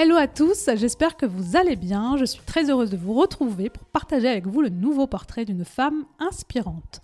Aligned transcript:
Hello 0.00 0.14
à 0.14 0.28
tous, 0.28 0.70
j'espère 0.76 1.16
que 1.16 1.26
vous 1.26 1.56
allez 1.56 1.74
bien. 1.74 2.16
Je 2.16 2.24
suis 2.24 2.42
très 2.42 2.70
heureuse 2.70 2.90
de 2.90 2.96
vous 2.96 3.14
retrouver 3.14 3.68
pour 3.68 3.82
partager 3.82 4.28
avec 4.28 4.46
vous 4.46 4.62
le 4.62 4.68
nouveau 4.68 5.08
portrait 5.08 5.44
d'une 5.44 5.64
femme 5.64 6.04
inspirante. 6.20 7.00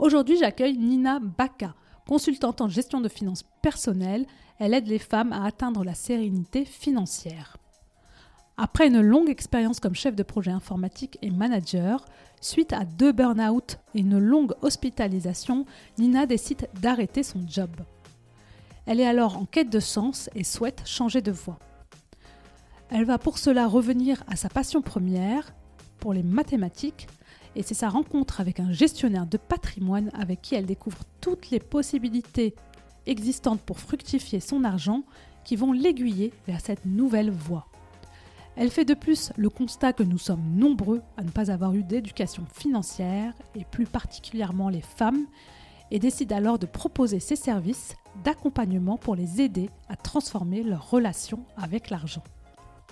Aujourd'hui, 0.00 0.36
j'accueille 0.36 0.76
Nina 0.76 1.20
Baka, 1.20 1.76
consultante 2.08 2.60
en 2.60 2.66
gestion 2.66 3.00
de 3.00 3.08
finances 3.08 3.44
personnelles. 3.62 4.26
Elle 4.58 4.74
aide 4.74 4.88
les 4.88 4.98
femmes 4.98 5.32
à 5.32 5.44
atteindre 5.44 5.84
la 5.84 5.94
sérénité 5.94 6.64
financière. 6.64 7.58
Après 8.56 8.88
une 8.88 9.02
longue 9.02 9.30
expérience 9.30 9.78
comme 9.78 9.94
chef 9.94 10.16
de 10.16 10.24
projet 10.24 10.50
informatique 10.50 11.18
et 11.22 11.30
manager, 11.30 12.04
suite 12.40 12.72
à 12.72 12.84
deux 12.84 13.12
burn-out 13.12 13.78
et 13.94 14.00
une 14.00 14.18
longue 14.18 14.54
hospitalisation, 14.62 15.64
Nina 15.96 16.26
décide 16.26 16.68
d'arrêter 16.80 17.22
son 17.22 17.46
job. 17.46 17.70
Elle 18.86 18.98
est 18.98 19.06
alors 19.06 19.36
en 19.36 19.44
quête 19.44 19.70
de 19.70 19.78
sens 19.78 20.28
et 20.34 20.42
souhaite 20.42 20.82
changer 20.84 21.22
de 21.22 21.30
voie. 21.30 21.60
Elle 22.94 23.06
va 23.06 23.16
pour 23.16 23.38
cela 23.38 23.68
revenir 23.68 24.22
à 24.28 24.36
sa 24.36 24.50
passion 24.50 24.82
première, 24.82 25.54
pour 25.98 26.12
les 26.12 26.22
mathématiques, 26.22 27.06
et 27.56 27.62
c'est 27.62 27.72
sa 27.72 27.88
rencontre 27.88 28.38
avec 28.38 28.60
un 28.60 28.70
gestionnaire 28.70 29.24
de 29.24 29.38
patrimoine 29.38 30.10
avec 30.12 30.42
qui 30.42 30.56
elle 30.56 30.66
découvre 30.66 30.98
toutes 31.22 31.48
les 31.48 31.58
possibilités 31.58 32.54
existantes 33.06 33.62
pour 33.62 33.78
fructifier 33.78 34.40
son 34.40 34.62
argent 34.62 35.04
qui 35.42 35.56
vont 35.56 35.72
l'aiguiller 35.72 36.34
vers 36.46 36.60
cette 36.60 36.84
nouvelle 36.84 37.30
voie. 37.30 37.66
Elle 38.56 38.70
fait 38.70 38.84
de 38.84 38.92
plus 38.92 39.32
le 39.38 39.48
constat 39.48 39.94
que 39.94 40.02
nous 40.02 40.18
sommes 40.18 40.54
nombreux 40.54 41.00
à 41.16 41.22
ne 41.22 41.30
pas 41.30 41.50
avoir 41.50 41.72
eu 41.72 41.84
d'éducation 41.84 42.44
financière, 42.52 43.32
et 43.54 43.64
plus 43.64 43.86
particulièrement 43.86 44.68
les 44.68 44.82
femmes, 44.82 45.24
et 45.90 45.98
décide 45.98 46.34
alors 46.34 46.58
de 46.58 46.66
proposer 46.66 47.20
ses 47.20 47.36
services 47.36 47.94
d'accompagnement 48.22 48.98
pour 48.98 49.16
les 49.16 49.40
aider 49.40 49.70
à 49.88 49.96
transformer 49.96 50.62
leur 50.62 50.90
relation 50.90 51.46
avec 51.56 51.88
l'argent 51.88 52.22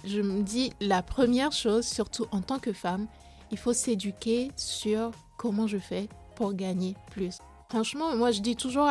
je 0.05 0.21
me 0.21 0.43
dis, 0.43 0.73
la 0.81 1.03
première 1.03 1.53
chose, 1.53 1.87
surtout 1.87 2.27
en 2.31 2.41
tant 2.41 2.59
que 2.59 2.73
femme, 2.73 3.07
il 3.51 3.59
faut 3.59 3.73
s'éduquer 3.73 4.51
sur 4.57 5.11
comment 5.37 5.67
je 5.67 5.79
fais 5.79 6.09
pour 6.37 6.55
gagner 6.55 6.97
plus. 7.11 7.39
Franchement, 7.69 8.17
moi, 8.17 8.31
je 8.31 8.41
dis 8.41 8.57
toujours 8.57 8.89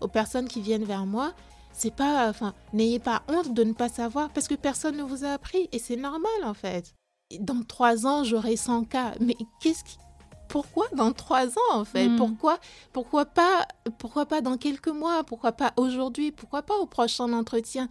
aux 0.00 0.08
personnes 0.08 0.48
qui 0.48 0.60
viennent 0.60 0.84
vers 0.84 1.06
moi, 1.06 1.32
c'est 1.72 1.94
pas, 1.94 2.28
enfin, 2.28 2.54
n'ayez 2.72 2.98
pas 2.98 3.22
honte 3.28 3.52
de 3.52 3.62
ne 3.62 3.74
pas 3.74 3.88
savoir 3.88 4.30
parce 4.30 4.48
que 4.48 4.54
personne 4.54 4.96
ne 4.96 5.02
vous 5.02 5.24
a 5.24 5.28
appris 5.28 5.68
et 5.72 5.78
c'est 5.78 5.96
normal 5.96 6.44
en 6.44 6.54
fait. 6.54 6.94
Dans 7.40 7.62
trois 7.62 8.06
ans, 8.06 8.24
j'aurai 8.24 8.56
100 8.56 8.84
cas, 8.84 9.12
mais 9.20 9.36
qu'est-ce 9.60 9.84
qui, 9.84 9.98
pourquoi 10.48 10.86
dans 10.94 11.12
trois 11.12 11.48
ans 11.48 11.74
en 11.74 11.84
fait? 11.84 12.08
Hmm. 12.08 12.16
Pourquoi, 12.16 12.58
pourquoi 12.92 13.26
pas, 13.26 13.66
pourquoi 13.98 14.26
pas 14.26 14.40
dans 14.40 14.56
quelques 14.56 14.88
mois? 14.88 15.22
Pourquoi 15.24 15.52
pas 15.52 15.72
aujourd'hui? 15.76 16.32
Pourquoi 16.32 16.62
pas 16.62 16.76
au 16.76 16.86
prochain 16.86 17.32
entretien? 17.32 17.88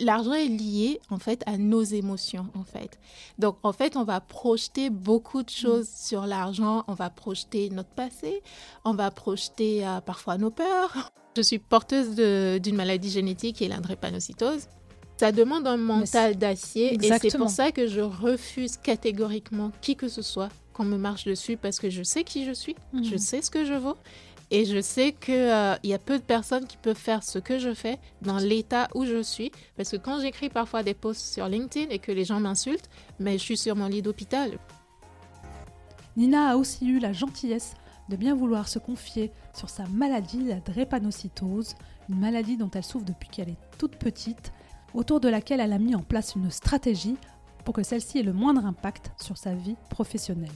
L'argent 0.00 0.32
est 0.32 0.48
lié 0.48 1.00
en 1.10 1.18
fait 1.18 1.42
à 1.46 1.56
nos 1.56 1.82
émotions 1.82 2.46
en 2.54 2.64
fait. 2.64 2.98
Donc 3.38 3.56
en 3.62 3.72
fait, 3.72 3.96
on 3.96 4.04
va 4.04 4.20
projeter 4.20 4.90
beaucoup 4.90 5.42
de 5.42 5.50
choses 5.50 5.88
mm. 5.88 6.06
sur 6.06 6.26
l'argent, 6.26 6.84
on 6.88 6.94
va 6.94 7.10
projeter 7.10 7.70
notre 7.70 7.90
passé, 7.90 8.42
on 8.84 8.94
va 8.94 9.10
projeter 9.10 9.86
euh, 9.86 10.00
parfois 10.00 10.38
nos 10.38 10.50
peurs. 10.50 11.12
Je 11.36 11.42
suis 11.42 11.58
porteuse 11.58 12.14
d'une 12.60 12.76
maladie 12.76 13.10
génétique 13.10 13.56
qui 13.56 13.64
est 13.64 13.68
l'indrépanocytose. 13.68 14.68
Ça 15.16 15.30
demande 15.30 15.66
un 15.66 15.76
mental 15.76 16.36
d'acier 16.36 16.94
et 16.94 17.18
c'est 17.18 17.36
pour 17.36 17.48
ça 17.50 17.70
que 17.70 17.86
je 17.86 18.00
refuse 18.00 18.76
catégoriquement 18.76 19.70
qui 19.80 19.94
que 19.94 20.08
ce 20.08 20.22
soit 20.22 20.48
qu'on 20.72 20.84
me 20.84 20.96
marche 20.96 21.24
dessus 21.24 21.56
parce 21.56 21.78
que 21.78 21.88
je 21.88 22.02
sais 22.02 22.24
qui 22.24 22.44
je 22.44 22.52
suis, 22.52 22.74
je 22.94 23.14
mm. 23.14 23.18
sais 23.18 23.42
ce 23.42 23.50
que 23.50 23.64
je 23.64 23.74
vaux 23.74 23.96
et 24.54 24.66
je 24.66 24.80
sais 24.80 25.10
qu'il 25.10 25.34
euh, 25.34 25.74
y 25.82 25.94
a 25.94 25.98
peu 25.98 26.16
de 26.16 26.22
personnes 26.22 26.64
qui 26.68 26.76
peuvent 26.76 26.96
faire 26.96 27.24
ce 27.24 27.40
que 27.40 27.58
je 27.58 27.74
fais 27.74 27.98
dans 28.22 28.38
l'état 28.38 28.86
où 28.94 29.04
je 29.04 29.20
suis. 29.20 29.50
Parce 29.76 29.90
que 29.90 29.96
quand 29.96 30.20
j'écris 30.20 30.48
parfois 30.48 30.84
des 30.84 30.94
posts 30.94 31.34
sur 31.34 31.48
LinkedIn 31.48 31.90
et 31.90 31.98
que 31.98 32.12
les 32.12 32.24
gens 32.24 32.38
m'insultent, 32.38 32.88
mais 33.18 33.32
je 33.32 33.42
suis 33.42 33.56
sur 33.56 33.74
mon 33.74 33.88
lit 33.88 34.00
d'hôpital. 34.00 34.60
Nina 36.16 36.50
a 36.50 36.56
aussi 36.56 36.86
eu 36.86 37.00
la 37.00 37.12
gentillesse 37.12 37.74
de 38.08 38.14
bien 38.14 38.36
vouloir 38.36 38.68
se 38.68 38.78
confier 38.78 39.32
sur 39.54 39.68
sa 39.68 39.86
maladie, 39.86 40.44
la 40.44 40.60
drépanocytose, 40.60 41.74
une 42.08 42.20
maladie 42.20 42.56
dont 42.56 42.70
elle 42.72 42.84
souffre 42.84 43.06
depuis 43.06 43.30
qu'elle 43.30 43.48
est 43.48 43.78
toute 43.78 43.96
petite, 43.96 44.52
autour 44.94 45.18
de 45.18 45.28
laquelle 45.28 45.58
elle 45.58 45.72
a 45.72 45.80
mis 45.80 45.96
en 45.96 46.02
place 46.02 46.36
une 46.36 46.52
stratégie 46.52 47.16
pour 47.64 47.74
que 47.74 47.82
celle-ci 47.82 48.20
ait 48.20 48.22
le 48.22 48.32
moindre 48.32 48.64
impact 48.66 49.10
sur 49.20 49.36
sa 49.36 49.52
vie 49.52 49.74
professionnelle. 49.90 50.52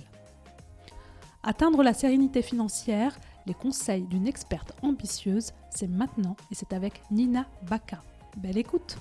Atteindre 1.43 1.83
la 1.83 1.95
sérénité 1.95 2.43
financière, 2.43 3.19
les 3.49 3.55
conseils 3.55 4.03
d'une 4.03 4.27
experte 4.27 4.73
ambitieuse, 4.83 5.53
c'est 5.71 5.89
maintenant 5.89 6.37
et 6.51 6.55
c'est 6.55 6.75
avec 6.75 7.01
Nina 7.11 7.47
Baka. 7.69 8.03
Belle 8.37 8.59
écoute 8.59 8.99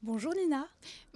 Bonjour 0.00 0.32
Nina. 0.34 0.66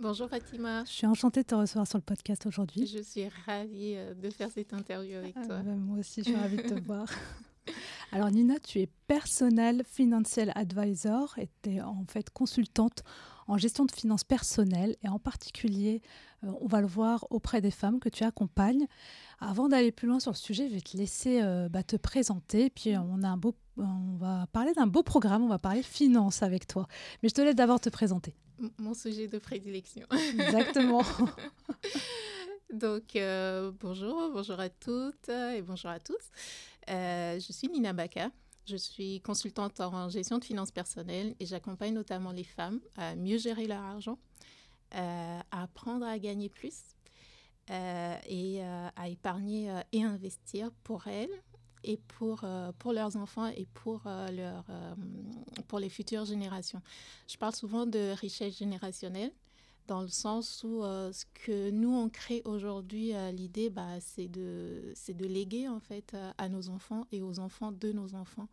Bonjour 0.00 0.28
Fatima. 0.28 0.84
Je 0.84 0.90
suis 0.90 1.06
enchantée 1.06 1.42
de 1.42 1.46
te 1.46 1.54
recevoir 1.54 1.86
sur 1.86 1.98
le 1.98 2.02
podcast 2.02 2.46
aujourd'hui. 2.46 2.86
Je 2.86 3.02
suis 3.02 3.28
ravie 3.46 3.94
euh, 3.96 4.14
de 4.14 4.30
faire 4.30 4.50
cette 4.50 4.72
interview 4.72 5.16
avec 5.16 5.34
toi. 5.34 5.58
Ah, 5.58 5.62
bah, 5.62 5.74
moi 5.74 5.98
aussi, 5.98 6.22
je 6.22 6.30
suis 6.30 6.36
ravie 6.36 6.56
de 6.56 6.62
te 6.62 6.74
voir. 6.86 7.08
Alors 8.12 8.30
Nina, 8.30 8.58
tu 8.60 8.80
es 8.80 8.88
personnel 9.08 9.82
financial 9.84 10.52
advisor 10.54 11.34
et 11.38 11.48
tu 11.62 11.74
es 11.74 11.80
en 11.80 12.04
fait 12.08 12.30
consultante 12.30 13.02
en 13.48 13.58
gestion 13.58 13.84
de 13.84 13.92
finances 13.92 14.24
personnelles 14.24 14.96
et 15.02 15.08
en 15.08 15.18
particulier, 15.18 16.02
euh, 16.44 16.50
on 16.60 16.66
va 16.66 16.80
le 16.80 16.86
voir 16.86 17.26
auprès 17.30 17.60
des 17.60 17.70
femmes 17.70 18.00
que 18.00 18.08
tu 18.08 18.24
accompagnes. 18.24 18.86
Avant 19.38 19.68
d'aller 19.68 19.92
plus 19.92 20.08
loin 20.08 20.20
sur 20.20 20.32
le 20.32 20.36
sujet, 20.36 20.68
je 20.68 20.74
vais 20.74 20.80
te 20.80 20.96
laisser 20.96 21.42
euh, 21.42 21.68
bah, 21.68 21.82
te 21.82 21.96
présenter. 21.96 22.70
Puis 22.70 22.96
on, 22.96 23.22
a 23.22 23.28
un 23.28 23.36
beau, 23.36 23.54
on 23.76 24.16
va 24.16 24.46
parler 24.52 24.72
d'un 24.72 24.86
beau 24.86 25.02
programme, 25.02 25.44
on 25.44 25.48
va 25.48 25.58
parler 25.58 25.82
finances 25.82 26.42
avec 26.42 26.66
toi. 26.66 26.88
Mais 27.22 27.28
je 27.28 27.34
te 27.34 27.40
laisse 27.40 27.54
d'abord 27.54 27.80
te 27.80 27.88
présenter. 27.88 28.34
Mon 28.78 28.94
sujet 28.94 29.28
de 29.28 29.38
prédilection. 29.38 30.06
Exactement. 30.38 31.02
Donc, 32.72 33.14
euh, 33.14 33.70
bonjour, 33.80 34.30
bonjour 34.32 34.58
à 34.58 34.68
toutes 34.68 35.28
et 35.28 35.62
bonjour 35.62 35.90
à 35.90 36.00
tous. 36.00 36.14
Je 36.88 37.52
suis 37.52 37.68
Nina 37.68 37.92
Baka. 37.92 38.30
Je 38.66 38.76
suis 38.76 39.20
consultante 39.20 39.80
en 39.80 40.08
gestion 40.08 40.38
de 40.38 40.44
finances 40.44 40.72
personnelles 40.72 41.36
et 41.38 41.46
j'accompagne 41.46 41.94
notamment 41.94 42.32
les 42.32 42.42
femmes 42.42 42.80
à 42.96 43.14
mieux 43.14 43.38
gérer 43.38 43.68
leur 43.68 43.80
argent, 43.80 44.18
euh, 44.94 45.40
à 45.52 45.62
apprendre 45.62 46.04
à 46.04 46.18
gagner 46.18 46.48
plus 46.48 46.96
euh, 47.70 48.16
et 48.26 48.64
euh, 48.64 48.88
à 48.96 49.08
épargner 49.08 49.72
et 49.92 50.02
investir 50.02 50.72
pour 50.82 51.06
elles 51.06 51.30
et 51.84 51.96
pour, 51.96 52.44
pour 52.80 52.92
leurs 52.92 53.16
enfants 53.16 53.46
et 53.46 53.66
pour, 53.72 54.02
leur, 54.32 54.64
pour 55.68 55.78
les 55.78 55.88
futures 55.88 56.24
générations. 56.24 56.82
Je 57.28 57.36
parle 57.36 57.54
souvent 57.54 57.86
de 57.86 58.14
richesse 58.18 58.58
générationnelle 58.58 59.30
dans 59.86 60.02
le 60.02 60.08
sens 60.08 60.64
où 60.64 60.82
euh, 60.82 61.12
ce 61.12 61.24
que 61.34 61.70
nous 61.70 61.94
on 61.94 62.08
crée 62.08 62.42
aujourd'hui, 62.44 63.14
euh, 63.14 63.30
l'idée, 63.30 63.70
bah, 63.70 64.00
c'est 64.00 64.28
de, 64.28 64.94
de 65.08 65.26
léguer 65.26 65.68
en 65.68 65.80
fait 65.80 66.14
euh, 66.14 66.30
à 66.38 66.48
nos 66.48 66.68
enfants 66.68 67.06
et 67.12 67.22
aux 67.22 67.38
enfants 67.38 67.72
de 67.72 67.92
nos 67.92 68.14
enfants 68.14 68.48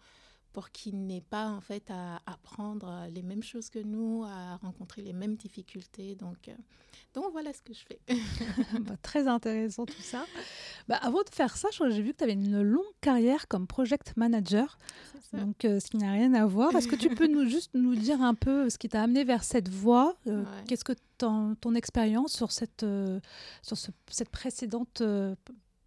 pour 0.54 0.70
qu'ils 0.70 1.06
n'aient 1.06 1.22
pas 1.22 1.48
en 1.50 1.60
fait 1.60 1.84
à 1.90 2.22
apprendre 2.28 3.08
les 3.12 3.24
mêmes 3.24 3.42
choses 3.42 3.70
que 3.70 3.80
nous, 3.80 4.24
à 4.24 4.58
rencontrer 4.58 5.02
les 5.02 5.12
mêmes 5.12 5.36
difficultés. 5.36 6.16
Donc, 6.16 6.48
euh, 6.48 6.54
donc 7.16 7.32
voilà 7.32 7.52
ce 7.52 7.62
que 7.62 7.74
je 7.74 7.84
fais. 7.84 8.00
Bah, 8.82 8.96
très 9.02 9.28
intéressant 9.28 9.86
tout 9.86 10.02
ça. 10.02 10.26
Bah, 10.88 10.98
avant 11.02 11.24
de 11.24 11.30
faire 11.32 11.58
ça, 11.58 11.70
j'ai 11.72 12.02
vu 12.02 12.14
que 12.14 12.18
tu 12.18 12.24
avais 12.24 12.34
une 12.34 12.62
longue 12.62 12.84
carrière 13.02 13.48
comme 13.48 13.66
project 13.66 14.16
manager, 14.16 14.78
donc 15.34 15.66
euh, 15.66 15.80
ce 15.80 15.90
qui 15.90 15.98
n'a 15.98 16.12
rien 16.12 16.34
à 16.34 16.46
voir. 16.46 16.76
Est-ce 16.76 16.88
que 16.88 16.96
tu 16.96 17.10
peux 17.10 17.28
nous 17.28 17.50
juste 17.50 17.72
nous 17.74 17.96
dire 17.96 18.22
un 18.22 18.36
peu 18.36 18.70
ce 18.70 18.78
qui 18.78 18.90
t'a 18.90 19.02
amené 19.02 19.24
vers 19.24 19.44
cette 19.44 19.70
voie 19.70 20.16
euh, 20.28 20.44
Qu'est-ce 20.68 20.84
que 20.84 20.94
ton, 21.18 21.56
ton 21.56 21.74
expérience 21.74 22.34
sur 22.34 22.52
cette 22.52 22.86
sur 23.64 23.78
cette 23.78 24.30
précédente 24.30 25.02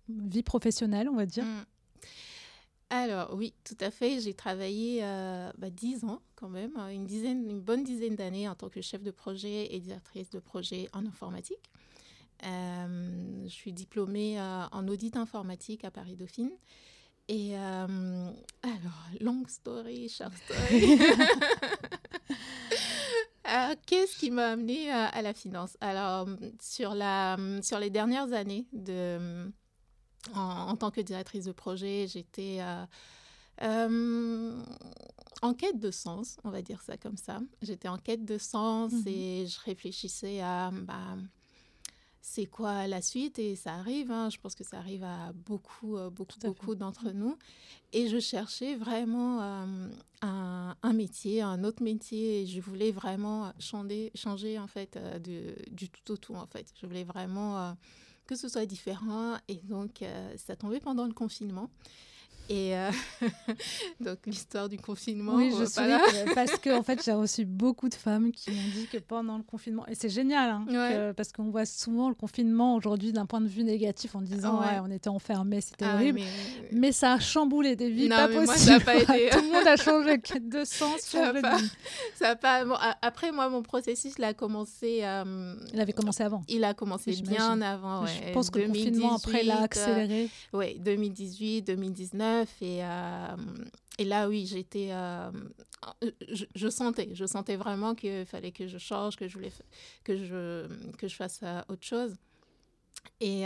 vie 0.09 0.43
professionnelle, 0.43 1.09
on 1.09 1.17
va 1.17 1.27
dire? 1.27 1.45
Mmh. 1.45 1.65
Alors 2.91 3.35
oui, 3.35 3.53
tout 3.65 3.77
à 3.81 3.91
fait. 3.91 4.21
J'ai 4.21 4.35
travaillé 4.35 5.01
euh, 5.03 5.51
bah, 5.59 5.71
10 5.71 6.05
ans 6.05 6.23
quand 6.37 6.49
même, 6.49 6.77
une, 6.77 7.05
dizaine, 7.05 7.49
une 7.49 7.61
bonne 7.61 7.83
dizaine 7.83 8.15
d'années 8.15 8.49
en 8.49 8.55
tant 8.55 8.69
que 8.69 8.81
chef 8.81 9.03
de 9.03 9.11
projet 9.11 9.75
et 9.75 9.81
directrice 9.81 10.31
de 10.31 10.39
projet 10.39 10.89
en 10.93 11.05
informatique. 11.07 11.71
Euh, 12.45 13.45
je 13.45 13.53
suis 13.53 13.73
diplômée 13.73 14.39
euh, 14.39 14.67
en 14.71 14.87
audit 14.89 15.17
informatique 15.17 15.85
à 15.85 15.91
Paris 15.91 16.17
Dauphine. 16.17 16.51
Et 17.29 17.57
euh, 17.57 18.31
alors, 18.63 19.09
long 19.21 19.43
story, 19.49 20.09
short 20.09 20.33
story. 20.45 20.99
Qu'est-ce 23.87 24.19
qui 24.19 24.31
m'a 24.31 24.49
amené 24.49 24.91
à, 24.91 25.23
la 25.23 25.33
finance? 25.33 25.77
Alors, 25.81 26.29
sur, 26.61 26.95
la, 26.95 27.37
sur 27.63 27.79
les 27.79 27.91
dernières 27.91 28.33
années, 28.33 28.67
de, 28.73 29.51
en, 30.35 30.77
tant 30.77 30.91
que 30.91 31.01
directrice 31.01 31.45
de 31.45 31.53
projet, 31.53 32.07
j'étais 32.09 32.61
euh, 33.63 34.63
en 35.43 35.55
quête 35.55 35.79
de 35.79 35.91
sens, 35.91 36.37
on 36.45 36.51
va 36.51 36.63
dire 36.63 36.83
ça 36.83 36.97
comme 36.97 37.17
ça. 37.17 37.41
J'étais 37.63 37.89
en 37.89 37.99
quête 37.99 38.25
de 38.25 38.39
sens 38.39 38.93
mmh 38.93 39.09
et 39.09 39.47
je 39.47 39.61
réfléchissais 39.61 40.41
à 40.41 40.71
bah, 40.71 41.17
c'est 42.21 42.47
quoi 42.47 42.89
la 42.89 43.01
suite 43.01 43.39
et 43.39 43.55
ça 43.55 43.75
arrive, 43.75 44.11
hein. 44.11 44.31
je 44.31 44.39
pense 44.39 44.57
que 44.57 44.65
ça 44.65 44.79
arrive 44.79 45.05
à 45.05 45.33
beaucoup, 45.33 45.97
euh, 45.97 46.11
beaucoup, 46.11 46.39
beaucoup 46.43 46.75
d'entre 46.75 47.13
nous. 47.13 47.39
Et 47.93 48.09
je 48.09 48.19
cherchais 48.19 48.75
vraiment 48.75 49.41
euh, 49.41 49.89
un, 50.23 50.93
métier, 50.93 51.41
un 51.41 51.63
autre 51.63 51.85
métier 51.85 52.43
et 52.43 52.47
je 52.47 52.61
voulais 52.61 52.91
vraiment 52.91 53.53
changer, 53.61 54.11
changer 54.17 54.59
en 54.59 54.67
fait 54.67 54.99
de, 55.23 55.55
du 55.71 55.89
tout 55.89 56.13
au 56.13 56.17
tout 56.17 56.35
en 56.35 56.47
fait. 56.47 56.67
Je 56.81 56.87
voulais 56.87 57.05
vraiment 57.05 57.77
que 58.27 58.37
ce 58.37 58.49
soit 58.49 58.67
différent 58.67 59.37
et 59.49 59.57
donc 59.65 60.05
ça 60.37 60.57
tombait 60.57 60.81
pendant 60.81 61.07
le 61.07 61.13
confinement. 61.13 61.71
Et 62.49 62.77
euh, 62.77 62.91
donc 64.01 64.19
l'histoire 64.27 64.69
du 64.69 64.79
confinement. 64.79 65.35
Oui, 65.35 65.53
je 65.59 65.65
suis 65.65 65.83
parce 66.35 66.59
que 66.59 66.77
en 66.77 66.83
fait 66.83 67.03
j'ai 67.05 67.13
reçu 67.13 67.45
beaucoup 67.45 67.89
de 67.89 67.95
femmes 67.95 68.31
qui 68.31 68.51
m'ont 68.51 68.69
dit 68.75 68.87
que 68.87 68.99
pendant 68.99 69.37
le 69.37 69.43
confinement 69.43 69.85
et 69.89 69.95
c'est 69.95 70.09
génial 70.09 70.51
hein, 70.51 71.13
parce 71.17 71.33
qu'on 71.33 71.51
voit 71.51 71.67
souvent 71.67 72.09
le 72.09 72.15
confinement 72.15 72.77
aujourd'hui 72.77 73.13
d'un 73.13 73.27
point 73.27 73.41
de 73.41 73.49
vue 73.49 73.65
négatif 73.65 74.15
en 74.15 74.21
disant 74.21 74.61
ouais, 74.61 74.79
on 74.85 74.91
était 74.91 75.09
enfermés 75.09 75.61
c'était 75.61 75.87
ah 75.87 75.95
horrible 75.95 76.21
mais... 76.73 76.93
ça 76.93 77.15
a 77.15 77.19
chamboulé 77.19 77.75
des 77.75 77.91
vies 77.91 78.09
pas 78.09 78.29
possible. 78.29 78.47
Moi, 78.47 78.57
ça 78.57 78.81
pas 78.81 78.97
été... 78.97 79.31
Tout 79.31 79.43
le 79.43 79.53
monde 79.53 79.67
a 79.67 79.77
changé 79.77 80.17
de 80.41 80.65
sens. 80.65 81.01
Ça 81.01 81.29
a 81.29 81.33
pas... 81.35 81.59
ça 82.15 82.29
a 82.31 82.37
pas... 82.37 82.65
Bon, 82.65 82.77
après 83.03 83.33
moi 83.33 83.49
mon 83.49 83.63
processus 83.63 84.15
il 84.19 84.25
a 84.25 84.35
commencé. 84.35 85.01
Euh, 85.03 85.55
il 85.73 85.81
avait 85.81 85.93
commencé 85.93 86.23
avant. 86.23 86.43
Il 86.49 86.65
a 86.65 86.75
commencé 86.75 87.13
bien 87.23 87.61
avant. 87.61 88.07
Je 88.07 88.33
pense 88.33 88.51
que 88.51 88.61
le 88.61 88.69
confinement 88.69 89.17
après 89.17 89.43
l'a 89.43 89.63
accéléré. 89.63 90.25
Euh, 90.55 90.59
oui 90.59 90.79
2018 90.79 91.63
2019 91.63 92.36
et, 92.43 92.85
euh, 92.85 93.37
et 93.99 94.05
là, 94.05 94.29
oui, 94.29 94.47
j'étais. 94.47 94.89
Euh, 94.91 95.31
je, 96.55 96.69
sentais, 96.69 97.11
je 97.13 97.27
sentais 97.27 97.57
vraiment 97.57 97.95
qu'il 97.95 98.27
fallait 98.27 98.53
que 98.53 98.67
je 98.67 98.79
change, 98.79 99.17
que 99.17 99.29
je 99.29 99.35
voulais 99.35 99.53
que 100.05 100.17
je, 100.17 100.67
que 100.97 101.09
je 101.09 101.15
fasse 101.15 101.41
euh, 101.43 101.61
autre 101.69 101.85
chose. 101.85 102.17
Et, 103.21 103.45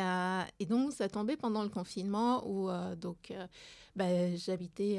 donc, 0.68 0.92
ça 0.92 1.08
tombait 1.08 1.36
pendant 1.36 1.62
le 1.62 1.68
confinement 1.68 2.42
où 2.48 2.70
donc, 2.96 3.32
bah, 3.94 4.34
j'habitais 4.34 4.98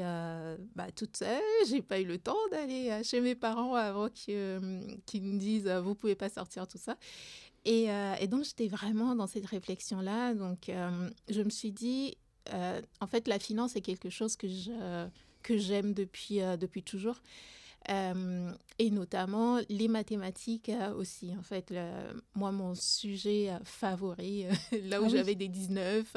bah, 0.74 0.86
toute 0.94 1.16
seule. 1.16 1.42
J'ai 1.68 1.82
pas 1.82 2.00
eu 2.00 2.04
le 2.04 2.16
temps 2.16 2.38
d'aller 2.50 3.02
chez 3.02 3.20
mes 3.20 3.34
parents 3.34 3.74
avant 3.74 4.08
qu'ils 4.08 4.32
me 4.40 5.36
disent 5.36 5.68
vous 5.68 5.94
pouvez 5.94 6.14
pas 6.14 6.28
sortir, 6.28 6.66
tout 6.68 6.78
ça. 6.78 6.96
Et, 7.64 7.88
donc, 8.28 8.44
j'étais 8.44 8.68
vraiment 8.68 9.14
dans 9.14 9.26
cette 9.26 9.46
réflexion-là. 9.46 10.32
Donc, 10.34 10.70
je 11.28 11.42
me 11.42 11.50
suis 11.50 11.72
dit 11.72 12.16
euh, 12.52 12.80
en 13.00 13.06
fait, 13.06 13.28
la 13.28 13.38
finance 13.38 13.76
est 13.76 13.80
quelque 13.80 14.10
chose 14.10 14.36
que 14.36 14.48
je, 14.48 15.06
que 15.42 15.58
j'aime 15.58 15.94
depuis, 15.94 16.40
euh, 16.40 16.56
depuis 16.56 16.82
toujours. 16.82 17.20
Euh, 17.90 18.52
et 18.78 18.90
notamment 18.90 19.58
les 19.68 19.88
mathématiques 19.88 20.70
aussi. 20.96 21.32
En 21.36 21.42
fait, 21.42 21.74
moi, 22.36 22.52
mon 22.52 22.76
sujet 22.76 23.50
favori, 23.64 24.44
là 24.84 25.02
où 25.02 25.06
ah 25.06 25.08
j'avais 25.08 25.34
des 25.34 25.48
19, 25.48 26.16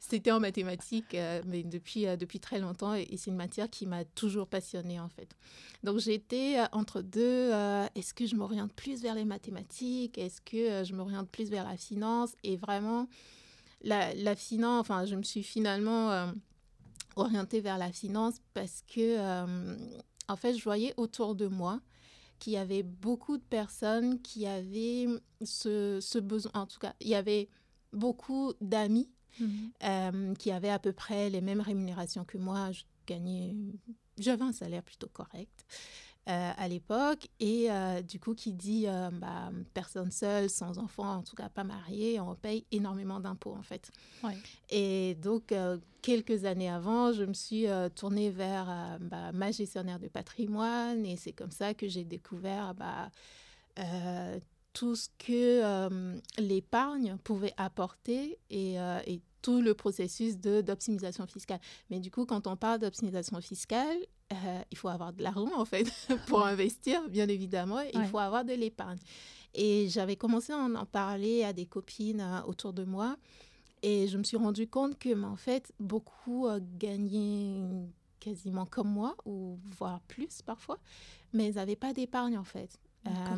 c'était 0.00 0.30
en 0.30 0.40
mathématiques, 0.40 1.14
mais 1.44 1.64
depuis, 1.64 2.06
depuis 2.16 2.40
très 2.40 2.60
longtemps. 2.60 2.94
Et, 2.94 3.14
c'est 3.18 3.30
une 3.30 3.36
matière 3.36 3.68
qui 3.68 3.84
m'a 3.84 4.06
toujours 4.06 4.46
passionnée, 4.46 4.98
en 4.98 5.10
fait. 5.10 5.36
Donc, 5.84 5.98
j'étais 5.98 6.56
entre 6.72 7.02
deux. 7.02 7.50
Est-ce 7.94 8.14
que 8.14 8.24
je 8.24 8.34
m'oriente 8.34 8.72
plus 8.72 9.02
vers 9.02 9.14
les 9.14 9.26
mathématiques? 9.26 10.16
Est-ce 10.16 10.40
que 10.40 10.82
je 10.82 10.94
m'oriente 10.94 11.28
plus 11.28 11.50
vers 11.50 11.68
la 11.68 11.76
finance? 11.76 12.30
Et 12.42 12.56
vraiment, 12.56 13.06
la, 13.82 14.36
finance, 14.36 14.80
enfin, 14.80 15.04
je 15.04 15.16
me 15.16 15.22
suis 15.22 15.42
finalement 15.42 16.10
euh, 16.10 16.32
orientée 17.16 17.60
vers 17.60 17.78
la 17.78 17.92
finance 17.92 18.40
parce 18.54 18.82
que, 18.86 19.18
euh, 19.18 19.76
en 20.28 20.36
fait, 20.36 20.56
je 20.56 20.62
voyais 20.62 20.94
autour 20.96 21.34
de 21.34 21.46
moi 21.46 21.80
qu'il 22.38 22.54
y 22.54 22.56
avait 22.56 22.82
beaucoup 22.82 23.36
de 23.36 23.42
personnes 23.42 24.20
qui 24.22 24.46
avaient 24.46 25.06
ce, 25.42 26.18
besoin, 26.18 26.52
en 26.54 26.66
tout 26.66 26.78
cas, 26.78 26.94
il 27.00 27.08
y 27.08 27.14
avait 27.14 27.48
beaucoup 27.92 28.52
d'amis 28.60 29.10
mhm. 29.38 29.70
euh, 29.84 30.34
qui 30.34 30.50
avaient 30.50 30.70
à 30.70 30.78
peu 30.78 30.92
près 30.92 31.28
les 31.30 31.40
mêmes 31.40 31.60
rémunérations 31.60 32.24
que 32.24 32.38
moi. 32.38 32.72
Je 32.72 32.82
gagnais, 33.06 33.54
j'avais 34.18 34.44
un 34.44 34.52
salaire 34.52 34.82
plutôt 34.82 35.08
correct. 35.12 35.66
Euh, 36.30 36.52
à 36.56 36.68
l'époque. 36.68 37.26
Et 37.40 37.72
euh, 37.72 38.02
du 38.02 38.20
coup, 38.20 38.34
qui 38.34 38.52
dit 38.52 38.84
euh, 38.86 39.10
bah, 39.10 39.50
personne 39.74 40.12
seule, 40.12 40.48
sans 40.48 40.78
enfant, 40.78 41.16
en 41.16 41.22
tout 41.22 41.34
cas 41.34 41.48
pas 41.48 41.64
mariée, 41.64 42.20
on 42.20 42.36
paye 42.36 42.64
énormément 42.70 43.18
d'impôts 43.18 43.54
en 43.54 43.62
fait. 43.62 43.90
Et 44.68 45.16
donc, 45.16 45.52
quelques 46.02 46.44
années 46.44 46.70
avant, 46.70 47.12
je 47.12 47.24
me 47.24 47.32
suis 47.32 47.66
tournée 47.96 48.30
vers 48.30 48.98
bah, 49.00 49.32
ma 49.32 49.50
gestionnaire 49.50 49.98
de 49.98 50.06
patrimoine 50.06 51.04
et 51.04 51.16
c'est 51.16 51.32
comme 51.32 51.50
ça 51.50 51.74
que 51.74 51.88
j'ai 51.88 52.04
découvert 52.04 52.74
bah, 52.74 53.10
tout 54.72 54.94
ce 54.94 55.08
que 55.18 56.10
l'épargne 56.38 57.16
pouvait 57.24 57.54
apporter 57.56 58.38
et, 58.50 58.74
et 58.74 59.20
tout 59.42 59.60
le 59.62 59.74
processus 59.74 60.36
d'optimisation 60.36 61.26
fiscale. 61.26 61.60
Mais 61.88 61.98
du 61.98 62.10
coup, 62.10 62.24
quand 62.24 62.46
on 62.46 62.56
parle 62.56 62.78
d'optimisation 62.78 63.40
fiscale, 63.40 63.96
euh, 64.32 64.62
il 64.70 64.78
faut 64.78 64.88
avoir 64.88 65.12
de 65.12 65.22
l'argent 65.22 65.50
en 65.56 65.64
fait 65.64 65.90
pour 66.28 66.46
investir, 66.46 67.08
bien 67.08 67.28
évidemment. 67.28 67.80
Il 67.94 68.04
faut 68.04 68.18
avoir 68.18 68.44
de 68.44 68.52
l'épargne. 68.52 68.98
Et 69.54 69.88
j'avais 69.88 70.14
commencé 70.14 70.52
à 70.52 70.58
en, 70.58 70.86
parler 70.86 71.42
à 71.42 71.52
des 71.52 71.66
copines 71.66 72.20
euh, 72.20 72.42
autour 72.46 72.72
de 72.72 72.84
moi. 72.84 73.16
Et 73.82 74.06
je 74.06 74.18
me 74.18 74.22
suis 74.22 74.36
rendu 74.36 74.68
compte 74.68 74.98
que, 74.98 75.20
en 75.24 75.36
fait, 75.36 75.72
beaucoup 75.80 76.46
euh, 76.46 76.60
gagnaient 76.78 77.88
quasiment 78.20 78.66
comme 78.66 78.88
moi, 78.88 79.16
ou 79.24 79.58
voire 79.78 80.00
plus 80.02 80.42
parfois, 80.42 80.78
mais 81.32 81.48
ils 81.48 81.54
n'avaient 81.54 81.74
pas 81.74 81.92
d'épargne 81.94 82.36
en 82.36 82.44
fait. 82.44 82.78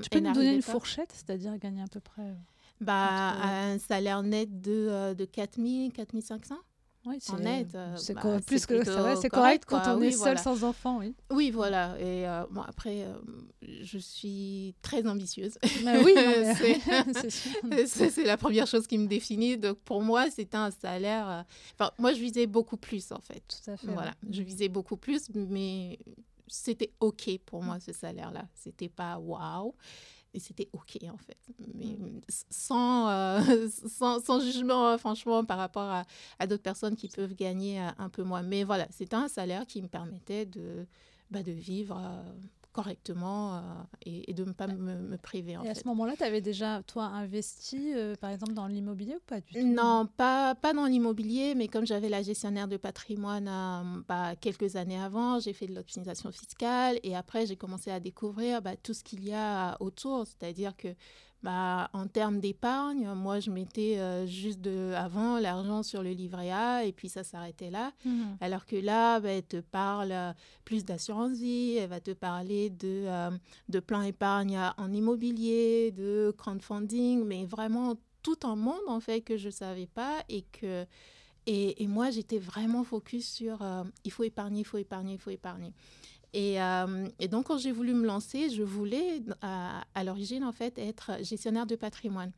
tu 0.03 0.11
peux 0.11 0.19
nous 0.19 0.33
donner 0.33 0.55
une 0.57 0.63
fourchette, 0.63 1.13
c'est-à-dire 1.13 1.57
gagner 1.57 1.83
à 1.83 1.87
peu 1.87 2.01
près 2.01 2.35
bah, 2.81 3.35
Un 3.41 3.79
salaire 3.79 4.25
net 4.25 4.61
de, 4.61 5.15
de 5.15 5.25
4 5.25 5.63
000, 5.63 5.91
4 5.91 6.21
500 6.21 6.57
oui, 7.05 7.17
c'est 7.21 7.39
net. 7.39 7.75
Euh, 7.75 7.97
c'est 7.97 8.15
bah, 8.15 8.39
plus 8.47 8.65
que 8.65 8.85
c'est 9.17 9.29
correct, 9.29 9.65
quand 9.67 9.83
on 9.89 10.03
est 10.03 10.13
seul 10.13 10.39
sans 10.39 10.63
enfant, 10.63 10.99
oui. 10.99 11.15
Oui, 11.31 11.51
voilà. 11.51 11.99
Et 11.99 12.29
euh, 12.29 12.45
bon, 12.51 12.63
après, 12.63 13.03
euh, 13.03 13.15
je 13.83 13.99
suis 13.99 14.75
très 14.83 15.07
ambitieuse. 15.07 15.59
Bah 15.85 15.95
oui, 16.05 16.15
c'est 17.87 18.25
la 18.25 18.37
première 18.37 18.67
chose 18.67 18.87
qui 18.87 18.99
me 18.99 19.07
définit. 19.07 19.59
Donc 19.59 19.79
pour 19.79 20.03
moi, 20.03 20.31
c'était 20.31 20.57
un 20.57 20.71
salaire. 20.71 21.45
Enfin, 21.75 21.91
moi, 21.99 22.13
je 22.13 22.21
visais 22.21 22.47
beaucoup 22.47 22.77
plus 22.77 23.11
en 23.11 23.21
fait. 23.21 23.43
Tout 23.49 23.71
à 23.71 23.77
fait. 23.77 23.89
Voilà, 23.89 24.15
je 24.31 24.43
visais 24.43 24.69
beaucoup 24.69 24.97
plus, 24.97 25.29
mais 25.35 25.99
c'était 26.47 26.93
ok 27.01 27.39
pour 27.47 27.63
moi 27.63 27.81
ce 27.81 27.93
salaire-là. 27.93 28.47
C'était 28.55 28.89
pas 28.89 29.19
waouh 29.19 29.75
et 30.35 30.41
c'était 30.41 30.69
OK 30.73 30.99
en 31.13 31.17
fait. 31.17 31.39
Mais 31.75 31.97
mm. 31.97 32.21
sans, 32.29 33.09
euh, 33.09 33.69
sans, 33.89 34.25
sans, 34.25 34.41
jugement, 34.41 34.97
franchement, 34.99 35.45
par 35.45 35.59
rapport 35.59 35.83
à, 35.91 36.05
à 36.39 36.47
d'autres 36.47 36.63
personnes 36.63 36.97
qui 36.97 37.09
peuvent 37.09 37.35
gagner 37.35 37.81
euh, 37.81 37.89
un 37.99 38.09
peu 38.09 38.23
moins. 38.23 38.43
Mais 38.43 38.65
voilà, 38.65 38.87
c'était 38.91 39.17
un 39.17 39.29
salaire 39.29 39.67
qui 39.67 39.83
me 39.83 39.89
permettait 39.89 40.47
de, 40.47 40.87
bah, 41.31 41.43
de 41.43 41.53
vivre 41.53 41.99
euh, 41.99 42.33
correctement 42.73 43.57
euh, 43.57 43.61
et, 44.05 44.33
de 44.35 44.45
ne 44.45 44.53
pas 44.53 44.67
me, 44.67 45.17
priver. 45.17 45.59
et 45.65 45.69
à 45.69 45.75
ce 45.75 45.87
moment-là, 45.87 46.15
tu 46.17 46.25
avais 46.25 46.41
déjà, 46.41 46.83
toi, 46.87 47.05
investi, 47.05 47.93
euh, 47.95 48.15
par 48.17 48.31
exemple, 48.31 48.55
dans 48.55 48.67
l'immobilier 48.67 49.17
ou 49.17 49.21
pas 49.27 49.41
du 49.41 49.53
tout? 49.53 49.67
Non, 49.67 50.09
pas, 50.17 50.55
pas 50.55 50.73
dans 50.73 50.87
l'immobilier, 50.87 51.55
mais 51.55 51.69
comme 51.69 51.87
j'avais 51.87 52.09
la 52.09 52.23
gestionnaire 52.23 52.69
de 52.69 52.77
patrimoine 52.77 53.49
euh, 53.49 54.03
bah, 54.09 54.35
quelques 54.37 54.77
années 54.77 54.99
avant, 55.01 55.39
j'ai 55.39 55.53
fait 55.53 55.67
de 55.67 55.75
l'optimisation 55.75 56.33
fiscale 56.33 56.99
et 57.03 57.15
après, 57.15 57.47
j'ai 57.47 57.57
commencé 57.57 57.91
à 57.91 58.01
découvrir 58.01 58.63
bah, 58.63 58.77
tout 58.77 58.95
ce 58.95 59.05
qu'il 59.05 59.25
y 59.25 59.33
a 59.33 59.77
autour, 59.81 60.27
c'est-à-dire 60.27 60.77
que 60.77 60.89
bah, 61.43 61.91
en 61.93 62.07
termes 62.07 62.39
d'épargne, 62.39 63.09
moi, 63.15 63.41
je 63.41 63.51
mettais 63.51 63.99
euh, 63.99 64.27
juste 64.27 64.61
de, 64.61 64.93
avant 64.95 65.41
l'argent 65.41 65.83
sur 65.83 66.03
le 66.03 66.11
livret 66.11 66.53
A 66.53 66.85
et 66.85 66.93
puis 66.93 67.09
ça 67.09 67.25
s'arrêtait 67.25 67.71
là. 67.71 67.93
Mhm. 68.05 68.37
Alors 68.41 68.65
que 68.65 68.77
là, 68.77 69.19
bah, 69.19 69.31
elle 69.31 69.43
te 69.43 69.61
parle 69.61 70.13
euh, 70.13 70.33
plus 70.65 70.85
d'assurance 70.85 71.37
vie, 71.39 71.77
elle 71.77 71.91
va 71.91 72.01
te 72.01 72.13
parler 72.13 72.71
de, 72.71 73.05
euh, 73.07 73.31
de 73.69 73.81
plan 73.81 74.03
épargne 74.03 74.59
en 74.77 74.93
immobilier, 74.93 75.91
de 75.91 76.33
crowdfunding, 76.39 77.25
mais 77.25 77.45
vraiment 77.45 77.97
tout 78.23 78.39
un 78.45 78.55
monde 78.55 78.87
en 78.87 79.01
fait 79.01 79.21
que 79.21 79.37
je 79.37 79.47
ne 79.47 79.53
savais 79.53 79.87
pas 79.87 80.23
et 80.29 80.43
que. 80.43 80.87
Et, 81.47 81.83
et 81.83 81.89
moi, 81.89 82.11
j'étais 82.11 82.39
vraiment 82.39 82.85
focus 82.85 83.29
sur 83.29 83.67
il 84.05 84.13
faut 84.13 84.23
épargner, 84.23 84.61
il 84.61 84.65
faut 84.65 84.79
épargner, 84.79 85.15
il 85.15 85.19
faut 85.19 85.31
épargner. 85.31 85.73
Euh, 86.35 87.09
et, 87.19 87.29
donc, 87.29 87.47
quand 87.47 87.59
j'ai 87.59 87.73
voulu 87.73 87.95
me 87.95 88.07
lancer, 88.07 88.51
je 88.51 88.63
voulais 88.63 89.23
à, 89.41 89.85
à 89.95 90.05
l'origine, 90.05 90.45
en 90.45 90.53
fait, 90.53 90.79
être 90.79 91.13
gestionnaire 91.23 91.67
de 91.67 91.77
patrimoine. 91.77 92.33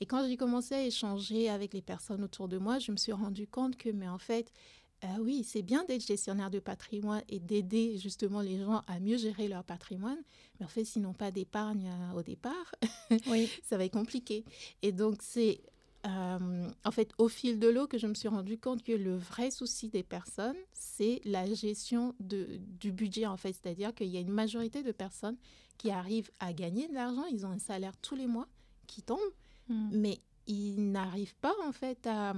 Et 0.00 0.06
quand 0.06 0.26
j'ai 0.26 0.36
commencé 0.36 0.74
à 0.74 0.84
échanger 0.84 1.48
avec 1.48 1.74
les 1.74 1.82
personnes 1.82 2.22
autour 2.22 2.48
de 2.48 2.58
moi, 2.58 2.78
je 2.78 2.92
me 2.92 2.96
suis 2.96 3.12
rendu 3.12 3.46
compte 3.46 3.76
que, 3.76 3.90
mais 3.90 4.08
en 4.08 4.18
fait, 4.18 4.52
ah 5.02 5.16
oui, 5.20 5.44
c'est 5.44 5.62
bien 5.62 5.84
d'être 5.84 6.04
gestionnaire 6.04 6.50
de 6.50 6.58
patrimoine 6.58 7.22
et 7.28 7.38
d'aider 7.38 7.98
justement 7.98 8.40
les 8.40 8.58
gens 8.58 8.82
à 8.88 8.98
mieux 8.98 9.16
gérer 9.16 9.46
leur 9.46 9.62
patrimoine. 9.62 10.18
Mais 10.58 10.66
en 10.66 10.68
fait, 10.68 10.84
s'ils 10.84 11.02
n'ont 11.02 11.12
pas 11.12 11.30
d'épargne 11.30 11.88
euh, 11.88 12.18
au 12.18 12.22
départ, 12.22 12.74
oui. 13.28 13.48
ça 13.62 13.76
va 13.76 13.84
être 13.84 13.92
compliqué. 13.92 14.44
Et 14.82 14.90
donc, 14.90 15.18
c'est 15.20 15.60
euh, 16.08 16.68
en 16.84 16.90
fait 16.90 17.10
au 17.18 17.28
fil 17.28 17.58
de 17.58 17.68
l'eau 17.68 17.86
que 17.86 17.98
je 17.98 18.06
me 18.06 18.14
suis 18.14 18.28
rendu 18.28 18.58
compte 18.58 18.82
que 18.82 18.92
le 18.92 19.16
vrai 19.16 19.50
souci 19.50 19.88
des 19.88 20.02
personnes, 20.02 20.56
c'est 20.72 21.20
la 21.24 21.52
gestion 21.52 22.14
de, 22.20 22.60
du 22.80 22.92
budget, 22.92 23.26
en 23.26 23.36
fait. 23.36 23.52
C'est-à-dire 23.52 23.94
qu'il 23.94 24.08
y 24.08 24.16
a 24.16 24.20
une 24.20 24.32
majorité 24.32 24.82
de 24.82 24.92
personnes 24.92 25.36
qui 25.76 25.90
arrivent 25.90 26.30
à 26.40 26.52
gagner 26.52 26.88
de 26.88 26.94
l'argent, 26.94 27.24
ils 27.30 27.46
ont 27.46 27.50
un 27.50 27.58
salaire 27.58 27.96
tous 28.02 28.16
les 28.16 28.26
mois 28.26 28.48
qui 28.86 29.02
tombe, 29.02 29.18
hmm. 29.68 29.90
mais 29.92 30.20
ils 30.48 30.90
n'arrivent 30.90 31.36
pas 31.36 31.54
en 31.66 31.72
fait 31.72 32.06
à, 32.06 32.32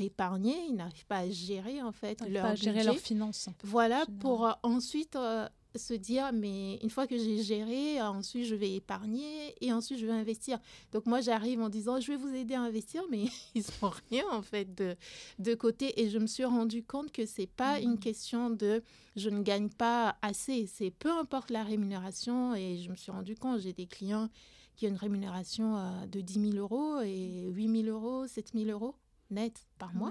épargner, 0.00 0.54
ils 0.68 0.74
n'arrivent 0.74 1.06
pas 1.06 1.18
à 1.18 1.30
gérer 1.30 1.80
en 1.80 1.92
fait 1.92 2.20
leur 2.28 2.42
pas 2.42 2.50
à 2.50 2.54
gérer 2.56 2.82
leurs 2.82 2.96
finances. 2.96 3.48
voilà 3.62 4.04
pour 4.20 4.46
euh, 4.46 4.52
ensuite 4.64 5.14
euh, 5.14 5.48
se 5.74 5.94
dire 5.94 6.32
mais 6.32 6.76
une 6.82 6.90
fois 6.90 7.06
que 7.06 7.16
j'ai 7.16 7.42
géré, 7.42 8.00
ensuite 8.00 8.46
je 8.46 8.54
vais 8.54 8.74
épargner 8.74 9.54
et 9.60 9.72
ensuite 9.72 9.98
je 9.98 10.06
vais 10.06 10.12
investir. 10.12 10.58
Donc 10.92 11.06
moi 11.06 11.20
j'arrive 11.20 11.60
en 11.60 11.68
disant 11.68 12.00
je 12.00 12.12
vais 12.12 12.16
vous 12.16 12.34
aider 12.34 12.54
à 12.54 12.62
investir, 12.62 13.02
mais 13.10 13.24
ils 13.54 13.64
n'ont 13.82 13.92
rien 14.10 14.24
en 14.30 14.42
fait 14.42 14.74
de, 14.74 14.96
de 15.38 15.54
côté 15.54 16.00
et 16.02 16.10
je 16.10 16.18
me 16.18 16.26
suis 16.26 16.44
rendu 16.44 16.82
compte 16.82 17.12
que 17.12 17.26
c'est 17.26 17.46
pas 17.46 17.80
une 17.80 17.94
mmh. 17.94 17.98
question 18.00 18.50
de 18.50 18.82
je 19.16 19.28
ne 19.28 19.42
gagne 19.42 19.68
pas 19.68 20.16
assez, 20.22 20.66
c'est 20.66 20.90
peu 20.90 21.10
importe 21.10 21.50
la 21.50 21.64
rémunération 21.64 22.54
et 22.54 22.78
je 22.78 22.90
me 22.90 22.96
suis 22.96 23.12
rendu 23.12 23.34
compte 23.34 23.60
j'ai 23.60 23.72
des 23.72 23.86
clients 23.86 24.28
qui 24.76 24.86
a 24.86 24.88
une 24.88 24.96
rémunération 24.96 25.76
euh, 25.76 26.06
de 26.06 26.20
10 26.20 26.52
000 26.52 26.56
euros 26.56 27.00
et 27.02 27.44
8 27.50 27.84
000 27.84 27.96
euros, 27.96 28.26
7 28.26 28.52
000 28.54 28.70
euros 28.70 28.94
net 29.30 29.66
par 29.78 29.94
mois. 29.94 30.10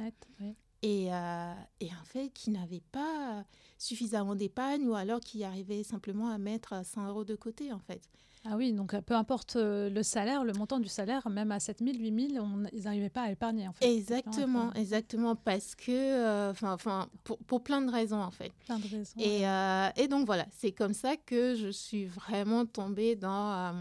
Et, 0.81 1.13
euh, 1.13 1.53
et, 1.79 1.87
en 1.87 2.05
fait, 2.05 2.29
qui 2.29 2.49
n'avaient 2.51 2.83
pas 2.91 3.43
suffisamment 3.77 4.35
d'épargne 4.35 4.87
ou 4.87 4.95
alors 4.95 5.19
qui 5.19 5.43
arrivaient 5.43 5.83
simplement 5.83 6.29
à 6.29 6.37
mettre 6.37 6.85
100 6.85 7.07
euros 7.07 7.23
de 7.23 7.35
côté, 7.35 7.71
en 7.71 7.79
fait. 7.79 8.01
Ah 8.43 8.55
oui, 8.57 8.73
donc 8.73 8.99
peu 9.01 9.13
importe 9.13 9.55
euh, 9.55 9.89
le 9.89 10.01
salaire, 10.01 10.43
le 10.43 10.53
montant 10.53 10.79
du 10.79 10.89
salaire, 10.89 11.29
même 11.29 11.51
à 11.51 11.59
7 11.59 11.77
000, 11.79 11.97
8 11.99 12.31
000, 12.33 12.45
ils 12.73 12.83
n'arrivaient 12.83 13.09
pas 13.09 13.23
à 13.23 13.31
épargner 13.31 13.67
en 13.67 13.73
fait. 13.73 13.85
Exactement, 13.85 14.73
exactement, 14.73 15.35
parce 15.35 15.75
que, 15.75 15.91
euh, 15.91 16.49
enfin, 16.49 16.73
enfin, 16.73 17.07
pour, 17.23 17.37
pour, 17.39 17.61
plein 17.61 17.83
de 17.83 17.91
raisons 17.91 18.19
en 18.19 18.31
fait. 18.31 18.51
Plein 18.65 18.79
de 18.79 18.87
raisons. 18.87 19.13
Et, 19.19 19.47
euh, 19.47 19.89
et 19.95 20.07
donc 20.07 20.25
voilà, 20.25 20.47
c'est 20.57 20.71
comme 20.71 20.95
ça 20.95 21.17
que 21.17 21.53
je 21.53 21.67
suis 21.67 22.05
vraiment 22.05 22.65
tombée 22.65 23.15
dans. 23.15 23.75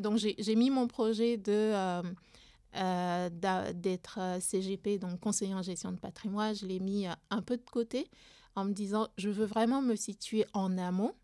donc 0.00 0.16
j'ai 0.16 0.56
mis 0.56 0.70
mon 0.70 0.86
projet 0.86 1.36
de. 1.36 1.72
D'être 2.74 4.18
CGP, 4.40 4.98
donc 4.98 5.20
conseiller 5.20 5.54
en 5.54 5.62
gestion 5.62 5.92
de 5.92 5.98
patrimoine, 5.98 6.54
je 6.54 6.66
l'ai 6.66 6.80
mis 6.80 7.06
un 7.30 7.42
peu 7.42 7.56
de 7.56 7.64
côté 7.70 8.10
en 8.56 8.64
me 8.64 8.72
disant, 8.72 9.08
je 9.16 9.30
veux 9.30 9.46
vraiment 9.46 9.82
me 9.82 9.96
situer 9.96 10.44
en 10.52 10.78
amont, 10.78 11.14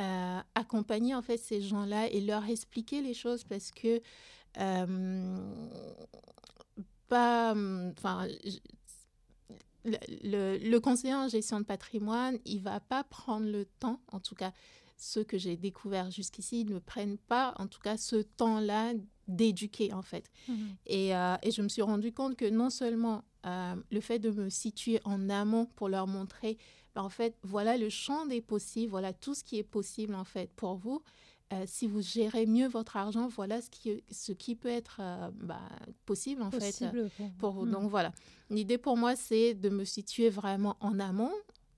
euh, 0.00 0.40
accompagner 0.54 1.14
en 1.14 1.22
fait 1.22 1.38
ces 1.38 1.62
gens-là 1.62 2.08
et 2.10 2.20
leur 2.20 2.44
expliquer 2.44 3.02
les 3.02 3.14
choses 3.14 3.44
parce 3.44 3.70
que 3.70 4.00
euh, 4.58 5.36
pas, 7.08 7.52
enfin, 7.52 8.26
le, 9.84 10.58
le, 10.58 10.78
conseiller 10.80 11.14
en 11.14 11.28
gestion 11.28 11.60
de 11.60 11.64
patrimoine, 11.64 12.38
il 12.44 12.60
va 12.60 12.80
pas 12.80 13.04
prendre 13.04 13.46
le 13.46 13.64
temps, 13.64 14.00
en 14.10 14.18
tout 14.18 14.34
cas 14.34 14.52
ceux 14.98 15.24
que 15.24 15.38
j'ai 15.38 15.56
découverts 15.56 16.10
jusqu'ici, 16.10 16.62
ils 16.62 16.72
ne 16.72 16.78
prennent 16.78 17.18
pas, 17.18 17.54
en 17.58 17.66
tout 17.66 17.80
cas, 17.80 17.96
ce 17.96 18.16
temps-là 18.16 18.94
d'éduquer, 19.28 19.92
en 19.92 20.02
fait. 20.02 20.30
Mmh 20.48 20.54
et, 20.86 21.16
euh, 21.16 21.36
et, 21.42 21.50
je 21.50 21.62
me 21.62 21.68
suis 21.68 21.82
rendu 21.82 22.12
compte 22.12 22.36
que 22.36 22.48
non 22.48 22.70
seulement 22.70 23.24
le 23.92 24.00
fait 24.00 24.18
de 24.18 24.30
me 24.30 24.48
situer 24.48 25.00
en 25.04 25.30
amont 25.30 25.66
pour 25.76 25.88
leur 25.88 26.08
montrer 26.08 26.58
ben, 26.96 27.02
en 27.02 27.10
fait, 27.10 27.36
voilà 27.42 27.76
le 27.76 27.90
champ 27.90 28.24
des 28.24 28.40
possibles, 28.40 28.90
voilà 28.90 29.12
tout 29.12 29.34
ce 29.34 29.44
qui 29.44 29.58
est 29.58 29.62
possible 29.62 30.14
en 30.14 30.24
fait 30.24 30.50
pour 30.56 30.76
vous. 30.76 31.02
Euh, 31.52 31.64
si 31.66 31.86
vous 31.86 32.00
gérez 32.00 32.46
mieux 32.46 32.66
votre 32.68 32.96
argent, 32.96 33.28
voilà 33.28 33.60
ce 33.60 33.68
qui, 33.68 34.02
ce 34.10 34.32
qui 34.32 34.56
peut 34.56 34.70
être 34.70 34.96
euh, 35.00 35.30
bah, 35.34 35.60
possible 36.06 36.42
en 36.42 36.50
fait 36.50 36.82
euh, 36.82 37.08
pour, 37.38 37.52
vous. 37.52 37.66
Hmm. 37.66 37.70
Donc 37.70 37.90
voilà, 37.90 38.12
l'idée 38.48 38.78
pour 38.78 38.96
moi 38.96 39.14
c'est 39.14 39.52
de 39.52 39.68
me 39.68 39.84
situer 39.84 40.30
vraiment 40.30 40.78
en 40.80 40.98
amont 40.98 41.30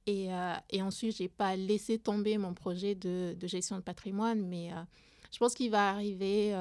et, 0.07 0.29
et 0.71 0.81
ensuite 0.81 1.17
j'ai 1.17 1.29
pas 1.29 1.55
laissé 1.55 1.99
tomber 1.99 2.39
mon 2.39 2.55
projet 2.55 2.95
de, 2.95 3.37
de 3.39 3.47
gestion 3.47 3.77
de 3.77 3.83
patrimoine, 3.83 4.41
mais 4.47 4.71
je 5.31 5.39
pense 5.39 5.53
qu'il 5.53 5.71
va 5.71 5.91
arriver 5.91 6.55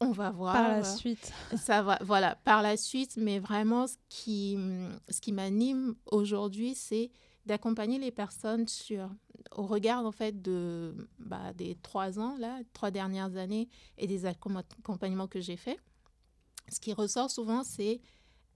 on 0.00 0.10
va 0.10 0.30
voir. 0.30 0.54
Par 0.54 0.68
la 0.68 0.84
suite. 0.84 1.32
Ça 1.56 1.82
va, 1.82 1.98
voilà, 2.02 2.36
par 2.44 2.62
la 2.62 2.76
suite. 2.76 3.16
Mais 3.16 3.38
vraiment, 3.38 3.86
ce 3.86 3.96
qui, 4.08 4.58
ce 5.08 5.20
qui 5.20 5.32
m'anime 5.32 5.94
aujourd'hui, 6.06 6.74
c'est 6.74 7.10
d'accompagner 7.46 7.98
les 7.98 8.10
personnes 8.10 8.66
sur, 8.66 9.08
au 9.52 9.66
regard 9.66 10.04
en 10.04 10.12
fait 10.12 10.42
de, 10.42 10.94
bah, 11.18 11.52
des 11.54 11.76
trois 11.76 12.18
ans, 12.18 12.36
là, 12.38 12.58
trois 12.72 12.90
dernières 12.90 13.36
années 13.36 13.68
et 13.98 14.06
des 14.06 14.26
accompagnements 14.26 15.28
que 15.28 15.40
j'ai 15.40 15.56
faits. 15.56 15.78
Ce 16.68 16.80
qui 16.80 16.92
ressort 16.92 17.30
souvent, 17.30 17.62
c'est 17.62 18.00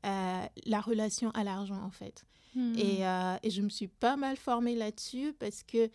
euh, 0.05 0.45
la 0.67 0.81
relation 0.81 1.31
à 1.31 1.45
l'argent 1.45 1.81
en 1.83 1.91
fait. 1.91 2.25
Hmm. 2.57 2.75
Et, 2.77 3.07
euh, 3.07 3.37
et, 3.45 3.51
je 3.51 3.63
me 3.63 3.69
suis 3.69 3.87
pas 3.87 4.17
mal 4.17 4.37
formée 4.37 4.75
là-dessus 4.75 5.33
parce 5.39 5.63
que 5.63 5.89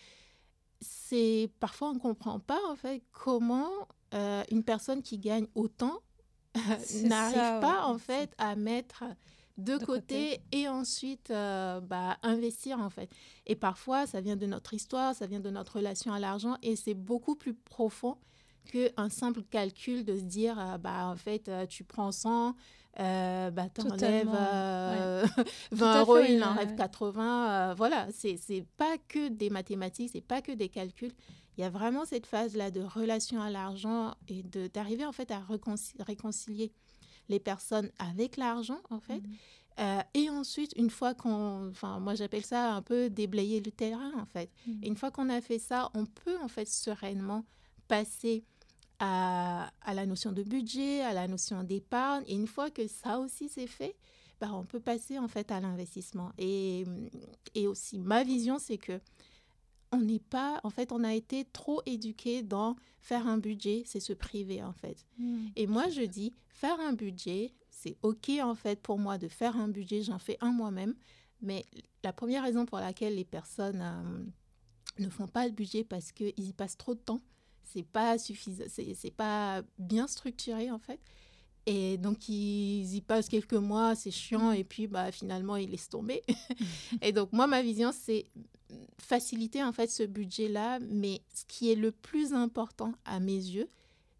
c'est 0.80 1.50
parfois 1.60 1.90
on 1.90 1.96
ne 1.96 2.00
comprend 2.00 2.40
pas 2.40 2.60
en 2.70 2.78
fait 2.78 3.04
comment 3.12 3.70
euh, 4.16 4.44
une 4.52 4.64
personne 4.64 5.02
qui 5.02 5.18
gagne 5.18 5.48
autant 5.56 6.00
n'arrive 7.04 7.60
pas 7.62 7.86
en 7.86 7.98
fait 7.98 8.34
à 8.38 8.56
mettre 8.56 9.04
de, 9.58 9.78
côté, 9.78 10.42
et 10.52 10.68
ensuite 10.68 11.32
euh, 11.32 11.80
bah, 11.80 12.18
investir 12.24 12.80
en 12.80 12.90
fait. 12.90 13.10
Et 13.46 13.56
parfois, 13.56 14.06
ça 14.06 14.20
vient 14.20 14.36
de 14.36 14.46
notre 14.46 14.74
histoire, 14.74 15.16
ça 15.16 15.28
vient 15.28 15.40
de 15.40 15.50
notre 15.50 15.78
relation 15.78 16.12
à 16.12 16.20
l'argent 16.20 16.58
et 16.62 16.76
c'est 16.76 16.94
beaucoup 16.94 17.36
plus 17.36 17.54
profond 17.54 18.18
qu'un 18.66 19.10
simple 19.10 19.44
calcul 19.44 20.04
de 20.04 20.18
se 20.18 20.24
dire, 20.24 20.60
euh, 20.60 20.78
bah, 20.78 21.08
en 21.08 21.16
fait, 21.16 21.48
euh, 21.48 21.66
tu 21.66 21.84
prends 21.84 22.12
100, 22.12 22.56
euh, 23.00 23.52
bah, 23.52 23.68
tu 23.74 23.82
enlèves 23.82 24.28
20 25.72 26.00
euros, 26.02 26.20
il 26.20 26.44
en 26.44 26.54
rêve 26.54 26.76
80. 26.76 27.74
voilà, 27.76 28.08
c'est 28.12 28.66
pas 28.78 28.98
que 29.08 29.30
des 29.30 29.50
mathématiques, 29.50 30.12
c'est 30.14 30.22
pas 30.22 30.42
que 30.42 30.52
des 30.52 30.70
calculs. 30.70 31.14
Il 31.58 31.62
y 31.62 31.64
a 31.64 31.70
vraiment 31.70 32.06
cette 32.06 32.26
phase-là 32.26 32.72
de 32.72 32.82
relation 32.82 33.42
à 33.42 33.50
l'argent 33.50 34.14
et 34.28 34.44
d'arriver 34.44 35.06
en 35.06 35.12
fait 35.12 35.32
à 35.32 35.42
réconcilier 36.00 36.72
les 37.30 37.40
personnes 37.40 37.90
avec 37.98 38.38
l'argent, 38.38 38.80
en 38.90 39.00
fait. 39.00 39.20
Mhm. 39.20 39.36
Euh, 39.80 40.02
et 40.14 40.30
ensuite, 40.30 40.72
une 40.78 40.90
fois 40.90 41.14
qu'on, 41.14 41.70
enfin, 41.70 42.00
moi 42.00 42.16
j'appelle 42.16 42.46
ça 42.46 42.74
un 42.74 42.82
peu 42.82 43.10
déblayer 43.10 43.62
le 43.62 43.72
terrain, 43.72 44.14
en 44.18 44.26
fait. 44.26 44.50
Mhm. 44.68 44.80
une 44.84 44.96
fois 44.96 45.12
qu'on 45.12 45.30
a 45.30 45.42
fait 45.42 45.60
ça, 45.60 45.90
on 45.94 46.06
peut 46.06 46.38
en 46.42 46.48
fait 46.48 46.68
sereinement 46.68 47.44
passer 47.88 48.44
à, 49.00 49.72
à 49.82 49.94
la 49.94 50.06
notion 50.06 50.32
de 50.32 50.44
budget, 50.44 51.02
à 51.02 51.14
la 51.14 51.28
notion 51.28 51.64
d'épargne. 51.64 52.24
Et 52.28 52.36
une 52.36 52.48
fois 52.48 52.70
que 52.70 52.88
ça 52.88 53.20
aussi 53.20 53.50
c'est 53.50 53.68
fait, 53.68 53.96
bah, 54.40 54.50
on 54.54 54.64
peut 54.64 54.80
passer 54.80 55.18
en 55.20 55.28
fait 55.28 55.52
à 55.52 55.60
l'investissement. 55.60 56.32
Et, 56.38 56.86
et 57.54 57.68
aussi, 57.68 58.00
ma 58.00 58.24
vision, 58.24 58.60
c'est 58.60 58.78
que 58.78 59.00
on 59.96 60.02
n'est 60.02 60.20
pas, 60.20 60.60
en 60.64 60.70
fait, 60.70 60.92
on 60.92 61.04
a 61.04 61.14
été 61.14 61.46
trop 61.46 61.82
éduqué 61.86 62.44
dans 62.44 62.76
faire 63.00 63.28
un 63.28 63.38
budget, 63.38 63.84
c'est 63.86 64.00
se 64.00 64.14
priver, 64.14 64.64
en 64.64 64.74
fait. 64.74 65.06
Hmm. 65.18 65.48
Et 65.56 65.68
moi, 65.68 65.90
je 65.90 66.02
dis, 66.02 66.34
faire 66.48 66.80
un 66.80 66.94
budget, 66.94 67.54
c'est 67.70 67.98
OK, 68.02 68.30
en 68.42 68.56
fait, 68.56 68.82
pour 68.82 68.98
moi 68.98 69.18
de 69.18 69.28
faire 69.28 69.56
un 69.58 69.68
budget, 69.68 70.02
j'en 70.02 70.20
fais 70.20 70.38
un 70.42 70.52
moi-même. 70.52 70.96
Mais 71.42 71.66
la 72.04 72.14
première 72.14 72.44
raison 72.44 72.66
pour 72.66 72.80
laquelle 72.80 73.16
les 73.16 73.26
personnes 73.26 73.82
euh, 73.82 75.04
ne 75.04 75.10
font 75.10 75.28
pas 75.28 75.46
le 75.46 75.52
budget, 75.52 75.84
parce 75.84 76.12
qu'ils 76.12 76.34
y 76.38 76.54
passent 76.54 76.78
trop 76.78 76.96
de 76.96 77.00
temps, 77.00 77.22
c'est 77.64 77.84
pas 77.84 78.18
suffisant, 78.18 78.66
c'est 78.68 79.16
pas 79.16 79.62
bien 79.78 80.08
structuré, 80.08 80.72
en 80.72 80.80
fait. 80.80 81.00
Et 81.66 81.98
donc, 81.98 82.30
ils 82.30 82.96
y 82.96 83.02
passent 83.02 83.28
quelques 83.28 83.54
mois, 83.54 83.96
c'est 83.96 84.12
chiant, 84.12 84.52
et 84.52 84.64
puis 84.64 84.88
bah, 84.88 85.12
finalement, 85.12 85.56
ils 85.56 85.70
laissent 85.70 85.90
tomber. 85.90 86.22
et 87.02 87.12
donc, 87.12 87.34
moi, 87.34 87.48
ma 87.48 87.62
vision, 87.62 87.92
c'est 87.92 88.26
faciliter 89.00 89.64
en 89.64 89.72
fait 89.72 89.90
ce 89.90 90.04
budget-là, 90.04 90.80
mais 90.80 91.22
ce 91.34 91.44
qui 91.48 91.72
est 91.72 91.76
le 91.76 91.92
plus 91.92 92.34
important 92.34 92.94
à 93.06 93.20
mes 93.20 93.34
yeux, 93.34 93.70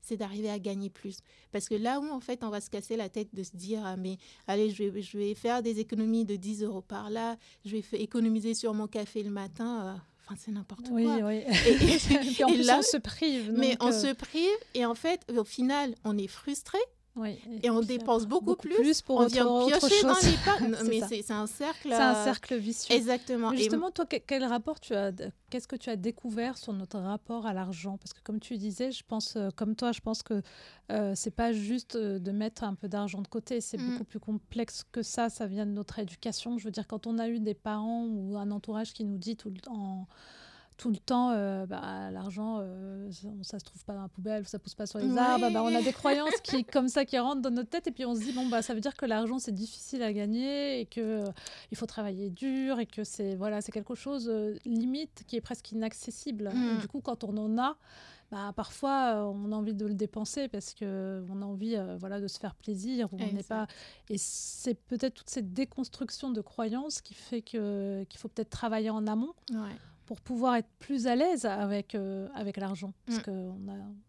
c'est 0.02 0.18
d'arriver 0.18 0.50
à 0.50 0.60
gagner 0.60 0.90
plus. 0.90 1.18
Parce 1.52 1.68
que 1.68 1.76
là 1.76 2.00
où 2.00 2.10
en 2.12 2.20
fait 2.20 2.44
on 2.44 2.50
va 2.50 2.62
se 2.62 2.70
casser 2.70 2.96
la 2.96 3.10
tête 3.10 3.34
de 3.34 3.44
se 3.44 3.56
dire, 3.56 3.82
ah, 3.84 3.98
mais 3.98 4.18
allez, 4.48 4.70
je 4.70 4.84
vais, 4.84 5.02
je 5.02 5.18
vais 5.18 5.34
faire 5.34 5.64
des 5.64 5.80
économies 5.80 6.26
de 6.26 6.36
10 6.36 6.64
euros 6.64 6.82
par 6.82 7.10
là, 7.10 7.38
je 7.66 7.78
vais 7.78 7.84
économiser 7.94 8.54
sur 8.54 8.74
mon 8.74 8.88
café 8.88 9.24
le 9.24 9.32
matin. 9.32 9.88
Euh, 9.88 9.94
enfin, 10.26 10.36
c'est 10.38 10.52
n'importe 10.52 10.90
quoi. 10.90 11.00
Oui, 11.00 11.42
Et, 11.42 12.44
en 12.44 12.48
plus, 12.48 12.70
on 12.70 12.82
se 12.84 12.98
prive. 12.98 13.52
mais 13.52 13.76
on 13.80 13.88
euh, 13.88 13.92
se 13.92 14.14
prive 14.14 14.58
et 14.76 14.86
en 14.86 14.96
fait, 14.96 15.22
au 15.36 15.44
final, 15.44 15.96
on 16.04 16.18
est 16.18 16.28
frustré 16.28 16.80
et, 17.64 17.70
on 17.70 17.80
dépense 17.82 18.26
beaucoup, 18.26 18.56
plus, 18.56 19.02
pour 19.02 19.20
on 19.20 19.28
vient 19.28 19.46
piocher 19.46 20.02
dans 20.04 20.16
les 20.22 20.90
mais 20.90 21.02
c'est 21.08 21.32
un 21.32 21.48
cercle. 21.48 21.88
C'est 21.90 21.94
un 21.94 22.24
cercle 22.26 22.56
vicieux. 22.58 22.94
Exactement. 22.94 23.54
justement, 23.54 23.92
toi, 23.92 24.06
quel 24.06 24.44
rapport 24.44 24.80
tu 24.80 24.94
as 24.94 25.12
Qu'est-ce 25.50 25.68
que 25.68 25.78
tu 25.78 25.90
as 25.90 25.96
découvert 25.96 26.58
sur 26.58 26.74
notre 26.74 27.00
rapport 27.00 27.46
à 27.46 27.54
l'argent? 27.54 27.98
Parce 27.98 28.14
que 28.14 28.20
comme 28.24 28.40
tu 28.40 28.58
disais, 28.58 28.92
je 28.92 29.04
pense, 29.08 29.36
euh, 29.38 29.50
comme 29.56 29.76
toi, 29.76 29.94
je 29.94 30.02
pense 30.02 30.24
que 30.24 30.42
euh, 30.92 31.14
c'est 31.16 31.32
pas 31.32 31.54
juste 31.54 31.96
euh, 31.96 32.20
de 32.20 32.32
mettre 32.32 32.64
un 32.64 32.74
peu 32.74 32.90
d'argent 32.90 33.22
de 33.22 33.28
côté. 33.28 33.62
C'est 33.62 33.78
mm. 33.78 33.92
beaucoup 33.92 34.04
plus 34.04 34.20
complexe 34.20 34.84
que 34.92 35.04
ça. 35.04 35.30
Ça 35.30 35.46
vient 35.46 35.66
de 35.66 35.72
notre 35.72 36.00
éducation. 36.00 36.58
Je 36.58 36.66
veux 36.66 36.72
dire, 36.72 36.88
quand 36.88 37.08
on 37.08 37.20
a 37.20 37.30
eu 37.30 37.40
des 37.40 37.54
parents 37.54 38.06
ou 38.06 38.36
un 38.38 38.52
entourage 38.52 38.92
qui 38.92 39.06
nous 39.06 39.18
dit 39.18 39.38
tout 39.38 39.50
le 39.50 39.62
temps 39.62 40.08
tout 40.78 40.90
le 40.90 40.98
temps, 40.98 41.32
euh, 41.32 41.66
bah, 41.66 42.12
l'argent, 42.12 42.58
euh, 42.60 43.10
ça, 43.44 43.60
se 43.60 43.66
trouve 43.66 43.84
pas 43.86 43.94
dans 43.94 44.02
la 44.02 44.10
poubelle, 44.10 44.46
ça 44.46 44.60
pousse 44.60 44.76
pas 44.76 44.86
sur 44.86 45.00
les 45.00 45.18
arbres. 45.18 45.50
Bah, 45.52 45.64
on 45.64 45.74
a 45.74 45.82
des 45.82 45.94
croyances 45.94 46.42
qui, 46.44 46.66
comme 46.66 46.90
ça 46.90 47.06
qui 47.06 47.18
rentrent 47.18 47.42
dans 47.42 47.52
notre 47.52 47.70
tête 47.70 47.88
et 47.88 47.92
puis 47.92 48.06
on 48.06 48.16
se 48.16 48.22
dit 48.22 48.34
bon 48.34 48.48
bah 48.48 48.62
ça 48.62 48.74
veut 48.74 48.82
dire 48.82 48.96
que 48.96 49.06
l'argent 49.06 49.40
c'est 49.40 49.54
difficile 49.54 50.04
à 50.04 50.12
gagner 50.12 50.82
et 50.82 50.86
que 50.86 51.02
euh, 51.02 51.32
il 51.72 51.78
faut 51.78 51.86
travailler 51.86 52.30
dur 52.30 52.80
et 52.80 52.86
que 52.86 53.04
c'est 53.04 53.36
voilà 53.36 53.62
c'est 53.62 53.72
quelque 53.72 53.96
chose 53.96 54.30
limite 54.66 55.24
qui 55.28 55.38
est 55.38 55.42
presque 55.42 55.72
inaccessible. 55.72 56.52
Mm. 56.54 56.80
du 56.80 56.88
coup 56.88 57.00
quand 57.00 57.24
on 57.24 57.38
en 57.38 57.58
a, 57.58 57.78
bah, 58.32 58.52
parfois 58.56 59.32
on 59.34 59.52
a 59.52 59.56
envie 59.56 59.74
de 59.74 59.86
le 59.86 59.94
dépenser 59.94 60.50
parce 60.50 60.74
que 60.74 61.24
on 61.30 61.42
a 61.42 61.46
envie 61.46 61.78
voilà 62.00 62.20
de 62.20 62.28
se 62.28 62.38
faire 62.38 62.56
plaisir 62.56 63.08
on 63.14 63.18
n'est 63.18 63.44
pas 63.44 63.68
et 64.10 64.18
c'est 64.18 64.76
peut-être 64.76 65.14
toute 65.14 65.30
cette 65.30 65.54
déconstruction 65.54 66.32
de 66.32 66.42
croyances 66.42 67.02
qui 67.02 67.14
fait 67.14 67.42
que 67.42 68.04
qu'il 68.10 68.20
faut 68.20 68.28
peut-être 68.28 68.50
travailler 68.50 68.90
en 68.90 69.08
amont 69.08 69.34
pour 70.06 70.22
pouvoir 70.22 70.56
être 70.56 70.70
plus 70.80 71.08
à 71.08 71.16
l'aise 71.16 71.46
avec, 71.46 71.96
euh, 71.96 72.28
avec 72.36 72.58
l'argent. 72.58 72.94
Parce 73.06 73.20
mm. 73.20 73.24
qu'on 73.24 73.58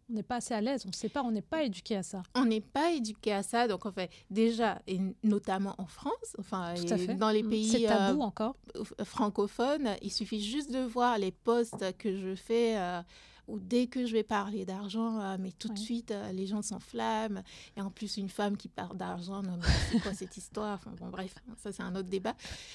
n'est 0.09 0.23
pas 0.23 0.37
assez 0.37 0.55
à 0.55 0.61
l'aise, 0.61 0.83
on 0.85 0.89
ne 0.89 0.95
sait 0.95 1.09
pas, 1.09 1.23
on 1.23 1.31
n'est 1.31 1.43
pas 1.43 1.63
éduqué 1.63 1.97
à 1.97 2.03
ça. 2.03 2.23
On 2.35 2.45
n'est 2.45 2.61
pas 2.61 2.93
éduqué 2.93 3.33
à 3.33 3.43
ça, 3.43 3.67
donc 3.67 3.87
en 3.87 3.93
fait, 3.93 4.11
déjà, 4.31 4.81
et 4.87 5.01
notamment 5.23 5.75
en 5.79 5.87
France, 5.87 6.37
enfin, 6.39 6.75
dans 7.19 7.31
les 7.31 7.43
mm. 7.43 7.49
pays 7.49 7.87
tabou 7.87 8.21
euh, 8.21 8.25
encore. 8.25 8.57
francophones, 9.05 9.97
il 10.03 10.13
suffit 10.13 10.43
juste 10.43 10.71
de 10.73 10.81
voir 10.81 11.19
les 11.19 11.33
posts 11.33 11.97
que 11.99 12.17
je 12.17 12.35
fais. 12.35 12.77
Euh, 12.79 13.03
où 13.49 13.59
dès 13.59 13.87
que 13.87 14.07
je 14.07 14.13
vais 14.13 14.23
parler 14.23 14.65
d'argent, 14.65 15.21
euh, 15.21 15.37
mais 15.39 15.53
tout 15.53 15.69
de 15.69 15.79
suite, 15.79 16.11
euh, 16.11 16.33
les 16.33 16.47
gens 16.47 16.63
s'enflamment. 16.63 17.43
Et 17.77 17.81
en 17.81 17.91
plus, 17.91 18.17
une 18.17 18.29
femme 18.29 18.57
qui 18.57 18.69
parle 18.69 18.97
d'argent, 18.97 19.43
c'est 19.91 20.01
quoi 20.01 20.15
cette 20.15 20.37
histoire? 20.37 20.75
Enfin, 20.75 20.93
bon, 20.99 21.09
Bref, 21.09 21.35
ça 21.57 21.73
c'est 21.73 21.83
un 21.83 21.95
autre 21.95 22.09
débat. 22.09 22.35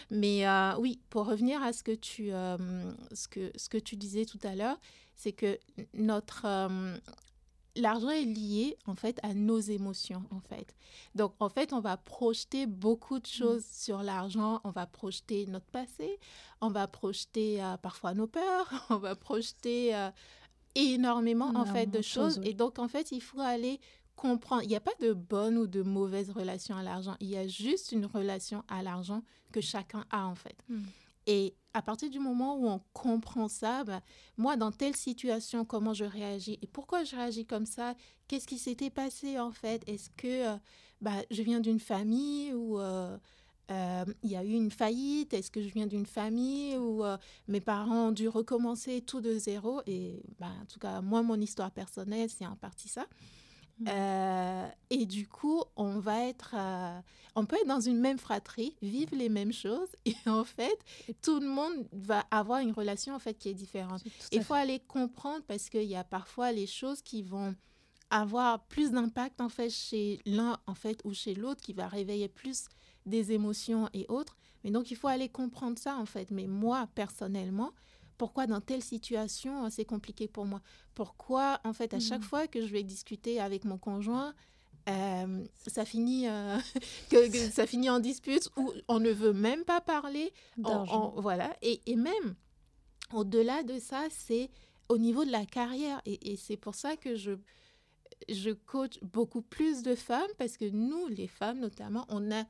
Mais 0.10 0.48
euh, 0.48 0.76
oui, 0.80 1.00
pour 1.10 1.26
revenir 1.26 1.62
à 1.62 1.74
ce 1.74 1.84
que 1.84 1.94
tu, 1.94 2.30
ce 2.30 3.28
que, 3.28 3.52
ce 3.56 3.70
que 3.70 3.78
tu 3.78 3.96
disais 3.96 4.26
tout 4.26 4.40
à 4.44 4.56
l'heure, 4.56 4.80
c'est 5.16 5.34
que 5.34 5.60
notre 5.94 6.48
l'argent 7.78 8.10
est 8.10 8.26
lié 8.26 8.78
en 8.86 8.96
fait 8.96 9.18
à 9.24 9.34
nos 9.34 9.60
émotions 9.60 10.24
en 10.32 10.42
fait. 10.42 10.76
Donc 11.16 11.34
en 11.40 11.48
fait, 11.48 11.72
on 11.72 11.80
va 11.80 11.96
projeter 11.96 12.66
beaucoup 12.66 13.20
de 13.20 13.26
choses 13.26 13.64
mm. 13.64 13.74
sur 13.74 14.04
l'argent, 14.04 14.62
on 14.64 14.72
va 14.72 14.86
projeter 14.86 15.46
notre 15.46 15.68
passé, 15.68 16.20
on 16.60 16.70
va 16.70 16.88
projeter 16.88 17.64
parfois 17.82 18.14
nos 18.14 18.28
peurs, 18.28 18.86
on 18.90 18.98
va 18.98 19.16
projeter 19.16 19.94
énormément 20.76 21.52
en 21.56 21.66
fait 21.66 21.88
de 21.88 22.02
choses. 22.02 22.40
Et 22.44 22.54
donc 22.54 22.80
en 22.80 22.88
fait, 22.88 23.12
il 23.12 23.22
faut 23.22 23.40
aller 23.40 23.80
comprendre. 24.16 24.64
Il 24.64 24.70
n'y 24.70 24.76
a 24.76 24.82
pas 24.82 24.94
de 25.00 25.14
bonne 25.14 25.58
ou 25.58 25.68
de 25.68 25.82
mauvaise 25.82 26.30
relation 26.30 26.76
à 26.76 26.84
l'argent. 26.84 27.16
Il 27.20 27.30
y 27.30 27.38
a 27.38 27.48
juste 27.48 27.92
une 27.92 28.06
relation 28.06 28.64
à 28.68 28.84
l'argent 28.84 29.24
que 29.52 29.62
chacun 29.62 30.06
a 30.12 30.26
en 30.26 30.36
fait. 30.36 30.58
Hmm. 30.70 30.84
Et 31.28 31.56
à 31.74 31.82
partir 31.82 32.10
du 32.10 32.20
moment 32.20 32.58
où 32.58 32.68
on 32.68 32.82
comprend 32.94 33.48
ça, 33.48 33.84
bah, 33.84 34.02
moi, 34.38 34.58
dans 34.58 34.72
telle 34.72 34.96
situation, 34.96 35.66
comment 35.66 35.94
je 35.94 36.06
réagis 36.06 36.58
et 36.62 36.68
pourquoi 36.68 37.04
je 37.04 37.16
réagis 37.16 37.46
comme 37.46 37.66
ça, 37.66 37.96
qu'est-ce 38.28 38.48
qui 38.48 38.58
s'était 38.58 38.90
passé 38.90 39.40
en 39.40 39.52
fait? 39.52 39.84
Est-ce 39.88 40.10
que 40.10 40.54
euh, 40.54 40.58
bah, 41.00 41.24
je 41.30 41.42
viens 41.44 41.60
d'une 41.60 41.80
famille 41.80 42.54
où 42.54 42.80
euh, 42.80 43.18
euh, 43.70 44.06
il 44.24 44.32
y 44.32 44.36
a 44.36 44.44
eu 44.44 44.52
une 44.52 44.72
faillite 44.72 45.34
Est-ce 45.34 45.52
que 45.52 45.62
je 45.62 45.70
viens 45.70 45.88
d'une 45.88 46.06
famille 46.06 46.78
où 46.78 47.04
euh, 47.04 47.18
mes 47.48 47.62
parents 47.62 48.08
ont 48.08 48.12
dû 48.12 48.28
recommencer 48.28 49.02
tout 49.02 49.22
de 49.22 49.38
zéro 49.38 49.82
Et 49.88 50.24
bah, 50.40 50.52
en 50.62 50.66
tout 50.66 50.80
cas, 50.80 51.02
moi, 51.02 51.22
mon 51.22 51.40
histoire 51.40 51.72
personnelle, 51.72 52.30
c'est 52.30 52.46
en 52.46 52.56
partie 52.56 52.90
ça. 52.90 53.06
Mmh. 53.80 53.86
Euh, 53.88 54.68
et 54.90 55.06
du 55.06 55.28
coup, 55.28 55.64
on 55.76 56.00
va 56.00 56.26
être, 56.26 56.56
on 57.36 57.46
peut 57.46 57.56
être 57.56 57.68
dans 57.68 57.80
une 57.80 58.00
même 58.00 58.18
fratrie, 58.18 58.76
vivre 58.82 59.16
les 59.16 59.30
mêmes 59.30 59.54
choses, 59.54 59.90
et 60.06 60.16
en 60.26 60.44
fait, 60.44 60.78
tout 61.22 61.40
le 61.40 61.48
monde 61.48 61.88
va 61.92 62.26
avoir 62.30 62.60
une 62.60 62.74
relation 62.74 63.16
en 63.16 63.20
fait 63.20 63.36
qui 63.36 63.50
est 63.50 63.54
différente. 63.54 64.04
Il 64.32 64.44
faut 64.44 64.54
aller 64.54 64.80
comprendre 64.80 65.44
parce 65.48 65.70
qu'il 65.70 65.84
y 65.84 65.96
a 65.96 66.04
parfois 66.04 66.52
les 66.52 66.68
choses 66.68 67.02
qui 67.02 67.24
vont 67.24 67.56
avoir 68.12 68.66
plus 68.66 68.92
d'impact 68.92 69.40
en 69.40 69.50
fait 69.50 69.70
chez 69.70 70.20
l'un 70.26 70.60
en 70.68 70.76
fait 70.76 71.00
ou 71.06 71.14
chez 71.14 71.34
l'autre, 71.34 71.62
qui 71.62 71.74
va 71.74 71.88
réveiller 71.88 72.28
plus 72.28 72.66
des 73.06 73.32
émotions 73.32 73.90
et 73.94 74.06
autres. 74.10 74.38
Mais 74.64 74.72
donc, 74.72 74.92
il 74.92 74.98
faut 74.98 75.08
aller 75.08 75.30
comprendre 75.30 75.78
ça, 75.78 75.98
en 75.98 76.06
fait. 76.06 76.32
Mais 76.32 76.48
moi, 76.48 76.88
personnellement, 76.94 77.72
pourquoi 78.18 78.46
dans 78.46 78.62
telle 78.62 78.84
situation, 78.84 79.70
c'est 79.70 79.86
compliqué 79.86 80.28
pour 80.28 80.46
moi? 80.46 80.62
Pourquoi, 80.94 81.60
en 81.64 81.74
fait, 81.74 81.94
à 81.94 82.00
chaque 82.00 82.22
mmh. 82.22 82.26
fois 82.26 82.48
que 82.48 82.62
je 82.62 82.72
vais 82.72 82.84
discuter 82.84 83.40
avec 83.40 83.66
mon 83.66 83.78
conjoint, 83.78 84.34
euh, 84.90 85.46
ça 85.68 85.86
finit 85.86 86.28
euh, 86.28 86.58
que, 87.12 87.32
ça 87.52 87.68
finit 87.68 87.90
en 87.90 88.00
dispute 88.00 88.50
ou 88.58 88.72
on 88.88 89.00
ne 89.00 89.12
veut 89.12 89.34
même 89.34 89.64
pas 89.64 89.80
parler 89.80 90.34
voilà 90.58 91.56
et, 91.62 91.82
et 91.86 91.96
même 91.96 92.36
au-delà 93.14 93.62
de 93.62 93.78
ça 93.78 94.08
c'est 94.10 94.50
au 94.90 94.98
niveau 94.98 95.24
de 95.24 95.32
la 95.32 95.46
carrière 95.46 96.02
et, 96.08 96.32
et 96.32 96.36
c'est 96.36 96.58
pour 96.58 96.74
ça 96.74 96.98
que 96.98 97.16
je 97.16 97.34
je 98.28 98.50
coach 98.50 98.98
beaucoup 99.04 99.44
plus 99.44 99.84
de 99.84 99.94
femmes 99.94 100.32
parce 100.40 100.58
que 100.58 100.66
nous 100.66 101.08
les 101.10 101.28
femmes 101.28 101.60
notamment 101.60 102.08
on 102.10 102.32
a 102.32 102.44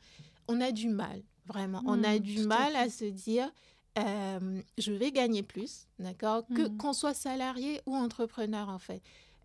on 0.48 0.62
a 0.62 0.72
du 0.72 0.90
mal, 0.90 1.22
vraiment. 1.46 1.82
on 1.86 2.04
a 2.04 2.16
mmh, 2.16 2.20
du 2.20 2.46
mal 2.46 2.76
à, 2.76 2.90
se 2.90 3.06
dire, 3.06 3.52
euh, 3.98 4.62
je 4.78 4.92
vais 4.92 5.12
gagner 5.12 5.44
plus, 5.44 5.88
d'accord 6.00 6.46
Que 6.56 6.68
mmh. 6.68 6.78
qu'on 6.78 6.94
soit 6.94 7.14
salarié 7.14 7.82
ou 7.86 7.96
entrepreneur, 7.96 8.70
en 8.70 8.80
fait. 8.80 9.02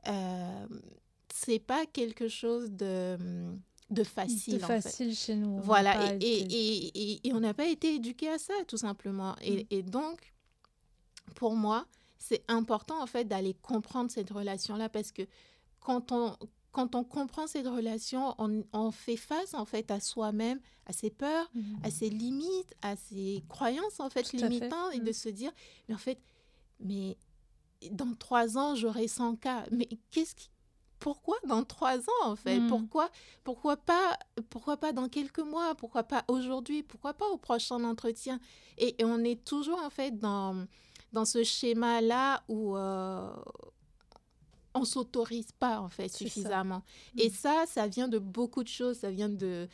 Euh, 0.09 0.67
c'est 1.33 1.59
pas 1.59 1.87
quelque 1.87 2.29
chose 2.29 2.71
de 2.73 3.17
de 3.91 4.03
facile. 4.03 4.55
De 4.55 4.59
facile 4.59 5.15
chez 5.15 5.37
nous. 5.37 5.61
Voilà, 5.61 6.15
et, 6.21 6.27
et, 6.27 7.29
et, 7.29 7.33
on 7.33 7.39
n'a 7.39 7.55
pas 7.55 7.67
été 7.67 7.95
éduqué 7.95 8.29
à 8.29 8.39
ça, 8.39 8.55
tout 8.67 8.79
simplement. 8.79 9.37
Et, 9.43 9.63
mmh. 9.63 9.67
et 9.71 9.83
donc, 9.83 10.33
pour 11.37 11.55
moi, 11.55 11.87
c'est 12.19 12.43
important, 12.49 13.01
en 13.01 13.07
fait, 13.07 13.25
d'aller 13.25 13.55
comprendre 13.55 14.11
cette 14.11 14.31
relation-là, 14.31 14.89
parce 14.89 15.13
que 15.13 15.23
quand 15.81 16.11
on, 16.11 16.37
quand 16.77 16.95
on 16.95 17.05
comprend 17.05 17.47
cette 17.47 17.67
relation, 17.67 18.35
on, 18.39 18.91
fait 18.91 19.17
face 19.17 19.55
en 19.55 19.65
fait 19.65 19.91
à 19.91 19.99
soi-même, 19.99 20.61
à 20.85 20.93
ses 20.93 21.09
peurs, 21.09 21.51
mhm. 21.55 21.79
à 21.83 21.91
ses 21.91 22.11
limites, 22.11 22.75
à 22.83 22.97
ses 22.97 23.43
croyances 23.49 23.99
en 23.99 24.11
fait 24.11 24.31
limitantes 24.35 24.93
et 24.93 24.99
de 24.99 25.07
mhm. 25.07 25.12
se 25.15 25.31
dire, 25.31 25.51
mais 25.89 25.95
en 25.95 25.99
fait, 25.99 26.21
mais 26.81 27.17
dans 27.93 28.15
trois 28.15 28.59
ans 28.59 28.75
j'aurai 28.75 29.09
100 29.09 29.37
cas, 29.37 29.65
mais 29.71 29.89
qu'est-ce 30.11 30.35
qui 30.35 30.51
pourquoi 30.99 31.39
dans 31.49 31.65
trois 31.65 31.99
ans 31.99 32.25
en 32.25 32.37
fait? 32.37 32.61
Mhm. 32.61 32.69
Pourquoi 32.69 33.09
pourquoi 33.43 33.79
pas 33.79 34.19
pourquoi 34.51 34.77
pas 34.77 34.93
dans 34.93 35.09
quelques 35.09 35.39
mois? 35.39 35.75
Pourquoi 35.77 36.03
pas 36.03 36.25
aujourd'hui? 36.29 36.83
Pourquoi 36.83 37.15
pas 37.15 37.27
au 37.29 37.39
prochain 37.39 37.83
entretien? 37.85 38.39
Et, 38.77 38.95
on 39.03 39.25
est 39.25 39.43
toujours 39.47 39.79
en 39.83 39.91
fait 39.91 40.19
dans 40.19 40.67
dans 41.15 41.25
ce 41.25 41.43
schéma 41.43 42.03
là 42.03 42.43
où 42.49 42.77
euh, 42.77 43.31
on 44.77 44.85
s'autorise 44.85 45.53
pas 45.59 45.81
en 45.81 45.89
fait 45.89 46.09
suffisamment. 46.09 46.83
Et 47.19 47.29
mm. 47.29 47.33
ça, 47.33 47.65
ça 47.67 47.87
vient 47.87 48.09
de 48.09 48.19
beaucoup 48.19 48.62
de 48.62 48.69
choses, 48.69 48.99
ça 48.99 49.11
vient 49.11 49.29
de, 49.29 49.69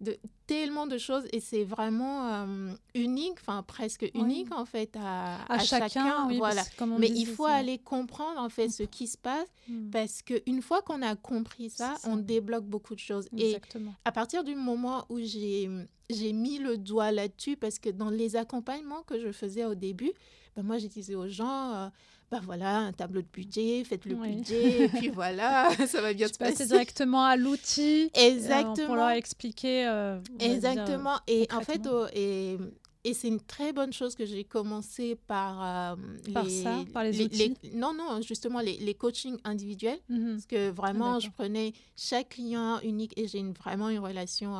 de 0.00 0.16
tellement 0.46 0.86
de 0.86 0.96
choses 0.96 1.24
et 1.32 1.40
c'est 1.40 1.64
vraiment 1.64 2.32
euh, 2.32 2.72
unique, 2.94 3.38
enfin 3.40 3.62
presque 3.62 4.08
unique 4.14 4.52
en 4.52 4.64
fait 4.64 4.96
à, 4.98 5.44
à, 5.52 5.58
chacun. 5.58 6.28
voilà. 6.36 6.62
Mais 6.98 7.08
il 7.08 7.26
faut 7.26 7.44
aller 7.44 7.78
comprendre 7.78 8.40
en 8.40 8.48
fait 8.48 8.68
ce 8.68 8.84
qui 8.84 9.06
se 9.06 9.18
passe 9.18 9.48
mm. 9.68 9.90
parce 9.90 10.22
que 10.22 10.34
une 10.46 10.62
fois 10.62 10.82
qu'on 10.82 11.02
a 11.02 11.16
compris 11.16 11.70
ça, 11.70 11.96
on 12.04 12.16
débloque 12.16 12.64
beaucoup 12.64 12.94
de 12.94 13.00
choses. 13.00 13.28
Exactement. 13.36 13.90
Et 13.90 14.08
à 14.08 14.12
partir 14.12 14.44
du 14.44 14.54
moment 14.54 15.04
où 15.08 15.18
j'ai 15.20 15.68
j'ai 16.10 16.32
mis 16.32 16.58
le 16.58 16.78
doigt 16.78 17.12
là-dessus 17.12 17.56
parce 17.56 17.78
que 17.78 17.90
dans 17.90 18.10
les 18.10 18.36
accompagnements 18.36 19.02
que 19.02 19.20
je 19.20 19.32
faisais 19.32 19.64
au 19.64 19.74
début, 19.74 20.12
ben 20.56 20.62
moi 20.62 20.78
je 20.78 20.86
disais 20.86 21.14
aux 21.14 21.28
gens, 21.28 21.74
euh, 21.74 21.88
ben 22.30 22.40
voilà, 22.40 22.78
un 22.78 22.92
tableau 22.92 23.22
de 23.22 23.26
budget, 23.32 23.84
faites 23.84 24.04
le 24.04 24.14
budget, 24.14 24.84
et 24.84 24.88
puis 24.98 25.08
voilà, 25.08 25.70
ça 25.86 26.00
va 26.02 26.12
bien 26.12 26.28
se 26.28 26.34
passer. 26.38 26.66
directement 26.66 27.24
à 27.24 27.36
l'outil. 27.36 28.10
Exactement. 28.14 28.74
Euh, 28.78 28.86
pour 28.86 28.96
leur 28.96 29.10
expliquer. 29.10 29.86
Euh, 29.86 30.20
Exactement. 30.38 31.16
et 31.26 31.48
en 31.52 31.60
fait, 31.60 31.88
oh, 31.90 32.06
et, 32.12 32.58
et 33.04 33.14
c'est 33.14 33.28
une 33.28 33.40
très 33.40 33.72
bonne 33.72 33.92
chose 33.92 34.14
que 34.14 34.26
j'ai 34.26 34.44
commencé 34.44 35.16
par, 35.26 35.96
par 36.34 36.44
les, 36.44 36.62
ça, 36.62 36.84
par 36.92 37.04
les, 37.04 37.22
outils. 37.22 37.54
non, 37.74 37.94
non, 37.94 38.20
justement 38.20 38.60
les, 38.60 38.76
les 38.76 38.94
coachings 38.94 39.38
individuels, 39.44 40.00
mhm. 40.08 40.32
parce 40.32 40.46
que 40.46 40.70
vraiment, 40.70 41.14
ah, 41.14 41.20
je 41.20 41.30
prenais 41.30 41.72
chaque 41.96 42.30
client 42.30 42.80
unique 42.80 43.14
et 43.16 43.26
j'ai 43.26 43.38
une, 43.38 43.52
vraiment 43.52 43.88
une 43.88 44.00
relation 44.00 44.54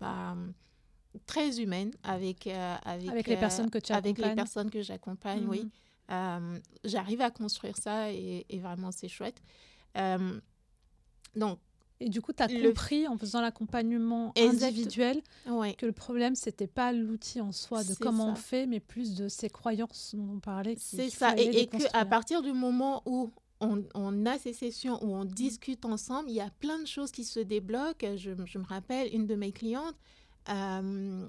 bah, 0.00 0.36
très 1.26 1.60
humaine 1.60 1.92
avec, 2.02 2.46
euh, 2.46 2.76
avec, 2.84 3.26
les 3.26 3.36
personnes 3.36 3.70
que 3.70 3.78
tu 3.78 3.92
Avec 3.92 4.18
les 4.18 4.34
personnes 4.34 4.70
que 4.70 4.82
j'accompagne, 4.82 5.46
oui. 5.46 5.68
Euh, 6.10 6.58
j'arrive 6.84 7.20
à 7.20 7.30
construire 7.30 7.76
ça 7.76 8.10
et, 8.12 8.44
vraiment 8.60 8.90
c'est 8.92 9.08
chouette. 9.08 9.42
Euh, 9.96 10.40
donc, 11.36 11.58
Et 12.00 12.08
du 12.08 12.22
coup, 12.22 12.32
tu 12.32 12.42
as 12.42 12.46
Le- 12.46 12.68
compris 12.68 13.06
en 13.08 13.18
faisant 13.18 13.40
l'accompagnement 13.40 14.32
individuel 14.36 15.20
Ouais. 15.46 15.74
que 15.74 15.84
le 15.86 15.92
problème, 15.92 16.34
c'était 16.34 16.66
pas 16.68 16.92
l'outil 16.92 17.40
en 17.40 17.52
soi 17.52 17.82
de 17.84 17.94
comment 17.94 18.26
ça. 18.26 18.32
on 18.32 18.34
fait, 18.36 18.66
mais 18.66 18.80
plus 18.80 19.14
de 19.16 19.28
ces 19.28 19.50
croyances 19.50 20.14
dont 20.14 20.34
on 20.36 20.40
parlait. 20.40 20.76
C'est 20.78 21.10
ça. 21.10 21.34
Et, 21.36 21.42
et 21.42 21.50
que 21.66 21.76
à 21.76 21.78
déconstruire. 21.78 22.08
partir 22.08 22.42
du 22.42 22.52
moment 22.52 23.02
où 23.04 23.30
on, 23.60 23.82
on 23.94 24.24
a 24.26 24.38
ces 24.38 24.52
sessions, 24.52 25.02
où 25.04 25.12
on 25.14 25.24
discute 25.24 25.84
ensemble, 25.84 26.30
il 26.30 26.36
y 26.36 26.40
a 26.40 26.50
plein 26.60 26.78
de 26.78 26.86
choses 26.86 27.10
qui 27.10 27.24
se 27.24 27.40
débloquent. 27.40 28.16
Je, 28.16 28.30
je 28.46 28.58
me 28.58 28.64
rappelle, 28.64 29.12
une 29.12 29.26
de 29.26 29.34
mes 29.34 29.50
clientes, 29.52 29.96
euh, 30.48 31.26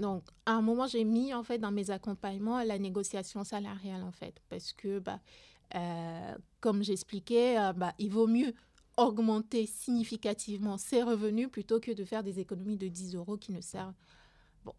donc 0.00 0.24
à 0.44 0.52
un 0.52 0.62
moment, 0.62 0.86
j'ai 0.86 1.04
mis 1.04 1.34
en 1.34 1.42
fait 1.42 1.58
dans 1.58 1.70
mes 1.70 1.90
accompagnements 1.90 2.62
la 2.62 2.78
négociation 2.78 3.44
salariale 3.44 4.02
en 4.02 4.12
fait, 4.12 4.40
parce 4.48 4.72
que 4.72 4.98
bah, 4.98 5.20
euh, 5.74 6.34
comme 6.60 6.82
j'expliquais, 6.82 7.58
euh, 7.58 7.72
bah, 7.72 7.92
il 7.98 8.10
vaut 8.10 8.26
mieux 8.26 8.54
augmenter 8.96 9.66
significativement 9.66 10.78
ses 10.78 11.02
revenus 11.02 11.50
plutôt 11.50 11.80
que 11.80 11.90
de 11.92 12.04
faire 12.04 12.22
des 12.22 12.40
économies 12.40 12.78
de 12.78 12.88
10 12.88 13.14
euros 13.14 13.36
qui 13.36 13.52
ne 13.52 13.60
servent 13.60 13.94
Bon, 14.64 14.72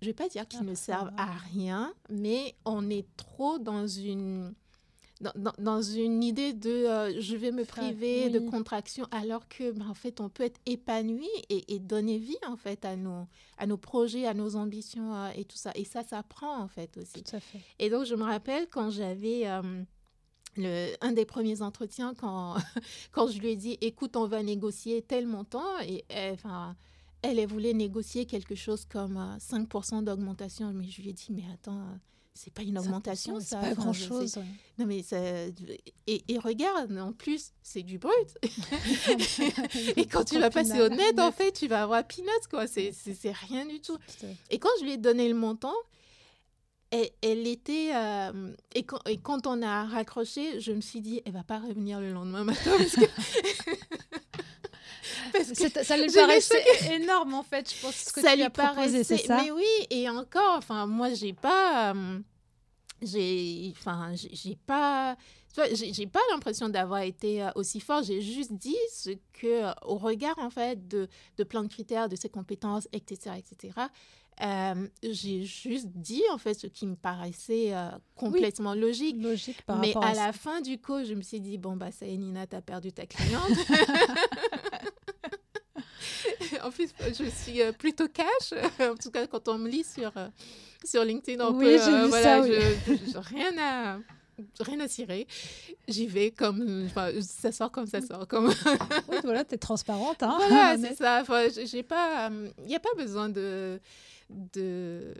je 0.00 0.06
vais 0.06 0.12
pas 0.14 0.28
dire 0.28 0.46
qu'ils 0.46 0.60
Ah, 0.60 0.64
ne 0.64 0.74
ça 0.74 0.82
servent 0.82 1.12
à 1.16 1.32
rien, 1.32 1.94
mais 2.10 2.54
on 2.64 2.90
est 2.90 3.06
trop 3.16 3.58
dans 3.58 3.86
une 3.86 4.54
dans, 5.22 5.32
dans- 5.36 5.52
dans 5.58 5.80
une 5.82 6.22
idée 6.22 6.52
de 6.52 6.68
euh, 6.70 7.20
je 7.20 7.36
vais 7.36 7.52
me 7.52 7.64
priver 7.64 8.28
de 8.30 8.38
contraction 8.50 9.06
alors 9.10 9.48
que 9.48 9.70
ben, 9.70 9.88
en 9.88 9.94
fait 9.94 10.20
on 10.20 10.28
peut 10.28 10.42
être 10.42 10.60
épanoui 10.66 11.28
et, 11.48 11.72
et 11.74 11.78
donner 11.78 12.18
vie 12.18 12.36
en 12.46 12.56
fait 12.56 12.84
à 12.84 12.96
nos 12.96 13.26
à 13.56 13.66
nos 13.66 13.76
projets 13.78 14.26
à 14.26 14.34
nos 14.34 14.56
ambitions 14.56 15.14
euh, 15.14 15.30
et 15.36 15.44
tout 15.44 15.56
ça 15.56 15.70
et 15.76 15.84
ça 15.84 16.02
ça 16.02 16.22
prend 16.22 16.58
en 16.60 16.68
fait 16.68 16.96
aussi 16.98 17.22
Tout 17.22 17.36
à 17.36 17.40
fait. 17.40 17.60
et 17.78 17.88
donc, 17.88 18.04
je 18.04 18.14
me 18.14 18.24
rappelle 18.24 18.68
quand 18.68 18.90
j'avais 18.90 19.46
euh, 19.48 19.62
le, 20.56 20.92
un 21.00 21.12
des 21.12 21.24
premiers 21.24 21.62
entretiens, 21.62 22.14
quand, 22.14 22.56
quand 23.12 23.26
je 23.28 23.38
lui 23.38 23.48
ai 23.52 23.56
dit, 23.56 23.78
écoute, 23.80 24.16
on 24.16 24.26
va 24.26 24.42
négocier 24.42 25.00
tel 25.00 25.26
montant, 25.26 25.64
et 25.80 26.04
elle, 26.10 26.34
enfin, 26.34 26.76
elle, 27.22 27.38
elle 27.38 27.48
voulait 27.48 27.72
négocier 27.72 28.26
quelque 28.26 28.54
chose 28.54 28.84
comme 28.84 29.16
euh, 29.16 29.36
5% 29.38 30.04
d'augmentation. 30.04 30.70
Mais 30.74 30.88
je 30.88 31.00
lui 31.00 31.08
ai 31.08 31.12
dit, 31.14 31.28
mais 31.30 31.44
attends, 31.54 31.86
c'est 32.34 32.52
pas 32.52 32.62
une 32.62 32.78
augmentation, 32.78 33.38
c'est 33.40 33.46
ça. 33.46 33.58
pas 33.58 33.66
Enfin, 33.72 33.74
grand 33.82 33.92
chose. 33.92 34.32
c'est- 34.32 34.40
Non, 34.78 34.86
mais 34.86 35.02
ça... 35.02 35.18
Et, 36.06 36.24
et 36.28 36.38
regarde, 36.38 36.96
en 36.98 37.12
plus, 37.12 37.52
c'est 37.62 37.82
du 37.82 37.98
brut. 37.98 38.12
et 39.96 40.06
quand 40.06 40.24
tu 40.24 40.38
vas 40.38 40.50
passer 40.50 40.80
au 40.80 40.88
net, 40.88 41.18
en 41.18 41.30
fait, 41.32 41.52
tu 41.52 41.68
vas 41.68 41.82
avoir 41.82 42.04
peanuts, 42.06 42.28
quoi. 42.50 42.66
C'est 42.66 42.92
c'est- 42.92 43.14
c'est 43.14 43.32
rien 43.32 43.66
du 43.66 43.80
tout. 43.80 43.98
Et 44.50 44.58
quand 44.58 44.70
je 44.80 44.84
lui 44.84 44.92
ai 44.92 44.96
donné 44.96 45.28
le 45.28 45.34
montant, 45.34 45.74
elle, 46.90 47.08
elle 47.22 47.46
était. 47.46 47.90
euh, 47.94 48.52
et, 48.74 48.82
quand, 48.84 48.98
et 49.06 49.18
quand 49.18 49.46
on 49.46 49.62
a 49.62 49.84
raccroché, 49.84 50.60
je 50.60 50.72
me 50.72 50.80
suis 50.80 51.00
dit, 51.00 51.22
elle 51.24 51.32
va 51.32 51.44
pas 51.44 51.58
revenir 51.58 52.00
le 52.00 52.12
lendemain 52.12 52.44
matin. 52.44 52.72
Parce 52.76 52.96
que, 52.96 53.00
C'est- 53.20 53.78
Ça 55.82 55.96
lui 55.96 56.10
paraissait 56.12 56.64
énorme 56.94 57.34
en 57.34 57.42
fait, 57.42 57.72
je 57.74 57.80
pense, 57.80 57.94
ce 57.94 58.12
que 58.12 58.20
ça 58.20 58.30
tu 58.32 58.36
lui 58.36 58.42
as 58.44 58.50
proposé, 58.50 59.04
c'est 59.04 59.18
ça 59.18 59.42
Mais 59.42 59.50
oui, 59.50 59.64
et 59.90 60.08
encore, 60.08 60.56
enfin, 60.56 60.86
moi, 60.86 61.12
j'ai 61.14 61.32
pas. 61.32 61.92
euh, 61.94 62.18
j'ai. 63.02 63.72
Enfin, 63.78 64.12
j'ai 64.14 64.56
pas. 64.66 65.16
J'ai 65.74 66.06
pas 66.06 66.20
l'impression 66.30 66.70
d'avoir 66.70 67.00
été 67.02 67.42
euh, 67.42 67.50
aussi 67.56 67.78
fort. 67.80 68.02
J'ai 68.02 68.22
juste 68.22 68.52
dit 68.54 68.74
ce 68.90 69.10
que, 69.34 69.64
euh, 69.64 69.72
au 69.82 69.96
regard 69.98 70.38
en 70.38 70.48
fait 70.48 70.88
de, 70.88 71.08
de 71.36 71.44
plein 71.44 71.62
de 71.62 71.68
critères, 71.68 72.08
de 72.08 72.16
ses 72.16 72.30
compétences, 72.30 72.88
etc., 72.94 73.36
etc. 73.36 73.74
euh, 74.42 74.88
j'ai 75.02 75.44
juste 75.44 75.88
dit 75.88 76.22
en 76.32 76.38
fait 76.38 76.54
ce 76.54 76.66
qui 76.66 76.86
me 76.86 76.96
paraissait 76.96 77.74
euh, 77.74 77.90
complètement 78.16 78.74
logique. 78.74 79.16
logique 79.22 79.60
par 79.66 79.78
Mais 79.78 79.92
à 80.00 80.14
la 80.14 80.32
fin 80.32 80.62
du 80.62 80.78
coup, 80.80 81.04
je 81.04 81.12
me 81.12 81.20
suis 81.20 81.38
dit 81.40 81.58
bon 81.58 81.76
bah 81.76 81.90
ça 81.92 82.06
y 82.06 82.14
est 82.14 82.16
Nina, 82.16 82.46
t'as 82.46 82.62
perdu 82.62 82.90
ta 82.90 83.04
cliente. 83.04 83.50
en 86.64 86.70
plus, 86.70 86.90
je 87.00 87.24
suis 87.30 87.62
euh, 87.62 87.72
plutôt 87.72 88.08
cash. 88.08 88.52
en 88.80 88.94
tout 88.96 89.10
cas, 89.10 89.26
quand 89.26 89.48
on 89.48 89.58
me 89.58 89.68
lit 89.68 89.84
sur 89.84 90.12
euh, 90.16 90.28
sur 90.84 91.04
LinkedIn, 91.04 91.44
on 91.44 91.52
Oui, 91.54 91.64
peut, 91.64 91.70
j'ai 91.84 91.92
euh, 91.94 92.06
voilà, 92.08 92.22
ça, 92.22 92.40
oui. 92.42 92.52
je- 92.86 93.12
je- 93.12 93.18
rien 93.18 93.52
à 93.60 93.98
rien 94.60 94.80
à 94.80 94.88
cirer. 94.88 95.26
J'y 95.88 96.06
vais 96.06 96.30
comme 96.30 96.86
enfin, 96.86 97.10
ça 97.20 97.52
sort 97.52 97.70
comme 97.70 97.86
ça 97.86 98.00
sort 98.00 98.26
comme 98.26 98.46
Oui, 99.08 99.16
voilà, 99.22 99.44
tu 99.44 99.54
es 99.54 99.58
transparente. 99.58 100.22
Hein 100.22 100.36
voilà, 100.38 100.76
c'est 100.78 100.94
ça. 100.96 101.20
Enfin, 101.22 101.44
j'ai 101.54 101.66
j'ai 101.66 101.82
pas, 101.82 102.30
il 102.58 102.66
n'y 102.66 102.74
a 102.76 102.80
pas 102.80 102.94
besoin 102.96 103.28
de, 103.28 103.78
de, 104.54 105.14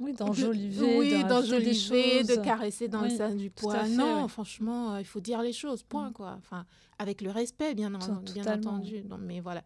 Oui, 0.00 0.12
d'enjoliver, 0.12 0.98
oui, 0.98 1.24
d'enjoliver, 1.24 2.22
de 2.24 2.36
caresser 2.36 2.88
dans 2.88 3.00
le 3.02 3.08
Oui, 3.08 3.16
sens 3.16 3.34
du 3.34 3.50
tout 3.50 3.68
à 3.70 3.72
poids. 3.72 3.84
fait, 3.84 3.90
non, 3.90 4.22
ouais. 4.22 4.28
franchement, 4.28 4.94
euh, 4.94 5.00
il 5.00 5.06
faut 5.06 5.20
dire 5.20 5.42
les 5.42 5.52
choses, 5.52 5.82
point, 5.82 6.10
Mm. 6.10 6.12
quoi. 6.12 6.34
Enfin, 6.38 6.66
avec 6.98 7.20
le 7.20 7.30
respect, 7.30 7.74
bien, 7.74 7.94
en- 7.94 8.22
bien 8.32 8.44
entendu. 8.54 9.02
Non, 9.08 9.18
mais 9.18 9.40
voilà. 9.40 9.62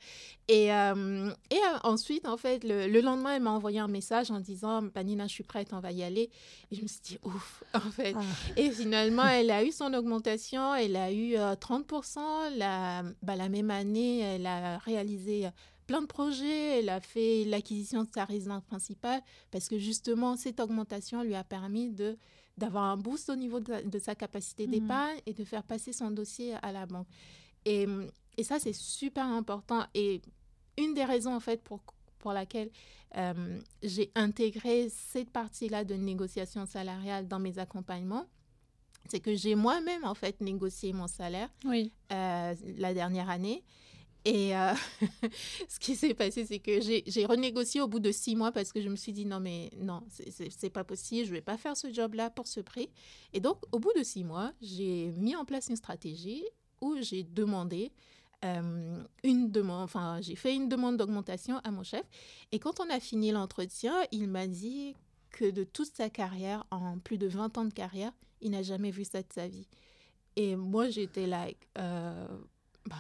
Et, 0.49 0.73
euh, 0.73 1.31
et 1.51 1.55
euh, 1.57 1.79
ensuite, 1.85 2.27
en 2.27 2.37
fait, 2.37 2.65
le, 2.65 2.89
le 2.89 3.01
lendemain, 3.01 3.37
elle 3.37 3.43
m'a 3.43 3.51
envoyé 3.53 3.79
un 3.79 3.87
message 3.89 4.31
en 4.33 4.41
disant, 4.41 4.89
Panina, 4.89 5.27
je 5.29 5.33
suis 5.33 5.45
prête, 5.45 5.69
on 5.73 5.79
va 5.81 5.93
y 5.93 6.03
aller. 6.03 6.29
Et 6.71 6.77
je 6.77 6.83
me 6.83 6.89
suis 6.89 7.01
dit, 7.03 7.19
ouf, 7.23 7.63
en 7.75 7.81
fait. 7.91 8.15
Ah, 8.17 8.23
Et 8.57 8.71
finalement, 8.71 9.27
elle 9.27 9.51
a 9.51 9.65
eu 9.65 9.71
son 9.73 9.93
augmentation, 9.95 10.75
elle 10.75 10.97
a 10.97 11.13
eu 11.13 11.37
euh, 11.37 11.55
30%. 11.55 12.51
La, 12.57 13.03
bah, 13.23 13.37
la 13.37 13.49
même 13.49 13.71
année, 13.71 14.19
elle 14.21 14.47
a 14.47 14.79
réalisé 14.79 15.49
plein 15.91 16.03
de 16.03 16.07
projets, 16.07 16.79
elle 16.79 16.89
a 16.89 17.01
fait 17.01 17.43
l'acquisition 17.45 18.05
de 18.05 18.09
sa 18.15 18.25
résidence 18.25 18.63
principale 18.65 19.21
parce 19.51 19.67
que 19.69 19.77
justement, 19.77 20.37
cette 20.37 20.61
augmentation 20.61 21.23
lui 21.25 21.35
a 21.35 21.43
permis 21.43 21.91
de 21.91 22.17
d'avoir 22.57 22.85
un 22.85 22.97
boost 22.97 23.29
au 23.31 23.37
niveau 23.37 23.59
de, 23.59 23.89
de 23.89 23.99
sa 23.99 24.15
capacité 24.15 24.67
Mhm. 24.67 24.71
d'épargne 24.73 25.19
et 25.27 25.33
de 25.33 25.45
faire 25.45 25.63
passer 25.65 25.93
son 25.93 26.11
dossier 26.11 26.55
à 26.63 26.71
la 26.73 26.85
banque. 26.87 27.07
Et, 27.65 27.87
et 28.37 28.45
ça, 28.45 28.59
c'est 28.61 28.75
super 28.75 29.25
important. 29.25 29.83
Et 29.95 30.21
une 30.77 30.93
des 30.95 31.05
raisons, 31.05 31.35
en 31.35 31.41
fait, 31.41 31.63
pour, 31.63 31.81
pour 32.19 32.33
laquelle 32.33 32.71
euh, 33.17 33.59
j'ai 33.83 34.13
intégré 34.15 34.91
cette 34.91 35.31
partie-là 35.31 35.85
de 35.85 35.95
négociation 35.95 36.67
salariale 36.67 37.27
dans 37.29 37.39
mes 37.41 37.59
accompagnements, 37.59 38.27
c'est 39.09 39.21
que 39.21 39.35
j'ai 39.35 39.55
moi-même, 39.55 40.05
en 40.05 40.15
fait, 40.15 40.41
négocié 40.43 40.93
mon 40.93 41.07
salaire 41.09 41.49
oui, 41.65 41.91
euh, 42.13 42.55
la 42.77 42.93
dernière 42.95 43.31
année. 43.31 43.65
Et 44.25 44.57
euh, 44.57 44.75
ce 45.69 45.79
qui 45.79 45.97
s'est 45.97 46.15
passé, 46.15 46.45
c'est 46.45 46.59
que 46.59 46.81
j'ai 46.81 47.27
renégocié 47.27 47.81
au 47.81 47.89
bout 47.89 48.01
de 48.01 48.13
six 48.13 48.37
mois 48.37 48.53
parce 48.53 48.73
que 48.73 48.81
je 48.81 48.89
me 48.89 48.97
suis 48.97 49.13
dit 49.13 49.25
non, 49.25 49.41
mais 49.41 49.71
non, 49.79 50.03
c'est 50.09 50.71
pas 50.71 50.85
possible, 50.85 51.27
je 51.27 51.33
vais 51.33 51.41
pas 51.41 51.57
faire 51.57 51.77
ce 51.77 51.93
job-là 51.93 52.31
pour 52.31 52.47
ce 52.47 52.61
prix. 52.61 52.91
Et 53.33 53.41
donc, 53.41 53.59
au 53.73 53.79
bout 53.79 53.93
de 53.97 54.03
six 54.03 54.25
mois, 54.25 54.53
j'ai 54.61 55.13
mis 55.17 55.37
en 55.37 55.45
place 55.45 55.69
une 55.69 55.77
stratégie 55.77 56.45
où 56.81 56.97
j'ai 57.01 57.23
demandé 57.23 57.93
euh, 58.45 59.03
une 59.23 59.51
demande, 59.51 59.83
enfin, 59.83 60.19
j'ai 60.23 60.35
fait 60.35 60.55
une 60.55 60.69
demande 60.69 60.97
d'augmentation 60.97 61.59
à 61.65 61.71
mon 61.71 61.83
chef. 61.83 62.05
Et 62.53 62.59
quand 62.59 62.81
on 62.81 62.89
a 62.91 63.01
fini 63.01 63.33
l'entretien, 63.33 63.95
il 64.13 64.29
m'a 64.29 64.47
dit 64.47 64.95
que 65.31 65.51
de 65.51 65.65
toute 65.65 65.95
sa 65.95 66.11
carrière, 66.11 66.67
en 66.71 66.99
plus 66.99 67.19
de 67.19 67.27
20 67.27 67.59
ans 67.59 67.65
de 67.65 67.73
carrière, 67.73 68.13
il 68.41 68.51
n'a 68.53 68.63
jamais 68.63 68.91
vu 68.91 69.05
ça 69.05 69.23
de 69.23 69.33
sa 69.33 69.47
vie. 69.47 69.67
Et 70.37 70.57
moi, 70.57 70.89
j'étais 70.89 71.27
like, 71.27 71.69
euh, 71.79 72.27
bah, 72.91 72.97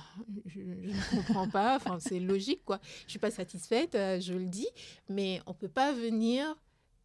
je, 0.47 0.61
ne 0.61 1.11
comprends 1.11 1.49
pas, 1.49 1.75
enfin, 1.77 1.99
c'est 1.99 2.21
logique, 2.21 2.65
quoi. 2.65 2.79
Je 3.07 3.11
suis 3.11 3.19
pas 3.19 3.33
satisfaite, 3.33 3.97
euh, 3.97 4.21
je 4.21 4.35
le 4.35 4.47
dis, 4.47 4.69
mais 5.09 5.43
on 5.47 5.53
peut 5.53 5.69
pas 5.69 5.93
venir 5.93 6.55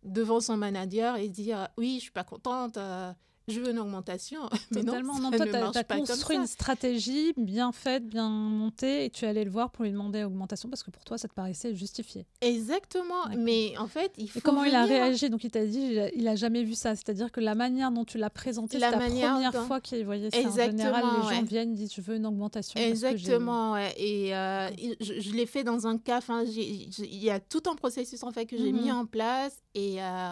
devant 0.03 0.39
son 0.39 0.55
manager 0.55 1.17
et 1.17 1.27
dire, 1.27 1.67
oui, 1.77 1.95
je 1.95 2.03
suis 2.03 2.11
pas 2.11 2.23
contente, 2.23 2.77
euh, 2.77 3.11
je 3.47 3.59
veux 3.59 3.71
une 3.71 3.79
augmentation. 3.79 4.41
Mais 4.71 4.81
non, 4.81 4.93
totalement. 4.93 5.13
ça 5.15 5.19
Non, 5.21 5.31
toi, 5.31 5.45
tu 5.83 5.93
as, 5.93 5.97
construit 5.97 6.35
une 6.37 6.47
stratégie 6.47 7.33
bien 7.37 7.71
faite, 7.71 8.07
bien 8.07 8.29
montée, 8.29 9.05
et 9.05 9.09
tu 9.09 9.25
es 9.25 9.27
allé 9.27 9.43
le 9.43 9.51
voir 9.51 9.71
pour 9.71 9.83
lui 9.85 9.91
demander 9.91 10.23
augmentation 10.23 10.69
parce 10.69 10.83
que 10.83 10.91
pour 10.91 11.03
toi, 11.03 11.17
ça 11.17 11.27
te 11.27 11.33
paraissait 11.33 11.75
justifié. 11.75 12.25
Exactement, 12.41 13.25
mais 13.37 13.77
en 13.77 13.87
fait, 13.87 14.11
il 14.17 14.29
faut 14.29 14.39
Et 14.39 14.41
comment 14.41 14.63
il 14.63 14.73
a 14.75 14.85
venir- 14.85 14.97
réagi? 15.03 15.29
Donc, 15.29 15.43
il 15.43 15.51
t'a 15.51 15.65
dit, 15.65 15.79
il 15.91 15.99
a, 15.99 16.09
il 16.13 16.27
a 16.27 16.35
jamais 16.35 16.63
vu 16.63 16.73
ça. 16.73 16.95
C'est-à-dire 16.95 17.31
que 17.31 17.39
la 17.39 17.55
manière 17.55 17.91
dont 17.91 18.05
tu 18.05 18.17
l'as 18.17 18.29
présenté, 18.29 18.79
c'est 18.79 18.79
la 18.79 18.91
première 18.93 19.51
dont- 19.51 19.61
fois 19.65 19.79
qu'il 19.81 20.03
voyait 20.05 20.31
ça. 20.31 20.37
En 20.37 20.41
général, 20.41 20.69
Exactement, 20.71 21.11
les 21.17 21.21
gens 21.35 21.41
ouais. 21.41 21.47
viennent, 21.47 21.73
disent, 21.75 21.93
je 21.93 22.01
veux 22.01 22.15
une 22.15 22.25
augmentation. 22.25 22.79
Exactement, 22.79 23.73
ouais. 23.73 23.93
et 23.97 24.35
euh, 24.35 24.69
je, 24.99 25.19
je 25.19 25.31
l'ai 25.33 25.45
fait 25.45 25.63
dans 25.63 25.87
un 25.87 25.97
cas, 25.97 26.17
enfin, 26.17 26.43
il 26.43 26.93
y 27.23 27.29
a 27.29 27.39
tout 27.39 27.63
un 27.69 27.75
processus 27.75 28.23
en 28.23 28.31
fait 28.31 28.45
que 28.45 28.57
j'ai 28.57 28.71
Mhm. 28.71 28.81
mis 28.81 28.91
en 28.91 29.05
place, 29.05 29.57
et, 29.73 30.01
euh, 30.01 30.31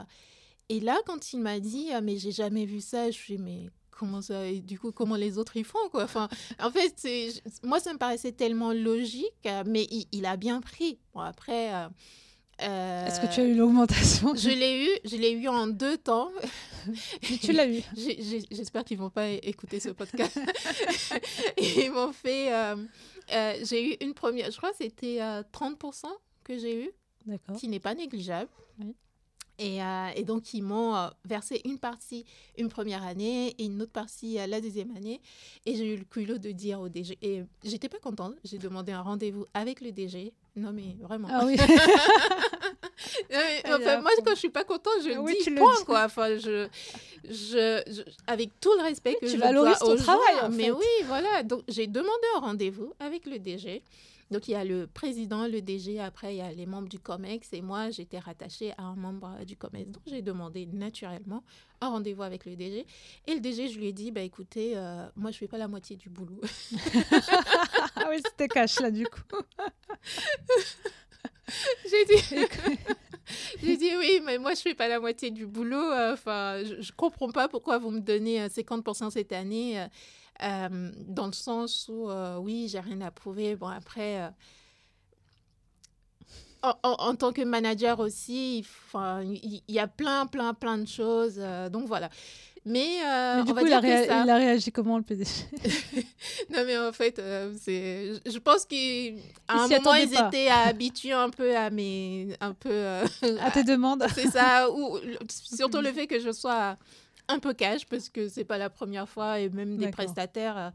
et 0.70 0.80
là, 0.80 0.98
quand 1.06 1.34
il 1.34 1.40
m'a 1.40 1.60
dit, 1.60 1.90
Ah, 1.94 2.02
mais 2.02 2.18
j'ai 2.18 2.32
jamais 2.32 2.66
vu 2.66 2.82
ça, 2.82 3.08
je 3.12 3.18
suis, 3.18 3.38
mais 3.38 3.70
comment 3.92 4.22
ça, 4.22 4.48
et 4.48 4.60
du 4.62 4.80
coup, 4.80 4.92
comment 4.92 5.16
les 5.16 5.38
autres 5.38 5.56
ils 5.58 5.64
font, 5.66 5.88
quoi, 5.92 6.04
enfin, 6.04 6.28
en 6.60 6.72
fait, 6.72 7.08
moi, 7.64 7.80
ça 7.80 7.94
me 7.94 7.98
paraissait 8.00 8.32
tellement 8.32 8.74
logique, 8.74 9.32
euh, 9.46 9.64
mais 9.66 9.84
il, 9.92 10.08
il 10.12 10.26
a 10.26 10.36
bien 10.38 10.62
pris, 10.62 10.98
bon, 11.14 11.22
après... 11.22 11.74
euh, 11.74 11.88
Est-ce 13.08 13.20
que 13.20 13.26
euh, 13.26 13.30
tu 13.30 13.40
as 13.42 13.46
eu 13.46 13.56
l'augmentation 13.56 14.34
je 14.36 14.50
l'ai 14.50 14.86
eu, 14.86 14.90
je 15.06 15.16
l'ai 15.18 15.32
eu 15.32 15.48
en 15.48 15.68
deux 15.68 15.98
temps. 15.98 16.32
Mais 17.30 17.38
tu 17.38 17.52
l'as 17.54 17.68
eu. 17.68 17.82
J'espère 18.52 18.84
qu'ils 18.84 18.98
vont 18.98 19.10
pas 19.10 19.30
écouter 19.30 19.80
ce 19.80 19.90
podcast. 19.90 20.38
Ils 21.58 21.92
m'ont 21.92 22.12
fait. 22.12 22.54
euh, 22.54 22.76
euh, 23.32 23.54
j'ai 23.64 23.92
eu 23.94 23.98
une 24.02 24.14
première, 24.14 24.52
je 24.52 24.58
crois 24.58 24.72
que 24.72 24.78
c'était 24.82 25.22
euh, 25.22 25.44
30% 25.54 26.04
que 26.44 26.58
j'ai 26.58 26.84
eu, 26.86 26.92
qui 27.58 27.70
n'est 27.70 27.80
pas 27.80 27.96
négligeable. 27.96 28.50
Oui. 28.80 28.94
Et, 29.60 29.84
euh, 29.84 30.08
et, 30.16 30.24
donc, 30.24 30.54
ils 30.54 30.64
m'ont 30.64 30.96
euh, 30.96 31.08
versé 31.26 31.62
une 31.66 31.78
partie 31.78 32.26
une 32.58 32.70
première 32.70 33.04
année 33.04 33.50
et 33.60 33.66
une 33.66 33.82
autre 33.82 33.92
partie 33.92 34.40
euh, 34.40 34.48
la 34.48 34.60
deuxième 34.60 34.96
année. 34.96 35.22
Et 35.66 35.76
j'ai 35.76 35.94
eu 35.94 35.98
le 35.98 36.06
culot 36.06 36.40
de 36.40 36.52
dire 36.52 36.80
au 36.80 36.90
DG. 36.90 37.18
Et 37.22 37.44
j'étais 37.64 37.90
pas 37.90 38.00
contente. 38.00 38.34
J'ai 38.44 38.58
demandé 38.58 38.92
un 38.92 39.02
rendez-vous 39.02 39.46
avec 39.54 39.82
le 39.82 39.92
DG. 39.92 40.34
Non, 40.56 40.72
mais 40.72 40.96
vraiment. 41.02 41.28
Ah 41.32 41.46
oui. 41.46 41.58
enfin, 43.66 44.02
moi, 44.02 44.12
quand 44.26 44.34
je 44.34 44.40
suis 44.40 44.50
pas 44.50 44.64
contente, 44.64 44.94
je 45.04 45.18
oui, 45.20 45.36
dis 45.44 45.52
point, 45.52 45.76
dis. 45.78 45.86
quoi. 45.86 46.06
Enfin, 46.06 46.38
je, 46.38 46.68
je, 47.24 47.82
je, 47.88 48.02
avec 48.28 48.60
tout 48.60 48.74
le 48.78 48.84
respect 48.84 49.16
que 49.16 49.26
tu 49.26 49.34
je 49.34 49.38
valorises 49.38 49.80
dois 49.80 49.88
ton 49.88 49.94
aux 49.94 49.98
travail, 49.98 50.36
mais 50.52 50.72
oui, 50.72 50.86
voilà. 51.06 51.44
Donc, 51.44 51.62
j'ai 51.68 51.88
demandé 51.88 52.28
un 52.38 52.40
rendez-vous 52.40 52.94
avec 53.00 53.26
le 53.26 53.40
DG. 53.40 53.84
Donc, 54.34 54.48
il 54.48 54.52
y 54.52 54.56
a 54.56 54.66
le 54.66 54.88
président, 54.88 55.48
le 55.48 55.62
DG, 55.62 56.00
après, 56.00 56.34
il 56.34 56.38
y 56.38 56.42
a 56.42 56.52
les 56.52 56.66
membres 56.66 56.90
du 56.90 56.98
COMEX 56.98 57.54
et 57.54 57.62
moi, 57.62 57.92
j'étais 57.92 58.18
rattachée 58.18 58.72
à 58.80 58.82
un 58.82 58.96
membre 58.96 59.46
du 59.46 59.56
COMEX. 59.56 59.92
Donc, 59.92 60.02
j'ai 60.08 60.24
demandé 60.24 60.66
naturellement 60.66 61.44
un 61.82 61.90
rendez-vous 61.90 62.24
avec 62.24 62.46
le 62.46 62.56
DG. 62.56 62.88
Et 63.28 63.34
le 63.36 63.40
DG, 63.40 63.68
je 63.68 63.78
lui 63.78 63.90
ai 63.90 63.94
dit, 63.94 64.10
bah, 64.10 64.22
écoutez, 64.22 64.76
euh, 64.76 65.08
moi, 65.16 65.30
je 65.30 65.36
ne 65.36 65.40
fais 65.42 65.48
pas 65.48 65.60
la 65.60 65.68
moitié 65.68 65.98
du 65.98 66.10
boulot. 66.10 66.42
ah 67.96 68.08
oui, 68.10 68.18
c'était 68.26 68.48
cash 68.48 68.80
là, 68.80 68.90
du 68.90 69.06
coup. 69.06 69.22
j'ai 71.90 72.06
dit... 72.06 72.48
J'ai 73.64 73.78
dit 73.78 73.90
oui, 73.98 74.22
mais 74.26 74.38
moi 74.38 74.54
je 74.54 74.60
fais 74.60 74.76
pas 74.76 74.90
la 74.90 75.00
moitié 75.00 75.32
du 75.32 75.46
boulot. 75.48 75.92
Enfin, 76.12 76.62
je, 76.66 76.82
je 76.82 76.92
comprends 76.92 77.32
pas 77.32 77.48
pourquoi 77.48 77.78
vous 77.78 77.90
me 77.90 78.02
donnez 78.02 78.48
50% 78.48 79.12
cette 79.12 79.32
année. 79.32 79.80
Euh, 79.80 79.88
euh, 80.42 80.92
dans 81.08 81.28
le 81.28 81.34
sens 81.34 81.90
où, 81.92 82.10
euh, 82.10 82.38
oui, 82.38 82.68
j'ai 82.70 82.80
rien 82.80 83.02
à 83.02 83.12
prouver. 83.12 83.56
Bon, 83.56 83.68
après, 83.68 84.22
euh, 84.22 84.30
en, 86.64 86.74
en, 86.84 86.92
en, 87.10 87.16
tant 87.16 87.32
que 87.32 87.42
manager 87.42 88.00
aussi, 88.00 88.66
il, 88.96 89.62
il, 89.68 89.74
y 89.76 89.80
a 89.80 89.88
plein, 89.88 90.26
plein, 90.26 90.54
plein 90.54 90.78
de 90.78 90.88
choses. 90.88 91.40
donc 91.72 91.86
voilà. 91.88 92.10
Mais, 92.66 93.00
mais 93.36 93.44
du 93.44 93.52
on 93.52 93.56
coup, 93.56 93.62
va 93.62 93.68
il, 93.68 93.74
a 93.74 93.82
réa- 93.82 94.02
que 94.04 94.08
ça... 94.08 94.24
il 94.24 94.30
a 94.30 94.38
réagi 94.38 94.72
comment 94.72 94.98
le 94.98 95.04
PDG 95.04 95.30
Non, 96.50 96.64
mais 96.66 96.78
en 96.78 96.94
fait, 96.94 97.22
c'est... 97.60 98.14
je 98.26 98.38
pense 98.38 98.64
qu'à 98.66 98.76
un 99.50 99.68
moment, 99.68 99.94
ils 99.96 100.10
pas. 100.10 100.28
étaient 100.30 100.48
habitués 100.48 101.12
un 101.12 101.30
peu 101.30 101.58
à 101.58 101.70
mes. 101.70 102.30
Un 102.40 102.54
peu, 102.54 102.86
À 103.42 103.52
tes 103.52 103.66
demandes 103.66 104.06
C'est 104.16 104.30
ça. 104.30 104.72
Ou 104.72 104.98
surtout 105.30 105.82
le 105.82 105.92
fait 105.92 106.08
que 106.08 106.22
je 106.22 106.32
sois 106.32 106.78
un 107.28 107.40
peu 107.40 107.54
cash 107.54 107.86
parce 107.86 108.10
que 108.10 108.28
c'est 108.28 108.46
pas 108.46 108.58
la 108.58 108.70
première 108.70 109.08
fois 109.10 109.40
et 109.40 109.50
même 109.50 109.78
des 109.78 109.90
prestataires. 109.92 110.58
euh, 110.58 110.70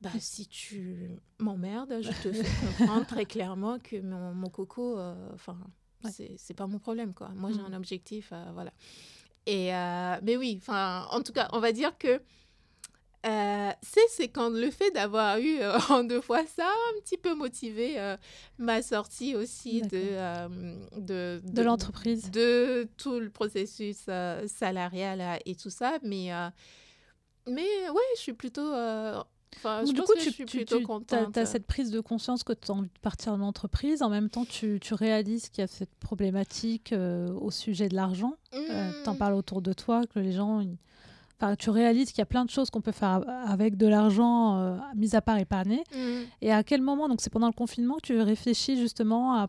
bah, 0.00 0.10
si 0.20 0.46
tu 0.46 1.10
m'emmerdes, 1.38 2.00
je 2.02 2.10
te 2.22 2.32
fais 2.32 2.42
comprendre 3.00 3.06
très 3.06 3.26
clairement 3.26 3.78
que 3.78 4.00
mon, 4.00 4.32
mon 4.34 4.48
coco, 4.48 4.98
euh, 4.98 5.14
enfin, 5.34 5.58
Ouais. 6.04 6.10
c'est 6.36 6.54
pas 6.54 6.68
mon 6.68 6.78
problème, 6.78 7.12
quoi. 7.12 7.30
Moi, 7.34 7.50
j'ai 7.50 7.58
Mhm. 7.60 7.66
un 7.66 7.76
objectif, 7.76 8.30
euh, 8.32 8.44
voilà. 8.54 8.72
Et, 9.46 9.74
euh, 9.74 10.16
mais 10.22 10.36
oui, 10.36 10.56
enfin, 10.60 11.08
en 11.10 11.22
tout 11.22 11.32
cas, 11.32 11.48
on 11.52 11.58
va 11.58 11.72
dire 11.72 11.98
que 11.98 12.20
euh, 13.26 13.70
c'est 13.82 14.28
quand 14.28 14.48
le 14.50 14.70
fait 14.70 14.90
d'avoir 14.92 15.38
eu 15.38 15.58
euh, 15.60 15.76
en 15.90 16.04
deux 16.04 16.20
fois 16.20 16.44
ça 16.46 16.64
a 16.66 16.68
un 16.96 17.00
petit 17.00 17.16
peu 17.16 17.34
motivé 17.34 17.98
euh, 17.98 18.16
ma 18.58 18.80
sortie 18.82 19.34
aussi 19.34 19.82
de, 19.82 20.98
de, 21.00 21.40
de 21.44 21.62
l'entreprise. 21.62 22.30
de 22.30 22.88
tout 22.96 23.18
le 23.18 23.30
processus 23.30 24.06
salarial 24.46 25.40
et 25.46 25.54
tout 25.54 25.70
ça. 25.70 25.98
Mais, 26.02 26.28
mais 27.46 27.62
ouais, 27.90 28.02
je 28.16 28.20
suis 28.20 28.32
plutôt. 28.34 28.72
Enfin, 29.56 29.80
je 29.80 29.86
Donc, 29.86 29.94
du 29.94 30.00
pense 30.02 30.06
coup, 30.08 30.12
que 30.14 30.18
tu, 30.20 30.24
je 30.28 30.34
suis 30.34 30.44
tu, 30.44 30.56
plutôt 30.58 30.78
tu 30.78 30.84
contente. 30.84 31.36
as, 31.38 31.46
cette 31.46 31.66
prise 31.66 31.90
de 31.90 32.00
conscience 32.00 32.44
que 32.44 32.52
tu 32.52 32.70
as 32.70 32.74
envie 32.74 32.88
de 32.90 32.98
partir 33.00 33.34
de 33.34 33.38
l'entreprise. 33.40 34.02
En 34.02 34.10
même 34.10 34.28
temps, 34.28 34.44
tu, 34.44 34.78
réalises 34.92 35.48
qu'il 35.48 35.62
y 35.62 35.64
a 35.64 35.66
cette 35.66 35.94
problématique 35.96 36.94
au 36.94 37.50
sujet 37.50 37.88
de 37.88 37.94
l'argent. 37.96 38.34
Euh, 38.54 38.92
tu 39.02 39.08
en 39.08 39.14
parles 39.16 39.34
autour 39.34 39.62
de 39.62 39.72
toi, 39.72 40.06
que 40.06 40.18
les 40.18 40.32
gens. 40.32 40.60
ils- 40.60 40.76
Enfin, 41.40 41.54
tu 41.54 41.70
réalises 41.70 42.10
qu'il 42.10 42.18
y 42.18 42.22
a 42.22 42.26
plein 42.26 42.44
de 42.44 42.50
choses 42.50 42.68
qu'on 42.70 42.80
peut 42.80 42.92
faire 42.92 43.22
avec 43.46 43.76
de 43.76 43.86
l'argent, 43.86 44.58
euh, 44.58 44.76
mis 44.96 45.14
à 45.14 45.20
part 45.20 45.38
épargner. 45.38 45.84
Mm. 45.94 46.22
Et 46.42 46.52
à 46.52 46.64
quel 46.64 46.82
moment, 46.82 47.08
donc 47.08 47.20
c'est 47.20 47.30
pendant 47.30 47.46
le 47.46 47.52
confinement, 47.52 47.94
que 47.96 48.00
tu 48.06 48.20
réfléchis 48.20 48.76
justement 48.76 49.34
à 49.34 49.48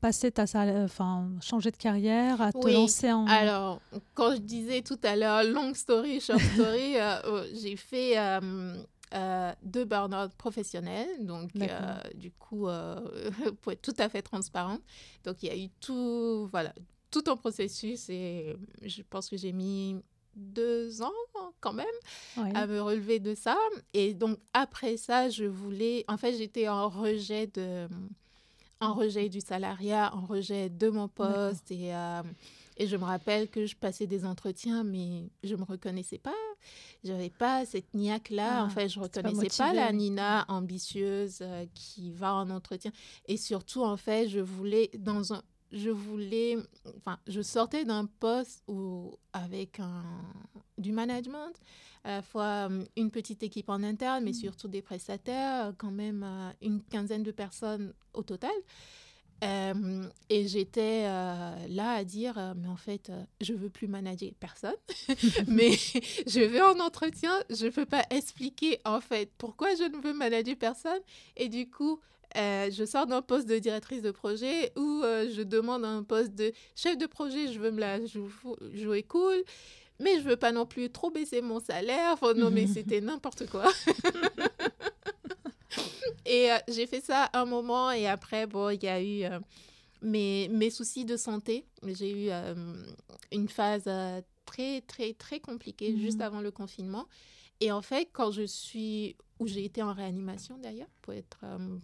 passer 0.00 0.30
ta 0.30 0.46
salle, 0.46 0.84
enfin, 0.84 1.28
changer 1.40 1.70
de 1.70 1.76
carrière, 1.76 2.40
à 2.40 2.52
te 2.52 2.58
Oui. 2.58 2.72
lancer 2.72 3.12
en. 3.12 3.26
Alors, 3.26 3.80
quand 4.14 4.32
je 4.34 4.40
disais 4.40 4.82
tout 4.82 4.98
à 5.02 5.14
l'heure 5.16 5.44
long 5.44 5.74
story, 5.74 6.20
short 6.20 6.40
story, 6.54 6.96
euh, 6.96 7.20
euh, 7.24 7.46
j'ai 7.54 7.76
fait 7.76 8.18
euh, 8.18 8.76
euh, 9.14 9.52
deux 9.62 9.84
burn-out 9.84 10.32
professionnels. 10.36 11.24
Donc, 11.24 11.50
euh, 11.60 11.96
du 12.14 12.30
coup, 12.32 12.68
euh, 12.68 12.96
pour 13.62 13.72
être 13.72 13.82
tout 13.82 13.94
à 13.98 14.08
fait 14.08 14.22
transparente, 14.22 14.80
donc 15.24 15.42
il 15.42 15.48
y 15.48 15.52
a 15.52 15.56
eu 15.56 15.68
tout, 15.80 16.46
voilà, 16.50 16.72
tout 17.10 17.24
un 17.28 17.36
processus 17.36 18.08
et 18.10 18.56
je 18.82 19.02
pense 19.08 19.28
que 19.28 19.36
j'ai 19.36 19.52
mis 19.52 19.96
deux 20.36 21.02
ans 21.02 21.12
quand 21.60 21.72
même 21.72 21.86
Ouais. 22.36 22.52
à 22.54 22.66
me 22.66 22.80
relever 22.80 23.18
de 23.18 23.34
ça. 23.34 23.56
Et 23.94 24.14
donc, 24.14 24.38
après 24.52 24.96
ça, 24.96 25.28
je 25.28 25.44
voulais. 25.44 26.04
En 26.08 26.16
fait, 26.16 26.36
j'étais 26.36 26.68
en 26.68 26.88
rejet 26.88 27.46
de. 27.48 27.88
En 28.80 28.94
rejet 28.94 29.28
du 29.28 29.40
salariat, 29.40 30.14
en 30.14 30.24
rejet 30.24 30.68
de 30.68 30.88
mon 30.88 31.08
poste. 31.08 31.72
Et, 31.72 31.92
euh, 31.94 32.22
et 32.76 32.86
je 32.86 32.96
me 32.96 33.02
rappelle 33.02 33.48
que 33.48 33.66
je 33.66 33.74
passais 33.74 34.06
des 34.06 34.24
entretiens, 34.24 34.84
mais 34.84 35.24
je 35.42 35.56
ne 35.56 35.60
me 35.60 35.64
reconnaissais 35.64 36.18
pas. 36.18 36.32
Je 37.02 37.10
n'avais 37.10 37.30
pas 37.30 37.66
cette 37.66 37.92
niaque-là. 37.94 38.60
Ah, 38.60 38.64
en 38.64 38.68
fait, 38.70 38.88
je 38.88 39.00
ne 39.00 39.06
pas 39.08 39.20
reconnaissais 39.20 39.58
pas, 39.64 39.72
la. 39.72 39.90
Nina 39.92 40.44
ambitieuse 40.46 41.38
euh, 41.40 41.66
qui 41.74 42.12
va 42.12 42.34
en 42.34 42.50
entretien. 42.50 42.92
Et 43.26 43.36
surtout, 43.36 43.82
en 43.82 43.96
fait, 43.96 44.28
je 44.28 44.38
voulais, 44.38 44.90
dans 44.96 45.32
un. 45.32 45.42
Je 45.70 45.90
voulais, 45.90 46.56
enfin, 46.96 47.18
je 47.26 47.42
sortais 47.42 47.84
d'un 47.84 48.06
poste 48.06 48.62
où, 48.68 49.16
avec 49.32 49.80
un, 49.80 50.02
du 50.78 50.92
management, 50.92 51.52
à 52.04 52.16
la 52.16 52.22
fois 52.22 52.68
euh, 52.70 52.84
une 52.96 53.10
petite 53.10 53.42
équipe 53.42 53.68
en 53.68 53.82
interne, 53.82 54.24
mais 54.24 54.32
surtout 54.32 54.68
des 54.68 54.80
prestataires, 54.82 55.66
euh, 55.66 55.72
quand 55.76 55.90
même 55.90 56.22
euh, 56.22 56.50
une 56.62 56.82
quinzaine 56.82 57.22
de 57.22 57.32
personnes 57.32 57.92
au 58.14 58.22
total. 58.22 58.52
Euh, 59.44 60.08
et 60.30 60.48
j'étais 60.48 61.04
euh, 61.06 61.54
là 61.68 61.92
à 61.92 62.04
dire, 62.04 62.36
euh, 62.38 62.54
mais 62.56 62.66
en 62.66 62.76
fait, 62.76 63.12
je 63.40 63.52
veux 63.52 63.70
plus 63.70 63.86
manager 63.86 64.30
personne, 64.40 64.74
mais 65.46 65.70
je 66.26 66.40
vais 66.40 66.60
en 66.60 66.80
entretien, 66.80 67.32
je 67.48 67.66
ne 67.66 67.70
peux 67.70 67.86
pas 67.86 68.04
expliquer 68.10 68.80
en 68.84 69.00
fait 69.00 69.30
pourquoi 69.38 69.68
je 69.76 69.84
ne 69.84 70.02
veux 70.02 70.12
manager 70.12 70.56
personne. 70.56 71.00
Et 71.36 71.48
du 71.48 71.70
coup, 71.70 72.00
euh, 72.36 72.70
je 72.70 72.84
sors 72.84 73.06
d'un 73.06 73.22
poste 73.22 73.48
de 73.48 73.58
directrice 73.58 74.02
de 74.02 74.10
projet 74.10 74.72
ou 74.76 75.00
euh, 75.04 75.30
je 75.34 75.42
demande 75.42 75.84
un 75.84 76.02
poste 76.02 76.34
de 76.34 76.52
chef 76.76 76.98
de 76.98 77.06
projet, 77.06 77.52
je 77.52 77.58
veux 77.58 77.70
me 77.70 77.80
la 77.80 78.04
jou- 78.04 78.30
jouer 78.74 79.02
cool, 79.02 79.42
mais 80.00 80.18
je 80.20 80.28
veux 80.28 80.36
pas 80.36 80.52
non 80.52 80.66
plus 80.66 80.90
trop 80.90 81.10
baisser 81.10 81.40
mon 81.40 81.60
salaire. 81.60 82.10
Enfin, 82.12 82.34
non, 82.34 82.50
mais 82.50 82.66
c'était 82.74 83.00
n'importe 83.00 83.48
quoi. 83.48 83.70
et 86.26 86.50
euh, 86.52 86.56
j'ai 86.68 86.86
fait 86.86 87.00
ça 87.00 87.30
un 87.32 87.44
moment 87.44 87.90
et 87.90 88.06
après, 88.06 88.46
bon, 88.46 88.70
il 88.70 88.82
y 88.82 88.88
a 88.88 89.02
eu 89.02 89.24
mes, 90.02 90.48
mes 90.48 90.70
soucis 90.70 91.04
de 91.04 91.16
santé. 91.16 91.64
J'ai 91.86 92.26
eu 92.26 92.30
une 93.32 93.48
phase 93.48 93.88
très, 94.44 94.80
très, 94.82 95.12
très 95.14 95.40
compliquée 95.40 95.92
Mhm. 95.92 95.98
juste 95.98 96.20
avant 96.20 96.40
le 96.40 96.50
confinement. 96.50 97.06
Et 97.60 97.72
en 97.72 97.82
fait, 97.82 98.08
quand 98.12 98.30
je 98.30 98.44
suis, 98.46 99.16
où 99.40 99.46
j'ai 99.48 99.64
été 99.64 99.82
en 99.82 99.92
réanimation 99.92 100.58
d'ailleurs, 100.58 100.86
pour 101.02 101.12
être, 101.14 101.38
euh, 101.42 101.76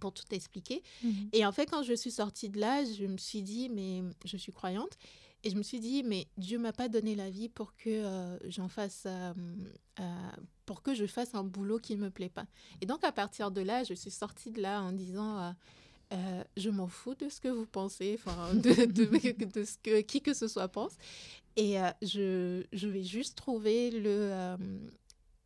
pour 0.00 0.12
tout 0.12 0.24
expliquer. 0.30 0.82
Mhm. 1.02 1.28
Et 1.32 1.46
en 1.46 1.52
fait, 1.52 1.66
quand 1.66 1.82
je 1.82 1.94
suis 1.94 2.10
sortie 2.10 2.48
de 2.48 2.58
là, 2.58 2.84
je 2.84 3.04
me 3.06 3.16
suis 3.16 3.42
dit, 3.42 3.68
mais 3.68 4.02
je 4.24 4.36
suis 4.36 4.52
croyante. 4.52 4.98
Et 5.44 5.50
je 5.50 5.56
me 5.56 5.62
suis 5.62 5.80
dit, 5.80 6.02
mais 6.04 6.28
Dieu 6.36 6.58
m'a 6.58 6.72
pas 6.72 6.88
donné 6.88 7.16
la 7.16 7.28
vie 7.28 7.48
pour 7.48 7.74
que 7.74 7.90
euh, 7.90 8.38
j'en 8.48 8.68
fasse, 8.68 9.04
euh, 9.06 9.32
euh, 9.98 10.30
pour 10.66 10.82
que 10.82 10.94
je 10.94 11.04
fasse 11.06 11.34
un 11.34 11.42
boulot 11.42 11.78
qui 11.78 11.96
ne 11.96 12.02
me 12.02 12.10
plaît 12.10 12.28
pas. 12.28 12.46
Et 12.80 12.86
donc, 12.86 13.02
à 13.02 13.10
partir 13.10 13.50
de 13.50 13.60
là, 13.60 13.82
je 13.82 13.94
suis 13.94 14.12
sortie 14.12 14.52
de 14.52 14.62
là 14.62 14.80
en 14.80 14.92
disant, 14.92 15.54
je 16.56 16.70
m'en 16.70 16.86
fous 16.86 17.14
de 17.14 17.28
ce 17.28 17.40
que 17.40 17.48
vous 17.48 17.66
pensez, 17.66 18.18
enfin, 18.24 18.54
de, 18.54 18.84
de, 18.84 19.44
de 19.44 19.64
ce 19.64 19.78
que 19.78 20.00
qui 20.02 20.20
que 20.20 20.34
ce 20.34 20.46
soit 20.46 20.68
pense. 20.68 20.92
Et 21.56 21.76
je, 22.02 22.64
je 22.72 22.88
vais 22.88 23.02
juste 23.02 23.36
trouver 23.36 23.90
le, 23.90 24.56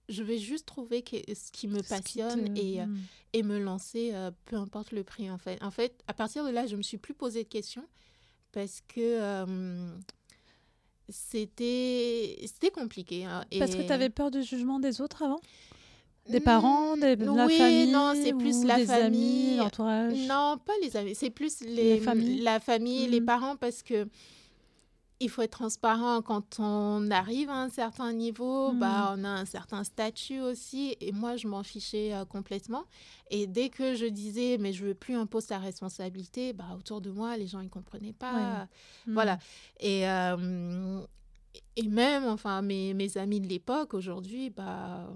je 0.08 0.22
vais 0.22 0.38
juste 0.38 0.66
trouver 0.66 1.02
que, 1.02 1.16
ce 1.34 1.50
qui 1.52 1.68
me 1.68 1.80
qui 1.80 1.88
passionne 1.88 2.44
te- 2.54 2.60
et, 2.60 2.80
euh, 2.80 2.86
Mhm. 2.86 3.02
et 3.32 3.42
me 3.42 3.58
lancer, 3.58 4.10
euh, 4.14 4.30
peu 4.46 4.56
importe 4.56 4.92
le 4.92 5.02
prix 5.04 5.30
en 5.30 5.38
fait. 5.38 5.62
En 5.62 5.70
fait, 5.70 6.02
à 6.06 6.14
partir 6.14 6.44
de 6.44 6.50
là, 6.50 6.66
je 6.66 6.76
me 6.76 6.82
suis 6.82 6.98
plus 6.98 7.14
posé 7.14 7.42
de 7.44 7.48
questions 7.48 7.86
parce 8.52 8.80
que 8.88 9.00
euh, 9.00 9.96
c'était 11.08 12.36
c'était 12.46 12.70
compliqué. 12.70 13.24
hein, 13.24 13.44
Parce 13.58 13.74
que 13.74 13.82
tu 13.82 13.92
avais 13.92 14.10
peur 14.10 14.30
du 14.30 14.42
jugement 14.42 14.78
des 14.80 15.00
autres 15.00 15.22
avant? 15.22 15.40
Des 16.28 16.40
parents, 16.40 16.96
des, 16.96 17.14
de 17.14 17.24
la 17.24 17.46
oui, 17.46 17.56
famille 17.56 17.86
non, 17.86 18.12
c'est 18.20 18.32
plus 18.34 18.56
ou 18.56 18.66
la 18.66 18.78
des 18.78 18.86
famille. 18.86 19.50
amis, 19.52 19.56
l'entourage? 19.58 20.18
Non, 20.26 20.58
pas 20.64 20.72
les 20.82 20.96
amis, 20.96 21.14
c'est 21.14 21.30
plus 21.30 21.60
les, 21.60 21.94
Les 21.94 22.00
familles 22.00 22.40
la 22.40 22.58
famille, 22.58 23.06
les 23.06 23.20
Mhm. 23.20 23.26
parents 23.26 23.56
parce 23.56 23.84
que 23.84 24.08
il 25.18 25.30
faut 25.30 25.40
être 25.42 25.52
transparent 25.52 26.20
quand 26.20 26.58
on 26.60 27.10
arrive 27.10 27.48
à 27.48 27.62
un 27.62 27.68
certain 27.70 28.12
niveau, 28.12 28.72
Mm. 28.72 28.78
bah, 28.78 29.14
on 29.16 29.24
a 29.24 29.28
un 29.30 29.44
certain 29.46 29.82
statut 29.82 30.40
aussi. 30.40 30.94
Et 31.00 31.10
moi, 31.12 31.36
je 31.36 31.48
m'en 31.48 31.62
fichais 31.62 32.12
euh, 32.12 32.24
complètement. 32.26 32.84
Et 33.30 33.46
dès 33.46 33.70
que 33.70 33.94
je 33.94 34.04
disais, 34.06 34.58
mais 34.60 34.72
je 34.74 34.84
veux 34.84 34.94
plus 34.94 35.14
un 35.14 35.24
poste 35.26 35.52
à 35.52 35.58
responsabilité, 35.58 36.52
bah, 36.52 36.66
autour 36.76 37.00
de 37.00 37.10
moi, 37.10 37.36
les 37.38 37.46
gens 37.46 37.62
ne 37.62 37.68
comprenaient 37.68 38.12
pas. 38.12 38.68
Mm. 39.06 39.14
Voilà. 39.14 39.38
Et, 39.80 40.06
euh, 40.08 41.00
et 41.76 41.88
même, 41.88 42.24
enfin, 42.26 42.60
mes, 42.60 42.92
mes 42.92 43.16
amis 43.16 43.40
de 43.40 43.46
l'époque, 43.48 43.94
aujourd'hui, 43.94 44.50
bah, 44.50 45.08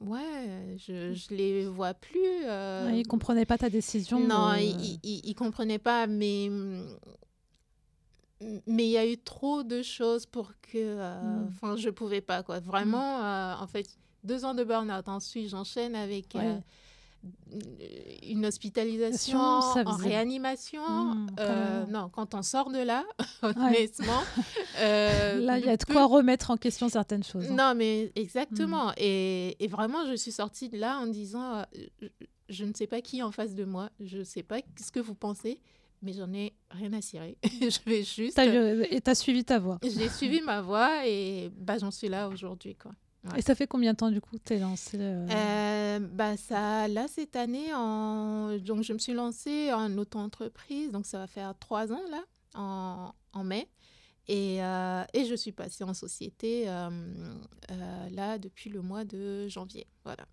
ouais, 0.00 0.76
je, 0.78 1.12
je 1.12 1.34
les 1.34 1.66
vois 1.66 1.92
plus. 1.92 2.18
euh, 2.46 2.86
Ouais, 2.86 3.00
ils 3.00 3.06
comprenaient 3.06 3.44
pas 3.44 3.58
ta 3.58 3.68
décision. 3.68 4.18
non, 4.18 4.48
euh, 4.52 4.60
ils, 4.60 4.98
ils, 5.02 5.20
ils 5.24 5.34
comprenaient 5.34 5.78
pas, 5.78 6.06
mais 6.06 6.50
mais 8.66 8.84
il 8.86 8.90
y 8.90 8.96
a 8.98 9.06
eu 9.06 9.18
trop 9.18 9.62
de 9.62 9.82
choses 9.82 10.26
pour 10.26 10.52
que, 10.62 10.76
euh, 10.78 11.20
Mm. 11.44 11.48
enfin, 11.48 11.76
je 11.76 11.90
pouvais 11.90 12.20
pas 12.20 12.42
quoi. 12.42 12.60
Vraiment, 12.60 13.22
euh, 13.24 13.54
en 13.60 13.66
fait, 13.66 13.86
deux 14.24 14.44
ans 14.44 14.54
de 14.54 14.64
burn-out. 14.64 15.08
Ensuite, 15.08 15.48
j'enchaîne 15.48 15.94
avec 15.94 16.34
euh, 16.36 16.58
une 18.28 18.46
hospitalisation 18.46 19.38
en 19.38 19.96
réanimation. 19.96 20.82
Mm, 21.14 21.26
Euh, 21.38 21.86
non, 21.86 22.08
quand 22.08 22.34
on 22.34 22.42
sort 22.42 22.70
de 22.70 22.78
là, 22.78 23.04
honnêtement, 23.42 24.22
euh, 24.78 25.40
Là, 25.46 25.58
il 25.58 25.64
y 25.64 25.68
a 25.68 25.76
de 25.76 25.84
peu- 25.84 25.92
quoi 25.92 26.06
remettre 26.06 26.50
en 26.50 26.56
question 26.56 26.88
certaines 26.88 27.24
choses. 27.24 27.50
hein. 27.50 27.54
non, 27.56 27.74
mais 27.74 28.12
exactement. 28.16 28.92
Et, 28.96 29.56
et 29.62 29.68
vraiment, 29.68 30.06
je 30.06 30.14
suis 30.16 30.32
sortie 30.32 30.68
de 30.68 30.78
là 30.78 30.98
en 30.98 31.06
disant, 31.06 31.56
euh, 31.58 31.64
je, 32.00 32.08
je 32.48 32.64
ne 32.64 32.72
sais 32.74 32.86
pas 32.86 33.00
qui 33.00 33.18
est 33.18 33.22
en 33.22 33.32
face 33.32 33.54
de 33.54 33.64
moi, 33.64 33.90
je 34.00 34.18
ne 34.18 34.24
sais 34.24 34.42
pas 34.42 34.58
ce 34.80 34.90
que 34.90 35.00
vous 35.00 35.14
pensez, 35.14 35.60
mais 36.02 36.12
j'en 36.12 36.32
ai 36.32 36.52
rien 36.70 36.92
à 36.92 37.00
cirer. 37.00 37.38
je 37.44 37.78
vais 37.90 38.02
juste... 38.02 38.38
Eu- 38.38 38.84
et 38.90 39.00
t'as 39.00 39.14
suivi 39.14 39.44
ta 39.44 39.58
voix. 39.58 39.78
J'ai 39.82 40.08
suivi 40.08 40.40
ma 40.40 40.60
voie 40.60 41.06
et 41.06 41.50
bah, 41.56 41.78
j'en 41.78 41.90
suis 41.90 42.08
là 42.08 42.28
aujourd'hui. 42.28 42.74
quoi. 42.74 42.92
Ouais. 43.24 43.38
Et 43.38 43.42
ça 43.42 43.54
fait 43.54 43.66
combien 43.68 43.92
de 43.92 43.96
temps 43.98 44.10
du 44.10 44.20
coup 44.20 44.36
que 44.36 44.42
t'es 44.42 44.58
lancée 44.58 44.98
euh, 45.00 45.26
Euh, 45.30 45.98
bah 46.00 46.36
ça, 46.36 46.88
là, 46.88 47.06
cette 47.08 47.36
année, 47.36 47.72
en... 47.72 48.58
donc, 48.58 48.82
je 48.82 48.92
me 48.92 48.98
suis 48.98 49.12
lancée 49.12 49.72
en 49.72 49.96
auto-entreprise, 49.96 50.90
donc 50.90 51.06
ça 51.06 51.18
va 51.18 51.26
faire 51.28 51.54
trois 51.58 51.92
ans, 51.92 52.02
là, 52.10 52.22
en, 52.54 53.12
en 53.32 53.44
mai. 53.44 53.68
Et, 54.28 54.62
euh, 54.62 55.04
et 55.14 55.24
je 55.24 55.34
suis 55.36 55.52
passée 55.52 55.84
en 55.84 55.94
société, 55.94 56.66
là, 56.66 58.38
depuis 58.38 58.70
le 58.70 58.82
mois 58.82 59.04
de 59.04 59.46
janvier. 59.48 59.86
Voilà. 60.04 60.26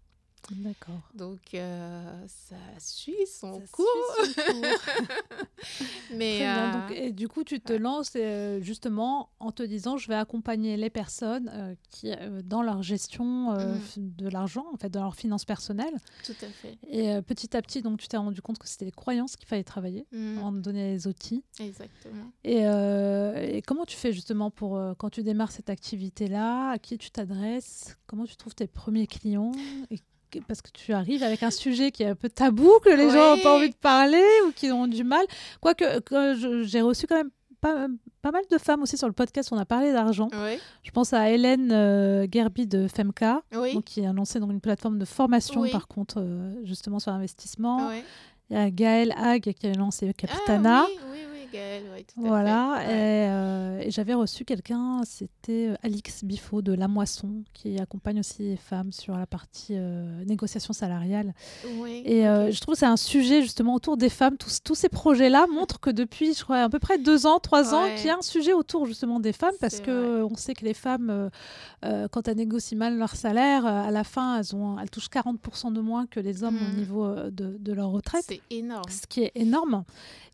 D'accord. 0.51 1.01
Donc, 1.13 1.53
euh, 1.53 2.25
ça 2.27 2.55
suit 2.79 3.15
son 3.27 3.53
Ça 3.61 3.67
cours. 3.71 3.85
suit 4.23 4.33
son 4.33 4.53
cours. 4.53 4.79
Mais, 6.09 6.39
euh, 6.47 6.71
Donc, 6.71 6.91
et 6.97 7.11
du 7.11 7.27
coup, 7.27 7.43
tu 7.43 7.59
te 7.59 7.73
lances 7.73 8.13
euh, 8.15 8.59
justement 8.61 9.29
en 9.39 9.51
te 9.51 9.61
disant 9.63 9.97
je 9.97 10.07
vais 10.07 10.15
accompagner 10.15 10.75
les 10.77 10.89
personnes 10.89 11.75
qui, 11.89 12.11
dans 12.43 12.61
leur 12.63 12.81
gestion 12.81 13.53
f- 13.53 13.93
de 13.97 14.27
l'argent, 14.27 14.65
en 14.73 14.77
fait, 14.77 14.89
dans 14.89 15.01
leurs 15.03 15.15
finances 15.15 15.45
personnelles. 15.45 15.95
tout 16.23 16.35
à 16.41 16.49
fait. 16.51 16.77
Et 16.87 17.21
petit 17.21 17.55
à 17.55 17.61
petit, 17.61 17.81
donc, 17.81 17.99
tu 17.99 18.07
t'es 18.07 18.17
rendu 18.17 18.41
compte 18.41 18.57
que 18.57 18.67
c'était 18.67 18.85
les 18.85 18.91
croyances 18.91 19.35
qu'il 19.35 19.47
fallait 19.47 19.63
travailler 19.63 20.05
Mm, 20.11 20.37
avant 20.39 20.51
de 20.51 20.59
donner 20.59 20.93
les 20.93 21.07
outils. 21.07 21.43
exactement. 21.59 22.31
Et, 22.43 22.61
et 23.57 23.61
comment 23.61 23.85
tu 23.85 23.95
fais 23.97 24.11
justement 24.13 24.49
pour, 24.49 24.79
quand 24.97 25.09
tu 25.09 25.21
démarres 25.23 25.51
cette 25.51 25.69
activité-là, 25.69 26.71
à 26.71 26.79
qui 26.79 26.97
tu 26.97 27.11
t'adresses 27.11 27.97
Comment 28.07 28.25
tu 28.25 28.35
trouves 28.35 28.55
tes 28.55 28.67
premiers 28.67 29.05
clients 29.07 29.51
Et 29.91 29.99
parce 30.47 30.61
que 30.61 30.69
tu 30.71 30.93
arrives 30.93 31.23
avec 31.23 31.43
un 31.43 31.51
sujet 31.51 31.91
qui 31.91 32.03
est 32.03 32.07
un 32.07 32.15
peu 32.15 32.29
tabou, 32.29 32.71
que 32.83 32.89
les 32.89 33.09
gens 33.09 33.35
n'ont 33.35 33.41
pas 33.41 33.55
envie 33.55 33.69
de 33.69 33.75
parler 33.75 34.23
ou 34.47 34.51
qui 34.51 34.71
ont 34.71 34.87
du 34.87 35.03
mal. 35.03 35.25
Quoique, 35.61 35.99
que 35.99 36.63
j'ai 36.63 36.81
reçu 36.81 37.07
quand 37.07 37.15
même 37.17 37.31
pas, 37.61 37.87
pas 38.21 38.31
mal 38.31 38.43
de 38.49 38.57
femmes 38.57 38.81
aussi 38.81 38.97
sur 38.97 39.07
le 39.07 39.13
podcast 39.13 39.51
où 39.51 39.55
on 39.55 39.57
a 39.57 39.65
parlé 39.65 39.91
d'argent. 39.91 40.29
Oui, 40.33 40.57
Je 40.83 40.91
pense 40.91 41.13
à 41.13 41.29
Hélène 41.29 41.71
euh, 41.71 42.27
Gerby 42.31 42.67
de 42.67 42.87
oui, 43.55 43.73
donc, 43.73 43.83
qui 43.83 44.05
a 44.05 44.13
lancé 44.13 44.39
donc, 44.39 44.51
une 44.51 44.61
plateforme 44.61 44.97
de 44.97 45.05
formation, 45.05 45.61
Oui. 45.61 45.71
par 45.71 45.87
contre, 45.87 46.19
euh, 46.19 46.53
justement 46.63 46.99
sur 46.99 47.11
l'investissement. 47.11 47.91
Il 48.49 48.55
y 48.55 48.59
a 48.59 48.71
Gaëlle 48.71 49.13
Hague 49.15 49.53
qui 49.53 49.67
a 49.67 49.73
lancé 49.73 50.11
Capitana. 50.13 50.85
Ah, 50.87 51.05
tout 51.51 52.23
à 52.23 52.27
Voilà, 52.27 52.79
fait. 52.81 52.87
Ouais. 52.87 52.93
et, 52.93 53.29
euh, 53.29 53.79
et 53.81 53.91
j'avais 53.91 54.13
reçu 54.13 54.45
quelqu'un, 54.45 55.01
c'était 55.05 55.69
euh, 55.69 55.75
Alix 55.83 56.23
Biffaut 56.23 56.61
de 56.61 56.73
La 56.73 56.87
Moisson, 56.87 57.43
qui 57.53 57.79
accompagne 57.79 58.19
aussi 58.19 58.43
les 58.43 58.57
femmes 58.57 58.91
sur 58.91 59.17
la 59.17 59.25
partie 59.25 59.73
euh, 59.75 60.23
négociation 60.25 60.73
salariale. 60.73 61.33
Oui, 61.79 62.01
Et 62.05 62.27
euh, 62.27 62.51
je 62.51 62.59
trouve 62.61 62.75
que 62.75 62.79
c'est 62.79 62.85
un 62.85 62.97
sujet 62.97 63.41
justement 63.41 63.75
autour 63.75 63.97
des 63.97 64.09
femmes. 64.09 64.37
Tous, 64.37 64.59
tous 64.63 64.75
ces 64.75 64.89
projets-là 64.89 65.47
montrent 65.51 65.79
que 65.79 65.89
depuis, 65.89 66.33
je 66.33 66.43
crois, 66.43 66.57
à 66.63 66.69
peu 66.69 66.79
près 66.79 66.97
deux 66.97 67.25
ans, 67.25 67.39
trois 67.39 67.73
ans, 67.73 67.83
qu'il 67.97 68.07
y 68.07 68.09
a 68.09 68.17
un 68.17 68.21
sujet 68.21 68.53
autour 68.53 68.85
justement 68.85 69.19
des 69.19 69.33
femmes, 69.33 69.55
parce 69.59 69.79
que 69.79 70.23
on 70.23 70.35
sait 70.35 70.53
que 70.53 70.65
les 70.65 70.73
femmes, 70.73 71.29
quand 72.11 72.27
elles 72.27 72.37
négocient 72.37 72.77
mal 72.77 72.97
leur 72.97 73.15
salaire, 73.15 73.65
à 73.65 73.91
la 73.91 74.03
fin, 74.03 74.39
elles, 74.39 74.55
ont, 74.55 74.77
elles 74.79 74.89
touchent 74.89 75.09
40% 75.09 75.73
de 75.73 75.79
moins 75.81 76.05
que 76.05 76.19
les 76.19 76.43
hommes 76.43 76.57
au 76.57 76.69
Mhm. 76.69 76.75
niveau 76.77 77.15
de, 77.31 77.57
de 77.59 77.73
leur 77.73 77.89
retraite. 77.89 78.25
C'est 78.27 78.41
énorme. 78.49 78.83
Ce 78.89 79.07
qui 79.07 79.23
est 79.23 79.31
énorme. 79.35 79.83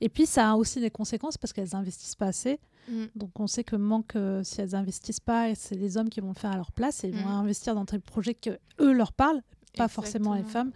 Et 0.01 0.10
puis, 0.10 0.25
ça 0.25 0.51
a 0.51 0.56
aussi 0.56 0.80
des 0.82 0.89
conséquences 0.89 1.05
parce 1.39 1.54
qu'elles 1.54 1.76
investissent 1.76 2.15
pas 2.15 2.28
assez. 2.28 2.60
Mm. 2.89 3.06
Donc, 3.15 3.39
on 3.39 3.48
sait 3.48 3.63
que 3.63 3.76
manque, 3.76 4.15
euh, 4.15 4.44
si 4.44 4.62
elles 4.62 4.76
investissent 4.76 5.20
pas, 5.20 5.54
c'est 5.56 5.76
les 5.76 5.98
hommes 5.98 6.10
qui 6.10 6.20
vont 6.22 6.30
le 6.30 6.34
faire 6.39 6.52
à 6.52 6.58
leur 6.58 6.72
place 6.72 7.04
et 7.04 7.10
ils 7.10 7.15
vont 7.15 7.30
Mm. 7.30 7.41
investir 7.44 7.76
dans 7.76 7.84
des 7.86 8.00
projets 8.00 8.34
que 8.36 8.58
eux 8.80 8.91
leur 8.91 9.13
parlent, 9.13 9.41
pas 9.78 9.88
forcément 9.88 10.34
les 10.34 10.44
femmes. 10.44 10.72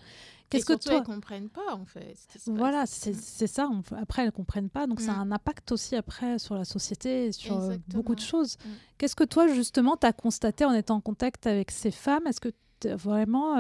Qu'est-ce 0.50 0.66
que 0.66 0.74
toi 0.74 0.96
elles 0.98 1.04
comprennent 1.04 1.50
pas, 1.50 1.76
en 1.76 1.86
fait. 1.86 2.16
ce 2.44 2.50
Voilà, 2.50 2.86
c'est 2.88 3.14
ça. 3.46 3.70
on- 3.72 3.84
après, 3.96 4.24
elles 4.26 4.32
comprennent 4.32 4.72
pas. 4.72 4.88
Donc, 4.88 5.00
ça 5.00 5.12
a 5.14 5.18
Mm. 5.18 5.32
un 5.32 5.32
impact 5.34 5.72
aussi 5.72 5.96
après 5.96 6.40
sur 6.40 6.56
la 6.56 6.66
société 6.66 7.26
et 7.28 7.32
sur 7.32 7.60
euh, 7.60 7.78
beaucoup 7.90 8.16
de 8.16 8.20
choses. 8.20 8.58
Mm. 8.66 8.70
Qu'est-ce 8.98 9.16
que 9.16 9.24
toi, 9.26 9.48
justement, 9.48 9.96
tu 9.96 10.08
as 10.08 10.14
constaté 10.14 10.66
en 10.66 10.74
étant 10.74 10.96
en 10.96 11.02
contact 11.02 11.46
avec 11.46 11.70
ces 11.70 11.92
femmes? 11.92 12.26
Est-ce 12.26 12.42
que 12.42 12.50
vraiment, 12.86 13.56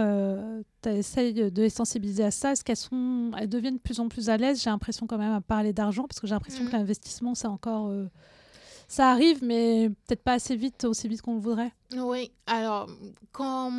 tu 0.82 0.89
essayes 0.89 1.34
de 1.34 1.62
les 1.62 1.69
sensibiliser 1.69 2.23
à 2.23 2.32
ça 2.32 2.51
Est-ce 2.51 2.63
qu'elles 2.63 2.75
sont, 2.75 3.32
elles 3.38 3.49
deviennent 3.49 3.75
de 3.77 3.82
plus 3.82 3.99
en 3.99 4.08
plus 4.10 4.29
à 4.29 4.38
l'aise? 4.38 4.62
J'ai 4.63 4.69
l'impression 4.69 5.08
quand 5.08 5.17
même 5.17 5.34
à 5.34 5.41
parler 5.41 5.73
d'argent 5.73 6.03
parce 6.08 6.19
que 6.19 6.27
j'ai 6.27 6.34
l'impression 6.36 6.63
Mm. 6.63 6.67
que 6.67 6.71
l'investissement, 6.73 7.36
c'est 7.36 7.47
encore... 7.47 7.88
euh, 7.89 8.08
ça 8.91 9.12
arrive, 9.12 9.43
mais 9.43 9.89
peut-être 10.08 10.23
pas 10.23 10.34
assez 10.34 10.56
vite, 10.56 10.84
aussi 10.84 11.08
vite 11.08 11.21
qu'on 11.21 11.36
le 11.36 11.39
voudrait. 11.39 11.71
Oui, 11.95 12.32
alors, 12.47 12.89
quand, 13.32 13.71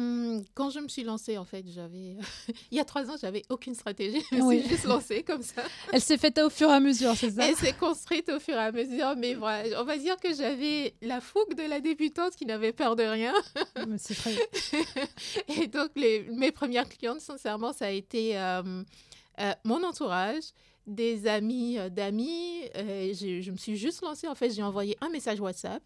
quand 0.54 0.70
je 0.70 0.78
me 0.78 0.86
suis 0.86 1.02
lancée, 1.02 1.36
en 1.36 1.44
fait, 1.44 1.64
j'avais... 1.68 2.16
Il 2.70 2.78
y 2.78 2.80
a 2.80 2.84
trois 2.84 3.10
ans, 3.10 3.16
j'avais 3.20 3.42
aucune 3.48 3.74
stratégie. 3.74 4.22
Je 4.30 4.36
me 4.36 4.42
Oui. 4.42 4.60
suis 4.60 4.68
juste 4.68 4.84
lancée 4.84 5.24
comme 5.24 5.42
ça. 5.42 5.62
Elle 5.92 6.00
s'est 6.00 6.16
faite 6.16 6.38
au 6.38 6.48
fur 6.48 6.70
et 6.70 6.74
à 6.74 6.80
mesure, 6.80 7.14
c'est 7.16 7.30
ça? 7.30 7.48
Elle 7.48 7.56
s'est 7.56 7.72
construite 7.72 8.28
au 8.28 8.38
fur 8.38 8.54
et 8.54 8.58
à 8.58 8.70
mesure, 8.70 9.14
mais 9.16 9.34
voilà, 9.34 9.80
on 9.80 9.84
va 9.84 9.98
dire 9.98 10.16
que 10.16 10.32
j'avais 10.32 10.94
la 11.02 11.20
fougue 11.20 11.54
de 11.56 11.64
la 11.68 11.80
débutante 11.80 12.36
qui 12.36 12.46
n'avait 12.46 12.72
peur 12.72 12.94
de 12.94 13.02
rien. 13.02 13.34
Mais 13.88 13.98
c'est 13.98 14.14
très... 14.14 14.34
Et 15.60 15.66
donc, 15.66 15.90
les, 15.96 16.22
mes 16.30 16.52
premières 16.52 16.88
clientes, 16.88 17.20
sincèrement, 17.20 17.72
ça 17.72 17.86
a 17.86 17.90
été 17.90 18.38
euh, 18.38 18.82
euh, 19.40 19.52
mon 19.64 19.82
entourage, 19.82 20.44
des 20.90 21.26
amis 21.26 21.78
euh, 21.78 21.88
d'amis. 21.88 22.62
Euh, 22.76 23.12
je 23.14 23.50
me 23.50 23.56
suis 23.56 23.76
juste 23.76 24.02
lancée. 24.02 24.28
En 24.28 24.34
fait, 24.34 24.50
j'ai 24.50 24.62
envoyé 24.62 24.96
un 25.00 25.08
message 25.08 25.40
WhatsApp. 25.40 25.82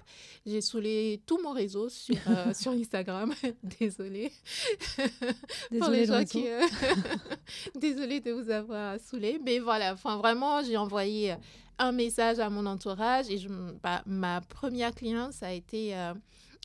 J'ai 0.47 0.61
saoulé 0.61 1.21
tout 1.27 1.39
mon 1.43 1.53
réseau 1.53 1.89
sur, 1.89 2.17
euh, 2.29 2.53
sur 2.55 2.73
Instagram. 2.73 3.33
Désolée. 3.81 4.33
Pour 4.97 5.07
Désolée, 5.71 5.99
les 6.01 6.07
gens 6.07 6.25
qui. 6.25 6.47
euh, 6.49 6.61
Désolée 7.81 8.21
de 8.21 8.33
vous 8.33 8.51
avoir 8.51 8.99
saoulé. 9.01 9.39
Mais 9.45 9.59
voilà, 9.59 9.93
enfin, 9.93 10.17
vraiment, 10.17 10.63
j'ai 10.63 10.77
envoyé 10.77 11.35
un 11.79 11.93
message 11.93 12.39
à 12.39 12.51
mon 12.51 12.67
entourage. 12.67 13.29
Et 13.31 13.39
je, 13.39 13.49
bah, 13.83 14.03
ma 14.07 14.41
première 14.41 14.95
cliente, 14.95 15.33
ça 15.33 15.49
a 15.49 15.53
été. 15.53 15.95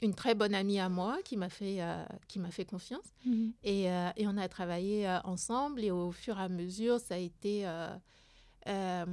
une 0.02 0.14
très 0.16 0.34
bonne 0.34 0.56
amie 0.56 0.80
à 0.80 0.88
moi 0.88 1.18
qui 1.26 1.36
m'a 1.36 1.50
fait, 1.50 1.82
euh, 1.82 2.06
qui 2.30 2.40
m'a 2.40 2.52
fait 2.52 2.64
confiance. 2.64 3.04
Mhm. 3.26 3.52
Et, 3.66 3.92
euh, 3.92 4.10
et 4.16 4.28
on 4.28 4.38
a 4.38 4.48
travaillé 4.48 5.06
euh, 5.06 5.20
ensemble 5.26 5.84
et 5.84 5.92
au 5.92 6.12
fur 6.12 6.40
et 6.40 6.44
à 6.44 6.48
mesure, 6.48 7.02
ça 7.02 7.16
a 7.16 7.18
été, 7.18 7.66
euh, 8.70 9.06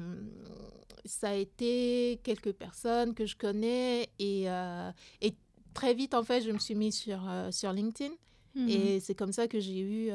ça 1.05 1.31
a 1.31 1.35
été 1.35 2.21
quelques 2.23 2.53
personnes 2.53 3.15
que 3.15 3.27
je 3.27 3.37
connais 3.37 4.09
et, 4.19 4.51
euh, 4.51 4.91
et 5.21 5.35
très 5.75 5.95
vite 5.95 6.15
en 6.15 6.23
fait, 6.23 6.43
je 6.43 6.51
me 6.51 6.59
suis 6.59 6.75
mise 6.75 6.97
sur, 6.97 7.29
euh, 7.29 7.51
sur 7.51 7.73
LinkedIn 7.73 8.13
Mhm. 8.55 8.69
et 8.71 9.01
c'est 9.01 9.15
comme 9.15 9.33
ça 9.33 9.49
que 9.49 9.61
j'ai 9.61 9.81
eu, 9.81 10.11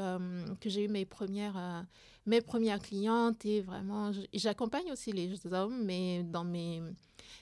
que 0.60 0.68
j'ai 0.68 0.86
eu 0.86 0.88
mes 0.88 1.06
premières, 1.06 1.86
mes 2.26 2.42
premières 2.42 2.82
clientes 2.82 3.46
et 3.46 3.62
vraiment, 3.62 4.12
j'accompagne 4.34 4.92
aussi 4.92 5.12
les 5.12 5.30
hommes, 5.54 5.86
mais 5.86 6.24
dans 6.24 6.44
mes, 6.44 6.82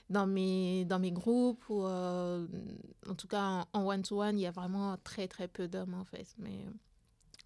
dans 0.10 0.28
mes, 0.28 0.84
dans 0.84 1.00
mes 1.00 1.12
groupes 1.14 1.64
ou 1.70 1.86
en 1.86 3.16
tout 3.18 3.28
cas 3.30 3.66
en 3.72 3.88
one-to-one, 3.88 4.38
il 4.38 4.42
y 4.42 4.46
a 4.46 4.52
vraiment 4.52 4.98
très 5.02 5.30
très 5.30 5.48
peu 5.48 5.70
d'hommes 5.70 5.94
en 5.94 6.04
fait. 6.04 6.28
Mais, 6.38 6.66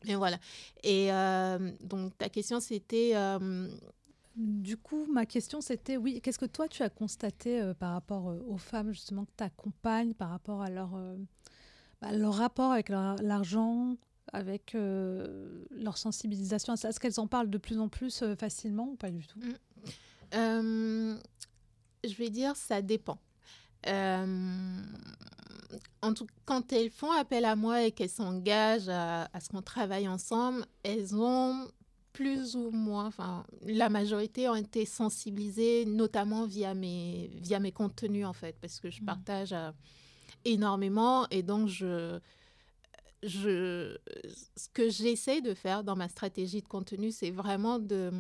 mais 0.06 0.16
voilà. 0.16 0.40
Et 0.84 1.14
euh, 1.14 1.72
donc 1.82 2.18
ta 2.18 2.30
question 2.30 2.60
c'était... 2.60 3.12
euh, 3.14 3.70
Du 4.36 4.78
coup, 4.78 5.06
ma 5.12 5.28
question 5.28 5.62
c'était, 5.62 5.96
oui, 5.96 6.20
qu'est-ce 6.20 6.40
que 6.40 6.46
toi 6.46 6.68
tu 6.68 6.82
as 6.82 6.90
constaté 6.90 7.62
euh, 7.62 7.76
par 7.76 7.94
rapport 7.94 8.30
euh, 8.30 8.40
aux 8.48 8.58
femmes 8.58 8.92
justement 8.92 9.26
que 9.26 9.32
tu 9.38 9.44
accompagnes, 9.44 10.16
par 10.16 10.30
rapport 10.30 10.64
à 10.64 10.72
leur, 10.72 10.96
euh, 10.96 11.16
bah, 12.02 12.14
leur 12.14 12.34
rapport 12.34 12.72
avec 12.72 12.90
l'argent, 12.90 13.96
avec 14.32 14.74
leur 14.74 15.98
sensibilisation 15.98 16.74
Est-ce 16.74 17.00
qu'elles 17.00 17.20
en 17.20 17.28
parlent 17.28 17.52
de 17.52 17.60
plus 17.60 17.78
en 17.78 17.90
plus 17.90 18.24
facilement 18.40 18.88
ou 18.88 18.96
pas 18.96 19.12
du 19.12 19.28
tout? 19.28 19.40
Euh, 20.34 21.16
je 22.04 22.14
vais 22.16 22.32
dire, 22.32 22.56
ça 22.56 22.82
dépend. 22.82 23.20
en 23.86 24.80
tout, 26.16 26.26
quand 26.46 26.74
elles 26.74 26.90
font 26.90 27.12
appel 27.12 27.46
à 27.46 27.56
moi 27.56 27.84
et 27.84 27.92
qu'elles 27.92 28.10
s'engagent 28.10 28.90
à, 28.90 29.30
ce 29.40 29.50
qu'on 29.50 29.62
travaille 29.62 30.08
ensemble, 30.08 30.66
elles 30.82 31.16
ont 31.16 31.68
plus 32.14 32.56
ou 32.56 32.70
moins, 32.70 33.08
enfin, 33.08 33.46
la 33.66 33.90
majorité 33.90 34.48
ont 34.48 34.56
été 34.56 34.86
sensibilisées, 34.86 35.86
notamment 35.86 36.46
via 36.46 36.74
mes, 36.74 37.32
via 37.42 37.60
mes 37.60 37.72
contenus, 37.72 38.26
en 38.26 38.34
fait, 38.34 38.56
parce 38.62 38.80
que 38.80 38.90
je 38.90 39.02
mmh. 39.02 39.06
partage 39.06 39.56
énormément 40.46 41.28
et 41.30 41.42
donc 41.42 41.68
je, 41.68 42.20
je, 43.24 43.98
ce 44.56 44.70
que 44.74 44.90
j'essaie 44.90 45.42
de 45.42 45.54
faire 45.54 45.84
dans 45.84 45.96
ma 45.96 46.08
stratégie 46.08 46.62
de 46.62 46.68
contenu, 46.68 47.12
c'est 47.12 47.32
vraiment 47.32 47.80
de 47.80 48.12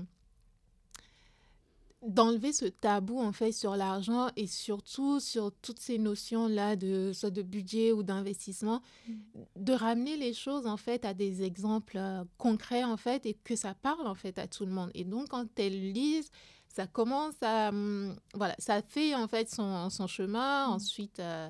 d'enlever 2.05 2.51
ce 2.51 2.65
tabou 2.65 3.19
en 3.19 3.31
fait 3.31 3.51
sur 3.51 3.75
l'argent 3.75 4.27
et 4.35 4.47
surtout 4.47 5.19
sur 5.19 5.51
toutes 5.61 5.79
ces 5.79 5.97
notions 5.97 6.47
là 6.47 6.75
de 6.75 7.11
soit 7.13 7.29
de 7.29 7.41
budget 7.41 7.91
ou 7.91 8.03
d'investissement 8.03 8.81
mmh. 9.07 9.13
de 9.55 9.73
ramener 9.73 10.17
les 10.17 10.33
choses 10.33 10.67
en 10.67 10.77
fait 10.77 11.05
à 11.05 11.13
des 11.13 11.43
exemples 11.43 11.97
euh, 11.97 12.23
concrets 12.37 12.83
en 12.83 12.97
fait 12.97 13.25
et 13.25 13.35
que 13.43 13.55
ça 13.55 13.73
parle 13.73 14.05
en 14.07 14.15
fait 14.15 14.37
à 14.37 14.47
tout 14.47 14.65
le 14.65 14.71
monde 14.71 14.91
et 14.93 15.05
donc 15.05 15.29
quand 15.29 15.47
elles 15.57 15.93
lisent 15.93 16.29
ça 16.67 16.87
commence 16.87 17.41
à 17.41 17.71
mmh, 17.71 18.15
voilà 18.33 18.55
ça 18.59 18.81
fait 18.81 19.15
en 19.15 19.27
fait 19.27 19.49
son, 19.49 19.89
son 19.89 20.07
chemin 20.07 20.67
mmh. 20.67 20.71
ensuite 20.71 21.19
euh, 21.19 21.49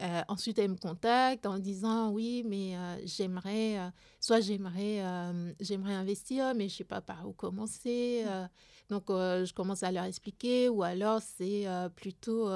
euh, 0.00 0.22
ensuite, 0.28 0.58
elle 0.58 0.70
me 0.70 0.76
contacte 0.76 1.44
en 1.46 1.58
disant 1.58 2.10
oui, 2.10 2.42
mais 2.46 2.76
euh, 2.76 2.96
j'aimerais, 3.04 3.78
euh, 3.78 3.90
soit 4.18 4.40
j'aimerais, 4.40 5.02
j'aimerais 5.60 5.94
investir, 5.94 6.54
mais 6.54 6.68
je 6.68 6.76
sais 6.76 6.84
pas 6.84 7.00
par 7.00 7.28
où 7.28 7.32
commencer. 7.32 8.24
donc, 8.88 9.04
je 9.08 9.52
commence 9.52 9.82
à 9.82 9.92
leur 9.92 10.04
expliquer, 10.04 10.68
ou 10.68 10.82
alors 10.82 11.20
c'est 11.22 11.66
plutôt 11.96 12.50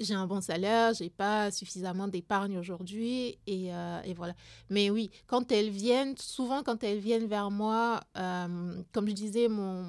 j'ai 0.00 0.14
un 0.14 0.26
bon 0.26 0.40
salaire, 0.40 0.94
j'ai 0.94 1.10
pas 1.10 1.50
suffisamment 1.50 2.08
d'épargne 2.08 2.58
aujourd'hui 2.58 3.38
et, 3.46 3.68
et, 4.04 4.14
voilà. 4.14 4.34
Mais 4.70 4.90
oui, 4.90 5.10
quand 5.26 5.52
elles 5.52 5.70
viennent, 5.70 6.16
souvent 6.16 6.62
quand 6.62 6.82
elles 6.84 6.98
viennent 6.98 7.26
vers 7.26 7.50
moi, 7.50 8.00
comme 8.14 9.08
je 9.08 9.14
disais, 9.14 9.48
mon, 9.48 9.86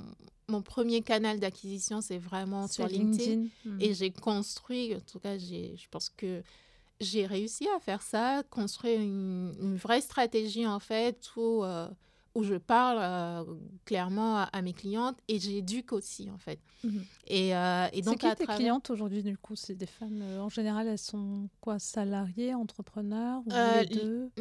mon 0.47 0.61
premier 0.61 1.01
canal 1.01 1.39
d'acquisition, 1.39 2.01
c'est 2.01 2.17
vraiment 2.17 2.67
sur 2.67 2.87
LinkedIn. 2.87 3.47
Hmm. 3.65 3.77
Et 3.81 3.93
j'ai 3.93 4.11
construit, 4.11 4.95
en 4.95 4.99
tout 4.99 5.19
cas, 5.19 5.37
je 5.37 5.87
pense 5.89 6.09
que 6.09 6.43
j'ai 6.99 7.25
réussi 7.25 7.67
à 7.75 7.79
faire 7.79 8.01
ça, 8.01 8.43
construire 8.49 9.01
une, 9.01 9.75
vraie 9.75 10.01
stratégie, 10.01 10.67
en 10.67 10.79
fait, 10.79 11.29
où, 11.35 11.63
euh, 11.63 11.87
où 12.35 12.43
je 12.43 12.55
parle 12.55 12.99
euh, 13.01 13.55
clairement 13.85 14.45
à, 14.51 14.61
mes 14.61 14.73
clientes 14.73 15.17
et 15.27 15.39
j'éduque 15.39 15.93
aussi, 15.93 16.29
en 16.29 16.37
fait. 16.37 16.59
Hmm. 16.83 16.99
Et, 17.27 17.55
euh, 17.55 17.87
et, 17.91 18.01
donc, 18.01 18.19
C'est 18.21 18.35
qui 18.35 18.45
tes 18.45 18.45
clientes 18.45 18.89
aujourd'hui, 18.89 19.23
du 19.23 19.37
coup? 19.37 19.55
C'est 19.55 19.75
des 19.75 19.87
femmes, 19.87 20.21
en 20.39 20.49
général, 20.49 20.87
elles 20.87 20.97
sont 20.97 21.49
quoi? 21.59 21.79
Salariées, 21.79 22.53
entrepreneurs 22.53 23.41
ou 23.45 23.51
les 23.51 23.85
deux? 23.87 24.31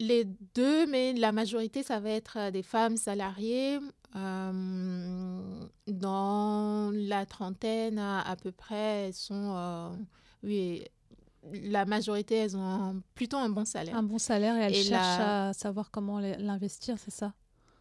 les 0.00 0.24
deux, 0.54 0.86
mais 0.86 1.12
la 1.12 1.30
majorité, 1.30 1.84
ça 1.84 2.00
va 2.00 2.10
être 2.10 2.50
des 2.50 2.64
femmes 2.64 2.96
salariées, 2.96 3.78
euh, 4.14 5.66
dans 5.86 6.90
la 6.92 7.24
trentaine 7.24 7.98
à, 7.98 8.36
peu 8.42 8.52
près, 8.52 9.06
elles 9.06 9.14
sont, 9.14 9.54
euh, 9.56 9.88
oui, 10.42 10.84
la 11.52 11.86
majorité, 11.86 12.36
elles 12.36 12.56
ont 12.56 13.02
plutôt 13.14 13.38
un 13.38 13.48
bon 13.48 13.64
salaire. 13.64 13.96
Un 13.96 14.02
bon 14.02 14.18
salaire 14.18 14.56
et 14.56 14.64
elles 14.64 14.84
cherchent 14.84 15.20
à 15.20 15.52
savoir 15.54 15.90
comment 15.90 16.20
l'investir, 16.20 16.96
c'est 16.98 17.10
ça? 17.10 17.32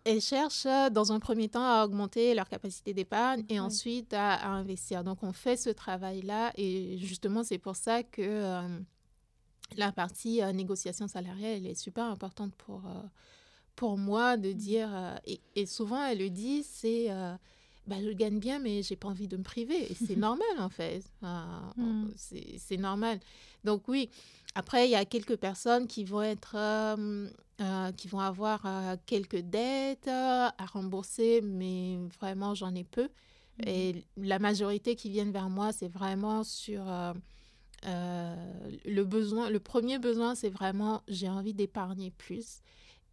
Elles 0.04 0.22
cherchent, 0.22 0.66
euh, 0.66 0.90
dans 0.90 1.12
un 1.12 1.20
premier 1.20 1.50
temps, 1.50 1.66
à 1.66 1.84
augmenter 1.84 2.34
leur 2.34 2.48
capacité 2.48 2.94
d'épargne 2.94 3.44
et 3.50 3.60
ensuite 3.60 4.14
à, 4.14 4.48
investir. 4.48 5.04
Donc, 5.04 5.24
on 5.24 5.34
fait 5.34 5.58
ce 5.58 5.70
travail-là 5.70 6.54
et 6.56 6.98
justement, 6.98 7.44
c'est 7.44 7.60
pour 7.60 7.76
ça 7.76 8.04
que 8.04 8.80
la 9.78 9.92
partie 9.92 10.42
négociation 10.54 11.08
salariale, 11.08 11.58
elle 11.58 11.68
est 11.68 11.76
super 11.76 12.06
importante 12.06 12.56
pour 12.56 12.84
pour 13.82 13.98
moi 13.98 14.38
de 14.38 14.52
dire, 14.52 14.90
euh, 14.94 15.16
et, 15.56 15.66
souvent 15.66 16.06
elle 16.06 16.20
le 16.20 16.30
dit, 16.30 16.62
c'est 16.62 17.08
euh, 17.10 17.34
bah, 17.88 17.96
je 18.00 18.12
gagne 18.12 18.38
bien, 18.38 18.60
mais 18.60 18.84
j'ai 18.84 18.96
pas 18.96 19.08
envie 19.08 19.28
de 19.28 19.36
me 19.36 19.42
priver. 19.42 19.92
Et 19.92 19.96
c'est 19.96 20.16
normal 20.30 20.60
en 20.60 20.70
fait. 20.70 21.02
Mmh. 21.24 22.10
C'est 22.60 22.78
normal. 22.78 23.20
Donc 23.64 23.88
oui, 23.88 24.12
après, 24.54 24.88
il 24.88 24.92
y 24.92 24.96
a 24.96 25.04
quelques 25.04 25.36
personnes 25.36 25.88
qui 25.88 26.04
vont 26.04 26.22
être, 26.22 26.56
euh, 26.56 27.92
qui 27.98 28.08
vont 28.08 28.20
avoir 28.20 28.62
quelques 29.08 29.42
dettes 29.42 30.08
à 30.08 30.54
rembourser, 30.72 31.42
mais 31.42 31.98
vraiment, 32.20 32.54
j'en 32.54 32.76
ai 32.76 32.84
peu. 32.84 33.06
Mmh. 33.06 33.64
Et 33.68 34.06
la 34.16 34.38
majorité 34.38 34.96
qui 34.96 35.10
viennent 35.10 35.32
vers 35.32 35.50
moi, 35.50 35.72
c'est 35.72 35.92
vraiment 35.92 36.44
sur 36.44 36.84
le 37.84 39.02
besoin. 39.02 39.50
Le 39.50 39.60
premier 39.60 39.98
besoin, 39.98 40.36
c'est 40.36 40.52
vraiment 40.52 41.02
j'ai 41.08 41.30
envie 41.30 41.56
d'épargner 41.56 42.12
plus. 42.12 42.62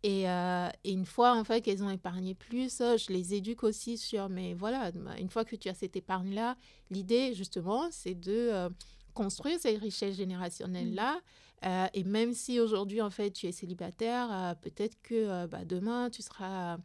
Euh, 0.06 0.68
et, 0.84 0.92
une 0.92 1.04
fois, 1.04 1.34
en 1.34 1.44
fait, 1.44 1.60
qu'elles 1.60 1.82
ont 1.82 1.90
épargné 1.90 2.34
plus, 2.34 2.80
euh, 2.80 2.96
je 2.96 3.12
les 3.12 3.34
éduque 3.34 3.64
aussi 3.64 3.98
sur, 3.98 4.28
mais 4.28 4.54
voilà, 4.54 4.92
une 5.18 5.28
fois 5.28 5.44
que 5.44 5.56
tu 5.56 5.68
as 5.68 5.74
cette 5.74 5.96
épargne-là, 5.96 6.56
l'idée, 6.90 7.34
justement, 7.34 7.88
c'est 7.90 8.14
de 8.14 8.32
euh, 8.32 8.68
construire 9.14 9.58
cette 9.58 9.80
richesse 9.80 10.16
générationnelle-là. 10.16 11.20
Mmh. 11.60 11.68
et 11.94 12.04
même 12.04 12.34
si 12.34 12.60
aujourd'hui, 12.60 13.02
en 13.02 13.10
fait, 13.10 13.32
tu 13.32 13.46
es 13.46 13.52
célibataire, 13.52 14.54
peut-être 14.62 14.96
que 15.02 15.46
bah, 15.46 15.64
demain, 15.64 16.08
tu 16.08 16.22
seras 16.22 16.78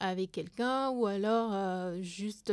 avec 0.00 0.32
quelqu'un 0.32 0.90
ou 0.90 1.06
alors 1.06 1.94
juste 2.02 2.52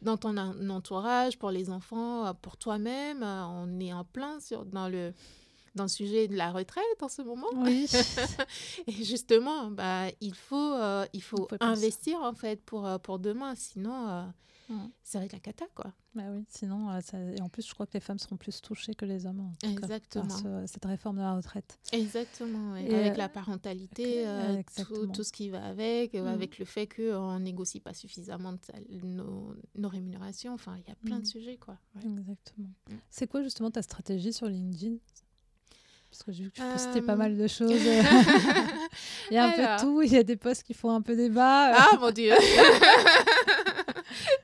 dans 0.00 0.16
ton 0.16 0.38
entourage, 0.70 1.38
pour 1.38 1.50
les 1.50 1.68
enfants, 1.68 2.32
pour 2.40 2.56
toi-même. 2.56 3.22
on 3.22 3.78
est 3.80 3.92
en 3.92 4.04
plein 4.04 4.40
sur, 4.40 4.64
dans 4.64 4.88
le 4.88 5.12
dans 5.74 5.84
le 5.84 5.88
sujet 5.88 6.28
de 6.28 6.36
la 6.36 6.52
retraite 6.52 7.02
en 7.02 7.08
ce 7.08 7.22
moment. 7.22 7.48
Oui. 7.56 7.88
et 8.86 9.04
justement, 9.04 9.70
bah, 9.70 10.06
il 10.20 10.34
faut, 10.34 10.74
euh, 10.74 11.06
il 11.12 11.22
faut, 11.22 11.48
investir 11.60 12.20
en 12.20 12.34
fait 12.34 12.62
pour, 12.62 12.86
euh, 12.86 12.98
pour 12.98 13.18
demain, 13.18 13.54
sinon 13.56 14.08
euh, 14.08 14.24
mm. 14.68 14.90
ça 15.02 15.18
va 15.18 15.24
être 15.24 15.32
la 15.32 15.40
cata 15.40 15.66
quoi. 15.74 15.92
Bah 16.14 16.22
oui, 16.30 16.44
sinon, 16.48 17.00
ça... 17.00 17.18
et 17.18 17.40
en 17.40 17.48
plus, 17.48 17.66
je 17.66 17.74
crois 17.74 17.86
que 17.86 17.94
les 17.94 18.00
femmes 18.00 18.20
seront 18.20 18.36
plus 18.36 18.62
touchées 18.62 18.94
que 18.94 19.04
les 19.04 19.26
hommes. 19.26 19.52
Exactement. 19.64 20.28
par 20.28 20.68
cette 20.68 20.84
réforme 20.84 21.16
de 21.16 21.22
la 21.22 21.34
retraite. 21.34 21.76
Exactement. 21.90 22.76
Et 22.76 22.94
avec 22.94 23.16
la 23.16 23.28
parentalité, 23.28 24.24
tout, 24.76 25.08
tout, 25.08 25.24
ce 25.24 25.32
qui 25.32 25.50
va 25.50 25.64
avec, 25.64 26.14
mm. 26.14 26.26
avec 26.26 26.60
le 26.60 26.66
fait 26.66 26.86
qu'on 26.86 27.40
négocie 27.40 27.80
pas 27.80 27.94
suffisamment 27.94 28.54
nos, 29.02 29.56
nos, 29.74 29.88
rémunérations. 29.88 30.54
Enfin, 30.54 30.76
il 30.78 30.88
y 30.88 30.92
a 30.92 30.94
plein 30.94 31.16
de 31.16 31.22
mm. 31.22 31.26
sujets 31.26 31.56
quoi. 31.56 31.78
Exactement. 31.96 32.70
C'est 33.10 33.26
quoi 33.26 33.42
justement 33.42 33.72
ta 33.72 33.82
stratégie 33.82 34.32
sur 34.32 34.46
LinkedIn? 34.46 34.98
Parce 36.14 36.22
que 36.22 36.30
j'ai 36.30 36.44
vu 36.44 36.50
que 36.50 36.54
tu 36.54 36.62
postais 36.62 37.02
pas 37.02 37.16
mal 37.16 37.36
de 37.36 37.46
choses. 37.48 37.72
il 39.30 39.34
y 39.34 39.36
a 39.36 39.46
un 39.46 39.50
peu 39.50 39.62
de 39.62 39.80
tout. 39.80 40.02
Il 40.02 40.12
y 40.12 40.16
a 40.16 40.22
des 40.22 40.36
posts 40.36 40.62
qui 40.62 40.72
font 40.72 40.90
un 40.90 41.02
peu 41.02 41.16
débat. 41.16 41.72
Ah 41.74 41.96
mon 42.00 42.12
dieu. 42.12 42.32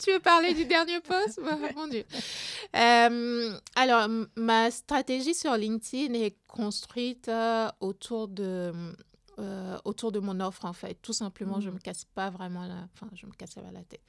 tu 0.01 0.11
veux 0.13 0.19
parler 0.19 0.53
du 0.53 0.65
dernier 0.65 0.99
post 0.99 1.39
Mon 1.77 1.87
dieu. 1.87 2.03
Euh, 2.77 3.53
alors, 3.77 4.09
ma 4.35 4.73
stratégie 4.73 5.35
sur 5.35 5.57
LinkedIn 5.57 6.13
est 6.15 6.35
construite 6.49 7.29
euh, 7.29 7.69
autour 7.79 8.27
de 8.27 8.73
euh, 9.41 9.79
autour 9.85 10.13
de 10.13 10.21
mon 10.21 10.39
offre 10.41 10.65
en 10.65 10.73
fait. 10.73 10.99
Tout 11.03 11.13
simplement, 11.13 11.61
je 11.61 11.67
je 11.67 11.71
mmh. 11.71 11.75
me 11.75 11.79
casse 11.79 12.05
pas 12.05 12.31
vraiment 12.31 12.67
la, 12.67 12.89
enfin, 12.95 13.09
je 13.15 13.27
me 13.27 13.33
casse 13.33 13.55
pas 13.55 13.63
la 13.73 13.83
tête. 13.85 14.03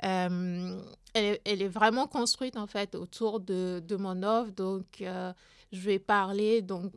elle, 0.00 0.78
est, 1.14 1.40
elle, 1.44 1.62
est, 1.62 1.68
vraiment 1.68 2.06
construite 2.06 2.56
en 2.56 2.66
fait 2.66 2.94
autour 2.94 3.40
de, 3.40 3.82
de 3.84 3.96
mon 3.96 4.22
offre. 4.22 4.52
Donc, 4.52 5.02
je 5.72 5.80
vais 5.80 5.98
parler, 6.00 6.62
donc 6.62 6.92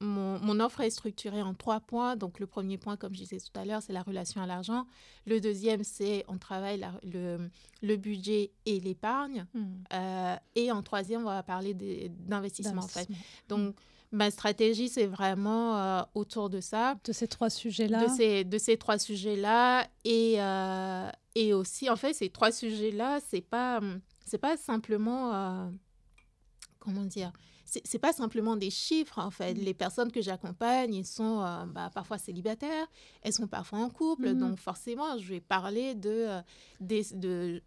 mon, 0.00 0.38
mon, 0.38 0.60
offre 0.60 0.80
est 0.80 0.90
structurée 0.90 1.42
en 1.42 1.52
trois 1.54 1.80
points. 1.80 2.16
Donc 2.16 2.40
le 2.40 2.46
premier 2.46 2.78
point, 2.78 2.96
comme 2.96 3.14
je 3.14 3.20
disais 3.20 3.38
tout 3.38 3.58
à 3.58 3.64
l'heure, 3.64 3.82
c'est 3.82 3.92
la 3.92 4.02
relation 4.02 4.40
à 4.40 4.46
l'argent. 4.46 4.86
Le 5.26 5.40
deuxième, 5.40 5.84
c'est 5.84 6.24
on 6.28 6.38
travaille 6.38 6.84
le, 7.02 7.50
le, 7.82 7.96
budget 7.96 8.52
et 8.64 8.80
l'épargne. 8.80 9.46
Euh, 9.92 10.36
et 10.54 10.72
en 10.72 10.82
troisième, 10.82 11.22
on 11.22 11.30
va 11.30 11.42
parler 11.42 11.74
d'investissement 11.74 12.82
en 12.82 12.88
fait. 12.88 13.08
Donc 13.48 13.76
ma 14.12 14.30
stratégie, 14.30 14.88
c'est 14.88 15.06
vraiment 15.06 15.78
euh, 15.78 16.02
autour 16.14 16.50
de 16.50 16.60
ça. 16.60 16.96
De 17.04 17.12
ces 17.12 17.28
trois 17.28 17.50
sujets-là. 17.50 18.06
De 18.06 18.08
ces, 18.14 18.44
de 18.44 18.58
ces 18.58 18.76
trois 18.76 18.98
sujets-là. 18.98 19.86
Et, 20.04 20.36
euh, 20.38 21.10
et 21.34 21.52
aussi, 21.52 21.90
en 21.90 21.96
fait, 21.96 22.12
ces 22.12 22.30
trois 22.30 22.52
sujets-là, 22.52 23.18
c'est 23.28 23.40
pas, 23.40 23.80
c'est 24.24 24.38
pas 24.38 24.56
simplement, 24.56 25.70
comment 26.78 27.04
dire, 27.04 27.32
c'est 27.66 27.98
pas 27.98 28.12
simplement 28.12 28.56
des 28.56 28.70
chiffres 28.70 29.18
en 29.18 29.30
fait. 29.30 29.54
Mmh. 29.54 29.58
Les 29.58 29.74
personnes 29.74 30.12
que 30.12 30.22
j'accompagne, 30.22 30.94
elles 30.94 31.06
sont 31.06 31.42
euh, 31.42 31.66
bah, 31.66 31.90
parfois 31.92 32.18
célibataires, 32.18 32.86
elles 33.22 33.32
sont 33.32 33.48
parfois 33.48 33.80
en 33.80 33.90
couple, 33.90 34.30
mmh. 34.30 34.38
donc 34.38 34.58
forcément, 34.58 35.18
je 35.18 35.28
vais 35.28 35.40
parler 35.40 35.94
de 35.94 36.10
euh, 36.10 36.40
des 36.80 37.04
de 37.12 37.62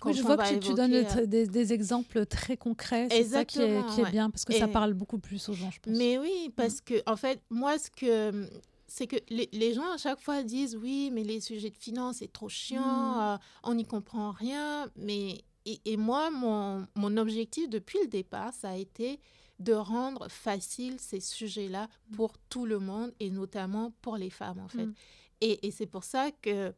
quand, 0.00 0.12
je 0.12 0.22
vois 0.22 0.36
que 0.36 0.58
tu, 0.58 0.74
donnes 0.74 0.94
euh, 0.94 1.26
des, 1.26 1.72
exemples 1.72 2.26
très 2.26 2.56
concrets. 2.56 3.08
C'est 3.10 3.24
ça 3.24 3.44
qui 3.44 3.60
est, 3.60 3.86
qui 3.94 4.00
est 4.00 4.10
bien 4.10 4.30
parce 4.30 4.44
que 4.44 4.54
ça 4.54 4.68
parle 4.68 4.94
beaucoup 4.94 5.18
plus 5.18 5.48
aux 5.48 5.54
gens, 5.54 5.70
je 5.70 5.80
pense. 5.80 5.94
Mais 5.94 6.18
oui, 6.18 6.52
parce 6.56 6.78
mmh. 6.78 6.84
que 6.84 6.94
en 7.06 7.16
fait, 7.16 7.40
moi, 7.50 7.78
ce 7.78 7.90
que 7.90 8.48
c'est 8.86 9.06
que 9.06 9.16
les, 9.28 9.48
les, 9.52 9.72
gens 9.72 9.88
à 9.92 9.98
chaque 9.98 10.20
fois 10.20 10.42
disent 10.42 10.76
oui, 10.76 11.10
mais 11.12 11.22
les 11.22 11.40
sujets 11.40 11.70
de 11.70 11.76
finance, 11.76 12.16
c'est 12.18 12.32
trop 12.32 12.48
chiant, 12.48 13.38
on 13.62 13.74
n'y 13.74 13.84
comprend 13.84 14.32
rien. 14.32 14.88
Mais 14.96 15.44
et, 15.66 15.96
moi, 15.96 16.30
mon, 16.30 16.86
mon, 16.94 17.16
objectif 17.16 17.68
depuis 17.68 17.98
le 18.02 18.08
départ, 18.08 18.52
ça 18.54 18.70
a 18.70 18.76
été 18.76 19.20
de 19.58 19.74
rendre 19.74 20.28
facile 20.30 20.98
ces 20.98 21.20
sujets-là 21.20 21.86
mm. 21.86 22.16
pour 22.16 22.32
tout 22.48 22.66
le 22.66 22.78
monde 22.78 23.12
et 23.20 23.30
notamment 23.30 23.92
pour 24.00 24.16
les 24.16 24.30
femmes, 24.30 24.58
en 24.58 24.68
fait. 24.68 24.86
Mm. 24.86 24.94
Et, 25.42 25.66
et 25.66 25.70
c'est 25.70 25.86
pour 25.86 26.04
ça 26.04 26.30
que 26.42 26.72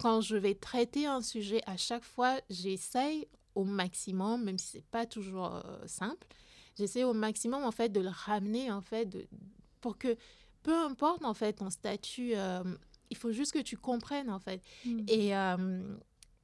quand 0.00 0.22
je 0.22 0.36
vais 0.36 0.54
traiter 0.54 1.06
un 1.06 1.20
sujet, 1.20 1.60
à 1.66 1.76
chaque 1.76 2.04
fois, 2.04 2.40
j'essaye 2.48 3.28
au 3.54 3.64
maximum, 3.64 4.44
même 4.44 4.58
si 4.58 4.66
c'est 4.68 4.86
pas 4.86 5.04
toujours 5.04 5.54
euh, 5.54 5.86
simple, 5.86 6.26
j'essaie 6.78 7.04
au 7.04 7.12
maximum, 7.12 7.64
en 7.64 7.70
fait, 7.70 7.90
de 7.90 8.00
le 8.00 8.08
ramener, 8.08 8.70
en 8.70 8.80
fait, 8.80 9.04
de, 9.06 9.26
pour 9.80 9.98
que, 9.98 10.16
peu 10.62 10.74
importe, 10.74 11.24
en 11.24 11.34
fait, 11.34 11.54
ton 11.54 11.68
statut, 11.68 12.32
euh, 12.34 12.62
il 13.10 13.16
faut 13.16 13.32
juste 13.32 13.52
que 13.52 13.58
tu 13.58 13.76
comprennes, 13.76 14.30
en 14.30 14.38
fait. 14.38 14.62
Mm. 14.86 15.00
Et, 15.08 15.36
euh, 15.36 15.82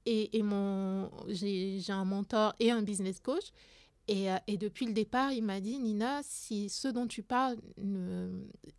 et, 0.04 0.36
et, 0.36 0.42
mon, 0.42 1.10
j'ai 1.28 1.80
un 1.88 2.04
mentor 2.04 2.54
et 2.60 2.70
un 2.70 2.82
business 2.82 3.20
coach. 3.20 3.52
Et, 4.08 4.30
euh, 4.30 4.36
et, 4.46 4.56
depuis 4.56 4.86
le 4.86 4.92
départ, 4.92 5.32
il 5.32 5.42
m'a 5.42 5.60
dit, 5.60 5.78
Nina, 5.78 6.20
si 6.22 6.68
ce 6.68 6.86
dont 6.86 7.08
tu 7.08 7.22
parles, 7.22 7.56
ne, 7.76 8.30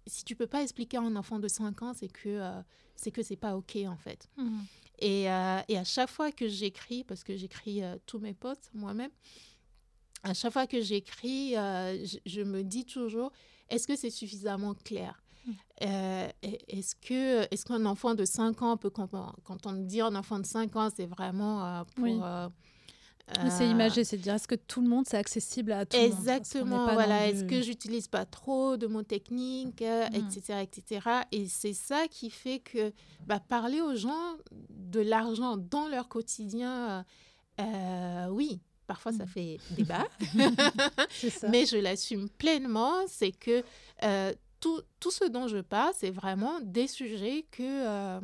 si 0.05 0.23
tu 0.23 0.35
peux 0.35 0.47
pas 0.47 0.61
expliquer 0.61 0.97
à 0.97 1.01
un 1.01 1.15
enfant 1.17 1.39
de 1.39 1.47
5 1.49 1.81
ans, 1.81 1.93
c'est 1.93 2.07
que 2.07 2.29
euh, 2.29 2.61
c'est 2.95 3.11
que 3.11 3.21
c'est 3.21 3.35
pas 3.35 3.57
OK, 3.57 3.75
en 3.85 3.97
fait. 3.97 4.29
Mmh. 4.37 4.59
Et, 4.99 5.29
euh, 5.29 5.59
et, 5.67 5.77
à 5.77 5.83
chaque 5.83 6.09
fois 6.09 6.31
que 6.31 6.47
j'écris, 6.47 7.03
parce 7.03 7.23
que 7.23 7.35
j'écris 7.35 7.81
tous 8.05 8.19
mes 8.19 8.33
posts 8.33 8.71
moi-même, 8.73 9.11
à 10.23 10.33
chaque 10.33 10.53
fois 10.53 10.65
que 10.65 10.81
j'écris, 10.81 11.51
je, 11.51 12.17
je, 12.25 12.41
me 12.41 12.63
dis 12.63 12.85
toujours, 12.85 13.31
est-ce 13.69 13.85
que 13.85 13.95
c'est 13.95 14.09
suffisamment 14.09 14.73
clair? 14.75 15.21
Mmh. 15.45 15.51
Est-ce 15.81 16.95
que 16.95 17.53
est-ce 17.53 17.65
qu'un 17.65 17.85
enfant 17.85 18.15
de 18.15 18.23
5 18.23 18.61
ans 18.61 18.77
peut 18.77 18.89
comprendre? 18.89 19.35
Quand 19.43 19.67
on 19.67 19.73
dit 19.73 19.99
un 19.99 20.15
enfant 20.15 20.39
de 20.39 20.45
5 20.45 20.75
ans, 20.77 20.89
c'est 20.95 21.05
vraiment 21.05 21.83
pour... 21.95 22.25
euh, 23.35 23.63
imagé, 23.65 24.05
c'est 24.05 24.17
dire 24.17 24.35
est-ce 24.35 24.47
que 24.47 24.55
tout 24.55 24.81
le 24.81 24.87
monde 24.87 25.05
c'est 25.05 25.17
accessible 25.17 25.73
à 25.73 25.85
tout 25.85 25.97
le 25.97 26.03
monde? 26.03 26.11
Exactement, 26.11 26.93
voilà. 26.93 27.27
Est-ce 27.27 27.43
que 27.43 27.61
j'utilise 27.61 28.07
pas 28.07 28.25
trop 28.25 28.77
de 28.77 28.87
mots 28.87 29.03
techniques, 29.03 29.81
etc., 29.81 30.41
euh, 30.49 30.53
hmm. 30.53 30.59
etc. 30.59 31.09
Et 31.33 31.47
c'est 31.47 31.73
ça 31.73 32.07
qui 32.09 32.29
fait 32.29 32.59
que 32.59 32.93
bah, 33.25 33.39
parler 33.39 33.81
aux 33.81 33.95
gens 33.95 34.37
de 34.69 35.01
l'argent 35.01 35.57
dans 35.57 35.89
leur 35.89 36.07
quotidien, 36.07 37.03
euh, 37.59 38.27
oui, 38.29 38.61
parfois 38.87 39.11
ça 39.11 39.25
hmm. 39.25 39.27
fait 39.27 39.57
débat, 39.71 40.07
mais 41.49 41.65
je 41.65 41.77
l'assume 41.77 42.29
pleinement. 42.29 42.93
C'est 43.07 43.33
que 43.33 43.61
tout, 44.61 44.81
tout, 45.01 45.11
ce 45.11 45.25
dont 45.25 45.49
je 45.49 45.57
parle, 45.57 45.93
c'est 45.97 46.11
vraiment 46.11 46.61
des 46.61 46.87
sujets 46.87 47.45
que 47.51 48.21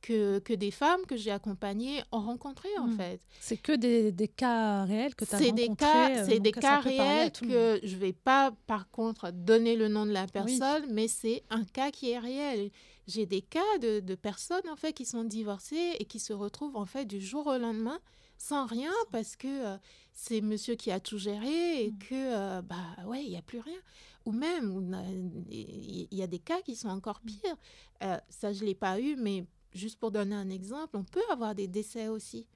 que, 0.00 0.38
que 0.40 0.52
des 0.52 0.70
femmes 0.70 1.04
que 1.06 1.16
j'ai 1.16 1.30
accompagnées 1.30 2.02
ont 2.12 2.20
rencontré 2.20 2.68
en 2.78 2.88
hmm. 2.88 2.96
fait. 2.96 3.20
C'est 3.40 3.56
que 3.56 3.72
des, 3.72 4.12
des, 4.12 4.28
cas 4.28 4.84
réels 4.84 5.14
que 5.14 5.24
tu 5.24 5.34
as 5.34 5.38
rencontrés 5.38 5.68
des 5.68 5.74
cas, 5.76 6.24
C'est 6.24 6.40
des 6.40 6.52
cas 6.52 6.80
réels 6.80 7.32
que 7.32 7.80
je 7.82 7.94
ne 7.94 8.00
vais 8.00 8.12
pas 8.12 8.52
par 8.66 8.88
contre 8.90 9.30
donner 9.30 9.76
le 9.76 9.88
nom 9.88 10.06
de 10.06 10.12
la 10.12 10.26
personne, 10.26 10.86
mais 10.90 11.08
c'est 11.08 11.42
un 11.50 11.64
cas 11.64 11.90
qui 11.90 12.10
est 12.10 12.18
réel. 12.18 12.70
J'ai 13.06 13.26
des 13.26 13.42
cas 13.42 13.78
de, 13.80 14.00
de, 14.00 14.14
personnes 14.14 14.68
en 14.70 14.76
fait 14.76 14.92
qui 14.92 15.04
sont 15.04 15.24
divorcées 15.24 15.96
et 15.98 16.04
qui 16.04 16.20
se 16.20 16.32
retrouvent 16.32 16.76
en 16.76 16.86
fait 16.86 17.04
du 17.04 17.20
jour 17.20 17.46
au 17.46 17.58
lendemain 17.58 17.98
sans 18.40 18.64
rien 18.66 18.92
parce 19.12 19.36
que 19.36 19.48
euh, 19.48 19.76
c'est 20.14 20.40
monsieur 20.40 20.74
qui 20.74 20.90
a 20.90 20.98
tout 20.98 21.18
géré 21.18 21.84
et 21.84 21.90
hmm. 21.90 21.98
que 21.98 22.14
euh, 22.14 22.62
bah 22.62 22.76
ouais 23.06 23.22
il 23.22 23.30
y 23.30 23.36
a 23.36 23.42
plus 23.42 23.60
rien 23.60 23.78
ou 24.24 24.32
même 24.32 25.44
il 25.50 26.08
y 26.10 26.22
a 26.22 26.26
des 26.26 26.38
cas 26.38 26.62
qui 26.62 26.74
sont 26.74 26.88
encore 26.88 27.20
hmm. 27.22 27.26
pires 27.26 27.56
euh, 28.02 28.16
ça 28.30 28.52
je 28.52 28.64
l'ai 28.64 28.74
pas 28.74 28.98
eu 28.98 29.16
mais 29.16 29.44
juste 29.72 29.98
pour 29.98 30.10
donner 30.10 30.34
un 30.34 30.50
exemple, 30.50 30.96
on 30.96 31.04
peut 31.04 31.22
avoir 31.30 31.54
des 31.54 31.68
décès 31.68 32.08
aussi. 32.08 32.46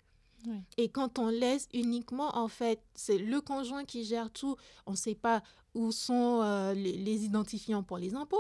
Et 0.76 0.88
quand 0.88 1.18
on 1.18 1.28
laisse 1.28 1.68
uniquement, 1.72 2.36
en 2.36 2.48
fait, 2.48 2.80
c'est 2.94 3.18
le 3.18 3.40
conjoint 3.40 3.84
qui 3.84 4.04
gère 4.04 4.30
tout, 4.30 4.56
on 4.86 4.92
ne 4.92 4.96
sait 4.96 5.14
pas 5.14 5.42
où 5.74 5.90
sont 5.90 6.40
euh, 6.42 6.72
les, 6.74 7.24
identifiants 7.24 7.82
pour 7.82 7.98
les 7.98 8.14
impôts, 8.14 8.36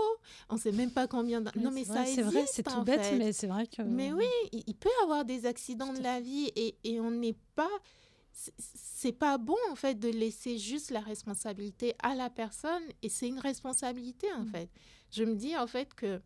on 0.48 0.54
ne 0.54 0.60
sait 0.60 0.70
même 0.70 0.90
pas 0.90 1.08
combien... 1.08 1.40
non, 1.40 1.70
mais 1.72 1.84
ça 1.84 2.02
existe, 2.02 2.16
C'est 2.16 2.22
vrai, 2.22 2.44
c'est 2.46 2.62
tout 2.62 2.82
bête, 2.82 3.14
mais 3.18 3.32
c'est 3.32 3.48
vrai 3.48 3.66
que... 3.66 3.82
Mais 3.82 4.12
oui, 4.12 4.26
il, 4.52 4.74
peut 4.74 4.90
y 5.00 5.02
avoir 5.02 5.24
des 5.24 5.46
accidents 5.46 5.92
de 5.92 6.00
la 6.00 6.20
vie 6.20 6.52
et, 6.54 6.76
et 6.84 7.00
on 7.00 7.10
n'est 7.10 7.36
pas... 7.56 7.70
C'est 8.58 9.12
pas 9.12 9.38
bon, 9.38 9.56
en 9.70 9.76
fait, 9.76 9.94
de 9.94 10.08
laisser 10.08 10.58
juste 10.58 10.90
la 10.90 11.00
responsabilité 11.00 11.94
à 12.02 12.16
la 12.16 12.30
personne 12.30 12.82
et 13.02 13.08
c'est 13.08 13.28
une 13.28 13.38
responsabilité, 13.38 14.26
en 14.32 14.42
mm. 14.42 14.48
fait. 14.48 14.70
Je 15.12 15.22
me 15.22 15.36
dis, 15.36 15.56
en 15.56 15.68
fait, 15.68 15.94
que 15.94 16.20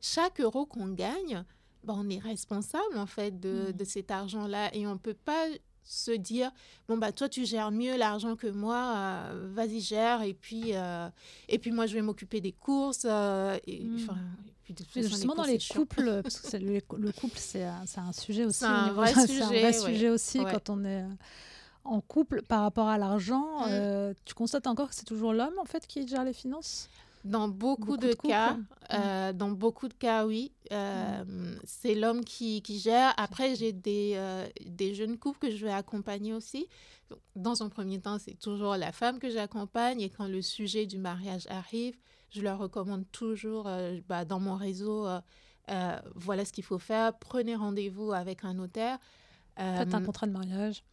chaque 0.00 0.40
euro 0.40 0.66
qu'on 0.66 0.88
gagne, 0.88 1.44
ben, 1.84 1.94
on 1.96 2.08
est 2.10 2.18
responsable 2.18 2.96
en 2.96 3.06
fait 3.06 3.38
de, 3.40 3.72
de 3.72 3.84
cet 3.84 4.10
argent-là. 4.10 4.74
Et 4.74 4.86
on 4.86 4.92
ne 4.92 4.98
peut 4.98 5.14
pas 5.14 5.46
se 5.82 6.12
dire 6.12 6.52
bon 6.88 6.98
bah 6.98 7.10
toi 7.10 7.28
tu 7.28 7.44
gères 7.44 7.72
mieux 7.72 7.96
l'argent 7.96 8.36
que 8.36 8.46
moi 8.46 8.94
euh, 8.96 9.50
vas-y 9.52 9.80
gère. 9.80 10.22
Et 10.22 10.34
puis 10.34 10.72
euh, 10.74 11.08
et 11.48 11.58
puis 11.58 11.72
moi 11.72 11.86
je 11.86 11.94
vais 11.94 12.02
m'occuper 12.02 12.40
des 12.40 12.52
courses 12.52 13.06
euh, 13.06 13.58
et, 13.66 13.84
mmh. 13.84 14.06
puis 14.92 15.02
justement 15.02 15.34
dans 15.34 15.44
les 15.44 15.58
couples 15.58 16.20
parce 16.22 16.40
que 16.40 16.56
le, 16.56 16.74
le, 16.98 17.12
couple 17.12 17.38
c'est 17.38 17.64
un, 17.64 17.84
un, 17.96 18.12
sujet 18.12 18.44
aussi 18.44 18.64
un 18.64 18.92
vrai 18.92 19.12
sujet, 19.26 19.42
un 19.42 19.48
vrai 19.48 19.72
sujet 19.72 20.08
aussi 20.10 20.38
quand 20.44 20.70
on 20.70 20.84
est 20.84 21.04
en 21.82 22.00
couple 22.00 22.42
par 22.42 22.60
rapport 22.60 22.88
à 22.88 22.98
l'argent. 22.98 23.66
Mmh. 23.66 24.14
tu 24.24 24.34
constates 24.34 24.66
encore 24.66 24.90
que 24.90 24.94
c'est 24.94 25.06
toujours 25.06 25.32
l'homme 25.32 25.58
en 25.58 25.64
fait 25.64 25.86
qui 25.86 26.06
gère 26.06 26.24
les 26.24 26.34
finances? 26.34 26.88
Dans 27.24 27.48
beaucoup, 27.48 27.96
de, 27.96 28.12
cas, 28.14 28.56
euh, 28.92 29.32
dans 29.32 29.50
beaucoup 29.50 29.88
de 29.88 29.94
cas, 29.94 30.26
oui, 30.26 30.52
euh, 30.72 31.24
c'est 31.64 31.94
l'homme 31.94 32.24
qui, 32.24 32.62
qui, 32.62 32.78
gère. 32.78 33.12
Après, 33.18 33.54
j'ai 33.54 33.72
des, 33.72 34.12
euh, 34.14 34.46
des 34.66 34.94
jeunes 34.94 35.18
couples 35.18 35.38
que 35.38 35.54
je 35.54 35.64
vais 35.64 35.72
accompagner 35.72 36.32
aussi. 36.32 36.66
Dans 37.36 37.62
un 37.62 37.68
premier 37.68 38.00
temps, 38.00 38.18
c'est 38.18 38.38
toujours 38.38 38.76
la 38.76 38.92
femme 38.92 39.18
que 39.18 39.28
j'accompagne 39.28 40.00
et 40.00 40.08
quand 40.08 40.28
le 40.28 40.42
sujet 40.42 40.86
du 40.86 40.98
mariage 40.98 41.46
arrive, 41.48 41.96
je 42.30 42.40
leur 42.40 42.58
recommande 42.58 43.04
toujours 43.10 43.68
bah, 44.08 44.24
dans 44.24 44.38
mon 44.38 44.54
réseau, 44.54 45.08
voilà 46.14 46.44
ce 46.44 46.52
qu'il 46.52 46.64
faut 46.64 46.78
faire, 46.78 47.18
prenez 47.18 47.56
rendez-vous 47.56 48.12
avec 48.12 48.44
un 48.44 48.54
notaire. 48.54 48.98
Faites 49.56 49.92
un 49.92 50.02
contrat 50.02 50.26
de 50.28 50.32
mariage. 50.32 50.84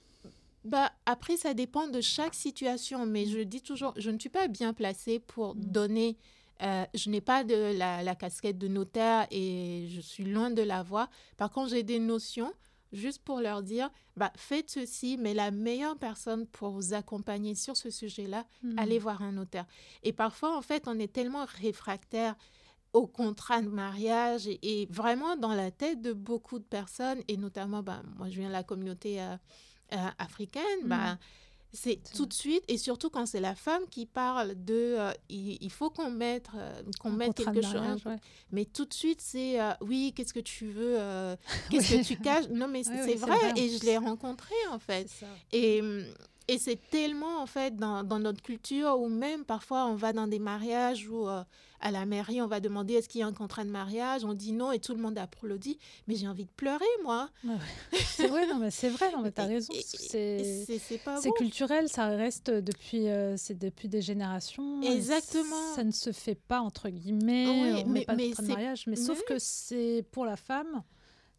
Bah, 0.63 0.91
après, 1.05 1.37
ça 1.37 1.53
dépend 1.53 1.87
de 1.87 2.01
chaque 2.01 2.33
situation, 2.33 3.05
mais 3.05 3.25
je 3.25 3.39
dis 3.39 3.61
toujours, 3.61 3.93
je 3.97 4.09
ne 4.09 4.19
suis 4.19 4.29
pas 4.29 4.47
bien 4.47 4.73
placée 4.73 5.19
pour 5.19 5.55
mm. 5.55 5.59
donner. 5.59 6.17
Euh, 6.63 6.85
je 6.93 7.09
n'ai 7.09 7.21
pas 7.21 7.43
de 7.43 7.77
la, 7.77 8.15
casquette 8.15 8.57
de 8.57 8.67
notaire 8.67 9.27
et 9.31 9.87
je 9.89 10.01
suis 10.01 10.25
loin 10.25 10.49
de 10.49 10.61
l'avoir. 10.61 11.09
Par 11.37 11.51
contre, 11.51 11.69
j'ai 11.69 11.83
des 11.83 11.99
notions 11.99 12.51
juste 12.91 13.21
pour 13.23 13.41
leur 13.41 13.63
dire, 13.63 13.89
bah, 14.15 14.31
faites 14.35 14.69
ceci, 14.71 15.17
mais 15.19 15.33
la 15.33 15.51
meilleure 15.51 15.97
personne 15.97 16.47
pour 16.47 16.71
vous 16.71 16.93
accompagner 16.93 17.53
sur 17.53 17.77
ce 17.77 17.89
sujet-là, 17.89 18.45
mm. 18.63 18.79
allez 18.79 18.99
voir 18.99 19.21
un 19.21 19.33
notaire. 19.33 19.65
Et 20.03 20.13
parfois, 20.13 20.57
en 20.57 20.61
fait, 20.61 20.87
on 20.87 20.97
est 20.99 21.11
tellement 21.11 21.45
réfractaire 21.45 22.35
au 22.93 23.05
contrat 23.05 23.61
de 23.61 23.69
mariage 23.69 24.47
et, 24.47 24.87
vraiment 24.89 25.35
dans 25.35 25.53
la 25.53 25.69
tête 25.71 26.01
de 26.01 26.13
beaucoup 26.13 26.57
de 26.57 26.63
personnes, 26.63 27.21
et 27.27 27.37
notamment, 27.37 27.83
bah, 27.83 28.01
moi, 28.17 28.29
je 28.29 28.39
viens 28.39 28.47
de 28.47 28.53
la 28.53 28.63
communauté. 28.63 29.21
Euh, 29.21 29.35
euh, 29.93 30.09
africaine, 30.19 30.63
bah, 30.85 31.17
c'est 31.73 31.99
tout 32.15 32.25
de 32.25 32.33
suite, 32.33 32.63
et 32.67 32.77
surtout 32.77 33.09
quand 33.09 33.25
c'est 33.25 33.39
la 33.39 33.55
femme 33.55 33.83
qui 33.89 34.05
parle 34.05 34.55
de 34.55 34.95
euh, 34.97 35.11
il, 35.29 35.69
faut 35.69 35.89
qu'on 35.89 36.09
mette, 36.09 36.47
euh, 36.55 36.81
qu'on 36.99 37.11
mette 37.11 37.35
quelque 37.35 37.61
chose. 37.61 38.03
Mais 38.51 38.65
tout 38.65 38.85
de 38.85 38.93
suite, 38.93 39.21
c'est 39.21 39.57
oui, 39.81 40.13
qu'est-ce 40.15 40.33
que 40.33 40.39
tu 40.39 40.67
veux, 40.67 40.97
qu'est-ce 41.69 41.97
que 41.97 42.03
tu 42.03 42.17
caches? 42.17 42.47
Non, 42.49 42.67
mais 42.67 42.83
c'est 42.83 43.15
vrai, 43.15 43.37
et 43.55 43.69
je 43.69 43.85
l'ai 43.85 43.97
rencontré 43.97 44.55
en 44.71 44.79
fait. 44.79 45.09
Et 45.51 45.81
et 46.47 46.57
c'est 46.57 46.79
tellement, 46.89 47.41
en 47.41 47.45
fait, 47.45 47.75
dans, 47.75 48.03
dans, 48.03 48.19
notre 48.19 48.41
culture, 48.41 48.99
ou 48.99 49.09
même 49.09 49.43
parfois 49.43 49.85
on 49.85 49.95
va 49.95 50.13
dans 50.13 50.27
des 50.27 50.39
mariages 50.39 51.07
où 51.09 51.27
euh, 51.27 51.43
à 51.81 51.91
la 51.91 52.05
mairie, 52.05 52.41
on 52.41 52.47
va 52.47 52.59
demander 52.59 52.93
est-ce 52.95 53.09
qu'il 53.09 53.19
y 53.19 53.23
a 53.23 53.27
un 53.27 53.33
contrat 53.33 53.63
de 53.65 53.69
mariage, 53.69 54.23
on 54.23 54.33
dit 54.33 54.53
non 54.53 54.71
et 54.71 54.79
tout 54.79 54.93
le 54.93 55.01
monde 55.01 55.17
applaudit. 55.17 55.77
Mais 56.07 56.15
j'ai 56.15 56.27
envie 56.27 56.45
de 56.45 56.51
pleurer, 56.55 56.85
moi. 57.03 57.29
c'est 57.91 58.27
vrai, 58.27 58.47
non, 58.47 58.59
mais 58.59 58.71
c'est 58.71 58.89
vrai, 58.89 59.11
non, 59.11 59.21
mais 59.21 59.31
t'as 59.31 59.45
raison. 59.45 59.73
C'est 59.89 61.31
culturel, 61.35 61.89
ça 61.89 62.07
reste 62.07 62.49
depuis, 62.49 63.09
euh, 63.09 63.35
c'est 63.37 63.57
depuis 63.57 63.89
des 63.89 64.01
générations. 64.01 64.81
Exactement. 64.81 65.75
Ça 65.75 65.83
ne 65.83 65.91
se 65.91 66.11
fait 66.11 66.35
pas, 66.35 66.61
entre 66.61 66.89
guillemets, 66.89 67.83
on 67.85 67.89
mais, 67.89 68.05
pas 68.05 68.15
de 68.15 68.47
mariage, 68.47 68.87
mais, 68.87 68.95
sauf 68.95 69.21
que 69.25 69.37
c'est 69.37 70.05
pour 70.11 70.25
la 70.25 70.37
femme. 70.37 70.83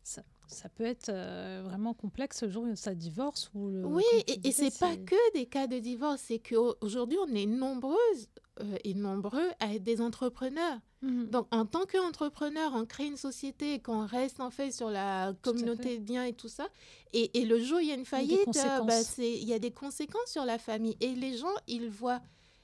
Ça, 0.03 0.23
ça 0.49 0.69
peut 0.69 0.85
être 0.85 1.11
euh, 1.11 1.63
vraiment 1.65 1.95
complexe 1.95 2.43
le 2.43 2.51
jour 2.51 2.65
où 2.65 2.77
ça 2.77 2.95
divorce. 2.95 3.51
Ou 3.55 3.69
oui, 3.85 4.05
et, 4.27 4.49
et 4.49 4.53
c'est 4.53 4.77
pas 4.79 4.97
que 4.97 5.33
des 5.35 5.47
cas 5.47 5.67
de 5.67 5.79
divorce, 5.79 6.23
c'est 6.27 6.39
qu'aujourd'hui, 6.39 7.19
on 7.27 7.35
est 7.35 7.47
nombreuses 7.47 8.29
euh, 8.61 8.77
et 8.83 8.95
nombreux 8.95 9.49
à 9.61 9.75
être 9.75 9.85
des 9.85 10.01
entrepreneurs. 10.01 10.79
Mhm. 11.03 11.27
Donc, 11.27 11.47
en 11.53 11.65
tant 11.65 11.85
qu'entrepreneur, 11.87 12.73
on 12.75 12.85
crée 12.87 13.07
une 13.07 13.17
société, 13.17 13.79
qu'on 13.79 14.05
reste 14.05 14.41
en 14.41 14.51
fait 14.51 14.73
sur 14.73 14.91
la 14.91 15.33
communauté 15.43 15.99
de 15.99 16.03
biens 16.03 16.25
et 16.25 16.33
tout 16.33 16.49
ça. 16.49 16.67
Et, 17.13 17.39
et, 17.39 17.45
le 17.45 17.61
jour 17.61 17.79
où 17.79 17.81
il 17.81 17.89
y 17.89 17.93
a 17.93 17.95
une 17.95 18.05
faillite, 18.05 18.41
il 18.47 18.57
y, 18.57 18.59
euh, 18.59 18.81
bah, 18.81 19.01
il 19.19 19.45
y 19.45 19.53
a 19.53 19.59
des 19.59 19.71
conséquences 19.71 20.31
sur 20.31 20.45
la 20.45 20.59
famille. 20.59 20.97
Et 21.01 21.15
les 21.15 21.37
gens, 21.37 21.55
ils 21.69 21.89
voient 21.89 22.21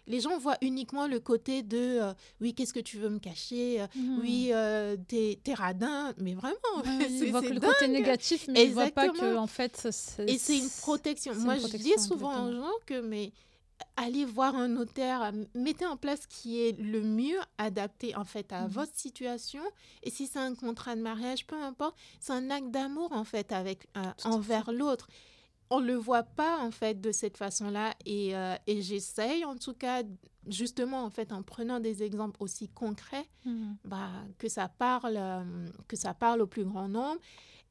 les 0.06 0.20
gens 0.20 0.36
voient 0.38 0.58
uniquement 0.60 1.06
le 1.06 1.20
côté 1.20 1.62
de 1.62 1.78
euh, 2.00 2.12
oui, 2.40 2.54
qu'est-ce 2.54 2.72
que 2.74 2.80
tu 2.80 2.98
veux 2.98 3.08
me 3.10 3.18
cacher 3.18 3.80
euh, 3.80 3.86
Mhm. 3.96 4.18
Oui, 4.20 4.48
euh, 4.52 4.96
t'es 5.08 5.38
t'es 5.42 5.54
radin. 5.54 6.12
Mais 6.18 6.34
vraiment, 6.34 6.56
Ouais, 6.76 6.82
c'est 7.08 7.26
ils 7.26 7.30
voient 7.30 7.42
que 7.42 7.52
le 7.54 7.60
côté 7.60 7.88
négatif, 7.88 8.46
mais 8.48 8.64
ils 8.66 8.72
voient 8.72 8.86
pas 8.90 9.08
que 9.08 9.10
Exactement. 9.12 9.42
en 9.42 9.46
fait 9.46 9.86
c'est 9.90 10.28
Et 10.30 10.38
c'est 10.38 10.58
une 10.58 10.70
protection. 10.70 11.32
c'est 11.32 11.38
une 11.38 11.44
Moi, 11.44 11.56
je 11.56 11.76
dis 11.76 11.92
souvent 11.98 12.44
aux 12.44 12.48
exactement. 12.48 12.66
gens 12.68 12.78
que 12.86 13.00
mais 13.00 13.32
allez 13.96 14.24
voir 14.24 14.54
un 14.54 14.68
notaire, 14.68 15.22
euh, 15.22 15.32
mettez 15.54 15.84
en 15.86 15.96
place 15.96 16.22
ce 16.22 16.28
qui 16.28 16.60
est 16.60 16.78
le 16.78 17.00
mieux 17.02 17.38
adapté 17.58 18.14
en 18.14 18.24
fait 18.24 18.52
à 18.52 18.62
Mhm. 18.62 18.68
votre 18.68 18.94
situation. 18.94 19.62
Et 20.02 20.10
si 20.10 20.26
c'est 20.26 20.38
un 20.38 20.54
contrat 20.54 20.94
de 20.96 21.00
mariage, 21.02 21.46
peu 21.46 21.56
importe, 21.56 21.96
c'est 22.20 22.32
un 22.32 22.50
acte 22.50 22.70
d'amour 22.70 23.10
en 23.12 23.24
fait 23.24 23.52
avec 23.52 23.86
euh, 23.96 24.02
envers 24.24 24.70
l'autre. 24.72 25.08
On 25.70 25.80
le 25.80 25.94
voit 25.94 26.22
pas 26.22 26.58
en 26.60 26.70
fait 26.70 27.00
de 27.00 27.10
cette 27.12 27.36
façon-là 27.36 27.94
et, 28.04 28.36
euh, 28.36 28.54
et 28.66 28.82
j'essaye 28.82 29.44
en 29.44 29.56
tout 29.56 29.74
cas 29.74 30.02
justement 30.46 31.04
en 31.04 31.10
fait 31.10 31.32
en 31.32 31.42
prenant 31.42 31.80
des 31.80 32.02
exemples 32.02 32.42
aussi 32.42 32.68
concrets 32.68 33.26
Mhm. 33.46 33.76
bah, 33.84 34.10
que 34.38 34.48
ça 34.48 34.68
parle 34.68 35.16
euh, 35.16 35.66
que 35.88 35.96
ça 35.96 36.12
parle 36.14 36.42
au 36.42 36.46
plus 36.46 36.64
grand 36.64 36.86
nombre 36.88 37.18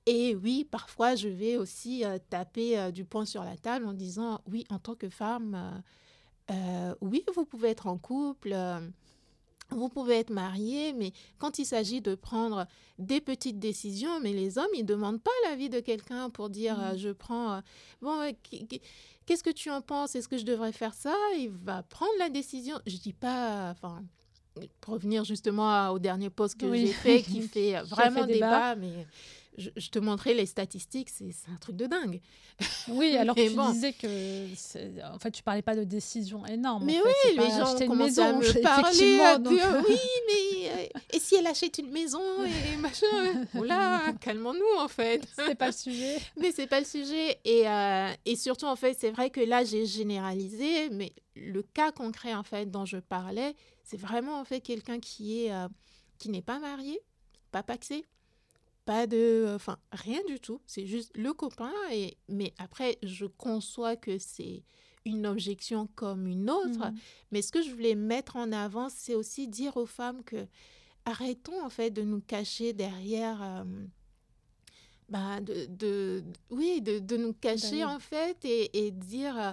et 0.05 0.35
oui 0.35 0.65
parfois 0.69 1.15
je 1.15 1.29
vais 1.29 1.55
aussi 1.57 2.03
euh, 2.03 2.17
taper 2.29 2.77
euh, 2.79 2.91
du 2.91 3.05
poing 3.05 3.25
sur 3.25 3.43
la 3.43 3.55
table 3.57 3.85
en 3.85 3.93
disant 3.93 4.41
oui 4.51 4.65
en 4.69 4.79
tant 4.79 4.95
que 4.95 5.09
femme 5.09 5.81
oui 7.01 7.23
vous 7.35 7.45
pouvez 7.45 7.69
être 7.69 7.87
en 7.87 7.97
couple 7.97 8.53
vous 9.69 9.89
pouvez 9.89 10.15
être 10.19 10.29
marié, 10.29 10.93
mais 10.93 11.11
quand 11.39 11.59
il 11.59 11.65
s'agit 11.65 12.01
de 12.01 12.15
prendre 12.15 12.67
des 12.99 13.21
petites 13.21 13.59
décisions, 13.59 14.19
mais 14.21 14.33
les 14.33 14.57
hommes, 14.57 14.67
ils 14.75 14.81
ne 14.83 14.87
demandent 14.87 15.21
pas 15.21 15.31
l'avis 15.45 15.69
de 15.69 15.79
quelqu'un 15.79 16.29
pour 16.29 16.49
dire 16.49 16.77
Mhm. 16.77 16.83
euh, 16.83 16.97
je 16.97 17.09
prends, 17.09 17.53
euh, 17.53 17.61
bon, 18.01 18.33
qu'est-ce 19.25 19.43
que 19.43 19.49
tu 19.49 19.69
en 19.71 19.81
penses? 19.81 20.15
Est-ce 20.15 20.27
que 20.27 20.37
je 20.37 20.45
devrais 20.45 20.71
faire 20.71 20.93
ça? 20.93 21.15
Il 21.37 21.49
va 21.49 21.83
prendre 21.83 22.11
la 22.19 22.29
décision. 22.29 22.79
Je 22.85 22.97
dis 22.97 23.13
pas, 23.13 23.69
enfin, 23.71 24.03
pour 24.81 24.93
revenir 24.95 25.23
justement 25.23 25.89
au 25.89 25.99
dernier 25.99 26.29
post 26.29 26.59
que 26.59 26.65
Oui. 26.67 26.81
j'ai 26.87 26.93
fait, 26.93 27.21
qui 27.23 27.41
fait 27.47 27.81
vraiment 27.83 28.25
débat, 28.27 28.75
mais 28.75 29.07
je, 29.57 29.69
je 29.75 29.89
te 29.89 29.99
montrais 29.99 30.33
les 30.33 30.45
statistiques, 30.45 31.09
c'est 31.09 31.31
c'est 31.31 31.51
un 31.51 31.57
truc 31.57 31.75
de 31.75 31.85
dingue. 31.85 32.19
Oui, 32.87 33.15
alors 33.17 33.35
que 33.35 33.47
tu 33.49 33.55
bon. 33.55 33.69
disais 33.71 33.93
que 33.93 34.47
c'est- 34.55 35.01
en 35.03 35.19
fait 35.19 35.31
tu 35.31 35.43
parlais 35.43 35.61
pas 35.61 35.75
de 35.75 35.83
décision 35.83 36.45
énorme. 36.45 36.83
en 36.83 36.85
Mais 36.85 36.93
fait, 36.93 37.03
oui, 37.05 37.11
c'est 37.23 37.29
les 37.31 37.35
pas 37.37 37.49
gens 37.65 37.77
une 37.77 37.87
commencé 37.87 38.19
à 38.21 38.33
maison, 38.33 38.55
me 38.57 38.61
parler, 38.63 39.19
à 39.19 39.37
donc, 39.37 39.53
dire 39.53 39.75
euh, 39.75 39.81
oui, 39.87 39.95
mais 40.27 40.69
euh, 40.69 40.99
et 41.13 41.19
si 41.19 41.35
elle 41.35 41.47
achète 41.47 41.77
une 41.77 41.91
maison 41.91 42.21
et 42.45 42.77
machin 42.77 43.05
Oula, 43.55 44.13
calmons-nous 44.19 44.79
en 44.79 44.87
fait. 44.87 45.21
c'était 45.35 45.55
pas 45.55 45.67
le 45.67 45.73
sujet. 45.73 46.17
Mais 46.39 46.51
c'est 46.51 46.67
pas 46.67 46.79
le 46.79 46.85
sujet 46.85 47.39
et, 47.45 47.67
euh, 47.67 48.09
et 48.25 48.35
surtout 48.35 48.65
en 48.65 48.75
fait 48.75 48.95
c'est 48.99 49.11
vrai 49.11 49.29
que 49.29 49.41
là 49.41 49.63
j'ai 49.63 49.85
généralisé, 49.85 50.89
mais 50.89 51.13
le 51.35 51.63
cas 51.63 51.91
concret 51.91 52.33
en 52.33 52.43
fait 52.43 52.69
dont 52.69 52.85
je 52.85 52.97
parlais, 52.97 53.55
c'est 53.83 53.99
vraiment 53.99 54.39
en 54.39 54.45
fait 54.45 54.61
quelqu'un 54.61 54.99
qui 54.99 55.43
est 55.45 55.51
euh, 55.53 55.67
qui 56.19 56.29
n'est 56.29 56.41
pas 56.41 56.59
marié, 56.59 56.99
pas 57.51 57.63
paxé, 57.63 58.05
pas 58.85 59.07
de, 59.07 59.51
enfin 59.55 59.77
rien 59.91 60.19
du 60.27 60.39
tout, 60.39 60.59
c'est 60.65 60.85
juste 60.85 61.11
le 61.15 61.33
copain 61.33 61.71
et 61.91 62.17
mais 62.27 62.53
après 62.57 62.97
je 63.03 63.25
conçois 63.25 63.95
que 63.95 64.17
c'est 64.17 64.63
une 65.05 65.25
objection 65.27 65.87
comme 65.95 66.27
une 66.27 66.49
autre. 66.49 66.91
Mhm. 66.91 66.95
Mais 67.31 67.41
ce 67.41 67.51
que 67.51 67.61
je 67.61 67.71
voulais 67.71 67.95
mettre 67.95 68.35
en 68.35 68.51
avant, 68.51 68.89
c'est 68.89 69.15
aussi 69.15 69.47
dire 69.47 69.75
aux 69.77 69.85
femmes 69.85 70.23
que 70.23 70.47
arrêtons 71.05 71.61
en 71.63 71.69
fait 71.69 71.89
de 71.91 72.01
nous 72.03 72.21
cacher 72.21 72.71
derrière, 72.73 73.41
euh, 73.41 73.63
bah, 75.09 75.41
de, 75.41 75.65
de- 75.67 76.23
oui, 76.49 76.81
de, 76.81 76.99
de 76.99 77.17
nous 77.17 77.33
cacher 77.33 77.77
oui. 77.77 77.83
en 77.83 77.99
fait 77.99 78.37
et, 78.45 78.85
et 78.85 78.91
dire 78.91 79.37
euh, 79.37 79.51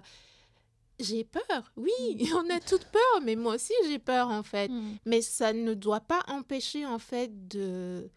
j'ai 1.01 1.24
peur. 1.24 1.72
Oui, 1.76 1.91
on 2.35 2.49
a 2.51 2.61
toutes 2.61 2.85
peur, 2.87 3.20
mais 3.22 3.35
moi 3.37 3.55
aussi 3.57 3.72
j'ai 3.87 3.99
peur 3.99 4.28
en 4.28 4.43
fait. 4.43 4.68
Mhm. 4.68 4.97
Mais 5.07 5.22
ça 5.22 5.53
ne 5.53 5.74
doit 5.74 6.01
pas 6.01 6.22
empêcher 6.28 6.87
en 6.87 6.99
fait 6.99 7.49
de 7.49 8.09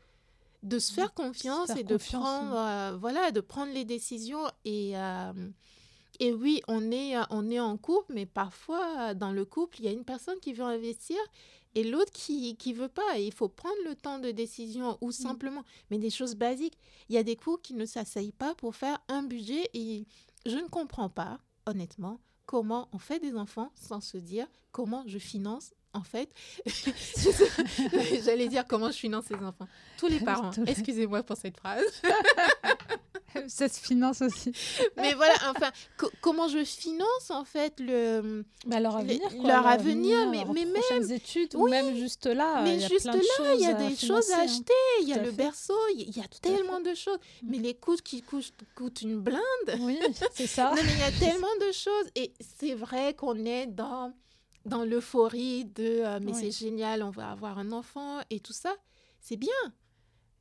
de 0.64 0.80
se 0.80 0.94
faire 0.94 1.14
confiance 1.14 1.68
faire 1.68 1.78
et 1.78 1.84
de 1.84 1.94
confiance, 1.96 2.24
prendre 2.24 2.56
euh, 2.58 2.98
voilà 2.98 3.32
de 3.32 3.42
prendre 3.42 3.74
les 3.74 3.86
décisions 3.86 4.46
et 4.66 4.98
euh, 4.98 5.34
et 6.20 6.34
oui 6.34 6.62
on 6.68 6.90
est 6.92 7.18
euh, 7.18 7.24
on 7.30 7.50
est 7.52 7.60
en 7.60 7.78
couple 7.78 8.14
mais 8.14 8.26
parfois 8.26 9.14
dans 9.14 9.32
le 9.32 9.46
couple 9.46 9.80
il 9.80 9.86
y 9.86 9.88
a 9.90 9.92
une 9.92 10.06
personne 10.06 10.40
qui 10.40 10.54
veut 10.54 10.64
investir 10.64 11.18
et 11.76 11.84
l'autre 11.84 12.12
qui 12.12 12.56
qui 12.56 12.74
veut 12.74 12.88
pas. 12.88 13.18
Et 13.18 13.26
il 13.26 13.34
faut 13.34 13.50
prendre 13.50 13.76
le 13.86 13.96
temps 13.96 14.20
de 14.20 14.32
décision 14.32 14.98
ou 15.02 15.12
simplement 15.12 15.64
mais 15.90 15.98
des 15.98 16.10
choses 16.10 16.36
basiques. 16.36 16.78
Il 17.10 17.16
y 17.16 17.18
a 17.18 17.24
des 17.24 17.36
couples 17.36 17.62
qui 17.62 17.74
ne 17.74 17.86
s'asseyent 17.86 18.32
pas 18.32 18.56
pour 18.56 18.76
faire 18.76 19.00
un 19.08 19.24
budget 19.24 19.70
et 19.74 20.06
je 20.46 20.56
ne 20.56 20.68
comprends 20.68 21.10
pas 21.10 21.40
honnêtement 21.66 22.20
comment 22.46 22.90
on 22.92 23.00
fait 23.00 23.20
des 23.20 23.36
enfants 23.36 23.72
sans 23.76 24.02
se 24.02 24.18
dire 24.18 24.48
comment 24.72 25.04
je 25.08 25.18
finance 25.18 25.74
en 25.94 26.04
fait, 26.04 26.30
j'allais 28.26 28.48
dire 28.48 28.66
comment 28.68 28.92
je 28.92 28.98
finance 28.98 29.26
ces 29.28 29.36
enfants. 29.36 29.68
Tous 29.98 30.08
les 30.08 30.20
parents, 30.20 30.52
excusez-moi 30.66 31.24
pour 31.24 31.38
cette 31.38 31.58
phrase. 31.58 31.84
Ça 33.48 33.68
se 33.68 33.80
finance 33.80 34.22
aussi. 34.22 34.52
Mais 34.98 35.14
voilà, 35.14 35.34
enfin, 35.50 35.72
co- 35.98 36.12
comment 36.22 36.48
je 36.48 36.64
finance 36.64 37.32
en 37.32 37.46
fait 37.46 37.80
le. 37.80 38.46
Bah, 38.66 38.80
leur 38.80 38.96
avenir, 38.98 39.28
quoi, 39.38 39.48
leur 39.48 39.68
avenir, 39.68 40.30
mais- 40.30 40.46
même- 40.46 41.12
études, 41.12 41.56
ou 41.56 41.68
même 41.68 41.96
juste 41.96 42.26
là. 42.28 42.62
mais 42.64 42.76
il 42.76 42.82
y 42.82 42.86
a 42.86 42.88
juste 42.88 43.10
plein 43.10 43.14
là, 43.14 43.54
il 43.56 43.62
y 43.62 43.66
a 43.66 43.74
des 43.74 43.96
choses 43.96 44.30
à 44.32 44.38
hein. 44.38 44.44
acheter. 44.44 44.74
Il 45.02 45.10
y 45.10 45.14
a 45.14 45.18
le 45.18 45.32
fait. 45.32 45.32
berceau, 45.32 45.78
il 45.96 46.16
y 46.16 46.22
a 46.22 46.28
tellement 46.42 46.80
de 46.80 46.94
choses. 46.94 47.18
Mm. 47.42 47.50
Mais 47.50 47.58
les 47.58 47.74
coûts 47.74 47.98
qui 48.04 48.22
coûtent, 48.22 48.54
coûtent 48.76 49.02
une 49.02 49.20
blinde. 49.20 49.40
Oui, 49.80 50.00
c'est 50.34 50.48
ça. 50.48 50.70
Non, 50.76 50.82
mais 50.84 50.92
il 50.94 51.00
y 51.00 51.04
a 51.04 51.12
tellement 51.32 51.56
de 51.60 51.72
choses. 51.72 52.10
Et 52.16 52.34
c'est 52.60 52.76
vrai 52.76 53.14
qu'on 53.16 53.36
est 53.46 53.68
dans, 53.68 54.14
dans 54.66 54.84
l'euphorie 54.86 55.66
de 55.66 56.02
euh, 56.06 56.20
mais 56.22 56.32
Oui. 56.32 56.38
c'est 56.40 56.52
génial, 56.52 57.04
on 57.04 57.10
va 57.10 57.32
avoir 57.32 57.58
un 57.60 57.72
enfant 57.72 58.20
et 58.30 58.40
tout 58.40 58.54
ça. 58.54 58.74
C'est 59.20 59.38
bien. 59.38 59.52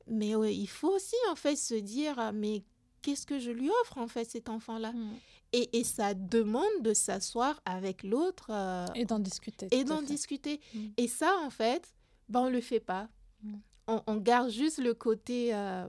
Mais 0.07 0.35
ouais, 0.35 0.53
il 0.55 0.67
faut 0.67 0.89
aussi, 0.95 1.15
en 1.31 1.35
fait, 1.35 1.55
se 1.55 1.75
dire 1.75 2.15
ah, 2.17 2.31
mais 2.31 2.63
qu'est-ce 3.01 3.25
que 3.25 3.39
je 3.39 3.51
lui 3.51 3.69
offre, 3.81 3.97
en 3.97 4.07
fait, 4.07 4.25
cet 4.25 4.49
enfant-là? 4.49 4.91
Mhm. 4.93 5.13
et, 5.53 5.79
et 5.79 5.83
ça 5.83 6.13
demande 6.13 6.81
de 6.81 6.93
s'asseoir 6.93 7.61
avec 7.65 8.03
l'autre 8.03 8.47
euh, 8.49 8.85
Et 8.95 9.05
d'en 9.05 9.19
discuter. 9.19 9.67
et 9.71 9.83
d'en 9.83 10.01
discuter. 10.01 10.59
Mm. 10.73 10.79
Et 10.97 11.07
ça, 11.07 11.35
en 11.45 11.49
fait, 11.49 11.93
ben, 12.29 12.41
on 12.41 12.45
ne 12.45 12.51
le 12.51 12.61
fait 12.61 12.79
pas. 12.79 13.07
Mm. 13.43 13.55
On, 13.87 14.01
on 14.07 14.15
garde 14.15 14.49
juste 14.49 14.79
le 14.79 14.93
côté 14.93 15.53
euh, 15.53 15.85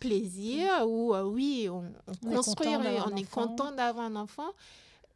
plaisir 0.00 0.68
où, 0.88 1.14
euh, 1.14 1.22
oui, 1.22 1.68
on, 1.70 1.78
on 2.06 2.12
On 2.26 2.30
est 2.32 2.34
construit, 2.34 2.68
on 2.68 3.16
est 3.16 3.30
content 3.30 3.72
d'avoir 3.72 4.04
un 4.06 4.16
enfant. 4.16 4.50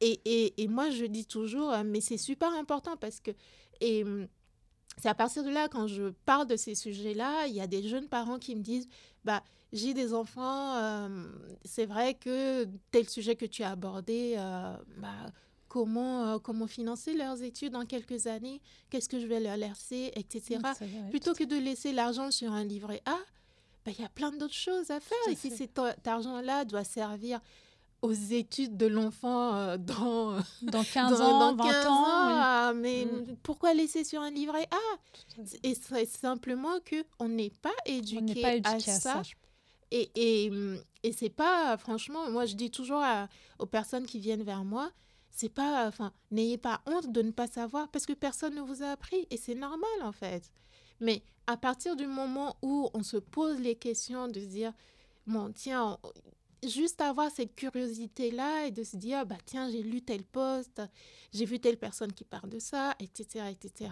Et, 0.05 0.20
et, 0.24 0.62
et 0.62 0.68
moi, 0.68 0.90
je 0.90 1.05
dis 1.05 1.26
toujours, 1.26 1.70
euh, 1.72 1.82
mais 1.84 2.00
c'est 2.00 2.18
super 2.18 2.53
important 2.53 2.96
parce 2.96 3.20
que... 3.20 3.30
Et, 3.80 4.05
hum, 4.05 4.26
c'est 4.98 5.09
à 5.09 5.14
partir 5.14 5.42
de 5.42 5.50
là, 5.50 5.68
quand 5.68 5.86
je 5.86 6.11
parle 6.26 6.46
de 6.46 6.57
ces 6.57 6.74
sujets-là, 6.74 7.46
il 7.46 7.55
y 7.55 7.61
a 7.61 7.66
des 7.66 7.82
jeunes 7.82 8.09
parents 8.09 8.38
qui 8.38 8.55
me 8.55 8.62
disent, 8.62 8.88
bah, 9.24 9.42
j'ai 9.72 9.94
des 9.94 10.12
enfants, 10.12 10.76
euh, 10.76 11.09
c'est 11.64 11.86
vrai 11.86 12.14
que 12.14 12.68
tel 12.90 13.09
sujet 13.09 13.36
que 13.36 13.46
tu 13.46 13.62
as 13.62 13.70
abordé, 13.70 14.34
euh, 14.36 14.76
bah, 14.98 15.09
comment, 15.68 16.26
euh, 16.34 16.38
comment 16.38 16.66
financer 16.66 17.14
leurs 17.14 17.42
études 17.42 17.72
dans 17.72 17.86
quelques 17.86 18.26
années, 18.26 18.61
qu'est-ce 18.90 19.09
que 19.09 19.18
je 19.18 19.26
vais 19.26 19.40
leur 19.40 19.57
laisser, 19.57 20.12
etc. 20.14 20.59
Mm, 20.59 20.61
vrai, 20.61 20.74
Plutôt 21.11 21.32
que 21.32 21.44
de 21.44 21.57
laisser 21.57 21.92
l'argent 21.92 22.30
sur 22.30 22.53
un 22.53 22.64
livret 22.64 23.00
A, 23.07 23.18
bah, 23.86 23.92
il 23.96 24.00
y 24.00 24.05
a 24.05 24.11
plein 24.11 24.30
d'autres 24.30 24.53
choses 24.53 24.90
à 24.90 25.00
faire. 25.00 25.18
À 25.26 25.30
Et 25.30 25.36
si 25.36 25.50
cet 25.50 25.80
argent-là 26.05 26.64
doit 26.66 26.84
servir 26.84 27.40
aux 28.03 28.12
études 28.12 28.76
de 28.76 28.86
l'enfant 28.86 29.55
euh, 29.55 29.76
dans, 29.78 30.36
à- 30.38 30.42
Dans 30.62 30.84
15 30.84 31.11
dans, 31.18 31.24
ans, 31.24 31.53
dans 31.55 31.64
20 31.64 31.70
15 31.72 31.86
ans. 31.86 31.92
oui. 32.26 32.32
ah, 32.36 32.72
mais 32.74 33.05
Mm. 33.07 33.36
pourquoi 33.42 33.74
laisser 33.74 34.05
sur 34.05 34.20
un 34.20 34.30
livret? 34.30 34.68
A 34.70 35.42
fait. 35.44 35.61
Et 35.62 35.74
c'est 35.74 36.07
simplement 36.07 36.80
que 36.84 36.96
on 37.18 37.28
n'est 37.28 37.50
pas 37.62 37.70
éduqué, 37.86 38.42
pas 38.42 38.68
à 38.68 38.74
à 38.74 38.80
ça. 38.80 38.98
ça. 39.00 39.22
je- 39.22 39.34
Et, 39.92 40.11
et, 40.16 40.50
hum, 40.50 40.80
et 41.03 41.12
c'est 41.12 41.28
pas, 41.30 41.76
franchement, 41.76 42.30
moi 42.30 42.44
je 42.46 42.55
dis 42.57 42.70
toujours 42.70 43.03
à- 43.03 43.28
aux 43.59 43.66
personnes 43.66 44.07
qui 44.07 44.18
viennent 44.18 44.42
vers 44.42 44.64
moi, 44.64 44.90
c'est 45.30 45.48
pas, 45.48 45.86
enfin, 45.86 46.12
n'ayez 46.30 46.59
pas 46.59 46.80
honte 46.86 47.11
de 47.12 47.22
ne 47.22 47.30
pas 47.30 47.46
savoir 47.46 47.88
parce 47.90 48.05
que 48.07 48.12
personne 48.14 48.55
ne 48.55 48.61
vous 48.62 48.82
a 48.82 48.88
appris 48.88 49.26
et 49.30 49.36
c'est 49.36 49.55
normal 49.55 49.90
en 50.03 50.12
fait. 50.12 50.50
Mais 51.00 51.22
à 51.46 51.57
partir 51.57 51.94
du 51.96 52.07
moment 52.07 52.57
où 52.62 52.88
on 52.94 53.03
se 53.03 53.16
pose 53.16 53.59
les 53.61 53.74
questions 53.76 54.28
de 54.28 54.40
se 54.40 54.46
dire, 54.46 54.72
bon, 55.26 55.53
tiens, 55.53 55.98
juste 56.67 57.01
avoir 57.01 57.31
cette 57.31 57.55
curiosité-là 57.55 58.67
et 58.67 58.71
de 58.71 58.83
se 58.85 58.97
dire, 58.97 59.27
bah 59.27 59.37
tiens, 59.45 59.71
j'ai 59.71 59.83
lu 59.83 60.03
tel 60.03 60.23
poste, 60.25 60.81
j'ai 61.33 61.45
vu 61.45 61.59
telle 61.61 61.77
personne 61.77 62.13
qui 62.13 62.25
parle 62.25 62.49
de 62.51 62.59
ça, 62.59 62.95
etc., 63.01 63.47
etc. 63.51 63.91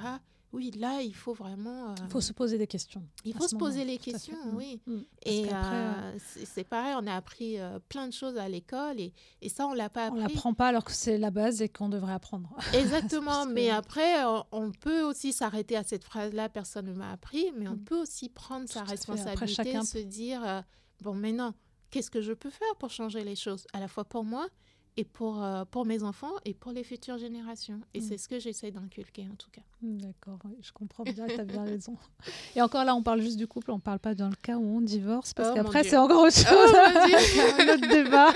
Oui, 0.52 0.72
là, 0.72 1.00
il 1.00 1.14
faut 1.14 1.32
vraiment... 1.32 1.90
euh, 1.90 1.94
Il 2.04 2.10
faut 2.10 2.20
se 2.20 2.32
poser 2.32 2.58
des 2.58 2.66
questions. 2.66 3.04
il 3.24 3.34
faut 3.34 3.46
se 3.46 3.54
poser 3.54 3.84
les 3.84 3.98
questions, 3.98 4.34
Mm. 4.46 4.56
oui. 4.56 4.80
Mm. 4.84 4.98
Et 5.24 5.44
euh, 5.46 5.52
euh, 5.54 6.18
c'est 6.44 6.64
pareil, 6.64 6.94
on 7.00 7.06
a 7.06 7.14
appris 7.14 7.60
euh, 7.60 7.78
plein 7.88 8.08
de 8.08 8.12
choses 8.12 8.36
à 8.36 8.48
l'école 8.48 8.98
et, 8.98 9.12
et 9.42 9.48
ça, 9.48 9.68
on 9.68 9.74
l'a 9.74 9.88
pas 9.88 10.08
on 10.10 10.18
appris. 10.20 10.34
l'apprend 10.34 10.54
pas 10.54 10.66
alors 10.66 10.82
que 10.82 10.90
c'est 10.90 11.18
la 11.18 11.30
base 11.30 11.62
et 11.62 11.68
qu'on 11.68 11.88
devrait 11.88 12.14
apprendre. 12.14 12.52
Exactement, 12.74 13.46
que- 13.46 13.52
mais 13.52 13.70
après, 13.70 14.24
on, 14.24 14.44
on 14.50 14.72
peut 14.72 15.02
aussi 15.02 15.32
s'arrêter 15.32 15.76
à 15.76 15.84
cette 15.84 16.02
phrase-là, 16.02 16.48
personne 16.48 16.86
ne 16.86 16.94
m'a 16.94 17.12
appris, 17.12 17.46
mais 17.56 17.68
on 17.68 17.74
Mm. 17.74 17.84
peut 17.84 18.00
aussi 18.02 18.28
prendre 18.28 18.66
sa 18.68 18.80
Tout. 18.80 18.90
Après, 18.90 18.90
responsabilité, 18.96 19.54
chacun- 19.54 19.84
se 19.84 19.98
dire, 19.98 20.64
bon, 21.00 21.14
maintenant, 21.14 21.54
qu'est-ce 21.90 22.10
que 22.10 22.20
je 22.20 22.32
peux 22.32 22.50
faire 22.50 22.76
pour 22.78 22.90
changer 22.90 23.24
les 23.24 23.36
choses, 23.36 23.66
à 23.72 23.80
la 23.80 23.88
fois 23.88 24.04
pour 24.04 24.24
moi, 24.24 24.48
et 24.96 25.04
pour, 25.04 25.42
euh, 25.42 25.64
pour 25.70 25.84
mes 25.86 26.02
enfants 26.02 26.32
et 26.44 26.52
pour 26.54 26.72
les 26.72 26.82
futures 26.84 27.16
générations. 27.18 27.80
Et 27.94 28.00
Mm. 28.00 28.02
c'est 28.02 28.18
ce 28.18 28.28
que 28.28 28.38
j'essaie 28.38 28.70
d'inculquer 28.70 29.26
en 29.32 29.36
tout 29.36 29.48
cas. 29.50 29.62
D'accord, 29.82 30.38
je 30.60 30.72
comprends 30.72 31.04
bien, 31.04 31.26
tu 31.26 31.40
as 31.40 31.44
bien 31.44 31.64
raison. 31.64 31.96
Et 32.56 32.60
encore 32.62 32.84
là, 32.84 32.94
on 32.94 33.02
parle 33.02 33.20
juste 33.22 33.38
du 33.38 33.46
couple, 33.46 33.70
on 33.70 33.78
parle 33.80 33.98
pas 33.98 34.14
dans 34.14 34.28
le 34.28 34.34
cas 34.36 34.56
où 34.56 34.76
on 34.76 34.80
divorce, 34.82 35.32
parce 35.32 35.50
Oh, 35.52 35.54
qu'après, 35.54 35.84
c'est 35.84 35.96
encore 35.96 36.24
autre 36.24 36.36
chose, 36.36 36.46
Oh, 36.74 36.90
mon 36.94 37.06
Dieu. 37.06 37.16
un 37.58 37.74
autre 37.74 37.88
débat. 37.88 38.32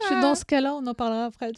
je 0.00 0.06
suis 0.06 0.20
dans 0.20 0.34
ce 0.34 0.44
cas-là, 0.44 0.74
on 0.74 0.86
en 0.86 0.94
parlera 0.94 1.26
après. 1.26 1.52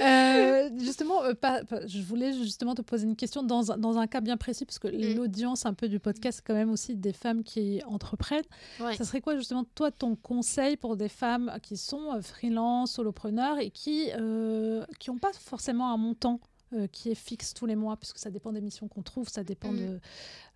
Euh, 0.00 0.68
justement, 0.78 1.24
euh, 1.24 1.34
pas- 1.34 1.64
pas- 1.64 1.86
je 1.86 2.00
voulais 2.02 2.32
justement 2.32 2.74
te 2.74 2.82
poser 2.82 3.04
une 3.06 3.16
question 3.16 3.42
dans, 3.42 3.72
un- 3.72 3.78
dans 3.78 3.98
un 3.98 4.06
cas 4.06 4.20
bien 4.20 4.36
précis, 4.36 4.64
parce 4.64 4.78
que 4.78 4.88
Mm. 4.88 5.16
l'audience 5.16 5.66
un 5.66 5.74
peu 5.74 5.88
du 5.88 5.98
podcast, 5.98 6.38
c'est 6.38 6.46
quand 6.46 6.54
même 6.58 6.70
aussi 6.70 6.94
des 6.94 7.12
femmes 7.12 7.42
qui 7.42 7.82
entreprennent. 7.86 8.44
Ouais. 8.80 8.94
Ça 8.96 9.04
serait 9.04 9.20
quoi 9.20 9.36
justement 9.36 9.64
toi 9.74 9.90
ton 9.90 10.14
conseil 10.16 10.76
pour 10.76 10.87
des 10.96 11.08
femmes 11.08 11.58
qui 11.62 11.76
sont 11.76 12.12
euh, 12.14 12.22
freelance, 12.22 12.92
solopreneurs 12.92 13.58
et 13.58 13.70
qui 13.70 14.10
euh, 14.12 14.84
qui 14.98 15.10
n'ont 15.10 15.18
pas 15.18 15.32
forcément 15.32 15.92
un 15.92 15.96
montant 15.96 16.40
euh, 16.74 16.86
qui 16.86 17.10
est 17.10 17.14
fixe 17.14 17.54
tous 17.54 17.64
les 17.66 17.76
mois, 17.76 17.96
puisque 17.96 18.18
ça 18.18 18.30
dépend 18.30 18.52
des 18.52 18.60
missions 18.60 18.88
qu'on 18.88 19.02
trouve, 19.02 19.28
ça 19.28 19.42
dépend 19.42 19.72
Mm. 19.72 19.76
de 19.78 19.82
euh, 19.84 19.98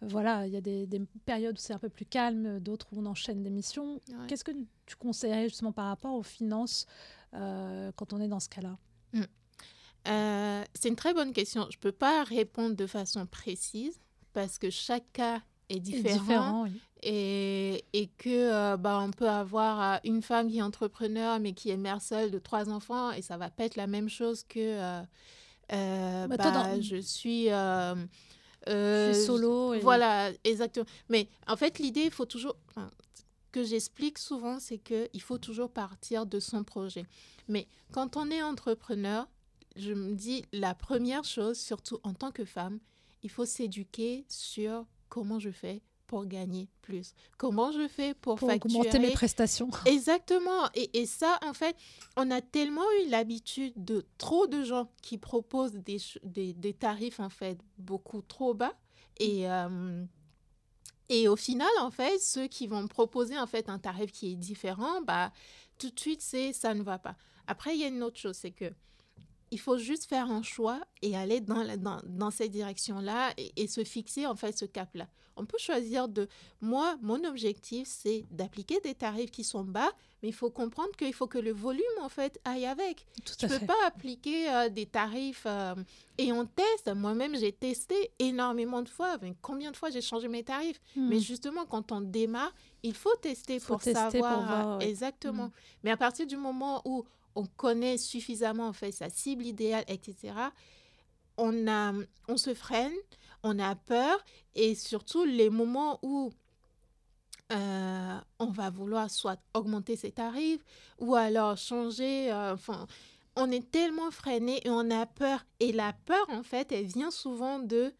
voilà, 0.02 0.46
il 0.46 0.52
y 0.52 0.56
a 0.56 0.60
des, 0.60 0.86
des 0.86 1.00
périodes 1.24 1.56
où 1.56 1.60
c'est 1.60 1.72
un 1.72 1.78
peu 1.78 1.88
plus 1.88 2.04
calme, 2.04 2.60
d'autres 2.60 2.88
où 2.92 3.00
on 3.00 3.06
enchaîne 3.06 3.42
des 3.42 3.50
missions. 3.50 3.94
Ouais. 4.08 4.26
Qu'est-ce 4.28 4.44
que 4.44 4.52
tu 4.84 4.96
conseillerais 4.96 5.48
justement 5.48 5.72
par 5.72 5.86
rapport 5.86 6.14
aux 6.14 6.22
finances 6.22 6.86
euh, 7.34 7.90
quand 7.96 8.12
on 8.12 8.20
est 8.20 8.28
dans 8.28 8.40
ce 8.40 8.48
cas-là? 8.50 8.76
Euh, 10.08 10.64
c'est 10.74 10.88
une 10.88 10.96
très 10.96 11.14
bonne 11.14 11.32
question. 11.32 11.66
Je 11.70 11.76
ne 11.76 11.80
peux 11.80 11.92
pas 11.92 12.24
répondre 12.24 12.74
de 12.74 12.86
façon 12.86 13.24
précise 13.26 14.00
parce 14.32 14.58
que 14.58 14.68
chaque 14.70 15.10
cas 15.12 15.40
est 15.68 15.78
différent. 15.78 16.18
différent, 16.24 16.62
oui. 16.64 16.80
Et, 17.02 17.84
et 17.92 18.06
que 18.18 18.28
euh, 18.30 18.76
bah, 18.76 19.00
on 19.02 19.10
peut 19.10 19.28
avoir 19.28 19.94
euh, 19.94 19.98
une 20.04 20.22
femme 20.22 20.48
qui 20.50 20.58
est 20.58 20.62
entrepreneur 20.62 21.38
mais 21.40 21.52
qui 21.52 21.70
est 21.70 21.76
mère 21.76 22.00
seule 22.00 22.30
de 22.30 22.38
trois 22.38 22.68
enfants 22.70 23.10
et 23.12 23.22
ça 23.22 23.36
va 23.36 23.50
pas 23.50 23.64
être 23.64 23.76
la 23.76 23.86
même 23.86 24.08
chose 24.08 24.44
que 24.44 24.58
euh, 24.60 25.02
euh, 25.72 26.26
Bah, 26.28 26.36
bah, 26.36 26.50
dans- 26.50 26.80
je 26.82 26.96
suis 27.00 27.46
Je 27.46 29.12
suis 29.14 29.24
solo. 29.26 29.74
Et... 29.74 29.80
voilà 29.80 30.30
exactement 30.44 30.86
mais 31.08 31.28
en 31.48 31.56
fait 31.56 31.78
l'idée 31.78 32.02
il 32.04 32.10
faut 32.12 32.26
toujours 32.26 32.56
enfin, 32.68 32.90
que 33.50 33.64
j'explique 33.64 34.18
souvent 34.18 34.60
c'est 34.60 34.78
que 34.78 35.08
il 35.12 35.20
faut 35.22 35.38
toujours 35.38 35.70
partir 35.70 36.26
de 36.26 36.38
son 36.40 36.62
projet 36.62 37.04
mais 37.48 37.66
quand 37.92 38.16
on 38.16 38.30
est 38.30 38.42
entrepreneur 38.42 39.26
je 39.74 39.92
me 39.92 40.14
dis 40.14 40.44
la 40.52 40.74
première 40.74 41.24
chose 41.24 41.58
surtout 41.58 41.98
en 42.04 42.14
tant 42.14 42.30
que 42.30 42.44
femme 42.44 42.78
il 43.24 43.30
faut 43.30 43.44
s'éduquer 43.46 44.24
sur 44.28 44.86
comment 45.08 45.38
je 45.40 45.50
fais 45.50 45.82
pour 46.12 46.26
gagner 46.26 46.68
plus 46.82 47.14
Comment 47.38 47.72
je 47.72 47.88
fais 47.88 48.12
pour, 48.12 48.34
pour 48.34 48.50
facturer 48.50 48.80
augmenter 48.80 48.98
mes 48.98 49.12
prestations. 49.12 49.70
Exactement. 49.86 50.68
Et, 50.74 51.00
et 51.00 51.06
ça, 51.06 51.38
en 51.42 51.54
fait, 51.54 51.74
on 52.18 52.30
a 52.30 52.42
tellement 52.42 52.84
eu 53.00 53.08
l'habitude 53.08 53.72
de 53.82 54.04
trop 54.18 54.46
de 54.46 54.62
gens 54.62 54.90
qui 55.00 55.16
proposent 55.16 55.72
des, 55.72 55.96
des, 56.22 56.52
des 56.52 56.74
tarifs, 56.74 57.18
en 57.18 57.30
fait, 57.30 57.58
beaucoup 57.78 58.20
trop 58.20 58.52
bas. 58.52 58.74
Et, 59.20 59.50
euh, 59.50 60.04
et 61.08 61.28
au 61.28 61.36
final, 61.36 61.70
en 61.80 61.90
fait, 61.90 62.20
ceux 62.20 62.46
qui 62.46 62.66
vont 62.66 62.86
proposer, 62.88 63.38
en 63.38 63.46
fait, 63.46 63.70
un 63.70 63.78
tarif 63.78 64.12
qui 64.12 64.32
est 64.32 64.36
différent, 64.36 65.00
bah, 65.00 65.32
tout 65.78 65.88
de 65.88 65.98
suite, 65.98 66.20
c'est 66.20 66.52
ça 66.52 66.74
ne 66.74 66.82
va 66.82 66.98
pas. 66.98 67.16
Après, 67.46 67.74
il 67.74 67.80
y 67.80 67.84
a 67.84 67.88
une 67.88 68.02
autre 68.02 68.18
chose, 68.18 68.36
c'est 68.36 68.50
que 68.50 68.70
il 69.52 69.60
faut 69.60 69.78
juste 69.78 70.06
faire 70.08 70.28
un 70.30 70.42
choix 70.42 70.80
et 71.02 71.16
aller 71.16 71.40
dans, 71.40 71.62
la- 71.62 71.76
dans, 71.76 72.00
dans 72.06 72.30
cette 72.32 72.50
direction-là 72.50 73.32
et, 73.36 73.52
et 73.56 73.66
se 73.68 73.84
fixer, 73.84 74.26
en 74.26 74.34
fait, 74.34 74.56
ce 74.58 74.64
cap-là. 74.64 75.06
On 75.36 75.46
peut 75.46 75.56
choisir 75.58 76.08
de... 76.08 76.28
Moi, 76.60 76.96
mon 77.00 77.22
objectif, 77.24 77.88
c'est 77.88 78.26
d'appliquer 78.30 78.80
des 78.80 78.94
tarifs 78.94 79.30
qui 79.30 79.44
sont 79.44 79.64
bas, 79.64 79.90
mais 80.22 80.28
il 80.28 80.34
faut 80.34 80.50
comprendre 80.50 80.90
qu'il 80.98 81.14
faut 81.14 81.26
que 81.26 81.38
le 81.38 81.52
volume, 81.52 81.82
en 82.02 82.10
fait, 82.10 82.38
aille 82.44 82.66
avec. 82.66 83.06
Tout 83.24 83.32
Tu 83.38 83.44
à 83.46 83.48
peux 83.48 83.58
fait. 83.58 83.66
pas 83.66 83.86
appliquer 83.86 84.50
euh, 84.50 84.68
des 84.68 84.84
tarifs 84.84 85.44
euh, 85.46 85.74
et 86.18 86.32
on 86.32 86.44
teste. 86.44 86.90
Moi-même, 86.94 87.34
j'ai 87.36 87.52
testé 87.52 88.10
énormément 88.18 88.82
de 88.82 88.90
fois. 88.90 89.16
Mais 89.22 89.32
combien 89.40 89.70
de 89.70 89.76
fois 89.76 89.88
j'ai 89.90 90.02
changé 90.02 90.28
mes 90.28 90.44
tarifs 90.44 90.80
Hmm. 90.96 91.08
Mais 91.08 91.18
justement, 91.20 91.64
quand 91.64 91.92
on 91.92 92.02
démarre, 92.02 92.52
il 92.82 92.94
faut 92.94 93.14
tester 93.22 93.58
Faut 93.58 93.74
pour 93.74 93.82
tester 93.82 94.18
pour 94.18 94.28
savoir 94.28 94.46
voir, 94.64 94.78
ouais. 94.78 94.88
exactement. 94.90 95.46
Mm. 95.46 95.52
Mais 95.84 95.90
à 95.92 95.96
partir 95.96 96.26
du 96.26 96.36
moment 96.36 96.82
où 96.84 97.04
on 97.34 97.46
connaît 97.46 97.98
suffisamment 97.98 98.68
en 98.68 98.72
fait 98.72 98.92
sa 98.92 99.10
cible 99.10 99.44
idéale, 99.44 99.84
etc., 99.88 100.34
on, 101.38 101.66
a, 101.66 101.92
on 102.28 102.36
se 102.36 102.54
freine, 102.54 102.92
on 103.42 103.58
a 103.58 103.74
peur 103.74 104.18
et 104.54 104.74
surtout 104.74 105.24
les 105.24 105.50
moments 105.50 105.98
où 106.02 106.30
euh, 107.52 108.18
on 108.38 108.46
va 108.46 108.70
vouloir 108.70 109.10
soit 109.10 109.40
augmenter 109.54 109.96
ses 109.96 110.12
tarifs 110.12 110.62
ou 110.98 111.14
alors 111.14 111.56
changer. 111.56 112.30
euh, 112.32 112.54
Enfin, 112.54 112.86
on 113.36 113.50
est 113.50 113.70
tellement 113.70 114.10
freiné 114.10 114.60
et 114.66 114.70
on 114.70 114.90
a 114.90 115.06
peur. 115.06 115.44
Et 115.60 115.72
la 115.72 115.92
peur, 115.92 116.24
en 116.28 116.42
fait, 116.42 116.72
elle 116.72 116.86
vient 116.86 117.10
souvent 117.10 117.58
de 117.58 117.92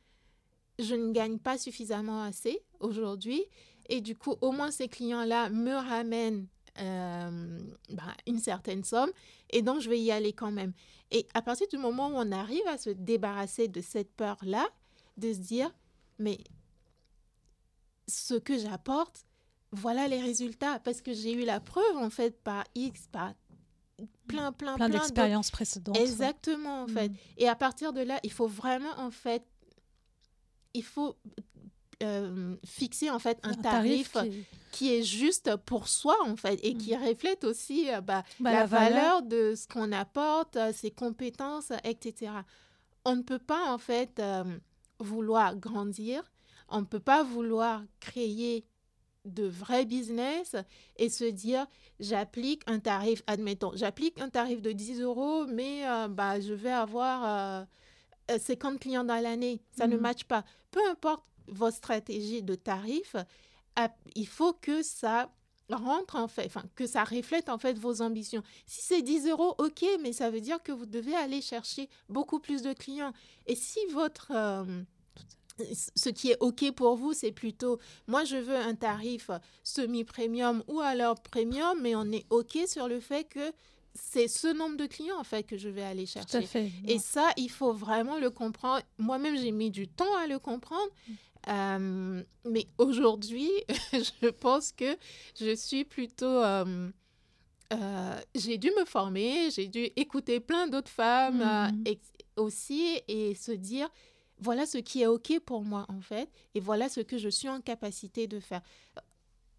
je 0.79 0.95
ne 0.95 1.13
gagne 1.13 1.39
pas 1.39 1.59
suffisamment 1.59 2.23
assez 2.23 2.63
aujourd'hui. 2.81 3.45
Et 3.89 4.01
du 4.01 4.17
coup, 4.17 4.37
au 4.41 4.53
moins 4.53 4.71
ces 4.71 4.89
clients-là 4.89 5.51
me 5.51 5.75
ramènent 5.75 6.47
euh, 6.79 7.59
bah, 7.91 8.15
une 8.27 8.39
certaine 8.39 8.85
somme. 8.85 9.11
Et 9.51 9.63
donc, 9.63 9.81
je 9.81 9.91
vais 9.91 10.01
y 10.01 10.11
aller 10.11 10.33
quand 10.33 10.51
même. 10.51 10.73
Et 11.11 11.27
à 11.35 11.43
partir 11.43 11.69
du 11.69 11.77
moment 11.77 12.09
où 12.09 12.15
on 12.15 12.33
arrive 12.33 12.67
à 12.67 12.79
se 12.79 12.91
débarrasser 12.91 13.69
de 13.69 13.81
cette 13.81 14.13
peur-là, 14.15 14.67
de 15.19 15.33
se 15.33 15.39
dire, 15.39 15.71
mais 16.19 16.39
ce 18.09 18.35
que 18.35 18.59
j'apporte, 18.59 19.27
voilà 19.73 20.09
les 20.09 20.21
résultats. 20.21 20.79
Parce 20.81 21.03
que 21.03 21.13
j'ai 21.13 21.33
eu 21.33 21.45
la 21.45 21.61
preuve, 21.61 21.97
en 21.97 22.11
fait, 22.11 22.43
par 22.43 22.65
X, 22.75 23.09
par 23.13 23.35
plein, 24.27 24.53
plein, 24.53 24.53
plein 24.53 24.77
plein, 24.77 24.89
d'expériences 24.89 25.51
précédentes. 25.51 25.99
Exactement, 25.99 26.85
en 26.85 26.89
fait. 26.89 27.11
Mm. 27.11 27.17
Et 27.39 27.49
à 27.49 27.57
partir 27.57 27.93
de 27.93 28.01
là, 28.01 28.19
il 28.23 28.33
faut 28.33 28.49
vraiment, 28.49 28.99
en 28.99 29.11
fait, 29.11 29.45
il 30.75 30.85
faut 30.85 31.17
euh, 32.03 32.57
fixer, 32.65 33.11
en 33.11 33.19
fait, 33.19 33.39
un, 33.43 33.55
tarif, 33.55 34.13
qui- 34.13 34.45
qui 34.71 34.95
est 34.95 35.03
juste 35.03 35.57
pour 35.67 35.89
soi, 35.89 36.17
en 36.25 36.37
fait, 36.37 36.59
et 36.63 36.75
qui 36.75 36.97
reflète 36.97 37.45
aussi 37.45 37.91
euh, 37.91 38.01
bah, 38.01 38.23
Bah, 38.41 38.51
la, 38.53 38.61
la 38.61 38.67
valeur. 38.67 38.95
valeur 38.95 39.23
de 39.23 39.55
ce 39.55 39.67
qu'on 39.69 39.93
apporte, 39.93 40.57
euh, 40.57 40.73
ses 40.73 40.91
compétences, 40.91 41.73
etc. 41.85 42.33
On 43.05 43.17
ne 43.17 43.23
peut 43.23 43.39
pas, 43.39 43.73
en 43.73 43.79
fait, 43.79 44.19
euh, 44.19 44.45
vouloir 44.99 45.57
grandir, 45.57 46.23
on 46.69 46.81
ne 46.81 46.87
peut 46.87 47.01
pas 47.01 47.23
vouloir 47.23 47.83
créer 48.01 48.65
de 49.25 49.45
vrais 49.47 49.85
business 49.85 50.57
et 50.97 51.09
se 51.09 51.25
dire 51.25 51.67
j'applique 52.01 52.63
un 52.67 52.81
tarif, 52.81 53.23
admettons, 53.29 53.71
j'applique 53.75 54.21
un 54.21 54.29
tarif 54.31 54.61
de 54.63 54.73
10 54.73 55.01
euros, 55.01 55.47
mais 55.47 55.87
euh, 55.89 56.09
bah, 56.09 56.41
je 56.41 56.53
vais 56.55 56.73
avoir 56.73 57.61
euh, 57.61 57.65
euh, 58.33 58.39
50 58.39 58.81
clients 58.81 59.05
dans 59.05 59.23
l'année. 59.23 59.61
Ça 59.77 59.87
ne 59.87 59.95
Mhm. 59.97 60.01
matche 60.03 60.25
pas. 60.25 60.45
Peu 60.73 60.81
importe 60.91 61.25
votre 61.53 61.77
stratégie 61.77 62.43
de 62.43 62.55
tarif, 62.55 63.17
il 64.15 64.27
faut 64.27 64.53
que 64.53 64.83
ça 64.83 65.31
rentre 65.71 66.17
en 66.17 66.29
fait, 66.29 66.47
enfin 66.47 66.65
que 66.75 66.87
ça 66.87 67.05
reflète 67.05 67.49
en 67.49 67.59
fait 67.59 67.79
vos 67.79 68.03
ambitions. 68.03 68.43
Si 68.67 68.83
c'est 68.83 69.03
10 69.03 69.29
euros, 69.29 69.55
ok, 69.59 69.85
mais 70.01 70.13
ça 70.13 70.31
veut 70.31 70.41
dire 70.41 70.63
que 70.63 70.73
vous 70.73 70.87
devez 70.87 71.15
aller 71.15 71.41
chercher 71.41 71.89
beaucoup 72.09 72.41
plus 72.41 72.63
de 72.63 72.73
clients. 72.73 73.13
Et 73.47 73.55
si 73.55 73.79
votre 73.93 74.33
euh, 74.33 74.83
ce 75.97 76.09
qui 76.09 76.31
est 76.31 76.37
OK 76.41 76.71
pour 76.73 76.97
vous, 76.97 77.13
c'est 77.13 77.33
plutôt, 77.33 77.79
moi, 78.07 78.25
je 78.25 78.37
veux 78.37 78.57
un 78.57 78.75
tarif 78.75 79.31
semi-premium 79.63 80.63
ou 80.69 80.81
alors 80.81 81.21
premium, 81.21 81.79
mais 81.81 81.95
on 81.95 82.11
est 82.11 82.25
OK 82.31 82.59
sur 82.67 82.89
le 82.89 83.01
fait 83.01 83.25
que 83.25 83.53
c'est 83.95 84.29
ce 84.29 84.49
nombre 84.49 84.77
de 84.77 84.87
clients, 84.87 85.19
en 85.19 85.25
fait, 85.25 85.43
que 85.43 85.59
je 85.59 85.69
vais 85.69 85.83
aller 85.83 86.07
Tout 86.07 86.19
à 86.19 86.23
chercher. 86.23 86.47
fait. 86.47 86.71
Et 86.89 86.99
ça, 86.99 87.29
il 87.37 87.51
faut 87.51 87.73
vraiment 87.73 88.19
le 88.19 88.31
comprendre. 88.31 88.83
Moi-même, 88.99 89.37
j'ai 89.37 89.53
mis 89.53 89.71
du 89.71 89.87
temps 89.87 90.17
à 90.17 90.27
le 90.27 90.39
comprendre. 90.39 90.89
Euh, 91.49 92.23
mais 92.45 92.67
aujourd'hui, 92.79 93.51
je 93.93 94.29
pense 94.29 94.73
que 94.73 94.97
je 95.41 95.55
suis 95.55 95.85
plutôt... 95.85 96.27
euh, 96.27 96.91
euh, 97.73 98.21
j'ai 98.35 98.59
dû 98.59 98.71
me 98.79 98.85
former, 98.85 99.51
j'ai 99.51 99.67
dû 99.67 99.89
écouter 99.97 100.41
plein 100.41 100.67
d'autres 100.69 100.91
femmes 100.91 101.41
Mhm. 101.41 101.97
aussi 102.37 103.01
et 103.09 103.35
se 103.35 103.53
dire, 103.53 103.89
voilà 104.39 104.67
ce 104.67 104.79
qui 104.79 105.03
est 105.03 105.07
OK 105.07 105.39
pour 105.41 105.63
moi, 105.63 105.87
en 105.89 106.01
fait, 106.01 106.29
et 106.55 106.61
voilà 106.61 106.89
ce 106.89 107.01
que 107.01 107.17
je 107.19 107.29
suis 107.29 107.49
en 107.49 107.61
capacité 107.61 108.27
de 108.27 108.41
faire. 108.41 108.61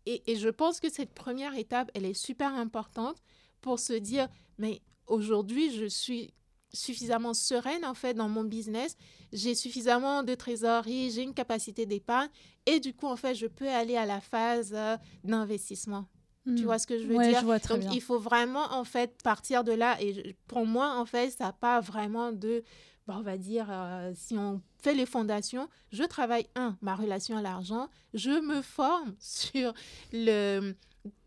Et, 0.06 0.22
et 0.28 0.36
je 0.36 0.50
pense 0.50 0.80
que 0.80 0.90
cette 0.92 1.14
première 1.14 1.56
étape, 1.56 1.90
elle 1.96 2.06
est 2.06 2.14
super 2.14 2.54
importante 2.54 3.18
pour 3.62 3.80
se 3.80 3.94
dire, 3.94 4.28
mais 4.58 4.82
aujourd'hui, 5.08 5.72
je 5.76 5.86
suis 5.86 6.34
suffisamment 6.74 7.34
sereine, 7.34 7.86
en 7.86 7.94
fait, 7.94 8.14
dans 8.14 8.28
mon 8.30 8.44
business. 8.44 8.98
J'ai 9.32 9.56
suffisamment 9.56 10.24
de 10.24 10.34
trésorerie, 10.36 11.12
j'ai 11.12 11.22
une 11.22 11.34
capacité 11.34 11.86
d'épargne. 11.86 12.30
Et 12.66 12.80
du 12.80 12.94
coup, 12.94 13.08
en 13.08 13.16
fait, 13.16 13.36
je 13.36 13.48
peux 13.48 13.70
aller 13.70 13.96
à 13.96 14.06
la 14.06 14.22
phase 14.22 14.72
euh, 14.76 14.98
d'investissement. 15.24 16.06
Tu 16.46 16.66
vois 16.66 16.78
ce 16.78 16.86
que 16.88 17.00
je 17.00 17.08
veux 17.08 17.16
Ouais, 17.16 17.30
dire? 17.30 17.40
je 17.40 17.46
vois 17.46 17.60
très 17.60 17.76
Donc, 17.76 17.84
bien. 17.84 17.92
il 17.94 18.02
faut 18.02 18.20
vraiment, 18.20 18.66
en 18.74 18.84
fait, 18.84 19.16
partir 19.24 19.64
de 19.64 19.72
là. 19.72 19.96
Et 20.02 20.36
pour 20.48 20.66
moi, 20.66 21.00
en 21.00 21.06
fait, 21.06 21.30
ça 21.30 21.46
n'a 21.46 21.54
pas 21.54 21.80
vraiment 21.80 22.34
de... 22.34 22.66
bon, 23.08 23.14
on 23.16 23.22
va 23.22 23.38
dire, 23.38 23.68
euh, 23.70 24.12
si 24.14 24.38
on 24.38 24.62
fait 24.82 24.94
les 24.94 25.06
fondations, 25.06 25.70
je 25.94 26.04
travaille, 26.04 26.48
un, 26.56 26.76
ma 26.82 26.96
relation 26.96 27.38
à 27.38 27.42
l'argent. 27.42 27.88
Je 28.14 28.42
me 28.42 28.62
forme 28.62 29.16
sur 29.20 29.74
le 30.12 30.74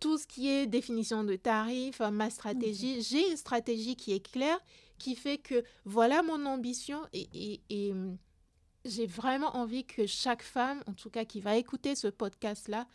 tout 0.00 0.16
ce 0.18 0.26
qui 0.26 0.48
est 0.48 0.66
définition 0.66 1.24
de 1.24 1.36
tarifs, 1.36 2.00
ma 2.00 2.28
stratégie. 2.30 3.00
J'ai 3.02 3.30
une 3.30 3.36
stratégie 3.36 3.96
qui 3.96 4.12
est 4.12 4.20
claire, 4.20 4.58
qui 4.98 5.14
fait 5.14 5.38
que 5.38 5.62
voilà 5.84 6.22
mon 6.22 6.46
ambition 6.46 7.00
et, 7.12 7.60
et, 7.68 7.92
hum, 7.92 8.16
j'ai 8.84 9.06
vraiment 9.06 9.56
envie 9.56 9.84
que 9.84 10.06
chaque 10.06 10.42
femme, 10.42 10.82
en 10.86 10.92
tout 10.92 11.10
cas 11.10 11.24
qui 11.24 11.40
va 11.40 11.56
écouter 11.56 11.94
ce 11.94 12.08
podcast-là, 12.08 12.86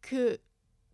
que 0.00 0.38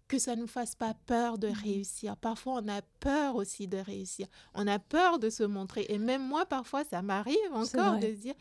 que 0.09 0.19
ça 0.19 0.35
ne 0.35 0.41
nous 0.41 0.47
fasse 0.47 0.75
pas 0.75 0.95
peur 0.95 1.37
de 1.37 1.49
réussir. 1.49 2.17
Parfois, 2.17 2.55
on 2.65 2.69
a 2.69 2.81
peur 2.99 3.37
aussi 3.37 3.69
de 3.69 3.77
réussir. 3.77 4.27
On 4.55 4.67
a 4.67 4.79
peur 4.79 5.19
de 5.19 5.29
se 5.29 5.43
montrer. 5.43 5.85
Et 5.91 5.99
même 5.99 6.27
moi, 6.27 6.47
parfois, 6.47 6.83
ça 6.83 7.03
m'arrive 7.03 7.37
encore 7.53 7.99
de 7.99 8.09
dire, 8.09 8.35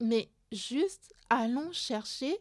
mais 0.00 0.30
juste 0.52 1.12
allons 1.28 1.70
chercher 1.70 2.34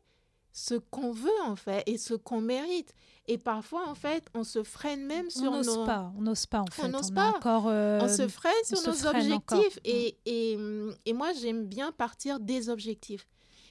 ce 0.56 0.76
qu'on 0.76 1.12
veut 1.12 1.42
en 1.44 1.58
fait 1.58 1.84
et 1.86 1.98
ce 1.98 2.14
qu'on 2.14 2.40
mérite. 2.40 2.96
Et 3.28 3.38
parfois, 3.38 3.90
en 3.90 3.96
fait, 3.96 4.26
on 4.34 4.46
se 4.46 4.64
freine 4.64 5.06
même 5.06 5.30
sur 5.30 5.52
on 5.52 5.62
nos... 5.62 5.86
Pas, 5.86 6.14
on 6.18 6.22
n'ose 6.22 6.46
pas, 6.46 6.62
en 6.62 6.66
fait. 6.72 6.84
On 6.84 6.88
n'ose 6.88 7.12
pas. 7.12 7.32
Encore, 7.32 7.66
euh, 7.68 8.00
On 8.02 8.08
se 8.08 8.28
freine 8.30 8.54
sur 8.64 8.82
nos 8.88 9.06
objectifs. 9.06 9.80
Et, 9.84 10.16
et, 10.26 10.58
et, 11.06 11.14
moi, 11.14 11.34
j'aime 11.34 11.66
bien 11.66 11.92
partir 11.92 12.40
des 12.40 12.70
objectifs. 12.70 13.28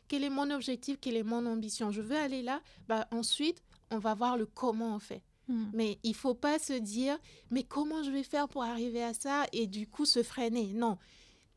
Quel 0.08 0.24
est 0.24 0.30
mon 0.30 0.50
objectif? 0.50 0.98
Quelle 1.00 1.16
est 1.16 1.22
mon 1.22 1.46
ambition? 1.46 1.90
Je 1.90 2.02
veux 2.02 2.18
aller 2.18 2.42
là. 2.42 2.60
Bah, 2.86 3.06
ensuite, 3.12 3.62
on 3.90 3.98
va 3.98 4.14
voir 4.14 4.36
le 4.36 4.44
comment 4.44 4.94
on 4.94 4.98
fait. 4.98 5.22
Hmm. 5.48 5.66
Mais 5.72 5.98
il 6.02 6.14
faut 6.14 6.34
pas 6.34 6.58
se 6.58 6.74
dire, 6.74 7.16
mais 7.50 7.62
comment 7.62 8.02
je 8.02 8.10
vais 8.10 8.24
faire 8.24 8.46
pour 8.46 8.62
arriver 8.62 9.02
à 9.02 9.14
ça 9.14 9.44
et 9.52 9.66
du 9.66 9.86
coup 9.86 10.04
se 10.04 10.22
freiner? 10.22 10.72
Non. 10.74 10.98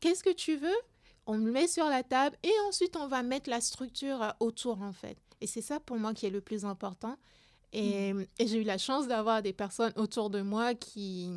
Qu'est-ce 0.00 0.24
que 0.24 0.32
tu 0.32 0.56
veux? 0.56 0.80
On 1.28 1.36
le 1.36 1.52
met 1.52 1.68
sur 1.68 1.84
la 1.84 2.02
table 2.02 2.36
et 2.42 2.50
ensuite 2.66 2.96
on 2.96 3.06
va 3.06 3.22
mettre 3.22 3.48
la 3.48 3.60
structure 3.60 4.20
euh, 4.22 4.30
autour 4.40 4.82
en 4.82 4.92
fait. 4.92 5.18
Et 5.40 5.46
c'est 5.46 5.60
ça 5.60 5.78
pour 5.78 5.98
moi 5.98 6.14
qui 6.14 6.26
est 6.26 6.30
le 6.30 6.40
plus 6.40 6.64
important. 6.64 7.16
Et, 7.72 8.14
mm. 8.14 8.26
et 8.38 8.46
j'ai 8.48 8.62
eu 8.62 8.64
la 8.64 8.78
chance 8.78 9.06
d'avoir 9.06 9.42
des 9.42 9.52
personnes 9.52 9.92
autour 9.96 10.30
de 10.30 10.40
moi 10.40 10.74
qui, 10.74 11.30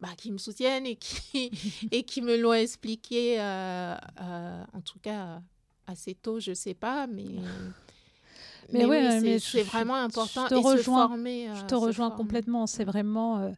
bah, 0.00 0.08
qui 0.18 0.32
me 0.32 0.38
soutiennent 0.38 0.86
et 0.86 0.96
qui, 0.96 1.50
et 1.92 2.02
qui 2.02 2.20
me 2.20 2.36
l'ont 2.36 2.52
expliqué, 2.52 3.40
euh, 3.40 3.94
euh, 4.20 4.64
en 4.72 4.80
tout 4.80 4.98
cas 4.98 5.40
assez 5.86 6.14
tôt, 6.14 6.40
je 6.40 6.52
sais 6.52 6.74
pas, 6.74 7.06
mais... 7.06 7.36
Mais, 8.72 8.84
oui, 8.84 9.38
c'est 9.38 9.62
vraiment 9.62 9.94
important. 9.94 10.46
Je 10.46 10.48
te 10.48 10.54
et 10.54 10.60
rejoins, 10.60 11.04
se 11.04 11.08
former, 11.08 11.48
je 11.54 11.64
te 11.66 11.76
rejoins 11.76 12.10
complètement. 12.10 12.66
C'est 12.66 12.82
vraiment 12.84 13.54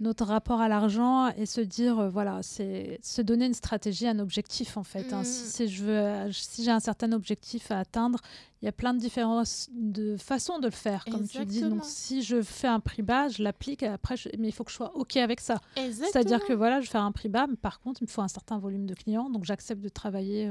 notre 0.00 0.24
rapport 0.24 0.60
à 0.60 0.68
l'argent 0.68 1.28
et 1.36 1.46
se 1.46 1.60
dire, 1.60 1.98
euh, 1.98 2.08
voilà, 2.08 2.40
c'est 2.42 3.00
se 3.02 3.20
donner 3.20 3.46
une 3.46 3.54
stratégie, 3.54 4.06
un 4.06 4.18
objectif 4.18 4.76
en 4.76 4.84
fait. 4.84 5.12
Hein. 5.12 5.24
Si, 5.24 5.64
mm. 5.64 5.66
je 5.66 5.84
veux, 5.84 6.32
si 6.32 6.64
j'ai 6.64 6.70
un 6.70 6.80
certain 6.80 7.12
objectif 7.12 7.70
à 7.70 7.80
atteindre, 7.80 8.20
il 8.60 8.64
y 8.64 8.68
a 8.68 8.72
plein 8.72 8.92
de 8.92 8.98
différences 8.98 9.68
de 9.72 10.16
façons 10.16 10.58
de 10.58 10.66
le 10.66 10.72
faire, 10.72 11.04
comme 11.04 11.28
tu 11.28 11.44
dis. 11.44 11.60
Donc, 11.60 11.84
si 11.84 12.22
je 12.22 12.42
fais 12.42 12.66
un 12.66 12.80
prix 12.80 13.02
bas, 13.02 13.28
je 13.28 13.42
l'applique, 13.42 13.84
après, 13.84 14.16
mais 14.36 14.48
il 14.48 14.52
faut 14.52 14.64
que 14.64 14.72
je 14.72 14.76
sois 14.76 14.96
OK 14.96 15.16
avec 15.16 15.40
ça. 15.40 15.60
C'est-à-dire 15.76 16.44
que 16.44 16.52
voilà, 16.52 16.80
je 16.80 16.90
fais 16.90 16.98
un 16.98 17.12
prix 17.12 17.28
bas, 17.28 17.46
mais 17.48 17.56
par 17.56 17.78
contre, 17.80 18.02
il 18.02 18.06
me 18.06 18.10
faut 18.10 18.22
un 18.22 18.28
certain 18.28 18.58
volume 18.58 18.86
de 18.86 18.94
clients, 18.94 19.30
donc 19.30 19.44
j'accepte 19.44 19.80
de 19.80 19.88
travailler 19.88 20.50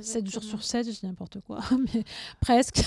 7 0.00 0.26
euh, 0.26 0.30
jours 0.30 0.44
sur 0.44 0.62
7, 0.62 0.86
je 0.86 1.00
dis 1.00 1.06
n'importe 1.06 1.40
quoi, 1.40 1.60
mais 1.94 2.04
presque. 2.40 2.84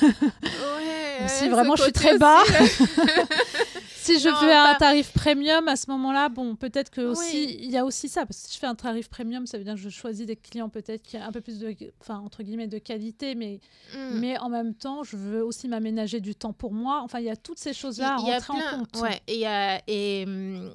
Si 1.27 1.49
vraiment 1.49 1.75
je 1.75 1.83
suis 1.83 1.91
très 1.91 2.17
bas. 2.17 2.41
si 3.95 4.19
je 4.19 4.29
fais 4.29 4.53
un 4.53 4.75
tarif 4.75 5.11
premium 5.13 5.67
à 5.67 5.75
ce 5.75 5.89
moment-là, 5.91 6.29
bon, 6.29 6.55
peut-être 6.55 6.89
que 6.89 7.01
aussi 7.01 7.55
il 7.59 7.71
y 7.71 7.77
a 7.77 7.85
aussi 7.85 8.09
ça 8.09 8.25
parce 8.25 8.41
que 8.41 8.47
si 8.47 8.55
je 8.55 8.59
fais 8.59 8.67
un 8.67 8.75
tarif 8.75 9.09
premium, 9.09 9.45
ça 9.45 9.57
veut 9.57 9.63
dire 9.63 9.75
que 9.75 9.79
je 9.79 9.89
choisis 9.89 10.25
des 10.25 10.35
clients 10.35 10.69
peut-être 10.69 11.03
qui 11.03 11.17
ont 11.17 11.23
un 11.23 11.31
peu 11.31 11.41
plus 11.41 11.59
de, 11.59 11.75
enfin 11.99 12.19
entre 12.19 12.43
guillemets 12.43 12.67
de 12.67 12.77
qualité, 12.77 13.35
mais 13.35 13.59
mm. 13.95 14.19
mais 14.19 14.37
en 14.39 14.49
même 14.49 14.73
temps, 14.73 15.03
je 15.03 15.17
veux 15.17 15.43
aussi 15.43 15.67
m'aménager 15.67 16.19
du 16.19 16.35
temps 16.35 16.53
pour 16.53 16.73
moi. 16.73 17.01
Enfin, 17.03 17.19
il 17.19 17.25
y 17.25 17.29
a 17.29 17.35
toutes 17.35 17.59
ces 17.59 17.73
choses-là 17.73 18.13
à 18.13 18.17
rentrer 18.17 18.53
en 18.53 18.77
compte. 18.79 19.01
Ouais, 19.01 19.21
et 19.27 19.35
il 19.35 19.39
y 19.39 19.45
a 19.45 19.81
et 19.87 20.25
mm, 20.25 20.69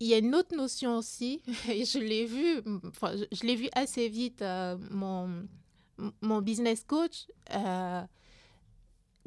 il 0.00 0.06
y 0.06 0.14
a 0.14 0.18
une 0.18 0.34
autre 0.34 0.56
notion 0.56 0.96
aussi, 0.96 1.42
et 1.68 1.84
je 1.84 1.98
l'ai 1.98 2.26
vu, 2.26 2.62
enfin, 2.86 3.12
je, 3.32 3.46
l'ai 3.46 3.56
vu 3.56 3.68
assez 3.74 4.08
vite, 4.08 4.42
euh, 4.42 4.76
mon, 4.90 5.46
mon 6.20 6.40
business 6.40 6.84
coach, 6.84 7.26
euh, 7.54 8.02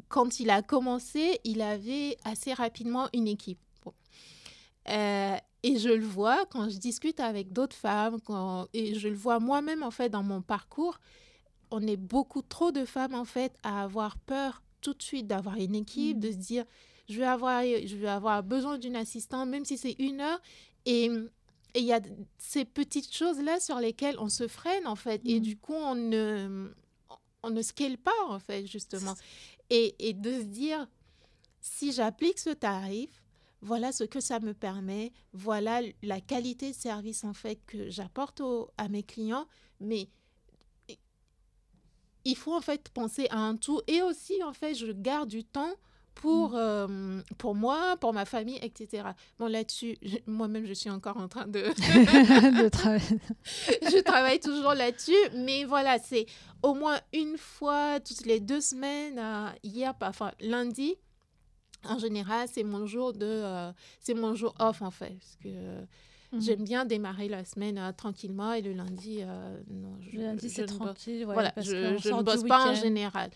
quand 0.10 0.39
il 0.39 0.49
a 0.49 0.62
commencé, 0.62 1.39
il 1.43 1.62
avait 1.62 2.18
assez 2.26 2.53
rapidement 2.53 3.07
une 3.14 3.28
équipe. 3.28 3.60
Euh, 4.89 5.38
et 5.62 5.78
je 5.78 5.89
le 5.89 6.05
vois 6.05 6.45
quand 6.47 6.70
je 6.70 6.78
discute 6.78 7.20
avec 7.20 7.53
d'autres 7.53 7.76
femmes, 7.76 8.20
quand, 8.22 8.68
et 8.74 8.95
je 8.95 9.07
le 9.07 9.16
vois 9.16 9.39
moi-même 9.39 9.84
en 9.84 9.91
fait 9.91 10.10
dans 10.10 10.24
mon 10.24 10.41
parcours, 10.41 10.99
on 11.70 11.86
est 11.86 11.97
beaucoup 11.97 12.41
trop 12.41 12.72
de 12.72 12.86
femmes 12.86 13.14
en 13.14 13.26
fait 13.26 13.53
à 13.62 13.84
avoir 13.84 14.18
peur 14.18 14.64
tout 14.82 14.93
de 14.93 15.03
suite 15.03 15.28
d'avoir 15.28 15.57
une 15.57 15.76
équipe, 15.76 16.18
mm. 16.18 16.22
de 16.22 16.32
se 16.32 16.38
dire 16.38 16.66
je 17.07 17.20
vais 17.20 17.26
avoir, 17.26 17.64
je 17.64 17.95
vais 17.95 18.07
avoir 18.07 18.41
besoin 18.43 18.78
d'une 18.78 18.95
assistante, 18.95 19.49
même 19.49 19.66
si 19.66 19.78
c'est 19.78 19.95
une 19.99 20.22
heure. 20.22 20.39
Et 20.86 21.12
il 21.76 21.84
y 21.84 21.93
a 21.93 22.01
ces 22.38 22.66
petites 22.66 23.14
choses-là 23.14 23.60
sur 23.60 23.80
lesquelles 23.80 24.16
on 24.20 24.30
se 24.30 24.47
freine 24.47 24.88
en 24.88 24.95
fait. 24.95 25.22
Et 25.26 25.39
mm. 25.39 25.43
du 25.43 25.57
coup, 25.57 25.74
on 25.74 25.95
ne, 25.95 26.72
on 27.43 27.49
ne 27.49 27.62
scale 27.62 27.97
pas 27.97 28.12
en 28.28 28.39
fait, 28.39 28.66
justement. 28.66 29.16
Et, 29.70 30.13
de 30.13 30.32
se 30.32 30.45
dire, 30.45 30.88
si 31.61 31.91
j'applique 31.91 32.39
ce 32.39 32.49
tarif, 32.49 33.24
voilà 33.61 33.91
ce 33.91 34.03
que 34.03 34.20
ça 34.20 34.39
me 34.39 34.53
permet, 34.53 35.11
voilà 35.34 35.82
la 36.01 36.22
qualité 36.22 36.72
de 36.72 36.76
service 36.76 37.24
en 37.24 37.34
fait 37.34 37.59
que 37.65 37.89
j'apporte 37.89 38.41
à 38.78 38.88
mes 38.88 39.03
clients, 39.03 39.47
mais 39.80 40.09
il 42.26 42.36
faut 42.36 42.55
en 42.55 42.61
fait 42.61 42.89
penser 42.89 43.28
à 43.30 43.39
un 43.39 43.57
tout. 43.57 43.82
Et 43.88 44.01
aussi 44.01 44.41
en 44.43 44.53
fait 44.53 44.74
je 44.74 44.91
garde 44.91 45.30
du 45.30 45.43
temps 45.43 45.74
pour, 46.20 46.49
mm. 46.49 46.55
euh, 46.55 47.22
pour 47.38 47.55
moi, 47.55 47.95
pour 47.97 48.13
ma 48.13 48.26
famille, 48.26 48.59
etc. 48.61 49.03
Bon, 49.38 49.47
là-dessus, 49.47 49.97
moi-même, 50.28 50.65
je 50.65 50.74
suis 50.74 50.89
encore 50.89 51.15
en 51.17 51.30
train 51.30 51.47
de, 51.47 51.59
de 52.63 52.70
travailler. 52.70 53.20
je 53.82 54.01
travaille 54.01 54.39
toujours 54.39 54.74
là-dessus, 54.74 55.13
mais 55.36 55.63
voilà, 55.63 55.97
c'est 55.97 56.26
au 56.61 56.74
moins 56.74 56.99
une 57.13 57.38
fois 57.38 58.01
toutes 58.01 58.26
les 58.26 58.41
deux 58.41 58.59
semaines, 58.59 59.17
euh, 59.17 59.47
hier, 59.63 59.93
enfin 60.01 60.32
lundi, 60.41 60.95
en 61.86 61.97
général, 61.97 62.49
c'est 62.51 62.63
mon 62.63 62.86
jour 62.86 63.13
de, 63.13 63.26
euh, 63.26 63.72
c'est 64.01 64.13
mon 64.13 64.36
jour 64.36 64.53
off 64.59 64.82
en 64.82 64.91
fait, 64.91 65.15
parce 65.17 65.38
que 65.41 65.86
Mhm. 66.32 66.41
J'aime 66.41 66.63
bien 66.63 66.86
démarrer 66.86 67.28
la 67.28 67.43
semaine 67.43 67.78
euh, 67.80 67.91
tranquillement 67.91 68.53
et 68.53 68.61
le 68.61 68.74
lundi, 68.74 69.20
euh, 69.22 69.59
non. 69.72 69.97
Je, 69.99 70.17
le 70.17 70.24
lundi, 70.24 70.49
c'est 70.49 70.65
tranquille. 70.65 71.26
voilà, 71.26 71.51
je, 71.57 71.76
ne 71.76 72.22
bosse 72.22 72.43
pas 72.43 72.72
en 72.72 72.76
général. 72.76 73.32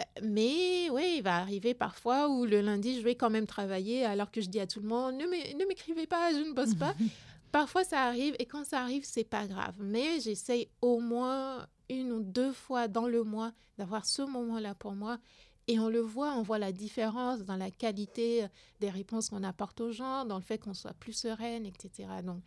Euh, 0.00 0.20
mais 0.22 0.88
oui, 0.90 1.14
il 1.18 1.22
va 1.22 1.36
arriver 1.36 1.74
parfois 1.74 2.28
où 2.28 2.44
le 2.44 2.60
lundi, 2.60 2.98
je 2.98 3.04
vais 3.04 3.14
quand 3.14 3.30
même 3.30 3.46
travailler 3.46 4.04
alors 4.04 4.30
que 4.30 4.40
je 4.40 4.48
dis 4.48 4.60
à 4.60 4.66
tout 4.66 4.80
le 4.80 4.88
monde 4.88 5.16
ne 5.16 5.66
m'écrivez 5.66 6.06
pas, 6.06 6.32
je 6.32 6.38
ne 6.38 6.52
bosse 6.52 6.74
pas. 6.74 6.94
parfois, 7.52 7.84
ça 7.84 8.02
arrive 8.02 8.34
et 8.38 8.46
quand 8.46 8.64
ça 8.64 8.80
arrive, 8.80 9.04
c'est 9.04 9.24
pas 9.24 9.46
grave. 9.46 9.74
Mais 9.78 10.20
j'essaye 10.20 10.68
au 10.80 11.00
moins 11.00 11.66
une 11.88 12.12
ou 12.12 12.22
deux 12.22 12.52
fois 12.52 12.88
dans 12.88 13.06
le 13.06 13.24
mois 13.24 13.52
d'avoir 13.78 14.06
ce 14.06 14.22
moment-là 14.22 14.74
pour 14.74 14.94
moi 14.94 15.18
et 15.70 15.78
on 15.78 15.88
le 15.88 16.00
voit, 16.00 16.34
on 16.34 16.42
voit 16.42 16.58
la 16.58 16.72
différence 16.72 17.42
dans 17.42 17.56
la 17.56 17.70
qualité 17.70 18.46
des 18.80 18.90
réponses 18.90 19.30
qu'on 19.30 19.44
apporte 19.44 19.80
aux 19.80 19.92
gens, 19.92 20.24
dans 20.24 20.36
le 20.36 20.42
fait 20.42 20.58
qu'on 20.58 20.74
soit 20.74 20.94
plus 20.94 21.12
sereine, 21.12 21.64
etc. 21.64 22.08
Donc, 22.24 22.42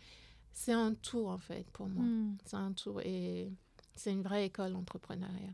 c'est 0.52 0.74
un 0.74 0.94
tout, 0.94 1.28
en 1.28 1.38
fait, 1.38 1.66
pour 1.72 1.88
moi. 1.88 2.04
Hmm. 2.04 2.36
C'est 2.46 2.58
un 2.58 2.74
tout. 2.74 3.00
Et 3.00 3.50
c'est 3.96 4.12
une 4.12 4.22
vraie 4.22 4.46
école 4.46 4.74
d'entrepreneuriat. 4.74 5.54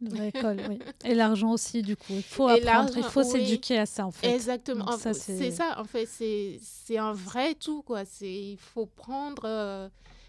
Une 0.00 0.08
vraie 0.08 0.28
école, 0.28 0.60
oui. 0.68 0.78
Et 1.04 1.14
l'argent 1.14 1.52
aussi, 1.52 1.82
du 1.82 1.96
coup. 1.96 2.14
Il 2.14 2.22
faut 2.22 2.48
apprendre, 2.48 2.96
il 2.96 3.02
faut 3.02 3.22
s'éduquer 3.22 3.78
à 3.78 3.86
ça, 3.86 4.06
en 4.06 4.10
fait. 4.10 4.34
Exactement. 4.34 4.86
C'est 4.96 5.50
ça, 5.50 5.78
en 5.78 5.84
fait. 5.84 6.06
C'est 6.06 6.98
un 6.98 7.12
vrai 7.12 7.54
tout, 7.54 7.82
quoi. 7.82 8.02
Il 8.22 8.56
faut 8.58 8.86
prendre 8.86 9.42
euh, 9.44 9.88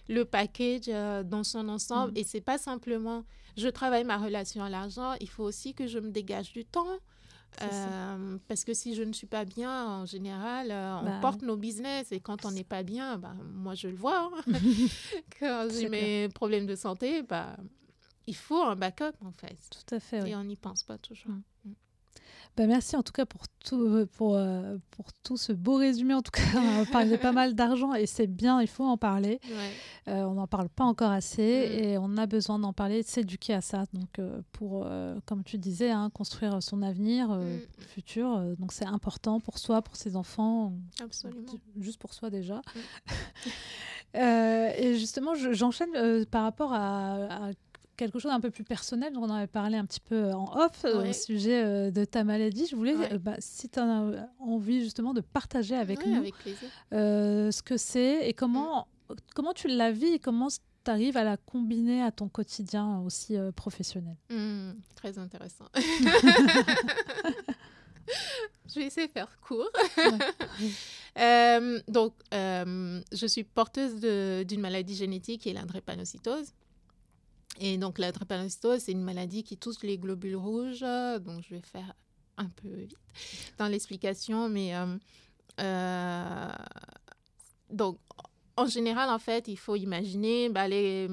le 0.09 0.25
package 0.25 0.89
euh, 0.89 1.23
dans 1.23 1.43
son 1.43 1.69
ensemble. 1.69 2.13
Hmm. 2.13 2.17
Et 2.17 2.23
c'est 2.23 2.41
pas 2.41 2.57
simplement 2.57 3.23
je 3.57 3.67
travaille 3.67 4.03
ma 4.03 4.17
relation 4.17 4.63
à 4.63 4.69
l'argent, 4.69 5.13
il 5.19 5.29
faut 5.29 5.43
aussi 5.43 5.73
que 5.73 5.87
je 5.87 5.99
me 5.99 6.09
dégage 6.09 6.53
du 6.53 6.65
temps. 6.65 6.87
Euh, 7.61 8.37
parce 8.47 8.63
que 8.63 8.73
si 8.73 8.95
je 8.95 9.03
ne 9.03 9.13
suis 9.13 9.27
pas 9.27 9.45
bien, 9.45 9.87
en 9.87 10.05
général, 10.05 10.71
euh, 10.71 10.99
on 11.01 11.05
bah 11.05 11.19
porte 11.21 11.41
nos 11.41 11.57
business 11.57 12.11
et 12.11 12.19
quand 12.19 12.45
on 12.45 12.51
n'est 12.51 12.63
pas 12.63 12.83
bien, 12.83 13.17
bah, 13.17 13.35
moi 13.53 13.75
je 13.75 13.87
le 13.87 13.95
vois. 13.95 14.31
Hein. 14.33 14.53
quand 15.39 15.67
j'ai 15.71 15.89
mes 15.89 16.29
problèmes 16.29 16.65
de 16.65 16.75
santé, 16.75 17.23
bah, 17.23 17.57
il 18.27 18.35
faut 18.35 18.61
un 18.61 18.75
backup 18.75 19.13
en 19.25 19.31
fait. 19.31 19.57
Tout 19.69 19.95
à 19.95 19.99
fait. 19.99 20.29
Et 20.29 20.35
on 20.35 20.43
n'y 20.43 20.55
pense 20.55 20.83
pas 20.83 20.97
toujours. 20.97 21.31
Mm. 21.31 21.41
Bah, 22.57 22.67
merci 22.67 22.95
en 22.95 23.03
tout 23.03 23.13
cas 23.13 23.25
pour 23.25 23.43
tout, 23.63 23.81
euh, 23.81 24.05
pour, 24.17 24.35
euh, 24.35 24.77
pour 24.91 25.13
tout 25.23 25.37
ce 25.37 25.53
beau 25.53 25.75
résumé. 25.75 26.13
En 26.13 26.21
tout 26.21 26.31
cas, 26.31 26.41
on 26.81 26.85
parlé 26.85 27.17
pas 27.17 27.31
mal 27.31 27.55
d'argent 27.55 27.93
et 27.93 28.05
c'est 28.05 28.27
bien, 28.27 28.61
il 28.61 28.67
faut 28.67 28.83
en 28.83 28.97
parler. 28.97 29.39
Euh, 30.07 30.23
on 30.23 30.33
n'en 30.33 30.47
parle 30.47 30.69
pas 30.69 30.83
encore 30.83 31.11
assez 31.11 31.41
mm. 31.41 31.83
et 31.83 31.97
on 31.97 32.17
a 32.17 32.25
besoin 32.25 32.59
d'en 32.59 32.73
parler, 32.73 33.03
de 33.03 33.07
s'éduquer 33.07 33.53
à 33.53 33.61
ça. 33.61 33.85
Donc, 33.93 34.19
pour, 34.51 34.87
comme 35.25 35.43
tu 35.43 35.57
disais, 35.57 35.91
hein, 35.91 36.09
construire 36.13 36.61
son 36.61 36.81
avenir 36.81 37.29
mm. 37.29 37.59
futur. 37.79 38.41
donc, 38.57 38.73
c'est 38.73 38.85
important 38.85 39.39
pour 39.39 39.57
soi, 39.57 39.81
pour 39.81 39.95
ses 39.95 40.15
enfants. 40.15 40.73
Absolument. 41.01 41.45
Juste 41.79 41.99
pour 41.99 42.13
soi 42.13 42.29
déjà. 42.29 42.61
Mm. 44.13 44.19
et 44.19 44.97
justement, 44.97 45.35
j'enchaîne 45.35 46.25
par 46.25 46.43
rapport 46.43 46.73
à 46.73 47.51
quelque 48.01 48.19
chose 48.19 48.31
d'un 48.31 48.39
peu 48.39 48.49
plus 48.49 48.63
personnel, 48.63 49.13
dont 49.13 49.21
on 49.21 49.29
avait 49.29 49.45
parlé 49.45 49.77
un 49.77 49.85
petit 49.85 49.99
peu 49.99 50.31
en 50.31 50.45
off 50.57 50.85
au 50.85 51.13
sujet 51.13 51.91
de 51.91 52.05
ta 52.05 52.23
maladie. 52.23 52.65
Je 52.65 52.75
voulais, 52.75 52.95
bah, 53.19 53.35
si 53.39 53.69
tu 53.69 53.79
as 53.79 54.27
envie 54.39 54.81
justement 54.81 55.13
de 55.13 55.21
partager 55.21 55.75
avec 55.75 56.05
nous 56.05 56.25
ce 56.91 57.61
que 57.61 57.77
c'est 57.77 58.27
et 58.27 58.33
comment, 58.33 58.87
mm. 59.09 59.13
comment 59.35 59.53
tu 59.53 59.67
la 59.67 59.91
vis 59.91 60.13
et 60.13 60.19
comment 60.19 60.47
tu 60.49 60.89
arrives 60.89 61.15
à 61.15 61.23
la 61.23 61.37
combiner 61.37 62.01
à 62.01 62.11
ton 62.11 62.27
quotidien 62.27 63.01
aussi 63.05 63.35
professionnel. 63.55 64.15
Mm, 64.31 64.71
très 64.95 65.19
intéressant. 65.19 65.65
je 68.67 68.79
vais 68.79 68.85
essayer 68.87 69.07
de 69.07 69.11
faire 69.11 69.39
court. 69.41 69.69
Euh, 71.19 71.81
donc, 71.89 72.13
euh, 72.33 73.01
je 73.11 73.25
suis 73.25 73.43
porteuse 73.43 73.99
d'une 73.99 74.61
maladie 74.61 74.95
génétique 74.95 75.41
qui 75.41 75.49
est. 75.49 75.57
Et 77.59 77.77
donc, 77.77 77.99
la 77.99 78.11
drépanocytose, 78.11 78.81
c'est 78.81 78.91
une 78.91 79.03
maladie 79.03 79.43
qui 79.43 79.57
touche 79.57 79.83
les 79.83 79.97
globules 79.97 80.35
rouges. 80.35 80.81
Donc, 80.81 81.43
je 81.43 81.55
vais 81.55 81.61
faire 81.61 81.93
un 82.37 82.49
peu 82.49 82.69
vite 82.69 82.97
dans 83.57 83.67
l'explication, 83.67 84.49
mais 84.49 84.73
euh, 85.59 86.49
donc 87.69 87.97
en 88.57 88.67
général, 88.67 89.09
en 89.09 89.17
fait, 89.17 89.47
il 89.47 89.57
faut 89.57 89.75
imaginer, 89.75 90.49
bah, 90.49 90.67
les, 90.67 91.07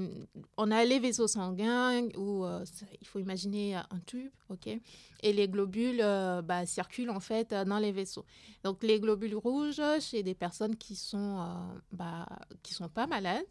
on 0.56 0.70
a 0.70 0.84
les 0.84 0.98
vaisseaux 0.98 1.28
sanguins 1.28 2.02
ou 2.16 2.44
euh, 2.44 2.64
il 3.00 3.06
faut 3.06 3.20
imaginer 3.20 3.76
un 3.76 4.00
tube, 4.06 4.30
ok, 4.48 4.66
et 4.66 5.32
les 5.32 5.48
globules 5.48 6.00
euh, 6.00 6.42
bah, 6.42 6.66
circulent 6.66 7.10
en 7.10 7.20
fait 7.20 7.54
dans 7.54 7.78
les 7.78 7.92
vaisseaux. 7.92 8.24
Donc 8.64 8.82
les 8.82 9.00
globules 9.00 9.36
rouges 9.36 9.80
chez 10.00 10.22
des 10.22 10.34
personnes 10.34 10.76
qui 10.76 10.96
sont 10.96 11.38
euh, 11.40 11.78
bah, 11.92 12.26
qui 12.62 12.74
sont 12.74 12.88
pas 12.88 13.06
malades, 13.06 13.46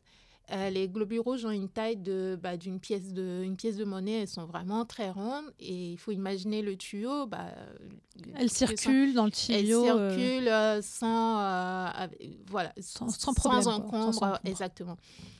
euh, 0.51 0.69
les 0.69 0.87
globules 0.87 1.19
rouges 1.19 1.45
ont 1.45 1.51
une 1.51 1.69
taille 1.69 1.97
de, 1.97 2.39
bah, 2.41 2.55
d'une 2.55 2.79
pièce 2.79 3.11
de, 3.11 3.43
une 3.43 3.57
pièce 3.57 3.75
de 3.75 3.83
monnaie. 3.83 4.21
Elles 4.21 4.27
sont 4.27 4.45
vraiment 4.45 4.85
très 4.85 5.09
rondes. 5.09 5.51
Et 5.59 5.91
il 5.91 5.97
faut 5.97 6.11
imaginer 6.11 6.61
le 6.61 6.77
tuyau. 6.77 7.27
Bah, 7.27 7.47
elles 8.35 8.49
circulent 8.49 9.13
dans 9.13 9.25
le 9.25 9.31
tuyau. 9.31 9.83
Elles 9.83 9.91
euh, 9.91 10.09
circulent 10.09 10.47
euh, 10.47 10.81
sans, 10.81 12.07
voilà, 12.47 12.73
sans, 12.79 13.09
sans, 13.09 13.33
problème, 13.33 13.61
sans 13.61 13.75
encombre. 13.75 14.39
Exactement. 14.45 14.97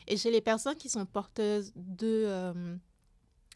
Et 0.08 0.18
chez 0.18 0.32
les 0.32 0.42
personnes 0.42 0.76
qui 0.76 0.90
sont 0.90 1.06
porteuses 1.06 1.72
de 1.76 2.28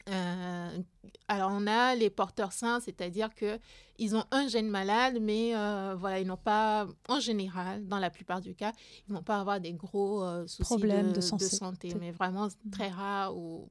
euh, 0.09 0.79
alors, 1.27 1.51
on 1.53 1.67
a 1.67 1.95
les 1.95 2.09
porteurs 2.09 2.53
sains, 2.53 2.79
c'est-à-dire 2.79 3.29
qu'ils 3.35 4.15
ont 4.15 4.25
un 4.31 4.47
gène 4.47 4.69
malade, 4.69 5.17
mais 5.21 5.55
euh, 5.55 5.95
voilà, 5.97 6.19
ils 6.19 6.27
n'ont 6.27 6.37
pas, 6.37 6.87
en 7.07 7.19
général, 7.19 7.87
dans 7.87 7.99
la 7.99 8.09
plupart 8.09 8.41
du 8.41 8.55
cas, 8.55 8.73
ils 9.07 9.13
vont 9.13 9.23
pas 9.23 9.39
avoir 9.39 9.59
des 9.59 9.73
gros 9.73 10.23
euh, 10.23 10.47
soucis 10.47 10.63
Problèmes 10.63 11.13
de, 11.13 11.21
santé. 11.21 11.93
mais 11.99 12.11
vraiment 12.11 12.49
très 12.71 12.89
rare 12.89 13.35
ou 13.35 13.69